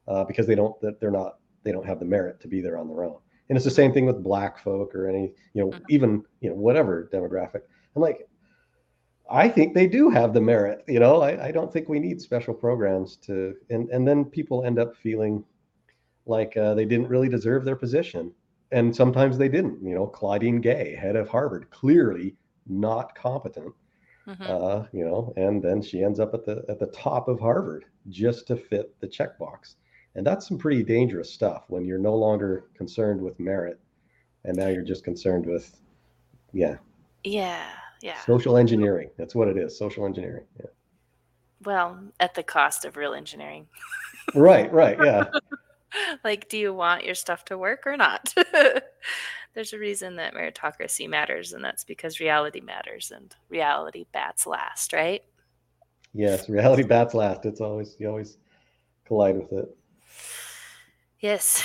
uh, 0.07 0.25
because 0.25 0.47
they 0.47 0.55
don't 0.55 0.81
that 0.81 1.01
they're 1.01 1.11
not 1.11 1.39
they 1.65 1.73
don't 1.73 1.87
have 1.87 1.99
the 1.99 2.05
merit 2.05 2.41
to 2.41 2.49
be 2.49 2.61
there 2.61 2.79
on 2.79 2.89
their 2.89 3.03
own. 3.03 3.19
And 3.49 3.57
it's 3.57 3.65
the 3.65 3.71
same 3.71 3.93
thing 3.93 4.07
with 4.07 4.23
black 4.23 4.59
folk 4.59 4.95
or 4.95 5.09
any 5.09 5.33
you 5.55 5.65
know 5.65 5.71
mm-hmm. 5.71 5.85
even 5.89 6.23
you 6.41 6.51
know 6.51 6.57
whatever 6.57 7.11
demographic 7.13 7.63
I'm 7.95 8.03
like, 8.03 8.29
I 9.31 9.49
think 9.49 9.75
they 9.75 9.87
do 9.87 10.11
have 10.11 10.35
the 10.35 10.41
merit. 10.41 10.85
You 10.87 11.01
know, 11.01 11.23
I, 11.23 11.47
I 11.47 11.51
don't 11.53 11.73
think 11.73 11.89
we 11.89 11.99
need 11.99 12.21
special 12.21 12.55
programs 12.55 13.17
to, 13.19 13.55
and 13.71 13.89
and 13.91 14.07
then 14.07 14.25
people 14.25 14.65
end 14.65 14.79
up 14.79 14.97
feeling 14.97 15.45
like 16.27 16.57
uh, 16.57 16.75
they 16.75 16.85
didn't 16.85 17.09
really 17.09 17.29
deserve 17.29 17.65
their 17.65 17.77
position, 17.77 18.33
and 18.73 18.95
sometimes 18.95 19.39
they 19.39 19.49
didn't. 19.49 19.83
You 19.83 19.95
know, 19.95 20.07
Claudine 20.07 20.61
Gay, 20.61 20.95
head 20.95 21.17
of 21.17 21.29
Harvard, 21.29 21.71
clearly 21.71 22.37
not 22.67 23.15
competent. 23.15 23.75
Mm-hmm. 24.29 24.43
Uh, 24.47 24.85
you 24.93 25.05
know, 25.05 25.33
and 25.37 25.61
then 25.61 25.83
she 25.83 26.05
ends 26.05 26.21
up 26.21 26.33
at 26.33 26.45
the 26.45 26.65
at 26.69 26.79
the 26.79 26.87
top 26.87 27.27
of 27.27 27.41
Harvard 27.41 27.87
just 28.09 28.47
to 28.49 28.57
fit 28.57 28.95
the 29.01 29.09
checkbox, 29.09 29.77
and 30.15 30.27
that's 30.27 30.47
some 30.47 30.59
pretty 30.59 30.83
dangerous 30.83 31.33
stuff 31.33 31.65
when 31.69 31.85
you're 31.85 31.99
no 31.99 32.15
longer 32.15 32.67
concerned 32.75 33.21
with 33.21 33.41
merit, 33.41 33.81
and 34.45 34.57
now 34.57 34.69
you're 34.69 34.85
just 34.85 35.03
concerned 35.03 35.45
with, 35.45 35.81
yeah, 36.53 36.77
yeah 37.25 37.65
yeah. 38.03 38.21
Social 38.27 38.57
engineering. 38.57 39.11
That's 39.17 39.35
what 39.35 39.49
it 39.49 39.57
is 39.57 39.79
social 39.79 40.05
engineering 40.05 40.45
yeah. 40.59 40.67
Well 41.65 42.01
at 42.21 42.35
the 42.35 42.43
cost 42.43 42.85
of 42.85 42.97
real 42.97 43.15
engineering. 43.15 43.67
Right 44.37 44.73
right 44.73 44.97
yeah. 45.03 45.25
Like 46.25 46.49
do 46.49 46.57
you 46.57 46.73
want 46.73 47.05
your 47.05 47.17
stuff 47.17 47.45
to 47.47 47.59
work 47.59 47.87
or 47.87 47.97
not? 47.97 48.33
There's 49.55 49.73
a 49.73 49.79
reason 49.79 50.17
that 50.17 50.33
meritocracy 50.33 51.09
matters 51.09 51.53
and 51.53 51.63
that's 51.65 51.83
because 51.83 52.21
reality 52.21 52.61
matters 52.61 53.13
and 53.15 53.35
reality 53.49 54.07
bats 54.13 54.47
last 54.47 54.93
right? 54.93 55.23
Yes 56.15 56.49
reality 56.49 56.85
bats 56.85 57.15
last. 57.15 57.45
It's 57.45 57.61
always 57.61 57.97
you 57.99 58.09
always 58.09 58.39
collide 59.05 59.37
with 59.37 59.53
it. 59.53 59.77
Yes. 61.19 61.65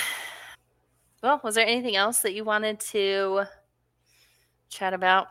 Well 1.22 1.40
was 1.44 1.54
there 1.54 1.66
anything 1.66 1.94
else 1.94 2.20
that 2.20 2.34
you 2.34 2.44
wanted 2.44 2.80
to 2.80 3.44
chat 4.68 4.94
about 4.94 5.28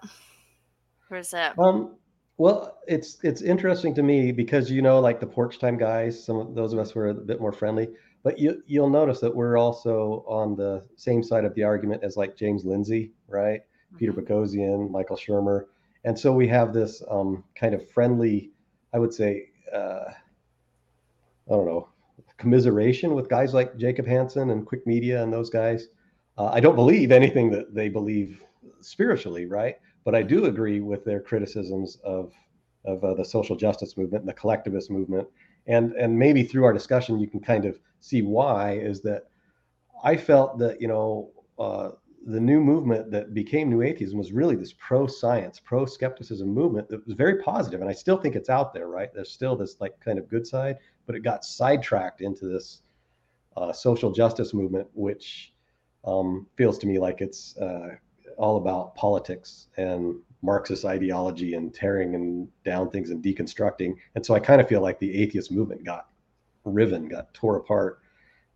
Where's 1.10 1.32
that? 1.32 1.58
Um, 1.58 1.96
well, 2.38 2.78
it's 2.88 3.18
it's 3.24 3.42
interesting 3.42 3.96
to 3.96 4.04
me 4.04 4.32
because 4.32 4.70
you 4.70 4.82
know, 4.82 5.00
like 5.00 5.20
the 5.20 5.28
porch 5.28 5.60
time 5.60 5.78
guys, 5.78 6.24
some 6.24 6.38
of 6.38 6.54
those 6.54 6.74
of 6.74 6.80
us 6.80 6.94
were 6.94 7.08
a 7.08 7.14
bit 7.14 7.40
more 7.40 7.54
friendly, 7.54 7.90
but 8.24 8.38
you 8.38 8.62
you'll 8.68 8.90
notice 8.90 9.20
that 9.22 9.34
we're 9.34 9.58
also 9.58 10.24
on 10.28 10.56
the 10.56 10.84
same 10.96 11.24
side 11.24 11.46
of 11.46 11.56
the 11.56 11.64
argument 11.64 12.04
as 12.04 12.18
like 12.18 12.36
James 12.36 12.66
Lindsay, 12.66 13.12
right? 13.28 13.62
Mm-hmm. 13.62 13.98
Peter 13.98 14.14
Boghossian, 14.14 14.92
Michael 14.92 15.18
Shermer, 15.18 15.66
and 16.04 16.18
so 16.18 16.34
we 16.34 16.48
have 16.48 16.74
this 16.74 17.02
um, 17.10 17.44
kind 17.56 17.74
of 17.74 17.90
friendly, 17.90 18.52
I 18.94 19.00
would 19.00 19.14
say, 19.14 19.50
uh, 19.74 20.06
I 20.10 21.50
don't 21.50 21.66
know, 21.66 21.88
commiseration 22.38 23.16
with 23.16 23.30
guys 23.30 23.54
like 23.54 23.78
Jacob 23.78 24.06
Hansen 24.06 24.50
and 24.50 24.68
Cwic 24.68 24.86
Media 24.86 25.24
and 25.24 25.32
those 25.32 25.50
guys. 25.50 25.88
Uh, 26.38 26.52
I 26.54 26.60
don't 26.60 26.76
believe 26.76 27.12
anything 27.12 27.50
that 27.52 27.74
they 27.74 27.90
believe 27.90 28.44
spiritually, 28.88 29.46
right? 29.46 29.76
But 30.04 30.16
I 30.16 30.24
do 30.24 30.46
agree 30.46 30.80
with 30.80 31.04
their 31.04 31.20
criticisms 31.20 31.98
of 32.04 32.34
of 32.86 33.04
uh, 33.04 33.14
the 33.16 33.26
social 33.26 33.56
justice 33.56 33.98
movement 33.98 34.22
and 34.22 34.30
the 34.30 34.34
collectivist 34.34 34.90
movement, 34.90 35.28
and 35.68 35.94
and 35.94 36.18
maybe 36.18 36.44
through 36.44 36.64
our 36.64 36.74
discussion 36.74 37.20
you 37.20 37.28
can 37.28 37.42
kind 37.42 37.66
of 37.66 37.80
see 38.00 38.22
why 38.22 38.74
is 38.74 39.02
that 39.02 39.24
I 40.04 40.16
felt 40.16 40.58
that 40.60 40.82
you 40.82 40.88
know 40.88 41.32
uh, 41.60 41.90
the 42.26 42.40
new 42.40 42.60
movement 42.60 43.12
that 43.12 43.34
became 43.34 43.70
New 43.70 43.82
Atheism 43.82 44.18
was 44.18 44.32
really 44.32 44.56
this 44.56 44.74
pro-science, 44.78 45.60
pro-skepticism 45.60 46.48
movement 46.48 46.90
that 46.90 47.06
was 47.06 47.16
very 47.16 47.42
positive, 47.42 47.82
and 47.82 47.90
I 47.90 47.94
still 47.94 48.18
think 48.18 48.36
it's 48.36 48.50
out 48.50 48.74
there. 48.74 48.88
Right, 48.88 49.10
there's 49.14 49.32
still 49.32 49.56
this 49.56 49.78
like 49.82 50.00
kind 50.00 50.18
of 50.18 50.30
good 50.30 50.48
side, 50.48 50.78
but 51.06 51.16
it 51.16 51.22
got 51.22 51.44
sidetracked 51.44 52.22
into 52.22 52.48
this 52.48 52.82
uh, 53.58 53.74
social 53.74 54.12
justice 54.12 54.54
movement, 54.54 54.88
which 54.94 55.54
um, 56.06 56.48
feels 56.56 56.78
to 56.80 56.88
me 56.88 57.00
like 57.00 57.22
it's 57.22 57.58
uh, 57.58 57.90
all 58.38 58.58
about 58.58 58.96
politics 58.96 59.68
and 59.78 60.16
Marxist 60.42 60.86
ideology 60.86 61.56
and 61.56 61.74
tearing 61.74 62.16
and 62.16 62.48
down 62.64 62.90
things 62.90 63.10
and 63.10 63.24
deconstructing. 63.24 63.96
And 64.16 64.26
so 64.26 64.36
I 64.36 64.40
kind 64.40 64.62
of 64.62 64.68
feel 64.68 64.82
like 64.82 65.00
the 65.00 65.22
atheist 65.22 65.52
movement 65.52 65.84
got 65.84 66.08
riven, 66.64 67.08
got 67.08 67.34
tore 67.34 67.58
apart, 67.58 68.00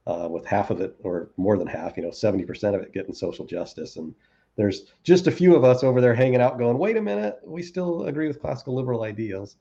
uh, 0.08 0.28
with 0.30 0.45
half 0.45 0.70
of 0.70 0.82
it 0.82 0.95
or 1.03 1.32
more 1.38 1.58
than 1.58 1.68
half, 1.68 1.98
you 1.98 2.03
know, 2.03 2.10
70% 2.10 2.76
of 2.76 2.82
it 2.82 2.94
getting 2.94 3.14
social 3.14 3.45
justice. 3.45 3.98
And 3.98 4.14
there's 4.56 4.94
just 5.03 5.28
a 5.28 5.32
few 5.32 5.56
of 5.56 5.64
us 5.64 5.84
over 5.84 6.02
there 6.02 6.14
hanging 6.14 6.41
out 6.41 6.58
going, 6.58 6.78
wait 6.78 6.98
a 6.98 7.02
minute, 7.02 7.40
we 7.44 7.64
still 7.64 8.06
agree 8.06 8.28
with 8.28 8.41
classical 8.41 8.76
liberal 8.76 9.03
ideals. 9.03 9.58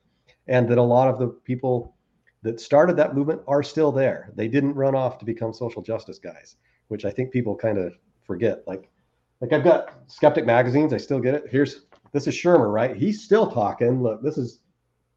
And 0.46 0.68
that 0.68 0.78
a 0.78 0.82
lot 0.82 1.08
of 1.08 1.18
the 1.18 1.28
people 1.28 1.94
that 2.42 2.60
started 2.60 2.96
that 2.96 3.14
movement 3.14 3.42
are 3.46 3.62
still 3.62 3.92
there. 3.92 4.32
They 4.34 4.48
didn't 4.48 4.74
run 4.74 4.94
off 4.94 5.18
to 5.18 5.24
become 5.24 5.52
social 5.52 5.82
justice 5.82 6.18
guys, 6.18 6.56
which 6.88 7.04
I 7.04 7.10
think 7.10 7.32
people 7.32 7.54
kind 7.54 7.78
of 7.78 7.92
forget. 8.24 8.66
Like 8.66 8.90
like 9.40 9.52
I've 9.52 9.64
got 9.64 9.94
Skeptic 10.06 10.46
magazines. 10.46 10.92
I 10.92 10.98
still 10.98 11.20
get 11.20 11.34
it. 11.34 11.44
Here's 11.50 11.82
this 12.12 12.26
is 12.26 12.34
Shermer, 12.34 12.72
right? 12.72 12.96
He's 12.96 13.22
still 13.22 13.50
talking. 13.50 14.02
Look, 14.02 14.22
this 14.22 14.36
is 14.36 14.60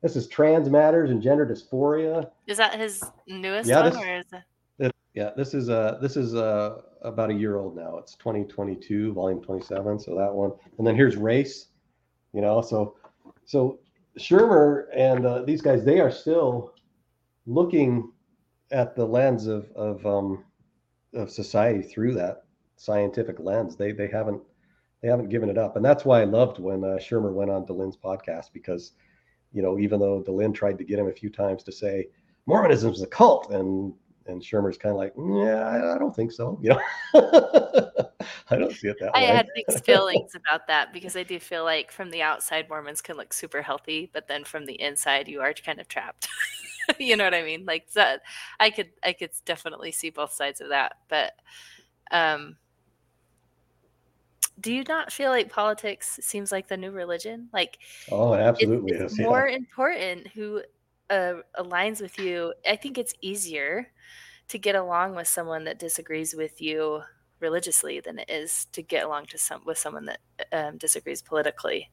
this 0.01 0.15
is 0.15 0.27
trans 0.27 0.69
matters 0.69 1.11
and 1.11 1.21
gender 1.21 1.45
dysphoria. 1.45 2.29
Is 2.47 2.57
that 2.57 2.75
his 2.79 3.03
newest 3.27 3.69
yeah, 3.69 3.81
one, 3.81 3.91
this, 3.91 4.01
or 4.01 4.15
is 4.15 4.25
it? 4.33 4.43
it? 4.79 4.95
Yeah, 5.13 5.31
this 5.35 5.53
is 5.53 5.69
uh 5.69 5.97
this 6.01 6.15
is 6.15 6.35
uh 6.35 6.81
about 7.01 7.31
a 7.31 7.33
year 7.33 7.57
old 7.57 7.75
now. 7.75 7.97
It's 7.97 8.15
2022, 8.15 9.13
volume 9.13 9.41
27. 9.41 9.99
So 9.99 10.15
that 10.15 10.33
one, 10.33 10.51
and 10.77 10.87
then 10.87 10.95
here's 10.95 11.17
race. 11.17 11.67
You 12.33 12.41
know, 12.41 12.61
so 12.61 12.95
so 13.45 13.79
Shermer 14.19 14.85
and 14.95 15.25
uh, 15.25 15.41
these 15.41 15.61
guys, 15.61 15.83
they 15.83 15.99
are 15.99 16.11
still 16.11 16.73
looking 17.45 18.11
at 18.71 18.95
the 18.95 19.05
lens 19.05 19.47
of 19.47 19.69
of 19.75 20.05
um 20.05 20.45
of 21.13 21.29
society 21.29 21.81
through 21.81 22.13
that 22.13 22.43
scientific 22.75 23.39
lens. 23.39 23.75
They 23.75 23.91
they 23.91 24.07
haven't 24.07 24.41
they 25.01 25.09
haven't 25.09 25.29
given 25.29 25.49
it 25.49 25.57
up, 25.57 25.75
and 25.75 25.83
that's 25.83 26.05
why 26.05 26.21
I 26.21 26.25
loved 26.25 26.59
when 26.59 26.83
uh, 26.83 26.97
Shermer 26.97 27.33
went 27.33 27.51
on 27.51 27.65
Dehlin's 27.65 27.97
podcast 27.97 28.53
because, 28.53 28.93
you 29.51 29.61
know, 29.61 29.77
even 29.77 29.99
though 29.99 30.21
Delenn 30.21 30.53
tried 30.53 30.77
to 30.77 30.83
get 30.83 30.97
him 30.97 31.07
a 31.07 31.13
few 31.13 31.29
times 31.29 31.63
to 31.63 31.71
say 31.71 32.07
Mormonism 32.45 32.91
is 32.91 33.01
a 33.01 33.07
cult, 33.07 33.51
and 33.51 33.93
and 34.27 34.41
Shermer's 34.41 34.77
kind 34.77 34.93
of 34.93 34.97
like, 34.97 35.13
yeah, 35.17 35.67
I, 35.67 35.95
I, 35.95 35.97
don't 35.97 36.15
think 36.15 36.31
so. 36.31 36.57
You 36.61 36.69
know, 36.69 36.81
I 38.49 38.55
don't 38.55 38.73
see 38.73 38.87
it 38.87 38.97
that 38.99 39.11
I 39.13 39.19
way. 39.19 39.29
I 39.29 39.35
had 39.35 39.47
mixed 39.55 39.85
feelings 39.85 40.31
about 40.35 40.67
that 40.67 40.93
because 40.93 41.15
I 41.17 41.23
do 41.23 41.39
feel 41.39 41.63
like 41.63 41.91
from 41.91 42.09
the 42.09 42.21
outside 42.21 42.69
Mormons 42.69 43.01
can 43.01 43.17
look 43.17 43.33
super 43.33 43.61
healthy, 43.61 44.09
but 44.13 44.27
then 44.27 44.43
from 44.43 44.65
the 44.65 44.79
inside 44.79 45.27
you 45.27 45.41
are 45.41 45.53
kind 45.53 45.79
of 45.79 45.87
trapped. 45.87 46.27
you 46.97 47.17
know 47.17 47.25
what 47.25 47.33
I 47.33 47.43
mean? 47.43 47.65
Like 47.65 47.91
that, 47.93 48.21
I 48.59 48.69
could 48.69 48.91
I 49.03 49.13
could 49.13 49.31
definitely 49.45 49.91
see 49.91 50.09
both 50.09 50.33
sides 50.33 50.61
of 50.61 50.69
that, 50.69 50.93
but 51.09 51.33
um 52.11 52.55
do 54.59 54.73
you 54.73 54.83
not 54.87 55.11
feel 55.11 55.29
like 55.29 55.51
politics 55.51 56.19
seems 56.21 56.51
like 56.51 56.67
the 56.67 56.77
new 56.77 56.91
religion? 56.91 57.49
Like, 57.53 57.79
oh, 58.11 58.33
absolutely, 58.33 58.93
it's, 58.93 59.13
it's 59.13 59.21
more 59.21 59.47
yeah. 59.47 59.57
important 59.57 60.27
who 60.27 60.61
uh, 61.09 61.35
aligns 61.59 62.01
with 62.01 62.17
you. 62.19 62.53
I 62.69 62.75
think 62.75 62.97
it's 62.97 63.13
easier 63.21 63.91
to 64.49 64.57
get 64.57 64.75
along 64.75 65.15
with 65.15 65.27
someone 65.27 65.63
that 65.65 65.79
disagrees 65.79 66.33
with 66.33 66.61
you 66.61 67.01
religiously 67.39 67.99
than 67.99 68.19
it 68.19 68.29
is 68.29 68.65
to 68.71 68.81
get 68.81 69.03
along 69.03 69.25
to 69.27 69.37
some 69.37 69.61
with 69.65 69.77
someone 69.77 70.05
that 70.05 70.19
um, 70.51 70.77
disagrees 70.77 71.21
politically. 71.21 71.89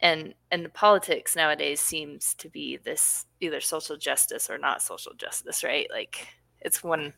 and 0.00 0.34
and 0.52 0.64
the 0.64 0.70
politics 0.70 1.34
nowadays 1.34 1.80
seems 1.80 2.34
to 2.34 2.48
be 2.48 2.76
this 2.76 3.26
either 3.40 3.60
social 3.60 3.96
justice 3.96 4.48
or 4.48 4.58
not 4.58 4.80
social 4.80 5.12
justice 5.14 5.64
right 5.64 5.88
like 5.90 6.28
it's 6.60 6.84
one 6.84 7.12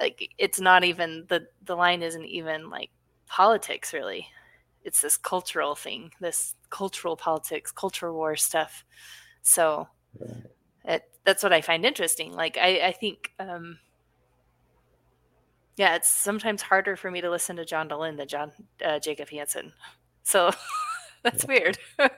like 0.00 0.30
it's 0.38 0.60
not 0.60 0.84
even 0.84 1.24
the 1.28 1.46
the 1.64 1.74
line 1.74 2.02
isn't 2.02 2.26
even 2.26 2.68
like 2.68 2.90
politics 3.32 3.94
really. 3.94 4.28
It's 4.84 5.00
this 5.00 5.16
cultural 5.16 5.74
thing 5.74 6.12
this 6.20 6.54
cultural 6.68 7.16
politics 7.16 7.72
culture 7.72 8.12
war 8.12 8.36
stuff. 8.36 8.84
So 9.40 9.88
it, 10.84 11.02
that's 11.24 11.42
what 11.42 11.52
i 11.52 11.62
find 11.62 11.86
interesting. 11.86 12.32
Like 12.34 12.58
i 12.58 12.80
i 12.84 12.92
think 12.92 13.32
um 13.38 13.78
yeah 15.78 15.94
it's 15.96 16.08
sometimes 16.08 16.60
harder 16.60 16.94
for 16.94 17.10
me 17.10 17.22
to 17.22 17.30
listen 17.30 17.56
to 17.56 17.64
john 17.64 17.88
dehlin 17.88 18.18
than 18.18 18.28
john 18.28 18.52
uh, 18.84 18.98
jacob 18.98 19.30
hansen. 19.30 19.72
So 20.22 20.50
that's 21.24 21.46
weird. 21.46 21.78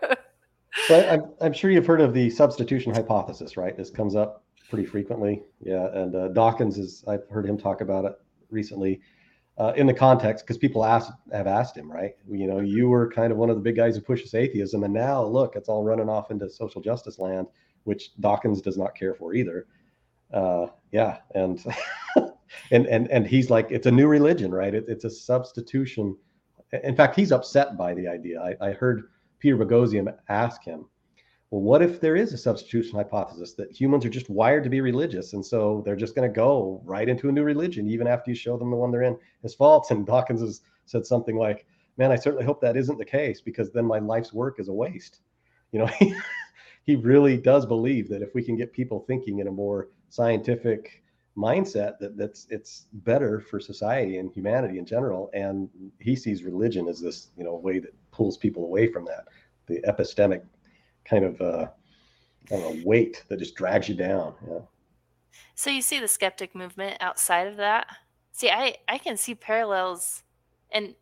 But 0.89 1.09
I'm, 1.09 1.31
I'm 1.41 1.53
sure 1.53 1.71
you've 1.71 1.87
heard 1.87 2.01
of 2.01 2.13
the 2.13 2.29
substitution 2.31 2.93
hypothesis 2.93 3.57
right? 3.57 3.77
This 3.77 3.91
comes 3.91 4.17
up 4.17 4.43
pretty 4.69 4.85
frequently. 4.85 5.45
Yeah 5.61 5.87
and 5.95 6.17
uh, 6.17 6.29
dawkins 6.29 6.79
is 6.79 7.05
i've 7.07 7.29
heard 7.31 7.47
him 7.47 7.57
talk 7.57 7.81
about 7.81 8.05
it 8.05 8.15
recently 8.51 9.01
uh, 9.59 9.73
in 9.77 9.87
the 9.87 9.95
context 9.95 10.45
because 10.45 10.59
people 10.59 10.85
ask 10.85 11.13
have 11.33 11.47
asked 11.47 11.77
him 11.77 11.91
right? 11.91 12.13
You 12.29 12.47
know 12.47 12.61
you 12.61 12.89
were 12.89 13.11
kind 13.11 13.33
of 13.33 13.39
one 13.39 13.51
of 13.51 13.57
the 13.57 13.63
big 13.63 13.77
guys 13.77 13.95
who 13.97 14.03
pushes 14.03 14.35
atheism 14.35 14.83
and 14.85 14.93
now 14.93 15.25
look 15.25 15.57
it's 15.57 15.69
all 15.69 15.85
running 15.85 16.09
off 16.09 16.31
into 16.31 16.49
social 16.51 16.81
justice 16.81 17.19
land 17.19 17.47
which 17.85 18.17
dawkins 18.21 18.61
does 18.61 18.77
not 18.77 18.95
care 18.95 19.15
for 19.15 19.35
either. 19.35 19.67
Uh, 20.33 20.67
yeah 20.91 21.19
and 21.35 21.65
and 22.71 22.87
and 22.87 23.09
and 23.11 23.27
he's 23.27 23.51
like 23.51 23.71
it's 23.71 23.87
a 23.87 23.91
new 23.91 24.09
religion 24.09 24.53
right? 24.53 24.75
It, 24.75 24.87
it's 24.89 25.05
a 25.05 25.11
substitution. 25.11 26.17
In 26.83 26.97
fact 26.97 27.15
he's 27.15 27.31
upset 27.31 27.77
by 27.79 27.95
the 27.95 28.09
idea. 28.09 28.41
I, 28.41 28.69
I 28.69 28.73
heard 28.73 29.05
peter 29.39 29.57
boghossian 29.57 30.13
ask 30.29 30.65
him 30.65 30.87
well, 31.55 31.63
what 31.63 31.83
if 31.83 32.01
there 32.01 32.17
is 32.17 32.33
a 32.33 32.37
substitution 32.37 32.97
hypothesis 32.97 33.55
that 33.55 33.71
humans 33.71 34.05
are 34.05 34.11
just 34.11 34.29
wired 34.29 34.65
to 34.65 34.71
be 34.71 34.81
religious, 34.81 35.35
and 35.35 35.47
so 35.47 35.85
they're 35.85 35.95
just 35.95 36.17
going 36.17 36.29
to 36.29 36.35
go 36.35 36.83
right 36.85 37.09
into 37.09 37.29
a 37.29 37.33
new 37.33 37.45
religion 37.45 37.89
even 37.89 38.09
after 38.09 38.33
you 38.33 38.35
show 38.35 38.57
them 38.57 38.71
the 38.71 38.77
one 38.77 38.91
they're 38.91 39.03
in 39.03 39.17
is 39.45 39.55
false? 39.55 39.89
And 39.93 40.05
Dawkins 40.05 40.41
has 40.41 40.63
said 40.87 41.07
something 41.07 41.37
like, 41.37 41.65
"Man, 41.97 42.11
I 42.11 42.17
certainly 42.17 42.45
hope 42.45 42.61
that 42.61 42.77
isn't 42.77 42.99
the 42.99 43.05
case 43.05 43.41
because 43.41 43.71
then 43.71 43.85
my 43.85 44.01
life's 44.01 44.33
work 44.33 44.59
is 44.59 44.67
a 44.67 44.73
waste." 44.73 45.21
You 45.71 45.79
know, 45.79 45.87
he, 46.01 46.17
he 46.87 46.97
really 46.97 47.37
does 47.37 47.67
believe 47.67 48.09
that 48.09 48.21
if 48.21 48.35
we 48.35 48.43
can 48.43 48.57
get 48.57 48.73
people 48.73 49.05
thinking 49.07 49.39
in 49.39 49.47
a 49.47 49.53
more 49.53 49.91
scientific 50.09 51.05
mindset, 51.39 52.01
that 52.01 52.17
that's 52.17 52.49
it's 52.51 52.87
better 52.95 53.39
for 53.39 53.61
society 53.61 54.19
and 54.19 54.33
humanity 54.33 54.81
in 54.81 54.87
general. 54.87 55.31
And 55.35 55.69
he 56.01 56.17
sees 56.17 56.43
religion 56.43 56.89
as 56.89 57.01
this, 57.01 57.29
you 57.37 57.45
know, 57.45 57.55
way 57.55 57.79
that 57.79 57.95
pulls 58.11 58.37
people 58.37 58.65
away 58.65 58.91
from 58.91 59.05
that, 59.05 59.29
the 59.67 59.81
epistemic 59.83 60.43
kind 61.05 61.25
of 61.25 61.41
uh, 61.41 61.69
don't 62.49 62.61
know, 62.61 62.83
weight 62.85 63.25
that 63.29 63.39
just 63.39 63.55
drags 63.55 63.89
you 63.89 63.95
down. 63.95 64.35
Yeah. 64.49 64.61
So 65.55 65.71
you 65.71 65.83
see 65.83 66.01
the 66.01 66.09
skeptic 66.09 66.55
movement 66.55 66.97
outside 67.01 67.47
of 67.47 67.57
that. 67.57 67.87
See, 68.33 68.51
I 68.51 68.77
I 68.89 68.99
can 68.99 69.17
see 69.17 69.35
parallels, 69.35 70.23
in 70.73 70.95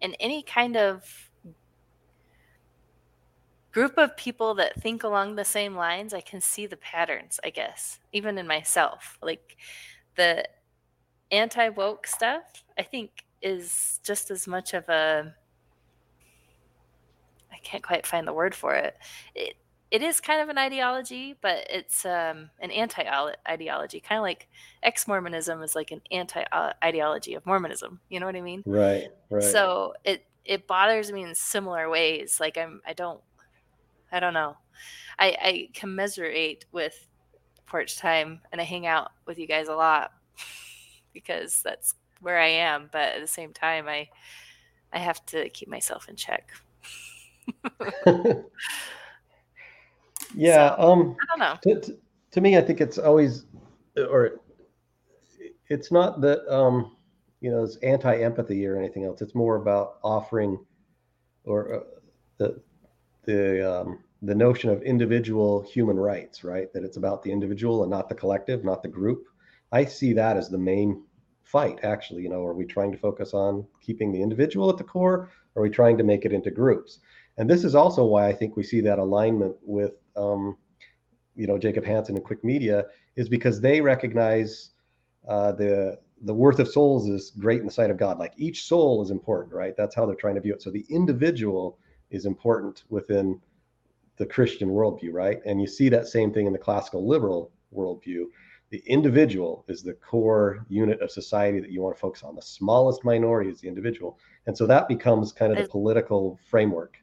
in 0.00 0.14
any 0.14 0.42
kind 0.42 0.76
of 0.76 1.30
group 3.72 3.98
of 3.98 4.16
people 4.16 4.54
that 4.54 4.80
think 4.80 5.04
along 5.04 5.36
the 5.36 5.44
same 5.44 5.74
lines. 5.74 6.14
I 6.14 6.22
can 6.22 6.40
see 6.40 6.66
the 6.66 6.78
patterns. 6.78 7.38
I 7.44 7.50
guess 7.50 7.98
even 8.12 8.38
in 8.38 8.46
myself, 8.46 9.18
like 9.22 9.56
the 10.16 10.48
anti 11.30 11.68
woke 11.70 12.06
stuff. 12.06 12.64
I 12.78 12.82
think 12.82 13.10
is 13.42 14.00
just 14.02 14.30
as 14.30 14.46
much 14.46 14.72
of 14.72 14.88
a 14.88 15.34
can't 17.66 17.82
quite 17.82 18.06
find 18.06 18.26
the 18.26 18.32
word 18.32 18.54
for 18.54 18.74
it. 18.74 18.96
It 19.34 19.56
it 19.90 20.02
is 20.02 20.20
kind 20.20 20.40
of 20.40 20.48
an 20.48 20.58
ideology, 20.58 21.36
but 21.40 21.66
it's 21.70 22.04
um, 22.04 22.50
an 22.60 22.70
anti 22.70 23.04
ideology, 23.48 24.00
kind 24.00 24.18
of 24.18 24.22
like 24.22 24.48
ex 24.82 25.06
Mormonism 25.06 25.62
is 25.62 25.74
like 25.74 25.90
an 25.92 26.00
anti 26.10 26.44
ideology 26.82 27.34
of 27.34 27.46
Mormonism. 27.46 28.00
You 28.08 28.20
know 28.20 28.26
what 28.26 28.36
I 28.36 28.40
mean? 28.40 28.62
Right. 28.66 29.08
Right. 29.30 29.42
So 29.42 29.94
it 30.04 30.24
it 30.44 30.66
bothers 30.66 31.12
me 31.12 31.22
in 31.22 31.34
similar 31.34 31.88
ways. 31.88 32.38
Like 32.40 32.58
I'm 32.58 32.80
I 32.86 32.92
don't 32.92 33.20
I 34.10 34.20
don't 34.20 34.34
know. 34.34 34.56
I 35.18 35.36
I 35.40 35.68
commiserate 35.74 36.66
with 36.72 37.08
porch 37.66 37.96
time 37.98 38.40
and 38.52 38.60
I 38.60 38.64
hang 38.64 38.86
out 38.86 39.10
with 39.26 39.38
you 39.38 39.46
guys 39.46 39.68
a 39.68 39.74
lot 39.74 40.12
because 41.12 41.62
that's 41.62 41.94
where 42.20 42.38
I 42.38 42.48
am. 42.48 42.88
But 42.90 43.14
at 43.14 43.20
the 43.20 43.26
same 43.26 43.52
time, 43.52 43.88
I 43.88 44.08
I 44.92 44.98
have 44.98 45.24
to 45.26 45.48
keep 45.50 45.68
myself 45.68 46.08
in 46.08 46.16
check. 46.16 46.52
Yeah. 50.34 50.76
So, 50.76 50.76
um, 50.78 51.16
I 51.20 51.26
don't 51.28 51.38
know. 51.38 51.56
To, 51.62 51.98
to, 52.32 52.40
me, 52.40 52.56
I 52.56 52.60
think 52.60 52.80
it's 52.80 52.98
always, 52.98 53.46
or 53.96 54.40
it's 55.68 55.90
not 55.90 56.20
that, 56.20 56.46
um, 56.52 56.96
you 57.40 57.50
know, 57.50 57.64
it's 57.64 57.76
anti 57.76 58.16
empathy 58.22 58.66
or 58.66 58.76
anything 58.76 59.04
else. 59.04 59.20
It's 59.22 59.34
more 59.34 59.56
about 59.56 59.96
offering 60.02 60.58
or 61.44 61.74
uh, 61.74 61.80
the, 62.38 62.60
the, 63.24 63.80
um, 63.80 63.98
the 64.22 64.34
notion 64.34 64.70
of 64.70 64.82
individual 64.82 65.62
human 65.62 65.96
rights, 65.96 66.42
right? 66.44 66.72
That 66.72 66.84
it's 66.84 66.96
about 66.96 67.22
the 67.22 67.30
individual 67.30 67.82
and 67.82 67.90
not 67.90 68.08
the 68.08 68.14
collective, 68.14 68.64
not 68.64 68.82
the 68.82 68.88
group. 68.88 69.24
I 69.72 69.84
see 69.84 70.12
that 70.14 70.36
as 70.36 70.48
the 70.48 70.58
main 70.58 71.02
fight, 71.44 71.80
actually. 71.82 72.22
You 72.22 72.28
know, 72.28 72.44
are 72.44 72.54
we 72.54 72.64
trying 72.64 72.92
to 72.92 72.98
focus 72.98 73.34
on 73.34 73.66
keeping 73.80 74.12
the 74.12 74.22
individual 74.22 74.70
at 74.70 74.78
the 74.78 74.84
core? 74.84 75.30
Or 75.54 75.60
are 75.60 75.62
we 75.62 75.70
trying 75.70 75.96
to 75.98 76.04
make 76.04 76.24
it 76.24 76.32
into 76.32 76.50
groups? 76.50 77.00
And 77.38 77.48
this 77.48 77.64
is 77.64 77.74
also 77.74 78.04
why 78.04 78.28
I 78.28 78.32
think 78.32 78.56
we 78.56 78.62
see 78.62 78.80
that 78.82 78.98
alignment 78.98 79.56
with, 79.62 79.92
um, 80.16 80.56
you 81.34 81.46
know, 81.46 81.58
Jacob 81.58 81.84
Hansen 81.84 82.16
and 82.16 82.24
Cwic 82.24 82.42
Media 82.42 82.86
is 83.16 83.28
because 83.28 83.60
they 83.60 83.80
recognize 83.80 84.70
uh, 85.28 85.52
the 85.52 85.98
the 86.22 86.34
worth 86.34 86.58
of 86.58 86.68
souls 86.68 87.08
is 87.08 87.32
great 87.38 87.60
in 87.60 87.66
the 87.66 87.72
sight 87.72 87.90
of 87.90 87.98
God. 87.98 88.18
Like 88.18 88.32
each 88.38 88.64
soul 88.64 89.02
is 89.02 89.10
important, 89.10 89.52
right? 89.52 89.76
That's 89.76 89.94
how 89.94 90.06
they're 90.06 90.14
trying 90.14 90.36
to 90.36 90.40
view 90.40 90.54
it. 90.54 90.62
So 90.62 90.70
the 90.70 90.86
individual 90.88 91.78
is 92.10 92.24
important 92.24 92.84
within 92.88 93.38
the 94.16 94.24
Christian 94.24 94.70
worldview, 94.70 95.12
right? 95.12 95.40
And 95.44 95.60
you 95.60 95.66
see 95.66 95.90
that 95.90 96.08
same 96.08 96.32
thing 96.32 96.46
in 96.46 96.54
the 96.54 96.58
classical 96.58 97.06
liberal 97.06 97.52
worldview. 97.74 98.24
The 98.70 98.82
individual 98.86 99.64
is 99.68 99.82
the 99.82 99.92
core 99.92 100.64
unit 100.68 101.00
of 101.02 101.10
society 101.10 101.60
that 101.60 101.70
you 101.70 101.82
want 101.82 101.94
to 101.94 102.00
focus 102.00 102.22
on. 102.22 102.34
The 102.34 102.42
smallest 102.42 103.04
minority 103.04 103.50
is 103.50 103.60
the 103.60 103.68
individual. 103.68 104.18
And 104.46 104.56
so 104.56 104.66
that 104.66 104.88
becomes 104.88 105.32
kind 105.32 105.52
of 105.52 105.58
the 105.58 105.68
political 105.68 106.38
framework 106.48 106.96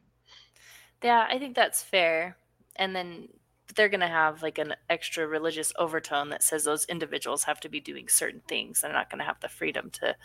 yeah, 1.04 1.26
I 1.28 1.38
think 1.38 1.54
that's 1.54 1.82
fair. 1.82 2.38
And 2.76 2.96
then 2.96 3.28
they're 3.76 3.90
going 3.90 4.00
to 4.00 4.06
have 4.06 4.42
like 4.42 4.56
an 4.56 4.74
extra 4.88 5.26
religious 5.26 5.70
overtone 5.78 6.30
that 6.30 6.42
says 6.42 6.64
those 6.64 6.86
individuals 6.86 7.44
have 7.44 7.60
to 7.60 7.68
be 7.68 7.78
doing 7.78 8.08
certain 8.08 8.40
things. 8.48 8.80
They're 8.80 8.92
not 8.92 9.10
going 9.10 9.18
to 9.18 9.24
have 9.26 9.38
the 9.40 9.48
freedom 9.48 9.90
to 10.00 10.16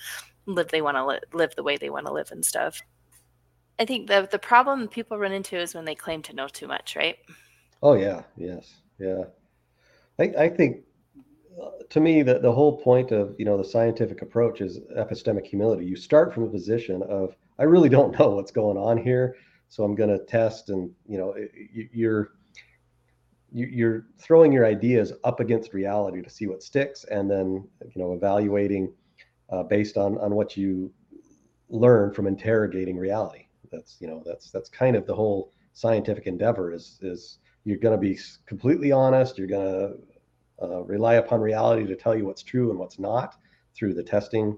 live 0.46 0.70
they 0.70 0.82
want 0.82 0.96
to 0.96 1.06
li- 1.06 1.20
live 1.34 1.54
the 1.56 1.64
way 1.64 1.76
they 1.76 1.90
want 1.90 2.06
to 2.06 2.14
live 2.14 2.32
and 2.32 2.46
stuff. 2.46 2.82
I 3.78 3.86
think 3.86 4.08
the 4.08 4.28
the 4.30 4.40
problem 4.40 4.88
people 4.88 5.18
run 5.18 5.32
into 5.34 5.58
is 5.58 5.76
when 5.76 5.86
they 5.86 5.96
claim 5.96 6.22
to 6.24 6.36
know 6.36 6.48
too 6.48 6.68
much, 6.68 6.96
right? 6.96 7.18
Oh 7.84 7.94
yeah, 7.94 8.24
yes, 8.38 8.76
yeah. 9.00 9.24
I 10.18 10.24
I 10.38 10.50
think 10.50 10.84
uh, 11.62 11.70
to 11.90 12.00
me 12.00 12.24
that 12.24 12.42
the 12.42 12.52
whole 12.52 12.78
point 12.78 13.12
of 13.12 13.36
you 13.38 13.46
know 13.46 13.58
the 13.58 13.64
scientific 13.64 14.22
approach 14.22 14.60
is 14.60 14.80
epistemic 14.98 15.46
humility. 15.46 15.86
You 15.86 15.96
start 15.96 16.34
from 16.34 16.44
a 16.44 16.50
position 16.50 17.04
of 17.04 17.36
I 17.58 17.64
really 17.64 17.90
don't 17.90 18.18
know 18.20 18.30
what's 18.32 18.52
going 18.52 18.78
on 18.78 18.98
here 18.98 19.36
so 19.70 19.84
i'm 19.84 19.96
going 19.96 20.10
to 20.10 20.24
test 20.26 20.70
and 20.70 20.92
you 21.08 21.18
know 21.18 21.34
you're 21.94 22.32
you're 23.52 24.06
throwing 24.20 24.52
your 24.52 24.66
ideas 24.66 25.14
up 25.24 25.40
against 25.40 25.74
reality 25.74 26.22
to 26.22 26.30
see 26.30 26.46
what 26.46 26.62
sticks 26.62 27.06
and 27.06 27.32
then 27.32 27.68
you 27.96 28.02
know 28.02 28.14
evaluating 28.14 28.92
uh, 29.50 29.64
based 29.64 29.98
on 29.98 30.18
on 30.20 30.36
what 30.36 30.56
you 30.58 30.92
learn 31.70 32.14
from 32.14 32.28
interrogating 32.28 32.98
reality. 32.98 33.46
That's 33.72 33.98
you 34.00 34.08
know 34.08 34.24
that's 34.26 34.52
that's 34.52 34.70
kind 34.70 34.96
of 34.96 35.06
the 35.06 35.16
whole 35.16 35.52
scientific 35.74 36.28
endeavor 36.28 36.74
is 36.74 37.00
is 37.02 37.40
you're 37.64 37.78
going 37.78 37.96
to 37.96 38.02
be 38.02 38.20
completely 38.46 38.92
honest. 38.92 39.38
You're 39.38 39.48
going 39.48 39.68
to 39.68 40.66
uh, 40.66 40.84
rely 40.84 41.16
upon 41.16 41.42
reality 41.42 41.86
to 41.86 41.96
tell 41.96 42.16
you 42.16 42.26
what's 42.26 42.44
true 42.44 42.72
and 42.72 42.80
what's 42.80 43.00
not 43.00 43.36
through 43.76 43.94
the 43.94 44.04
testing. 44.04 44.58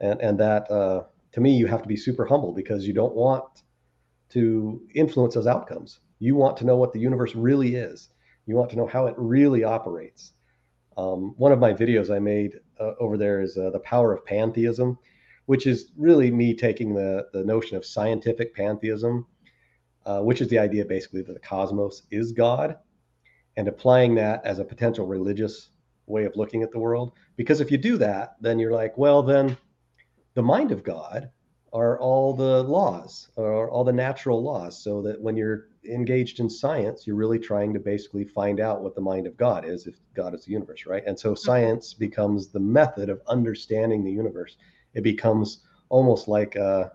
And 0.00 0.20
and 0.20 0.38
that 0.40 0.70
uh, 0.70 1.04
to 1.32 1.40
me 1.40 1.56
you 1.56 1.66
have 1.66 1.82
to 1.82 1.88
be 1.88 1.96
super 1.96 2.24
humble 2.24 2.52
because 2.52 2.86
you 2.86 2.92
don't 2.92 3.14
want 3.14 3.62
to 4.30 4.80
influence 4.94 5.34
those 5.34 5.46
outcomes. 5.46 6.00
You 6.18 6.36
want 6.36 6.56
to 6.58 6.64
know 6.64 6.76
what 6.76 6.92
the 6.92 7.00
universe 7.00 7.34
really 7.34 7.74
is. 7.74 8.10
You 8.46 8.56
want 8.56 8.70
to 8.70 8.76
know 8.76 8.86
how 8.86 9.06
it 9.06 9.14
really 9.16 9.64
operates. 9.64 10.32
Um, 10.96 11.34
one 11.36 11.52
of 11.52 11.58
my 11.58 11.72
videos 11.72 12.14
I 12.14 12.18
made 12.18 12.60
uh, 12.78 12.92
over 12.98 13.16
there 13.16 13.40
is 13.40 13.56
uh, 13.56 13.70
the 13.70 13.80
power 13.80 14.12
of 14.12 14.24
pantheism, 14.24 14.98
which 15.46 15.66
is 15.66 15.92
really 15.96 16.30
me 16.30 16.54
taking 16.54 16.94
the 16.94 17.26
the 17.32 17.44
notion 17.44 17.76
of 17.76 17.86
scientific 17.86 18.54
pantheism, 18.54 19.26
uh, 20.04 20.20
which 20.20 20.40
is 20.40 20.48
the 20.48 20.58
idea 20.58 20.84
basically 20.84 21.22
that 21.22 21.32
the 21.32 21.40
cosmos 21.40 22.02
is 22.10 22.32
God, 22.32 22.76
and 23.56 23.68
applying 23.68 24.14
that 24.16 24.44
as 24.44 24.58
a 24.58 24.64
potential 24.64 25.06
religious 25.06 25.70
way 26.06 26.24
of 26.24 26.36
looking 26.36 26.62
at 26.62 26.72
the 26.72 26.78
world. 26.78 27.12
Because 27.36 27.60
if 27.60 27.70
you 27.70 27.78
do 27.78 27.96
that, 27.98 28.36
then 28.40 28.58
you're 28.58 28.72
like, 28.72 28.98
well, 28.98 29.22
then 29.22 29.56
the 30.34 30.42
mind 30.42 30.72
of 30.72 30.82
God 30.82 31.30
are 31.72 31.98
all 32.00 32.34
the 32.34 32.62
laws 32.64 33.28
or 33.36 33.70
all 33.70 33.84
the 33.84 33.92
natural 33.92 34.42
laws 34.42 34.82
so 34.82 35.00
that 35.02 35.20
when 35.20 35.36
you're 35.36 35.68
engaged 35.88 36.40
in 36.40 36.50
science 36.50 37.06
you're 37.06 37.16
really 37.16 37.38
trying 37.38 37.72
to 37.72 37.78
basically 37.78 38.24
find 38.24 38.60
out 38.60 38.82
what 38.82 38.94
the 38.94 39.00
mind 39.00 39.26
of 39.26 39.36
god 39.36 39.64
is 39.64 39.86
if 39.86 39.94
god 40.14 40.34
is 40.34 40.44
the 40.44 40.52
universe 40.52 40.84
right? 40.86 41.02
And 41.06 41.18
so 41.18 41.30
mm-hmm. 41.30 41.44
science 41.44 41.94
becomes 41.94 42.48
the 42.48 42.60
method 42.60 43.08
of 43.08 43.20
understanding 43.28 44.04
the 44.04 44.10
universe. 44.12 44.56
It 44.94 45.02
becomes 45.02 45.60
almost 45.88 46.28
like 46.28 46.56
uh 46.56 46.88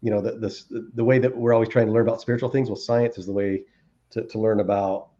you 0.00 0.10
know 0.10 0.20
the, 0.20 0.32
the 0.32 0.90
the 0.94 1.04
way 1.04 1.18
that 1.18 1.34
we're 1.34 1.54
always 1.54 1.68
trying 1.68 1.86
to 1.86 1.92
learn 1.92 2.06
about 2.06 2.20
spiritual 2.20 2.50
things. 2.50 2.68
Well 2.68 2.76
science 2.76 3.16
is 3.16 3.26
the 3.26 3.32
way 3.32 3.62
to, 4.10 4.26
to 4.26 4.38
learn 4.38 4.60
about 4.60 5.10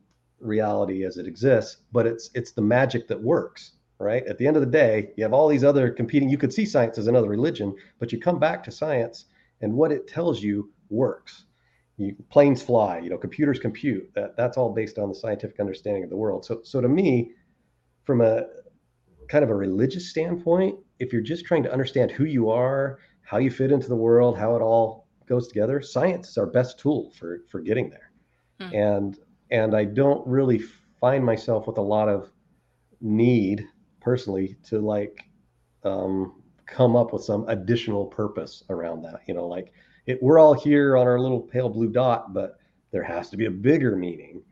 reality 0.41 1.05
as 1.05 1.17
it 1.17 1.27
exists 1.27 1.79
but 1.93 2.07
it's 2.07 2.29
it's 2.35 2.53
the 2.53 2.61
magic 2.61 3.09
that 3.09 3.21
works 3.21 3.74
right? 3.99 4.25
At 4.27 4.39
the 4.39 4.47
end 4.47 4.57
of 4.57 4.61
the 4.61 4.71
day, 4.71 5.11
you 5.17 5.25
have 5.25 5.33
all 5.33 5.49
these 5.49 5.65
other 5.65 5.91
competing, 5.91 6.29
you 6.29 6.39
could 6.39 6.53
see 6.53 6.67
science 6.67 6.99
as 6.99 7.07
another 7.07 7.29
religion, 7.29 7.75
but 7.99 8.13
you 8.13 8.19
come 8.19 8.39
back 8.39 8.63
to 8.65 8.71
science 8.71 9.27
and 9.61 9.73
what 9.73 9.93
it 9.93 10.07
tells 10.09 10.43
you 10.43 10.71
works. 10.91 11.45
You, 11.97 12.17
planes 12.29 12.61
fly, 12.61 12.99
you 12.99 13.09
know, 13.09 13.17
computers 13.17 13.61
compute. 13.61 14.13
That 14.15 14.37
that's 14.37 14.57
all 14.57 14.73
based 14.73 14.99
on 14.99 15.09
the 15.09 15.15
scientific 15.15 15.61
understanding 15.61 16.03
of 16.03 16.11
the 16.11 16.17
world. 16.17 16.45
So 16.45 16.61
so 16.65 16.81
to 16.81 16.89
me, 16.89 17.31
from 18.03 18.21
a 18.21 18.47
kind 19.29 19.45
of 19.45 19.51
a 19.51 19.55
religious 19.55 20.11
standpoint, 20.11 20.77
if 20.99 21.13
you're 21.13 21.23
just 21.23 21.45
trying 21.45 21.63
to 21.63 21.73
understand 21.73 22.11
who 22.11 22.25
you 22.25 22.51
are, 22.51 22.99
how 23.23 23.39
you 23.39 23.51
fit 23.51 23.71
into 23.71 23.89
the 23.89 23.97
world, 23.97 24.37
how 24.37 24.57
it 24.57 24.61
all 24.61 25.07
goes 25.27 25.47
together, 25.47 25.81
science 25.81 26.31
is 26.31 26.37
our 26.37 26.47
best 26.47 26.81
tool 26.81 27.13
for 27.17 27.45
for 27.49 27.61
getting 27.61 27.91
there. 27.91 28.11
Hmm. 28.61 28.75
And 28.75 29.19
and 29.53 29.77
I 29.77 29.85
don't 29.85 30.27
really 30.27 30.59
find 31.01 31.25
myself 31.25 31.69
with 31.69 31.79
a 31.79 31.83
lot 31.83 32.09
of 32.09 32.31
need 33.01 33.69
personally 34.05 34.57
to 34.69 34.79
like 34.79 35.25
um, 35.83 36.43
come 36.67 36.95
up 36.95 37.13
with 37.13 37.25
some 37.25 37.49
additional 37.49 38.07
purpose 38.07 38.63
around 38.69 39.03
that. 39.03 39.23
You 39.27 39.35
know, 39.35 39.47
like 39.47 39.73
it, 40.07 40.23
we're 40.23 40.39
all 40.39 40.55
here 40.55 40.97
on 40.97 41.07
our 41.07 41.19
little 41.19 41.41
pale 41.41 41.69
blue 41.71 41.89
dot, 41.89 42.35
but 42.35 42.59
there 42.93 43.03
has 43.03 43.31
to 43.31 43.37
be 43.37 43.47
a 43.47 43.51
bigger 43.51 43.97
meaning. 43.97 44.43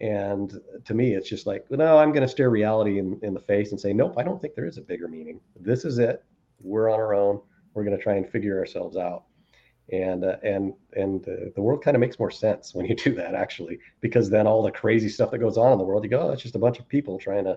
And 0.00 0.60
to 0.84 0.94
me, 0.94 1.14
it's 1.14 1.28
just 1.28 1.46
like, 1.46 1.64
no, 1.70 1.98
I'm 1.98 2.12
going 2.12 2.22
to 2.22 2.28
stare 2.28 2.50
reality 2.50 2.98
in, 2.98 3.18
in 3.22 3.32
the 3.32 3.40
face 3.40 3.70
and 3.70 3.80
say, 3.80 3.92
nope, 3.92 4.14
I 4.18 4.22
don't 4.22 4.40
think 4.40 4.54
there 4.54 4.66
is 4.66 4.76
a 4.76 4.82
bigger 4.82 5.08
meaning. 5.08 5.40
This 5.58 5.84
is 5.84 5.98
it. 5.98 6.22
We're 6.60 6.90
on 6.90 7.00
our 7.00 7.14
own. 7.14 7.40
We're 7.72 7.84
going 7.84 7.96
to 7.96 8.02
try 8.02 8.14
and 8.14 8.28
figure 8.28 8.58
ourselves 8.58 8.96
out. 8.96 9.24
And 9.92 10.24
uh, 10.24 10.36
and 10.42 10.74
and 10.94 11.26
uh, 11.28 11.50
the 11.54 11.62
world 11.62 11.82
kind 11.84 11.94
of 11.94 12.00
makes 12.00 12.18
more 12.18 12.30
sense 12.30 12.74
when 12.74 12.86
you 12.86 12.96
do 12.96 13.14
that, 13.14 13.36
actually, 13.36 13.78
because 14.00 14.28
then 14.28 14.44
all 14.44 14.60
the 14.60 14.70
crazy 14.72 15.08
stuff 15.08 15.30
that 15.30 15.38
goes 15.38 15.56
on 15.56 15.70
in 15.70 15.78
the 15.78 15.84
world, 15.84 16.02
you 16.02 16.10
go, 16.10 16.22
oh, 16.22 16.32
it's 16.32 16.42
just 16.42 16.56
a 16.56 16.58
bunch 16.58 16.80
of 16.80 16.88
people 16.88 17.18
trying 17.18 17.44
to 17.44 17.56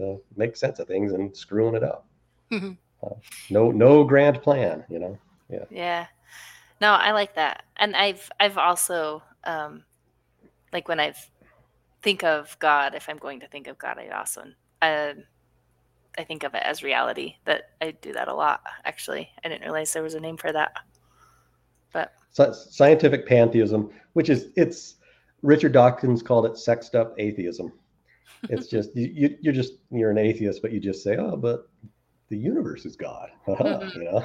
to 0.00 0.20
make 0.36 0.56
sense 0.56 0.78
of 0.78 0.88
things 0.88 1.12
and 1.12 1.36
screwing 1.36 1.74
it 1.74 1.84
up. 1.84 2.06
Mm-hmm. 2.50 2.72
Uh, 3.02 3.14
no, 3.48 3.70
no 3.70 4.04
grand 4.04 4.42
plan, 4.42 4.84
you 4.88 4.98
know? 4.98 5.18
Yeah. 5.48 5.64
Yeah. 5.70 6.06
No, 6.80 6.92
I 6.92 7.12
like 7.12 7.34
that. 7.34 7.64
And 7.76 7.94
I've, 7.94 8.30
I've 8.40 8.58
also, 8.58 9.22
um, 9.44 9.84
like 10.72 10.88
when 10.88 11.00
I've 11.00 11.30
think 12.02 12.24
of 12.24 12.56
God, 12.58 12.94
if 12.94 13.08
I'm 13.08 13.18
going 13.18 13.40
to 13.40 13.48
think 13.48 13.66
of 13.66 13.78
God, 13.78 13.98
I 13.98 14.08
also, 14.08 14.44
uh, 14.82 15.12
I 16.18 16.24
think 16.24 16.44
of 16.44 16.54
it 16.54 16.62
as 16.64 16.82
reality. 16.82 17.36
That 17.44 17.70
I 17.80 17.92
do 17.92 18.12
that 18.12 18.28
a 18.28 18.34
lot. 18.34 18.62
Actually, 18.84 19.30
I 19.44 19.48
didn't 19.48 19.62
realize 19.62 19.92
there 19.92 20.02
was 20.02 20.14
a 20.14 20.20
name 20.20 20.36
for 20.36 20.52
that. 20.52 20.72
But 21.92 22.14
so, 22.30 22.52
scientific 22.52 23.26
pantheism, 23.26 23.90
which 24.14 24.28
is 24.28 24.48
it's 24.56 24.96
Richard 25.42 25.72
Dawkins 25.72 26.22
called 26.22 26.46
it 26.46 26.56
sexed 26.56 26.94
up 26.94 27.14
atheism 27.18 27.72
it's 28.48 28.66
just 28.66 28.96
you, 28.96 29.36
you're 29.40 29.52
just 29.52 29.74
you're 29.90 30.10
an 30.10 30.18
atheist, 30.18 30.62
but 30.62 30.72
you 30.72 30.80
just 30.80 31.02
say, 31.02 31.16
oh, 31.16 31.36
but 31.36 31.68
the 32.28 32.36
universe 32.36 32.86
is 32.86 32.96
God. 32.96 33.30
Mm-hmm. 33.48 34.00
you 34.00 34.04
know, 34.04 34.20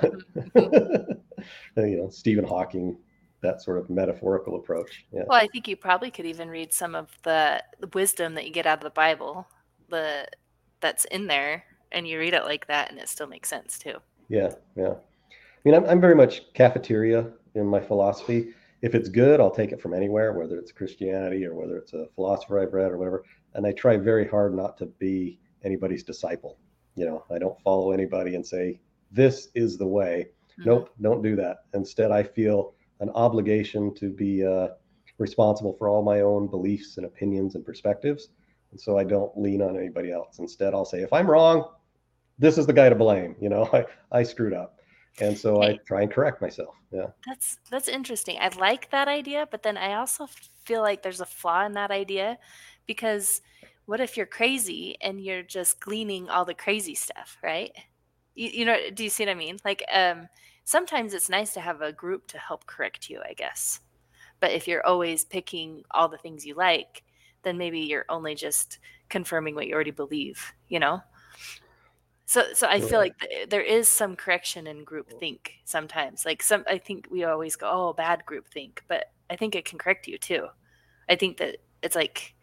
mm-hmm. 0.55 1.81
you 1.87 1.97
know 1.97 2.09
Stephen 2.09 2.45
Hawking, 2.45 2.97
that 3.41 3.61
sort 3.61 3.77
of 3.77 3.89
metaphorical 3.89 4.55
approach. 4.55 5.05
Yeah. 5.11 5.23
Well, 5.27 5.41
I 5.41 5.47
think 5.47 5.67
you 5.67 5.75
probably 5.75 6.11
could 6.11 6.25
even 6.25 6.49
read 6.49 6.71
some 6.71 6.95
of 6.95 7.09
the, 7.23 7.61
the 7.79 7.87
wisdom 7.93 8.35
that 8.35 8.45
you 8.45 8.51
get 8.51 8.65
out 8.65 8.77
of 8.77 8.83
the 8.83 8.91
Bible, 8.91 9.47
the 9.89 10.27
that's 10.79 11.05
in 11.05 11.27
there, 11.27 11.63
and 11.91 12.07
you 12.07 12.19
read 12.19 12.33
it 12.33 12.45
like 12.45 12.67
that, 12.67 12.91
and 12.91 12.99
it 12.99 13.09
still 13.09 13.27
makes 13.27 13.49
sense 13.49 13.79
too. 13.79 13.95
Yeah, 14.29 14.51
yeah. 14.75 14.93
I 14.93 15.59
mean, 15.63 15.75
I'm 15.75 15.85
I'm 15.85 16.01
very 16.01 16.15
much 16.15 16.53
cafeteria 16.53 17.31
in 17.55 17.65
my 17.65 17.79
philosophy. 17.79 18.53
If 18.81 18.93
it's 18.93 19.09
good, 19.09 19.39
I'll 19.39 19.49
take 19.49 19.71
it 19.71 19.81
from 19.81 19.95
anywhere, 19.95 20.33
whether 20.33 20.59
it's 20.59 20.71
Christianity 20.71 21.43
or 21.45 21.55
whether 21.55 21.77
it's 21.77 21.93
a 21.93 22.07
philosopher 22.13 22.59
I've 22.59 22.73
read 22.73 22.91
or 22.91 22.97
whatever 22.97 23.23
and 23.55 23.65
I 23.65 23.71
try 23.71 23.97
very 23.97 24.27
hard 24.27 24.55
not 24.55 24.77
to 24.77 24.85
be 24.85 25.39
anybody's 25.63 26.03
disciple. 26.03 26.57
You 26.95 27.05
know, 27.05 27.25
I 27.33 27.39
don't 27.39 27.59
follow 27.61 27.91
anybody 27.91 28.35
and 28.35 28.45
say 28.45 28.79
this 29.11 29.49
is 29.55 29.77
the 29.77 29.87
way. 29.87 30.27
Mm-hmm. 30.59 30.69
Nope, 30.69 30.89
don't 31.01 31.23
do 31.23 31.35
that. 31.37 31.63
Instead, 31.73 32.11
I 32.11 32.23
feel 32.23 32.73
an 32.99 33.09
obligation 33.09 33.93
to 33.95 34.09
be 34.09 34.45
uh, 34.45 34.69
responsible 35.17 35.73
for 35.77 35.89
all 35.89 36.03
my 36.03 36.21
own 36.21 36.47
beliefs 36.47 36.97
and 36.97 37.05
opinions 37.05 37.55
and 37.55 37.65
perspectives, 37.65 38.29
and 38.71 38.79
so 38.79 38.97
I 38.97 39.03
don't 39.03 39.35
lean 39.37 39.61
on 39.61 39.77
anybody 39.77 40.11
else. 40.11 40.39
Instead, 40.39 40.73
I'll 40.73 40.85
say 40.85 41.01
if 41.01 41.11
I'm 41.11 41.29
wrong, 41.29 41.69
this 42.37 42.57
is 42.57 42.67
the 42.67 42.73
guy 42.73 42.89
to 42.89 42.95
blame. 42.95 43.35
You 43.39 43.49
know, 43.49 43.69
I 43.73 43.85
I 44.11 44.23
screwed 44.23 44.53
up 44.53 44.75
and 45.19 45.37
so 45.37 45.61
I 45.61 45.77
try 45.85 46.01
and 46.01 46.11
correct 46.11 46.41
myself. 46.41 46.75
Yeah. 46.91 47.07
That's 47.25 47.57
that's 47.69 47.87
interesting. 47.87 48.37
I 48.39 48.49
like 48.57 48.89
that 48.91 49.07
idea, 49.07 49.47
but 49.49 49.63
then 49.63 49.77
I 49.77 49.93
also 49.93 50.27
feel 50.65 50.81
like 50.81 51.03
there's 51.03 51.21
a 51.21 51.25
flaw 51.25 51.65
in 51.65 51.73
that 51.73 51.91
idea 51.91 52.37
because 52.87 53.41
what 53.85 54.01
if 54.01 54.17
you're 54.17 54.25
crazy 54.25 54.97
and 55.01 55.21
you're 55.23 55.43
just 55.43 55.79
gleaning 55.79 56.29
all 56.29 56.45
the 56.45 56.53
crazy 56.53 56.95
stuff, 56.95 57.37
right? 57.43 57.71
You, 58.35 58.49
you 58.49 58.65
know, 58.65 58.77
do 58.93 59.03
you 59.03 59.09
see 59.09 59.25
what 59.25 59.31
I 59.31 59.35
mean? 59.35 59.57
Like 59.65 59.83
um 59.93 60.27
sometimes 60.63 61.13
it's 61.13 61.29
nice 61.29 61.53
to 61.53 61.61
have 61.61 61.81
a 61.81 61.93
group 61.93 62.27
to 62.27 62.39
help 62.39 62.65
correct 62.65 63.09
you, 63.09 63.21
I 63.27 63.33
guess. 63.33 63.81
But 64.39 64.51
if 64.51 64.67
you're 64.67 64.85
always 64.85 65.23
picking 65.25 65.83
all 65.91 66.09
the 66.09 66.17
things 66.17 66.45
you 66.45 66.55
like, 66.55 67.03
then 67.43 67.57
maybe 67.57 67.79
you're 67.81 68.05
only 68.09 68.35
just 68.35 68.79
confirming 69.09 69.55
what 69.55 69.67
you 69.67 69.73
already 69.75 69.91
believe, 69.91 70.53
you 70.67 70.79
know? 70.79 71.01
So, 72.27 72.53
so 72.53 72.67
I 72.67 72.81
feel 72.81 72.97
like 72.99 73.17
th- 73.19 73.49
there 73.49 73.61
is 73.61 73.87
some 73.87 74.15
correction 74.15 74.65
in 74.67 74.83
group 74.83 75.11
think 75.19 75.53
sometimes. 75.63 76.25
Like 76.25 76.41
some, 76.41 76.63
I 76.67 76.79
think 76.79 77.07
we 77.11 77.23
always 77.23 77.55
go, 77.55 77.69
"Oh, 77.71 77.93
bad 77.93 78.25
group 78.25 78.47
think," 78.47 78.83
but 78.87 79.11
I 79.29 79.35
think 79.35 79.55
it 79.55 79.65
can 79.65 79.77
correct 79.77 80.07
you 80.07 80.17
too. 80.17 80.47
I 81.09 81.15
think 81.15 81.37
that 81.37 81.57
it's 81.83 81.95
like 81.95 82.34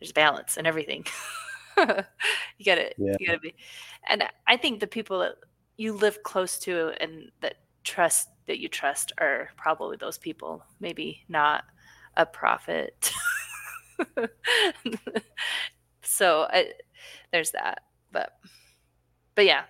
there's 0.00 0.12
balance 0.12 0.56
and 0.56 0.66
everything. 0.66 1.04
you 1.78 2.64
got 2.64 2.76
to, 2.76 2.92
yeah. 2.98 3.16
you 3.18 3.26
got 3.26 3.34
to 3.34 3.40
be, 3.40 3.54
and 4.08 4.24
I 4.46 4.56
think 4.56 4.80
the 4.80 4.86
people 4.86 5.20
that 5.20 5.36
you 5.76 5.92
live 5.92 6.22
close 6.22 6.58
to 6.60 6.92
and 7.00 7.30
that 7.40 7.56
trust 7.84 8.28
that 8.46 8.58
you 8.58 8.68
trust 8.68 9.12
are 9.18 9.50
probably 9.56 9.96
those 9.96 10.18
people. 10.18 10.62
Maybe 10.80 11.24
not 11.28 11.64
a 12.16 12.26
prophet. 12.26 13.12
so 16.02 16.46
I, 16.50 16.72
there's 17.32 17.52
that, 17.52 17.82
but 18.12 18.32
but 19.34 19.46
yeah. 19.46 19.62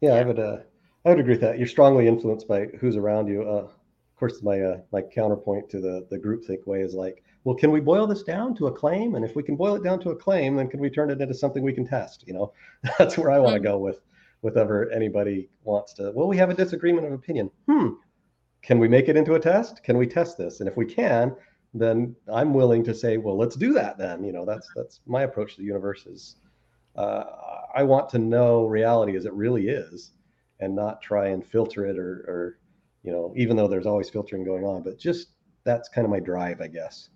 Yeah, 0.00 0.14
yeah. 0.14 0.20
I 0.20 0.24
would 0.24 0.38
uh, 0.38 0.56
I 1.04 1.10
would 1.10 1.20
agree 1.20 1.34
with 1.34 1.40
that. 1.42 1.58
You're 1.58 1.68
strongly 1.68 2.06
influenced 2.08 2.48
by 2.48 2.66
who's 2.78 2.96
around 2.96 3.28
you. 3.28 3.42
Uh, 3.42 3.64
of 3.64 4.16
course, 4.16 4.42
my 4.42 4.60
uh, 4.60 4.78
my 4.92 5.02
counterpoint 5.02 5.70
to 5.70 5.80
the 5.80 6.06
the 6.10 6.18
groupthink 6.18 6.66
way 6.66 6.80
is 6.80 6.94
like, 6.94 7.22
well, 7.44 7.56
can 7.56 7.70
we 7.70 7.80
boil 7.80 8.06
this 8.06 8.22
down 8.22 8.54
to 8.56 8.66
a 8.66 8.72
claim? 8.72 9.14
And 9.14 9.24
if 9.24 9.34
we 9.34 9.42
can 9.42 9.56
boil 9.56 9.74
it 9.74 9.82
down 9.82 10.00
to 10.00 10.10
a 10.10 10.16
claim, 10.16 10.56
then 10.56 10.68
can 10.68 10.80
we 10.80 10.90
turn 10.90 11.10
it 11.10 11.20
into 11.20 11.34
something 11.34 11.62
we 11.62 11.72
can 11.72 11.86
test? 11.86 12.24
You 12.26 12.34
know, 12.34 12.52
that's 12.98 13.16
where 13.16 13.30
I 13.30 13.38
want 13.38 13.54
to 13.54 13.60
mm-hmm. 13.60 13.68
go 13.68 13.78
with 13.78 14.00
with 14.42 14.56
ever 14.56 14.90
anybody 14.90 15.50
wants 15.64 15.92
to. 15.94 16.12
Well, 16.14 16.26
we 16.26 16.36
have 16.38 16.48
a 16.48 16.54
disagreement 16.54 17.06
of 17.06 17.12
opinion. 17.12 17.50
Hmm. 17.68 17.88
Can 18.62 18.78
we 18.78 18.88
make 18.88 19.08
it 19.08 19.16
into 19.16 19.34
a 19.34 19.40
test? 19.40 19.82
Can 19.82 19.98
we 19.98 20.06
test 20.06 20.38
this? 20.38 20.60
And 20.60 20.68
if 20.68 20.76
we 20.76 20.86
can, 20.86 21.36
then 21.74 22.16
I'm 22.32 22.54
willing 22.54 22.82
to 22.84 22.94
say, 22.94 23.18
well, 23.18 23.36
let's 23.36 23.56
do 23.56 23.72
that. 23.74 23.98
Then 23.98 24.24
you 24.24 24.32
know, 24.32 24.44
that's 24.44 24.68
that's 24.74 25.00
my 25.06 25.22
approach 25.22 25.54
to 25.54 25.60
the 25.60 25.66
universe 25.66 26.06
is 26.06 26.36
uh, 26.96 27.24
I 27.74 27.82
want 27.82 28.08
to 28.10 28.18
know 28.18 28.66
reality 28.66 29.16
as 29.16 29.24
it 29.24 29.32
really 29.32 29.68
is 29.68 30.12
and 30.60 30.74
not 30.74 31.00
try 31.00 31.28
and 31.28 31.46
filter 31.46 31.86
it 31.86 31.98
or, 31.98 32.24
or, 32.28 32.58
you 33.02 33.12
know, 33.12 33.32
even 33.36 33.56
though 33.56 33.68
there's 33.68 33.86
always 33.86 34.10
filtering 34.10 34.44
going 34.44 34.64
on, 34.64 34.82
but 34.82 34.98
just 34.98 35.28
that's 35.64 35.88
kind 35.88 36.04
of 36.04 36.10
my 36.10 36.20
drive, 36.20 36.60
I 36.60 36.68
guess, 36.68 37.08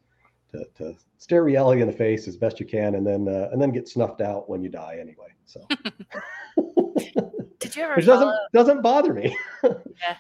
to, 0.55 0.66
to 0.76 0.97
stare 1.18 1.44
reality 1.44 1.81
in 1.81 1.86
the 1.86 1.93
face 1.93 2.28
as 2.28 2.36
best 2.36 2.60
you 2.60 2.66
can 2.66 2.94
and 2.94 3.06
then, 3.06 3.28
uh, 3.28 3.48
and 3.52 3.60
then 3.60 3.70
get 3.70 3.89
snuffed 3.89 4.20
out 4.20 4.48
when 4.48 4.62
you 4.62 4.68
die 4.68 4.98
anyway. 5.01 5.28
So, 5.44 5.60
did 7.59 7.76
you 7.76 7.82
ever, 7.82 7.97
Which 7.97 8.06
doesn't, 8.06 8.35
doesn't 8.52 8.82
bother 8.82 9.12
me. 9.12 9.36
yeah. 9.64 10.16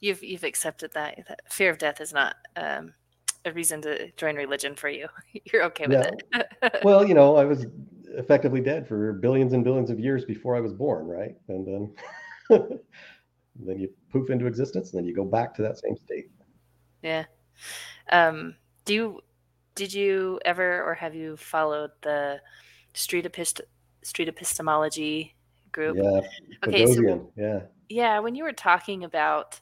You've, 0.00 0.22
you've 0.22 0.44
accepted 0.44 0.92
that, 0.94 1.24
that 1.28 1.42
fear 1.50 1.70
of 1.70 1.78
death 1.78 2.00
is 2.00 2.12
not, 2.12 2.36
um, 2.56 2.94
a 3.44 3.52
reason 3.52 3.80
to 3.82 4.10
join 4.12 4.36
religion 4.36 4.74
for 4.74 4.88
you. 4.88 5.08
You're 5.52 5.64
okay 5.64 5.86
with 5.86 6.06
it. 6.06 6.80
well, 6.84 7.06
you 7.06 7.14
know, 7.14 7.36
I 7.36 7.44
was 7.44 7.66
effectively 8.08 8.60
dead 8.60 8.86
for 8.86 9.14
billions 9.14 9.52
and 9.52 9.64
billions 9.64 9.90
of 9.90 9.98
years 9.98 10.24
before 10.24 10.56
I 10.56 10.60
was 10.60 10.72
born, 10.72 11.06
right? 11.06 11.36
And 11.48 11.66
then 11.66 11.94
then 13.56 13.78
you 13.78 13.90
poof 14.12 14.30
into 14.30 14.46
existence, 14.46 14.90
and 14.90 14.98
then 14.98 15.06
you 15.06 15.14
go 15.14 15.24
back 15.24 15.54
to 15.54 15.62
that 15.62 15.78
same 15.78 15.96
state. 15.96 16.30
Yeah. 17.02 17.24
Um, 18.12 18.56
do 18.84 18.94
you 18.94 19.20
did 19.74 19.92
you 19.92 20.40
ever 20.44 20.82
or 20.84 20.94
have 20.94 21.14
you 21.14 21.36
followed 21.36 21.90
the 22.02 22.40
street 22.94 23.26
epist- 23.26 23.60
street 24.02 24.28
epistemology 24.28 25.34
group. 25.72 25.96
Yeah. 25.96 26.20
Okay, 26.66 26.86
so 26.86 27.32
yeah. 27.36 27.60
yeah, 27.88 28.18
when 28.18 28.34
you 28.34 28.44
were 28.44 28.52
talking 28.52 29.04
about 29.04 29.60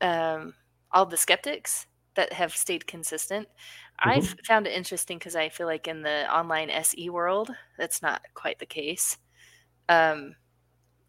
um, 0.00 0.54
all 0.92 1.06
the 1.06 1.16
skeptics 1.16 1.86
that 2.14 2.32
have 2.32 2.54
stayed 2.56 2.86
consistent, 2.86 3.48
I've 4.00 4.36
found 4.46 4.66
it 4.66 4.74
interesting 4.74 5.18
because 5.18 5.36
I 5.36 5.48
feel 5.48 5.66
like 5.66 5.88
in 5.88 6.02
the 6.02 6.32
online 6.32 6.70
SE 6.70 7.10
world, 7.10 7.50
that's 7.78 8.02
not 8.02 8.22
quite 8.34 8.58
the 8.58 8.66
case. 8.66 9.18
Um, 9.88 10.36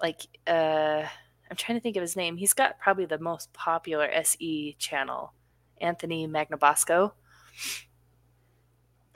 like, 0.02 0.22
uh, 0.48 1.04
I'm 1.50 1.58
trying 1.58 1.78
to 1.78 1.82
think 1.82 1.98
of 1.98 2.02
his 2.02 2.16
name. 2.16 2.38
He's 2.38 2.54
got 2.54 2.80
probably 2.80 3.06
the 3.06 3.20
most 3.20 3.52
popular 3.54 4.10
SE 4.12 4.76
channel, 4.80 5.34
Anthony 5.82 6.28
Magnabosco. 6.28 7.12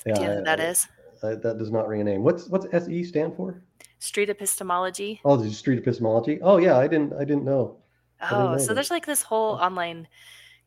Yeah. 0.05 0.13
Do 0.15 0.21
you 0.21 0.27
know 0.27 0.39
I- 0.39 0.43
that 0.43 0.59
I- 0.59 0.63
is? 0.65 0.87
I- 1.23 1.35
that 1.35 1.57
does 1.57 1.71
not 1.71 1.87
ring 1.87 2.01
a 2.01 2.03
name. 2.03 2.23
What's 2.23 2.47
what's 2.49 2.65
SE 2.73 3.03
stand 3.05 3.35
for? 3.35 3.63
Street 3.99 4.29
epistemology. 4.29 5.21
Oh, 5.23 5.41
street 5.49 5.77
epistemology. 5.79 6.39
Oh 6.41 6.57
yeah, 6.57 6.77
I 6.77 6.87
didn't 6.87 7.13
I 7.13 7.23
didn't 7.23 7.45
know. 7.45 7.77
didn't 8.19 8.33
Oh, 8.33 8.51
know 8.53 8.57
so 8.57 8.67
that. 8.67 8.73
there's 8.75 8.91
like 8.91 9.05
this 9.05 9.21
whole 9.21 9.55
online 9.55 10.07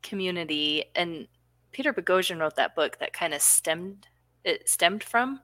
community, 0.03 0.85
and 0.95 1.29
Peter 1.73 1.93
Boghossian 1.93 2.39
wrote 2.41 2.57
that 2.57 2.75
book 2.75 2.99
that 3.01 3.13
kind 3.13 3.35
of 3.35 3.43
stemmed 3.43 4.09
it 4.45 4.69
stemmed 4.69 5.03
from, 5.05 5.41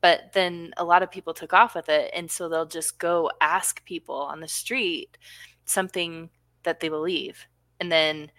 but 0.00 0.32
then 0.34 0.72
a 0.76 0.84
lot 0.84 1.02
of 1.02 1.10
people 1.10 1.32
took 1.34 1.52
off 1.52 1.74
with 1.74 1.88
it, 1.88 2.10
and 2.14 2.30
so 2.30 2.48
they'll 2.48 2.66
just 2.66 2.98
go 2.98 3.30
ask 3.40 3.84
people 3.84 4.14
on 4.16 4.38
the 4.40 4.46
street 4.48 5.16
something 5.64 6.28
that 6.62 6.78
they 6.80 6.88
believe, 6.90 7.46
and 7.80 7.90
then, 7.90 8.30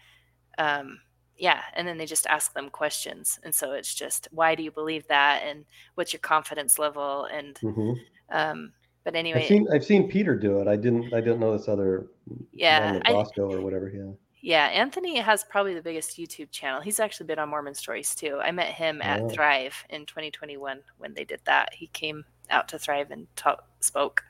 um, 0.60 1.00
yeah, 1.38 1.62
and 1.74 1.88
then 1.88 1.98
they 1.98 2.06
just 2.06 2.28
ask 2.28 2.54
them 2.54 2.70
questions, 2.70 3.40
and 3.44 3.54
so 3.54 3.74
it's 3.74 3.94
just 3.94 4.28
why 4.32 4.56
do 4.56 4.64
you 4.64 4.72
believe 4.72 5.08
that, 5.08 5.44
and 5.46 5.66
what's 5.96 6.14
your 6.14 6.22
confidence 6.22 6.80
level, 6.80 7.26
and 7.26 7.58
hmm 7.58 7.94
um, 8.30 8.72
but 9.04 9.16
anyway, 9.16 9.42
I've 9.42 9.48
seen 9.48 9.68
I've 9.72 9.86
seen 9.86 10.10
Peter 10.10 10.36
do 10.36 10.60
it. 10.60 10.68
I 10.68 10.76
didn't 10.76 11.14
I 11.14 11.22
didn't 11.22 11.40
know 11.40 11.56
this 11.56 11.68
other 11.68 12.08
yeah, 12.52 13.00
I, 13.06 13.14
Bosco 13.14 13.52
or 13.52 13.62
whatever. 13.62 13.90
Yeah. 13.90 14.12
Yeah, 14.42 14.66
Anthony 14.68 15.18
has 15.18 15.44
probably 15.44 15.74
the 15.74 15.82
biggest 15.82 16.18
YouTube 16.18 16.52
channel. 16.52 16.80
He's 16.80 17.00
actually 17.00 17.26
been 17.26 17.40
on 17.40 17.50
Mormon 17.50 17.74
Stories 17.74 18.14
too. 18.14 18.40
I 18.40 18.52
met 18.52 18.68
him 18.68 19.02
at 19.02 19.22
Oh. 19.22 19.30
Thrive 19.30 19.74
in 19.90 20.06
2021 20.06 20.82
when 21.00 21.16
they 21.16 21.24
did 21.24 21.42
that. 21.46 21.74
He 21.74 21.88
came 21.88 22.24
out 22.52 22.68
to 22.68 22.78
Thrive 22.78 23.10
and 23.10 23.26
talk, 23.36 23.68
spoke 23.80 24.24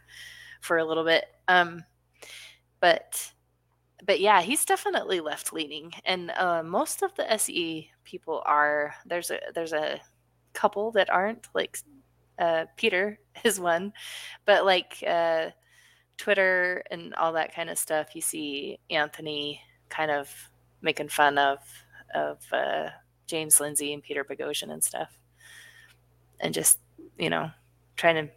for 0.62 0.78
a 0.78 0.86
little 0.86 1.04
bit. 1.04 1.26
Um, 1.50 1.84
but 2.80 3.30
but 4.06 4.20
yeah, 4.20 4.42
he's 4.42 4.66
definitely 4.66 5.20
left 5.22 5.54
leaning, 5.54 5.94
and 6.06 6.32
uh, 6.32 6.64
most 6.64 7.02
of 7.02 7.16
the 7.16 7.32
SE 7.34 7.90
people 8.04 8.42
are. 8.46 8.96
There's 9.06 9.32
a 9.32 9.40
there's 9.54 9.74
a 9.74 10.02
couple 10.54 10.92
that 10.92 11.10
aren't 11.10 11.48
like 11.54 11.80
uh, 12.40 12.66
Peter 12.78 13.20
is 13.44 13.60
one, 13.60 13.94
but 14.46 14.66
like 14.66 15.04
uh, 15.08 15.52
Twitter 16.18 16.84
and 16.92 17.14
all 17.16 17.34
that 17.34 17.54
kind 17.56 17.70
of 17.70 17.78
stuff. 17.80 18.16
You 18.16 18.22
see 18.22 18.80
Anthony 18.90 19.62
kind 19.90 20.12
of 20.12 20.30
making 20.82 21.10
fun 21.10 21.38
of 21.38 21.60
of 22.16 22.40
uh, 22.52 22.90
James 23.28 23.60
Lindsay 23.60 23.94
and 23.94 24.04
Peter 24.04 24.24
Boghossian 24.26 24.72
and 24.72 24.84
stuff, 24.84 25.18
and 26.40 26.54
just 26.54 26.80
you 27.18 27.30
know 27.30 27.50
trying 27.96 28.28
to 28.28 28.34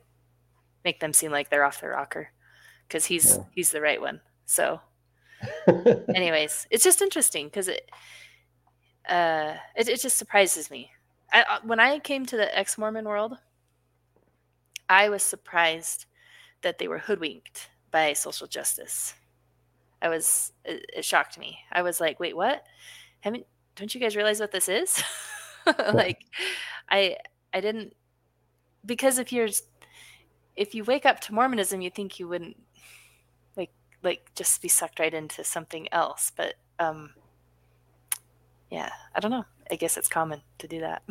make 0.84 1.00
them 1.00 1.12
seem 1.12 1.32
like 1.32 1.50
they're 1.50 1.64
off 1.64 1.80
their 1.80 1.90
rocker 1.90 2.30
because 2.88 3.04
he's 3.06 3.38
Yeah. 3.38 3.44
he's 3.54 3.70
the 3.72 3.80
right 3.80 4.00
one. 4.00 4.20
So, 4.46 4.80
anyways, 6.14 6.66
it's 6.70 6.84
just 6.84 7.02
interesting 7.02 7.46
because 7.46 7.68
it, 7.68 7.90
uh, 9.08 9.54
it 9.76 9.88
it 9.88 10.00
just 10.00 10.16
surprises 10.18 10.70
me. 10.70 10.90
I, 11.32 11.42
I- 11.48 11.66
when 11.66 11.80
I 11.80 11.98
came 11.98 12.26
to 12.26 12.36
the 12.36 12.56
ex 12.56 12.78
Mormon 12.78 13.04
world, 13.06 13.38
I 14.88 15.08
was 15.08 15.22
surprised 15.22 16.06
that 16.62 16.78
they 16.78 16.88
were 16.88 16.98
hoodwinked 16.98 17.70
by 17.90 18.12
social 18.14 18.46
justice. 18.46 19.14
I 20.02 20.08
was 20.08 20.52
it, 20.64 20.86
it 20.98 21.06
shocked 21.06 21.38
me. 21.38 21.58
I 21.72 21.82
was 21.82 22.00
like, 22.00 22.20
wait, 22.20 22.36
what? 22.36 22.64
Haven't 23.20 23.46
don't 23.76 23.94
you 23.94 24.00
guys 24.00 24.16
realize 24.16 24.40
what 24.40 24.52
this 24.52 24.68
is? 24.68 25.02
like 25.94 26.20
I 26.90 27.16
I 27.54 27.60
didn't 27.60 27.94
because 28.86 29.18
if 29.18 29.32
you're 29.32 29.48
if 30.56 30.74
you 30.74 30.84
wake 30.84 31.06
up 31.06 31.20
to 31.20 31.34
Mormonism, 31.34 31.80
you 31.80 31.90
think 31.90 32.18
you 32.18 32.28
wouldn't 32.28 32.56
like 34.02 34.30
just 34.34 34.62
be 34.62 34.68
sucked 34.68 34.98
right 34.98 35.14
into 35.14 35.44
something 35.44 35.88
else. 35.92 36.32
But 36.36 36.54
um 36.78 37.10
yeah, 38.70 38.90
I 39.14 39.20
don't 39.20 39.30
know. 39.30 39.44
I 39.70 39.76
guess 39.76 39.96
it's 39.96 40.08
common 40.08 40.42
to 40.58 40.68
do 40.68 40.80
that. 40.80 41.02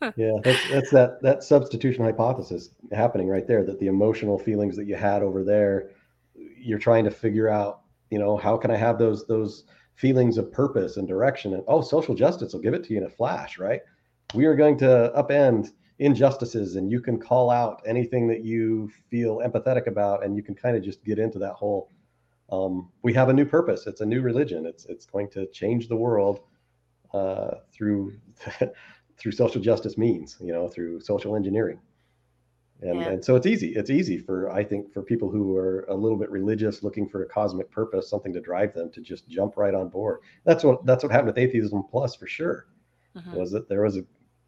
yeah, 0.16 0.32
that's, 0.42 0.70
that's 0.70 0.90
that 0.90 1.22
that 1.22 1.42
substitution 1.42 2.04
hypothesis 2.04 2.70
happening 2.92 3.28
right 3.28 3.46
there. 3.46 3.64
That 3.64 3.80
the 3.80 3.86
emotional 3.86 4.38
feelings 4.38 4.76
that 4.76 4.86
you 4.86 4.96
had 4.96 5.22
over 5.22 5.44
there, 5.44 5.90
you're 6.34 6.78
trying 6.78 7.04
to 7.04 7.10
figure 7.10 7.48
out. 7.48 7.80
You 8.10 8.18
know, 8.18 8.36
how 8.36 8.56
can 8.56 8.70
I 8.70 8.76
have 8.76 8.98
those 8.98 9.26
those 9.26 9.64
feelings 9.96 10.38
of 10.38 10.52
purpose 10.52 10.96
and 10.96 11.08
direction? 11.08 11.54
And 11.54 11.64
oh, 11.68 11.80
social 11.80 12.14
justice 12.14 12.52
will 12.52 12.60
give 12.60 12.74
it 12.74 12.84
to 12.84 12.92
you 12.92 12.98
in 12.98 13.06
a 13.06 13.10
flash, 13.10 13.58
right? 13.58 13.80
We 14.34 14.46
are 14.46 14.56
going 14.56 14.78
to 14.78 15.12
upend 15.16 15.70
injustices, 15.98 16.76
and 16.76 16.90
you 16.90 17.00
can 17.00 17.18
call 17.18 17.50
out 17.50 17.82
anything 17.86 18.26
that 18.28 18.44
you 18.44 18.90
feel 19.10 19.38
empathetic 19.38 19.86
about, 19.86 20.24
and 20.24 20.36
you 20.36 20.42
can 20.42 20.54
kind 20.54 20.76
of 20.76 20.82
just 20.82 21.04
get 21.04 21.18
into 21.18 21.38
that 21.38 21.54
whole. 21.54 21.90
Um, 22.50 22.90
we 23.02 23.12
have 23.14 23.28
a 23.28 23.32
new 23.32 23.44
purpose. 23.46 23.86
It's 23.86 24.00
a 24.00 24.06
new 24.06 24.20
religion. 24.22 24.66
It's 24.66 24.84
it's 24.86 25.06
going 25.06 25.30
to 25.30 25.46
change 25.48 25.88
the 25.88 25.96
world 25.96 26.40
uh, 27.12 27.56
through 27.72 28.14
through 29.18 29.32
social 29.32 29.60
justice 29.60 29.96
means, 29.96 30.36
you 30.40 30.52
know, 30.52 30.68
through 30.68 31.00
social 31.00 31.36
engineering. 31.36 31.80
And, 32.82 33.00
Yeah. 33.00 33.10
and 33.10 33.24
so 33.24 33.36
it's 33.36 33.46
easy. 33.46 33.74
It's 33.74 33.90
easy 33.90 34.18
for, 34.18 34.50
I 34.50 34.64
think, 34.64 34.92
for 34.92 35.02
people 35.02 35.30
who 35.30 35.56
are 35.56 35.82
a 35.88 35.94
little 35.94 36.18
bit 36.18 36.30
religious, 36.30 36.82
looking 36.82 37.08
for 37.08 37.22
a 37.22 37.26
cosmic 37.28 37.70
purpose, 37.70 38.10
something 38.10 38.32
to 38.32 38.40
drive 38.40 38.74
them 38.74 38.90
to 38.92 39.00
just 39.00 39.28
jump 39.28 39.56
right 39.56 39.74
on 39.74 39.88
board. 39.88 40.20
That's 40.44 40.64
what 40.64 40.84
that's 40.84 41.02
what 41.04 41.12
happened 41.12 41.28
with 41.28 41.38
atheism 41.38 41.84
plus 41.90 42.14
for 42.16 42.26
sure. 42.26 42.66
Mhm. 43.16 43.34
Was 43.34 43.52
that 43.52 43.68
there 43.68 43.82
was 43.82 43.96
a, 43.96 44.04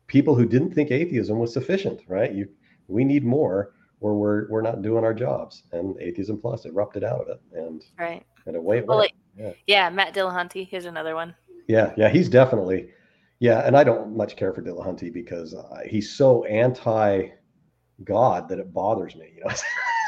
people 0.09 0.35
who 0.35 0.47
didn't 0.47 0.73
think 0.75 0.91
atheism 0.91 1.39
was 1.39 1.53
sufficient, 1.53 2.03
right? 2.09 2.33
You 2.33 2.49
we 2.89 3.05
need 3.05 3.25
more 3.25 3.75
or 4.01 4.15
we're 4.15 4.49
we're 4.51 4.63
not 4.63 4.83
doing 4.83 5.05
our 5.05 5.15
jobs. 5.15 5.65
And 5.73 5.99
atheism 6.01 6.39
plus 6.41 6.65
erupted 6.67 7.05
out 7.05 7.21
of 7.23 7.29
it 7.29 7.41
and 7.53 7.83
Right. 7.99 8.25
and 8.47 8.57
away 8.57 8.79
it 8.79 8.87
Well, 8.87 8.99
went. 8.99 9.13
like, 9.39 9.57
yeah, 9.67 9.91
Matt 9.91 10.15
Dillahunty, 10.15 10.67
here's 10.69 10.87
another 10.87 11.15
one. 11.15 11.35
Yeah, 11.69 11.93
yeah, 11.97 12.09
he's 12.09 12.29
definitely, 12.29 12.91
yeah, 13.41 13.67
and 13.67 13.77
I 13.77 13.85
don't 13.85 14.17
much 14.17 14.37
care 14.37 14.53
for 14.53 14.63
Dillahunty 14.63 15.13
because 15.13 15.55
uh, 15.55 15.81
he's 15.87 16.11
so 16.17 16.45
anti 16.45 17.29
God 18.05 18.49
that 18.49 18.59
it 18.59 18.73
bothers 18.73 19.17
me. 19.17 19.35
You 19.37 19.45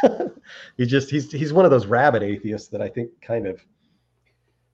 know, 0.09 0.35
he 0.77 0.87
just 0.87 1.11
he's 1.11 1.31
he's 1.33 1.53
one 1.53 1.65
of 1.65 1.71
those 1.71 1.87
rabid 1.87 2.23
atheists 2.23 2.69
that 2.69 2.81
I 2.83 2.89
think 2.89 3.11
kind 3.21 3.47
of 3.47 3.61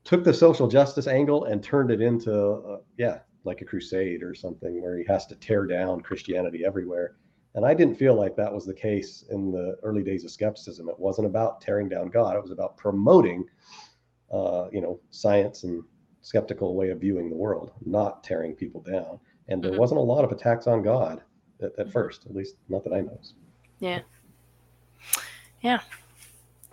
took 0.05 0.23
the 0.25 0.35
social 0.35 0.69
justice 0.69 1.07
angle 1.07 1.45
and 1.45 1.63
turned 1.63 1.91
it 1.91 2.01
into 2.03 2.35
uh, 2.35 2.79
yeah, 2.99 3.21
like 3.45 3.61
a 3.63 3.65
crusade 3.65 4.23
or 4.23 4.35
something 4.35 4.83
where 4.83 4.99
he 4.99 5.05
has 5.05 5.27
to 5.27 5.37
tear 5.37 5.67
down 5.67 6.01
Christianity 6.01 6.65
everywhere. 6.65 7.17
And 7.55 7.65
I 7.65 7.73
didn't 7.75 7.97
feel 7.97 8.15
like 8.15 8.35
that 8.37 8.53
was 8.53 8.67
the 8.67 8.75
case 8.75 9.25
in 9.31 9.53
the 9.53 9.77
early 9.83 10.03
days 10.03 10.25
of 10.25 10.31
skepticism. 10.31 10.89
It 10.89 10.99
wasn't 10.99 11.27
about 11.27 11.61
tearing 11.61 11.89
down 11.89 12.09
God; 12.09 12.37
it 12.37 12.43
was 12.43 12.51
about 12.51 12.77
promoting, 12.77 13.45
uh, 14.33 14.69
you 14.73 14.81
know, 14.81 14.99
science 15.11 15.65
and 15.65 15.83
skeptical 16.21 16.75
way 16.75 16.91
of 16.91 17.01
viewing 17.01 17.29
the 17.29 17.37
world, 17.37 17.71
not 17.85 18.25
tearing 18.25 18.55
people 18.55 18.81
down. 18.81 19.21
And 19.49 19.63
there 19.63 19.73
Mhm. 19.73 19.79
wasn't 19.79 20.01
a 20.01 20.03
lot 20.03 20.25
of 20.25 20.33
attacks 20.33 20.67
on 20.67 20.83
God 20.83 21.23
at, 21.61 21.79
at 21.79 21.93
first, 21.93 22.25
at 22.27 22.35
least 22.35 22.57
not 22.69 22.83
that 22.85 22.95
I 22.95 23.03
noticed. 23.03 23.35
Yeah. 23.79 24.01
Yeah. 25.61 25.81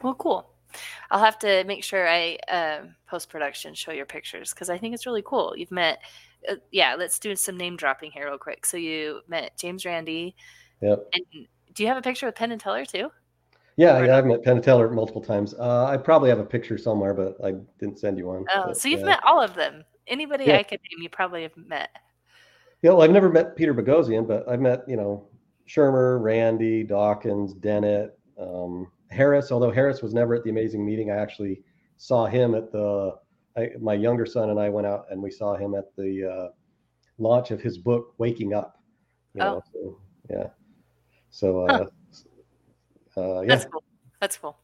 Well, 0.02 0.16
cool. 0.16 0.50
I'll 1.12 1.20
have 1.20 1.38
to 1.40 1.66
make 1.66 1.84
sure 1.84 2.08
I 2.08 2.38
uh, 2.48 2.86
post 3.08 3.30
production 3.30 3.74
show 3.76 3.92
your 3.92 4.06
pictures 4.06 4.54
because 4.54 4.70
I 4.70 4.78
think 4.78 4.94
it's 4.94 5.06
really 5.06 5.22
cool. 5.22 5.54
You've 5.58 5.72
met, 5.72 6.00
uh, 6.48 6.56
yeah. 6.72 6.96
Let's 6.96 7.20
do 7.20 7.36
some 7.36 7.58
name 7.58 7.76
dropping 7.76 8.12
here 8.12 8.28
real 8.28 8.38
quick. 8.38 8.66
So 8.66 8.78
you 8.78 9.20
met 9.28 9.58
James 9.58 9.86
Randi, 9.86 10.34
Yep. 10.82 11.08
and 11.14 11.26
do 11.74 11.84
you 11.84 11.88
have 11.88 11.98
a 11.98 12.02
picture 12.02 12.26
with 12.26 12.36
Penn 12.36 12.52
and 12.52 12.60
Teller 12.60 12.86
too? 12.86 13.12
Yeah, 13.78 13.98
Or 14.00 14.06
yeah, 14.06 14.18
I've 14.18 14.26
met 14.26 14.44
Penn 14.44 14.58
and 14.58 14.64
Teller 14.64 14.90
multiple 14.90 15.22
times. 15.22 15.54
Uh, 15.54 15.86
I 15.86 15.98
probably 15.98 16.30
have 16.30 16.40
a 16.40 16.46
picture 16.46 16.78
somewhere, 16.78 17.14
but 17.14 17.38
I 17.44 17.54
didn't 17.80 18.00
send 18.00 18.18
you 18.18 18.28
one. 18.28 18.46
Oh, 18.54 18.64
but, 18.68 18.78
so 18.78 18.90
you've 18.90 19.00
yeah. 19.00 19.06
met 19.08 19.20
all 19.26 19.42
of 19.42 19.56
them. 19.56 19.84
Anybody 20.08 20.46
Yeah. 20.46 20.58
I 20.58 20.64
could 20.64 20.80
name, 20.92 21.02
you 21.02 21.10
probably 21.10 21.44
have 21.44 21.56
met. 21.56 21.90
Yeah, 22.82 22.92
well, 22.92 23.04
I've 23.04 23.12
never 23.12 23.30
met 23.30 23.56
Peter 23.56 23.74
Boghossian, 23.74 24.28
but 24.28 24.48
I've 24.50 24.60
met, 24.60 24.84
you 24.88 24.98
know, 24.98 25.28
Shermer, 25.68 26.22
Randi, 26.22 26.84
Dawkins, 26.84 27.54
Dennett, 27.54 28.18
um, 28.40 28.92
Harris. 29.10 29.52
Although 29.52 29.72
Harris 29.72 30.02
was 30.02 30.14
never 30.14 30.34
at 30.36 30.44
the 30.44 30.50
amazing 30.50 30.86
meeting, 30.86 31.12
I 31.12 31.16
actually 31.16 31.62
saw 31.98 32.26
him 32.26 32.56
at 32.56 32.72
the. 32.72 33.16
I, 33.58 33.70
my 33.82 33.94
younger 33.94 34.26
son 34.26 34.50
and 34.50 34.60
I 34.60 34.70
went 34.70 34.88
out 34.88 35.06
and 35.12 35.22
we 35.22 35.30
saw 35.30 35.56
him 35.56 35.76
at 35.76 35.96
the 35.98 36.26
uh, 36.26 36.48
launch 37.18 37.52
of 37.52 37.62
his 37.62 37.78
book, 37.78 38.14
Waking 38.18 38.54
Up. 38.54 38.82
You 39.34 39.42
Oh. 39.42 39.46
know, 39.46 39.62
so, 39.74 39.98
yeah. 40.30 40.48
So, 41.32 41.66
Huh. 41.68 41.86
uh, 43.18 43.38
uh, 43.38 43.42
yeah, 43.42 43.48
That's 43.48 43.66
cool. 43.66 43.84
That's 44.20 44.38
cool. 44.38 44.58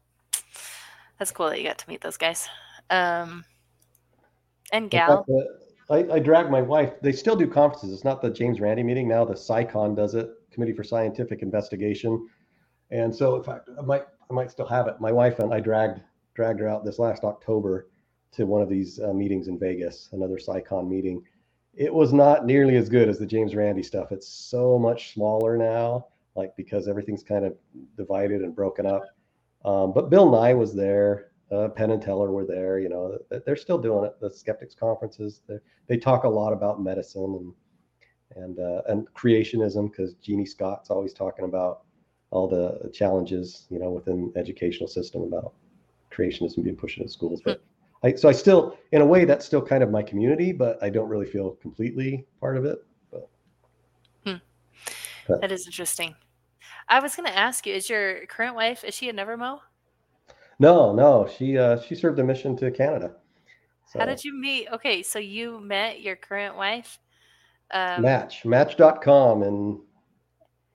That's 1.17 1.31
cool 1.31 1.49
that 1.49 1.57
you 1.57 1.63
got 1.67 1.79
to 1.79 1.89
meet 1.89 2.01
those 2.01 2.17
guys. 2.17 2.47
Um, 2.89 3.43
and 4.71 4.89
gal. 4.89 5.25
uh, 5.29 5.93
I, 5.93 6.15
I 6.15 6.19
drag 6.19 6.51
my 6.51 6.61
wife. 6.61 6.93
They 7.01 7.11
still 7.11 7.35
do 7.35 7.47
conferences. 7.47 7.93
It's 7.93 8.03
not 8.03 8.21
the 8.21 8.29
James 8.29 8.59
Randi 8.59 8.83
meeting 8.83 9.07
now. 9.07 9.25
The 9.25 9.33
CSICon 9.33 9.95
does 9.95 10.15
it, 10.15 10.29
Committee 10.51 10.73
for 10.73 10.83
Scientific 10.83 11.41
Investigation. 11.41 12.29
And 12.91 13.13
so, 13.13 13.35
in 13.35 13.43
fact, 13.43 13.69
I 13.77 13.81
might 13.81 14.03
I 14.29 14.33
might 14.33 14.51
still 14.51 14.67
have 14.67 14.87
it. 14.87 14.99
My 14.99 15.11
wife 15.11 15.39
and 15.39 15.53
I 15.53 15.59
dragged 15.59 16.01
dragged 16.35 16.59
her 16.59 16.67
out 16.67 16.85
this 16.85 16.99
last 16.99 17.23
October 17.23 17.87
to 18.33 18.45
one 18.45 18.61
of 18.61 18.69
these 18.69 18.99
uh, 18.99 19.13
meetings 19.13 19.47
in 19.47 19.57
Vegas, 19.57 20.09
another 20.11 20.37
CSICon 20.37 20.87
meeting. 20.87 21.23
It 21.73 21.93
was 21.93 22.13
not 22.13 22.45
nearly 22.45 22.75
as 22.75 22.89
good 22.89 23.07
as 23.09 23.17
the 23.17 23.25
James 23.25 23.55
Randi 23.55 23.83
stuff. 23.83 24.11
It's 24.11 24.27
so 24.27 24.77
much 24.77 25.13
smaller 25.13 25.57
now, 25.57 26.07
like 26.37 26.55
because 26.55 26.87
everything's 26.87 27.23
kind 27.23 27.45
of 27.45 27.55
divided 27.97 28.41
and 28.41 28.55
broken 28.55 28.85
up. 28.85 29.03
Um, 29.65 29.91
but 29.93 30.09
Bill 30.09 30.31
Nye 30.31 30.53
was 30.53 30.73
there. 30.73 31.31
Uh, 31.51 31.69
Penn 31.69 31.91
and 31.91 32.01
Teller 32.01 32.31
were 32.31 32.45
there. 32.45 32.79
You 32.79 32.89
know, 32.89 33.17
they're 33.45 33.55
still 33.55 33.77
doing 33.77 34.05
it. 34.05 34.19
The 34.21 34.29
skeptics 34.29 34.75
conferences. 34.75 35.41
They 35.87 35.97
talk 35.97 36.23
a 36.23 36.29
lot 36.29 36.53
about 36.53 36.81
medicine 36.81 37.35
and 37.39 37.53
and 38.35 38.59
uh, 38.59 38.81
and 38.87 39.07
creationism 39.13 39.91
because 39.91 40.13
Genie 40.15 40.45
Scott's 40.45 40.89
always 40.89 41.13
talking 41.13 41.45
about 41.45 41.81
all 42.29 42.47
the 42.47 42.91
challenges 42.91 43.67
you 43.69 43.79
know 43.79 43.89
within 43.89 44.31
the 44.33 44.39
educational 44.39 44.87
system 44.87 45.23
about 45.23 45.53
creationism 46.11 46.63
being 46.63 46.75
pushed 46.75 46.97
into 46.97 47.09
schools. 47.09 47.41
But 47.43 47.61
I, 48.03 48.13
so 48.13 48.29
I 48.29 48.31
still, 48.31 48.77
in 48.91 49.01
a 49.01 49.05
way, 49.05 49.25
that's 49.25 49.45
still 49.45 49.61
kind 49.61 49.81
of 49.81 49.89
my 49.89 50.03
community, 50.03 50.51
but 50.51 50.81
I 50.83 50.89
don't 50.89 51.09
really 51.09 51.25
feel 51.25 51.51
completely 51.61 52.25
part 52.39 52.57
of 52.57 52.65
it. 52.65 52.79
But, 53.11 53.29
hmm. 54.25 54.35
but. 55.27 55.41
that 55.41 55.51
is 55.51 55.65
interesting. 55.65 56.15
I 56.89 56.99
was 56.99 57.15
going 57.15 57.27
to 57.27 57.37
ask 57.37 57.65
you: 57.65 57.73
Is 57.73 57.89
your 57.89 58.25
current 58.27 58.55
wife 58.55 58.83
is 58.83 58.93
she 58.93 59.09
a 59.09 59.13
Nevermo? 59.13 59.59
No, 60.59 60.93
no. 60.93 61.29
She 61.37 61.57
uh, 61.57 61.79
she 61.81 61.95
served 61.95 62.19
a 62.19 62.23
mission 62.23 62.55
to 62.57 62.71
Canada. 62.71 63.13
So. 63.87 63.99
How 63.99 64.05
did 64.05 64.23
you 64.23 64.33
meet? 64.33 64.67
Okay, 64.73 65.01
so 65.01 65.19
you 65.19 65.59
met 65.59 66.01
your 66.01 66.15
current 66.15 66.57
wife. 66.57 66.99
Um, 67.71 68.01
Match 68.01 68.45
Match.com 68.45 69.43
and 69.43 69.79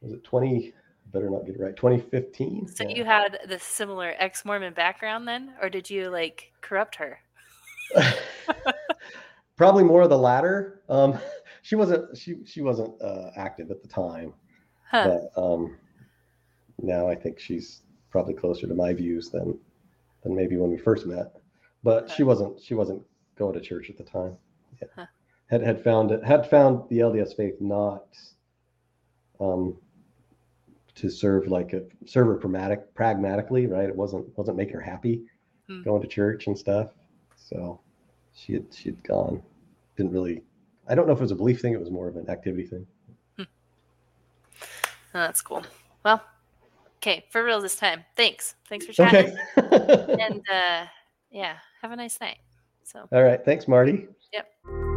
was 0.00 0.12
it 0.12 0.24
twenty? 0.24 0.74
better 1.12 1.30
not 1.30 1.44
get 1.46 1.54
it 1.54 1.60
right. 1.60 1.76
2015. 1.76 2.68
So 2.68 2.84
yeah. 2.84 2.96
you 2.96 3.04
had 3.04 3.38
the 3.46 3.58
similar 3.58 4.14
ex-Mormon 4.18 4.72
background 4.72 5.28
then, 5.28 5.52
or 5.60 5.68
did 5.68 5.88
you 5.88 6.10
like 6.10 6.52
corrupt 6.60 6.96
her? 6.96 7.18
Probably 9.56 9.84
more 9.84 10.02
of 10.02 10.10
the 10.10 10.18
latter. 10.18 10.80
Um, 10.88 11.18
she 11.62 11.76
wasn't 11.76 12.16
she 12.16 12.36
she 12.44 12.62
wasn't 12.62 13.00
uh, 13.02 13.30
active 13.36 13.70
at 13.70 13.82
the 13.82 13.88
time, 13.88 14.32
huh. 14.90 15.20
but 15.34 15.42
um, 15.42 15.76
now 16.80 17.08
I 17.08 17.14
think 17.14 17.38
she's 17.38 17.82
probably 18.10 18.34
closer 18.34 18.66
to 18.66 18.74
my 18.74 18.92
views 18.92 19.30
than 19.30 19.58
than 20.22 20.36
maybe 20.36 20.56
when 20.56 20.70
we 20.70 20.78
first 20.78 21.06
met. 21.06 21.36
But 21.82 22.08
huh. 22.08 22.14
she 22.14 22.22
wasn't 22.22 22.60
she 22.60 22.74
wasn't 22.74 23.02
going 23.36 23.54
to 23.54 23.60
church 23.60 23.90
at 23.90 23.96
the 23.96 24.04
time. 24.04 24.36
Yeah. 24.80 24.88
Huh. 24.94 25.06
Had 25.46 25.62
had 25.62 25.82
found 25.82 26.10
it 26.10 26.24
had 26.24 26.48
found 26.48 26.88
the 26.88 26.98
LDS 26.98 27.36
faith 27.36 27.60
not 27.60 28.06
um, 29.40 29.76
to 30.94 31.10
serve 31.10 31.46
like 31.48 31.72
a 31.72 31.82
serve 32.06 32.40
pragmatic 32.40 32.94
pragmatically, 32.94 33.66
right? 33.66 33.88
It 33.88 33.96
wasn't 33.96 34.26
wasn't 34.38 34.56
make 34.56 34.70
her 34.72 34.80
happy 34.80 35.22
hmm. 35.68 35.82
going 35.82 36.02
to 36.02 36.08
church 36.08 36.46
and 36.46 36.56
stuff. 36.56 36.90
So 37.36 37.80
she 38.34 38.54
had 38.54 38.66
she 38.72 38.90
had 38.90 39.02
gone. 39.02 39.42
Didn't 39.96 40.12
really 40.12 40.42
I 40.88 40.94
don't 40.94 41.06
know 41.06 41.12
if 41.12 41.18
it 41.18 41.22
was 41.22 41.32
a 41.32 41.36
belief 41.36 41.60
thing, 41.60 41.72
it 41.72 41.80
was 41.80 41.90
more 41.90 42.08
of 42.08 42.16
an 42.16 42.28
activity 42.28 42.66
thing. 42.66 42.86
Hmm. 43.36 43.42
Oh, 45.14 45.20
that's 45.20 45.42
cool. 45.42 45.64
Well, 46.04 46.22
okay, 47.02 47.24
for 47.30 47.44
real 47.44 47.60
this 47.60 47.76
time. 47.76 48.04
Thanks. 48.16 48.54
Thanks 48.68 48.86
for 48.86 48.92
chatting. 48.92 49.36
Okay. 49.58 50.16
and 50.20 50.40
uh 50.52 50.86
yeah, 51.30 51.56
have 51.80 51.90
a 51.92 51.96
nice 51.96 52.20
night. 52.20 52.38
So 52.84 53.08
all 53.10 53.22
right. 53.22 53.44
Thanks, 53.44 53.66
Marti. 53.66 54.06
Yep. 54.32 54.91